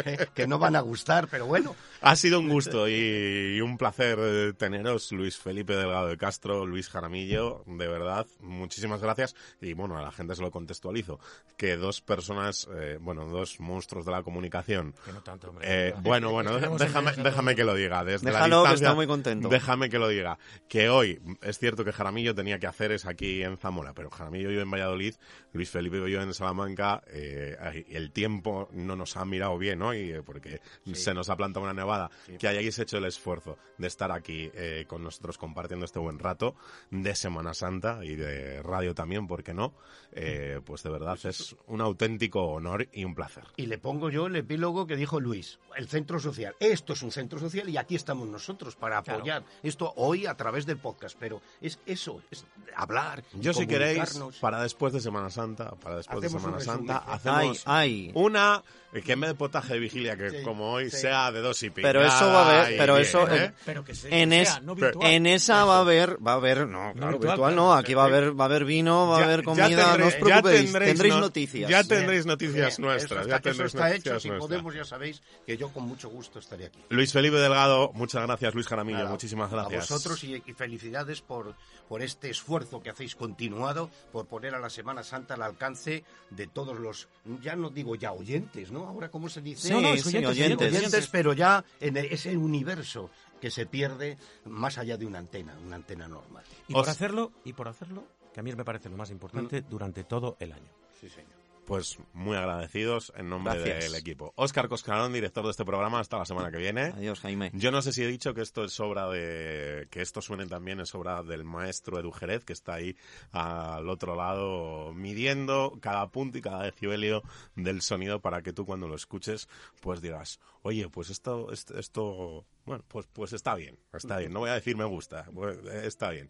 ¿eh? 0.05 0.27
que 0.35 0.47
no 0.47 0.59
van 0.59 0.75
a 0.75 0.81
gustar, 0.81 1.29
pero 1.29 1.45
bueno. 1.45 1.75
Ha 2.01 2.15
sido 2.17 2.39
un 2.39 2.49
gusto 2.49 2.89
y, 2.89 3.61
un 3.61 3.77
placer 3.77 4.53
teneros, 4.55 5.11
Luis 5.13 5.37
Felipe 5.37 5.73
Delgado 5.73 6.07
de 6.07 6.17
Castro, 6.17 6.65
Luis 6.65 6.89
Jaramillo, 6.89 7.63
de 7.65 7.87
verdad, 7.87 8.27
muchísimas 8.41 9.01
gracias. 9.01 9.33
Y 9.61 9.73
bueno, 9.73 9.97
a 9.97 10.01
la 10.01 10.11
gente 10.11 10.35
se 10.35 10.41
lo 10.41 10.51
contextualizo, 10.51 11.19
que 11.55 11.77
dos 11.77 12.01
personas, 12.01 12.67
bueno, 12.99 13.25
dos 13.27 13.61
monstruos 13.61 14.05
de 14.05 14.11
la 14.11 14.23
comunicación... 14.23 14.93
Que 15.05 15.13
no 15.13 15.21
tanto, 15.21 15.49
hombre. 15.49 15.93
bueno, 16.01 16.31
bueno, 16.31 16.59
déjame, 16.77 17.13
déjame 17.13 17.55
que 17.55 17.63
lo 17.63 17.73
diga 17.73 17.92
desde 18.03 18.31
Déjalo, 18.31 18.63
la 18.63 18.69
que 18.69 18.75
está 18.75 18.95
muy 18.95 19.07
contento. 19.07 19.49
Déjame 19.49 19.89
que 19.89 19.99
lo 19.99 20.07
diga. 20.07 20.39
Que 20.67 20.89
hoy, 20.89 21.19
es 21.41 21.59
cierto 21.59 21.83
que 21.83 21.91
Jaramillo 21.91 22.33
tenía 22.33 22.59
que 22.59 22.67
hacer 22.67 22.91
es 22.91 23.05
aquí 23.05 23.43
en 23.43 23.57
Zamora, 23.57 23.93
pero 23.93 24.09
Jaramillo 24.09 24.49
vive 24.49 24.61
en 24.61 24.71
Valladolid, 24.71 25.15
Luis 25.51 25.69
Felipe 25.69 25.99
vive 25.99 26.21
en 26.21 26.33
Salamanca, 26.33 27.03
eh, 27.07 27.85
el 27.89 28.11
tiempo 28.11 28.69
no 28.71 28.95
nos 28.95 29.17
ha 29.17 29.25
mirado 29.25 29.57
bien 29.57 29.81
hoy, 29.81 30.11
eh, 30.11 30.21
porque 30.25 30.61
se 30.93 31.13
nos 31.13 31.29
ha 31.29 31.35
plantado 31.35 31.63
una 31.63 31.73
nevada, 31.73 32.09
que 32.39 32.47
hayáis 32.47 32.79
hecho 32.79 32.97
el 32.97 33.05
esfuerzo 33.05 33.57
de 33.77 33.87
estar 33.87 34.11
aquí 34.11 34.49
eh, 34.53 34.85
con 34.87 35.03
nosotros 35.03 35.37
compartiendo 35.37 35.85
este 35.85 35.99
buen 35.99 36.19
rato 36.19 36.55
de 36.89 37.15
Semana 37.15 37.53
Santa 37.53 37.99
y 38.03 38.15
de 38.15 38.61
radio 38.61 38.93
también, 38.93 39.27
¿por 39.27 39.43
qué 39.43 39.53
no? 39.53 39.73
Eh, 40.11 40.61
pues 40.63 40.83
de 40.83 40.89
verdad 40.89 41.17
es 41.23 41.55
un 41.67 41.81
auténtico 41.81 42.41
honor 42.41 42.87
y 42.93 43.03
un 43.03 43.15
placer. 43.15 43.43
Y 43.57 43.65
le 43.65 43.77
pongo 43.77 44.09
yo 44.09 44.27
el 44.27 44.35
epílogo 44.35 44.85
que 44.85 44.95
dijo 44.95 45.19
Luis, 45.19 45.59
el 45.75 45.87
centro 45.87 46.19
social. 46.19 46.55
Esto 46.59 46.93
es 46.93 47.01
un 47.01 47.11
centro 47.11 47.39
social 47.39 47.69
y 47.69 47.77
aquí 47.77 47.82
estamos 47.89 48.27
nosotros 48.27 48.75
para 48.75 48.97
apoyar 48.97 49.43
esto 49.61 49.93
hoy 49.97 50.25
a 50.25 50.35
través 50.35 50.65
del 50.65 50.77
podcast, 50.77 51.15
pero 51.19 51.41
es 51.61 51.79
eso, 51.85 52.21
es 52.31 52.45
hablar. 52.75 53.23
Yo 53.33 53.53
si 53.53 53.67
queréis, 53.67 54.19
para 54.39 54.61
después 54.61 54.93
de 54.93 54.99
Semana 54.99 55.29
Santa, 55.29 55.71
para 55.71 55.97
después 55.97 56.21
de 56.21 56.29
Semana 56.29 56.59
Santa, 56.59 56.97
hacemos 56.97 57.63
ay, 57.65 58.11
una 58.15 58.63
que 59.01 59.13
en 59.13 59.21
vez 59.21 59.29
de 59.31 59.35
potaje 59.35 59.73
de 59.73 59.79
vigilia, 59.79 60.15
que 60.15 60.43
como 60.43 60.71
hoy 60.71 60.89
sea 60.89 61.31
de 61.31 61.41
dos 61.41 61.61
y 61.63 61.69
pico. 61.69 61.87
Pero 61.87 62.03
eso 62.05 62.27
va 62.27 62.43
a 62.43 62.61
haber, 62.61 62.77
pero 62.77 62.97
eso, 62.97 63.27
¿eh? 63.33 63.53
pero 63.65 63.83
que 63.83 63.93
en, 64.09 64.33
en 64.33 65.25
esa 65.25 65.65
va 65.65 65.77
a 65.77 65.79
haber, 65.79 66.17
va 66.25 66.33
a 66.33 66.35
haber, 66.35 66.67
no, 66.67 66.93
claro, 66.93 67.19
virtual, 67.19 67.55
no, 67.55 67.73
aquí 67.73 67.93
va 67.93 68.03
a 68.03 68.05
haber, 68.05 68.39
va 68.39 68.45
a 68.45 68.47
haber 68.47 68.65
vino, 68.65 69.07
va 69.07 69.19
a 69.19 69.23
haber 69.23 69.43
comida, 69.43 69.97
no 69.97 70.07
os 70.07 70.15
preocupéis, 70.15 70.71
tendréis, 70.71 71.15
noticias. 71.15 71.69
Ya 71.69 71.83
tendréis 71.83 72.25
noticias 72.25 72.79
nuestras, 72.79 73.27
ya 73.27 73.39
tendréis 73.39 73.73
está 73.73 73.93
hecho, 73.93 74.19
si 74.19 74.29
podemos 74.29 74.73
ya 74.75 74.83
sabéis 74.83 75.21
que 75.45 75.57
yo 75.57 75.69
con 75.69 75.83
mucho 75.87 76.09
gusto 76.09 76.39
estaría 76.39 76.67
aquí. 76.67 76.79
Luis 76.89 77.11
Felipe 77.11 77.37
Delgado, 77.37 77.91
muchas 77.93 78.23
gracias, 78.23 78.53
Luis 78.53 78.67
Jaramillo, 78.67 79.07
muchísimas 79.07 79.51
gracias. 79.51 79.91
A 79.91 79.93
vosotros 79.95 80.23
y, 80.23 80.41
felicidades 80.53 81.21
por, 81.21 81.55
por 81.87 82.01
este 82.01 82.29
esfuerzo 82.29 82.81
que 82.81 82.89
hacéis 82.89 83.15
continuado, 83.15 83.89
por 84.11 84.27
poner 84.27 84.53
a 84.55 84.59
la 84.59 84.69
Semana 84.69 85.03
Santa 85.03 85.33
al 85.33 85.41
alcance 85.41 86.03
de 86.29 86.47
todos 86.47 86.79
los, 86.79 87.07
ya 87.41 87.55
no 87.55 87.69
digo 87.69 87.95
ya 87.95 88.11
oyentes, 88.11 88.71
¿no? 88.71 88.82
Ahora, 88.87 89.09
¿cómo 89.09 89.29
se 89.29 89.41
dice? 89.41 89.67
Sí, 89.69 89.73
oyentes, 89.73 91.07
pero 91.11 91.33
ya 91.33 91.63
en 91.79 91.97
ese 91.97 92.35
universo 92.37 93.09
que 93.39 93.51
se 93.51 93.65
pierde 93.65 94.17
más 94.45 94.77
allá 94.77 94.97
de 94.97 95.05
una 95.05 95.19
antena, 95.19 95.57
una 95.65 95.75
antena 95.75 96.07
normal. 96.07 96.43
Y 96.67 96.73
por 96.73 96.87
hacerlo, 96.87 97.31
y 97.43 97.53
por 97.53 97.67
hacerlo, 97.67 98.05
que 98.33 98.39
a 98.39 98.43
mí 98.43 98.53
me 98.53 98.63
parece 98.63 98.89
lo 98.89 98.97
más 98.97 99.11
importante, 99.11 99.61
mm. 99.61 99.65
durante 99.69 100.03
todo 100.03 100.37
el 100.39 100.53
año. 100.53 100.71
Sí, 100.99 101.09
señor 101.09 101.32
pues 101.65 101.97
muy 102.13 102.35
agradecidos 102.35 103.13
en 103.15 103.29
nombre 103.29 103.59
del 103.59 103.95
equipo. 103.95 104.33
Óscar 104.35 104.67
Coscarón, 104.67 105.13
director 105.13 105.43
de 105.45 105.51
este 105.51 105.65
programa, 105.65 105.99
hasta 105.99 106.17
la 106.17 106.25
semana 106.25 106.51
que 106.51 106.57
viene. 106.57 106.93
Adiós, 106.95 107.19
Jaime. 107.21 107.51
Yo 107.53 107.71
no 107.71 107.81
sé 107.81 107.91
si 107.93 108.03
he 108.03 108.07
dicho 108.07 108.33
que 108.33 108.41
esto 108.41 108.63
es 108.63 108.79
obra 108.79 109.09
de. 109.09 109.87
que 109.89 110.01
esto 110.01 110.21
suene 110.21 110.45
también 110.47 110.79
es 110.79 110.93
obra 110.95 111.23
del 111.23 111.43
maestro 111.43 111.99
Edu 111.99 112.11
Jerez, 112.11 112.43
que 112.45 112.53
está 112.53 112.75
ahí 112.75 112.95
al 113.31 113.89
otro 113.89 114.15
lado 114.15 114.93
midiendo 114.93 115.77
cada 115.81 116.09
punto 116.09 116.37
y 116.37 116.41
cada 116.41 116.63
decibelio 116.63 117.23
del 117.55 117.81
sonido 117.81 118.21
para 118.21 118.41
que 118.41 118.53
tú 118.53 118.65
cuando 118.65 118.87
lo 118.87 118.95
escuches, 118.95 119.47
pues 119.81 120.01
digas, 120.01 120.39
oye, 120.61 120.89
pues 120.89 121.09
esto, 121.09 121.51
esto, 121.51 122.45
bueno, 122.65 122.83
pues, 122.87 123.07
pues 123.11 123.33
está 123.33 123.55
bien, 123.55 123.77
está 123.93 124.17
bien. 124.17 124.31
No 124.31 124.39
voy 124.39 124.49
a 124.49 124.53
decir 124.53 124.77
me 124.77 124.85
gusta, 124.85 125.25
pues, 125.33 125.57
está 125.65 126.11
bien. 126.11 126.29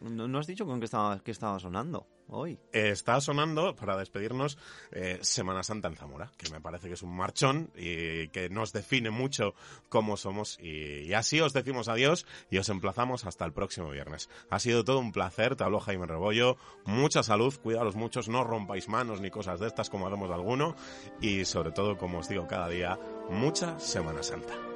¿no 0.00 0.38
has 0.38 0.46
dicho 0.46 0.64
con 0.64 0.80
qué 0.80 0.86
estaba, 0.86 1.18
qué 1.20 1.30
estaba 1.30 1.58
sonando 1.58 2.06
hoy? 2.28 2.58
está 2.72 3.20
sonando, 3.20 3.76
para 3.76 3.96
despedirnos, 3.96 4.58
eh, 4.92 5.18
Semana 5.20 5.62
Santa 5.62 5.88
en 5.88 5.96
Zamora, 5.96 6.30
que 6.36 6.50
me 6.50 6.60
parece 6.60 6.88
que 6.88 6.94
es 6.94 7.02
un 7.02 7.14
marchón 7.14 7.70
y 7.76 8.28
que 8.28 8.48
nos 8.50 8.72
define 8.72 9.10
mucho 9.10 9.54
cómo 9.88 10.16
somos. 10.16 10.58
Y, 10.60 11.12
así 11.12 11.40
os 11.40 11.52
decimos 11.52 11.88
adiós 11.88 12.26
y 12.50 12.58
os 12.58 12.68
emplazamos 12.68 13.24
hasta 13.26 13.44
el 13.44 13.52
próximo 13.52 13.90
viernes. 13.90 14.28
Ha 14.50 14.58
sido 14.58 14.84
todo 14.84 14.98
un 14.98 15.12
placer, 15.12 15.54
te 15.56 15.64
habló 15.64 15.80
Jaime 15.80 16.06
Rebollo. 16.06 16.56
Mucha 16.86 17.22
salud, 17.22 17.54
cuidaros 17.62 17.94
muchos, 17.94 18.28
no 18.28 18.42
rompáis 18.42 18.88
manos 18.88 19.20
ni 19.20 19.30
cosas 19.30 19.60
de 19.60 19.66
estas 19.66 19.90
como 19.90 20.06
hacemos 20.06 20.28
de 20.28 20.34
alguno. 20.34 20.76
Y 21.20 21.44
sobre 21.44 21.72
todo, 21.72 21.96
como 21.98 22.18
os 22.18 22.28
digo 22.28 22.46
cada 22.46 22.68
día, 22.68 22.98
mucha 23.30 23.78
Semana 23.78 24.22
Santa. 24.22 24.73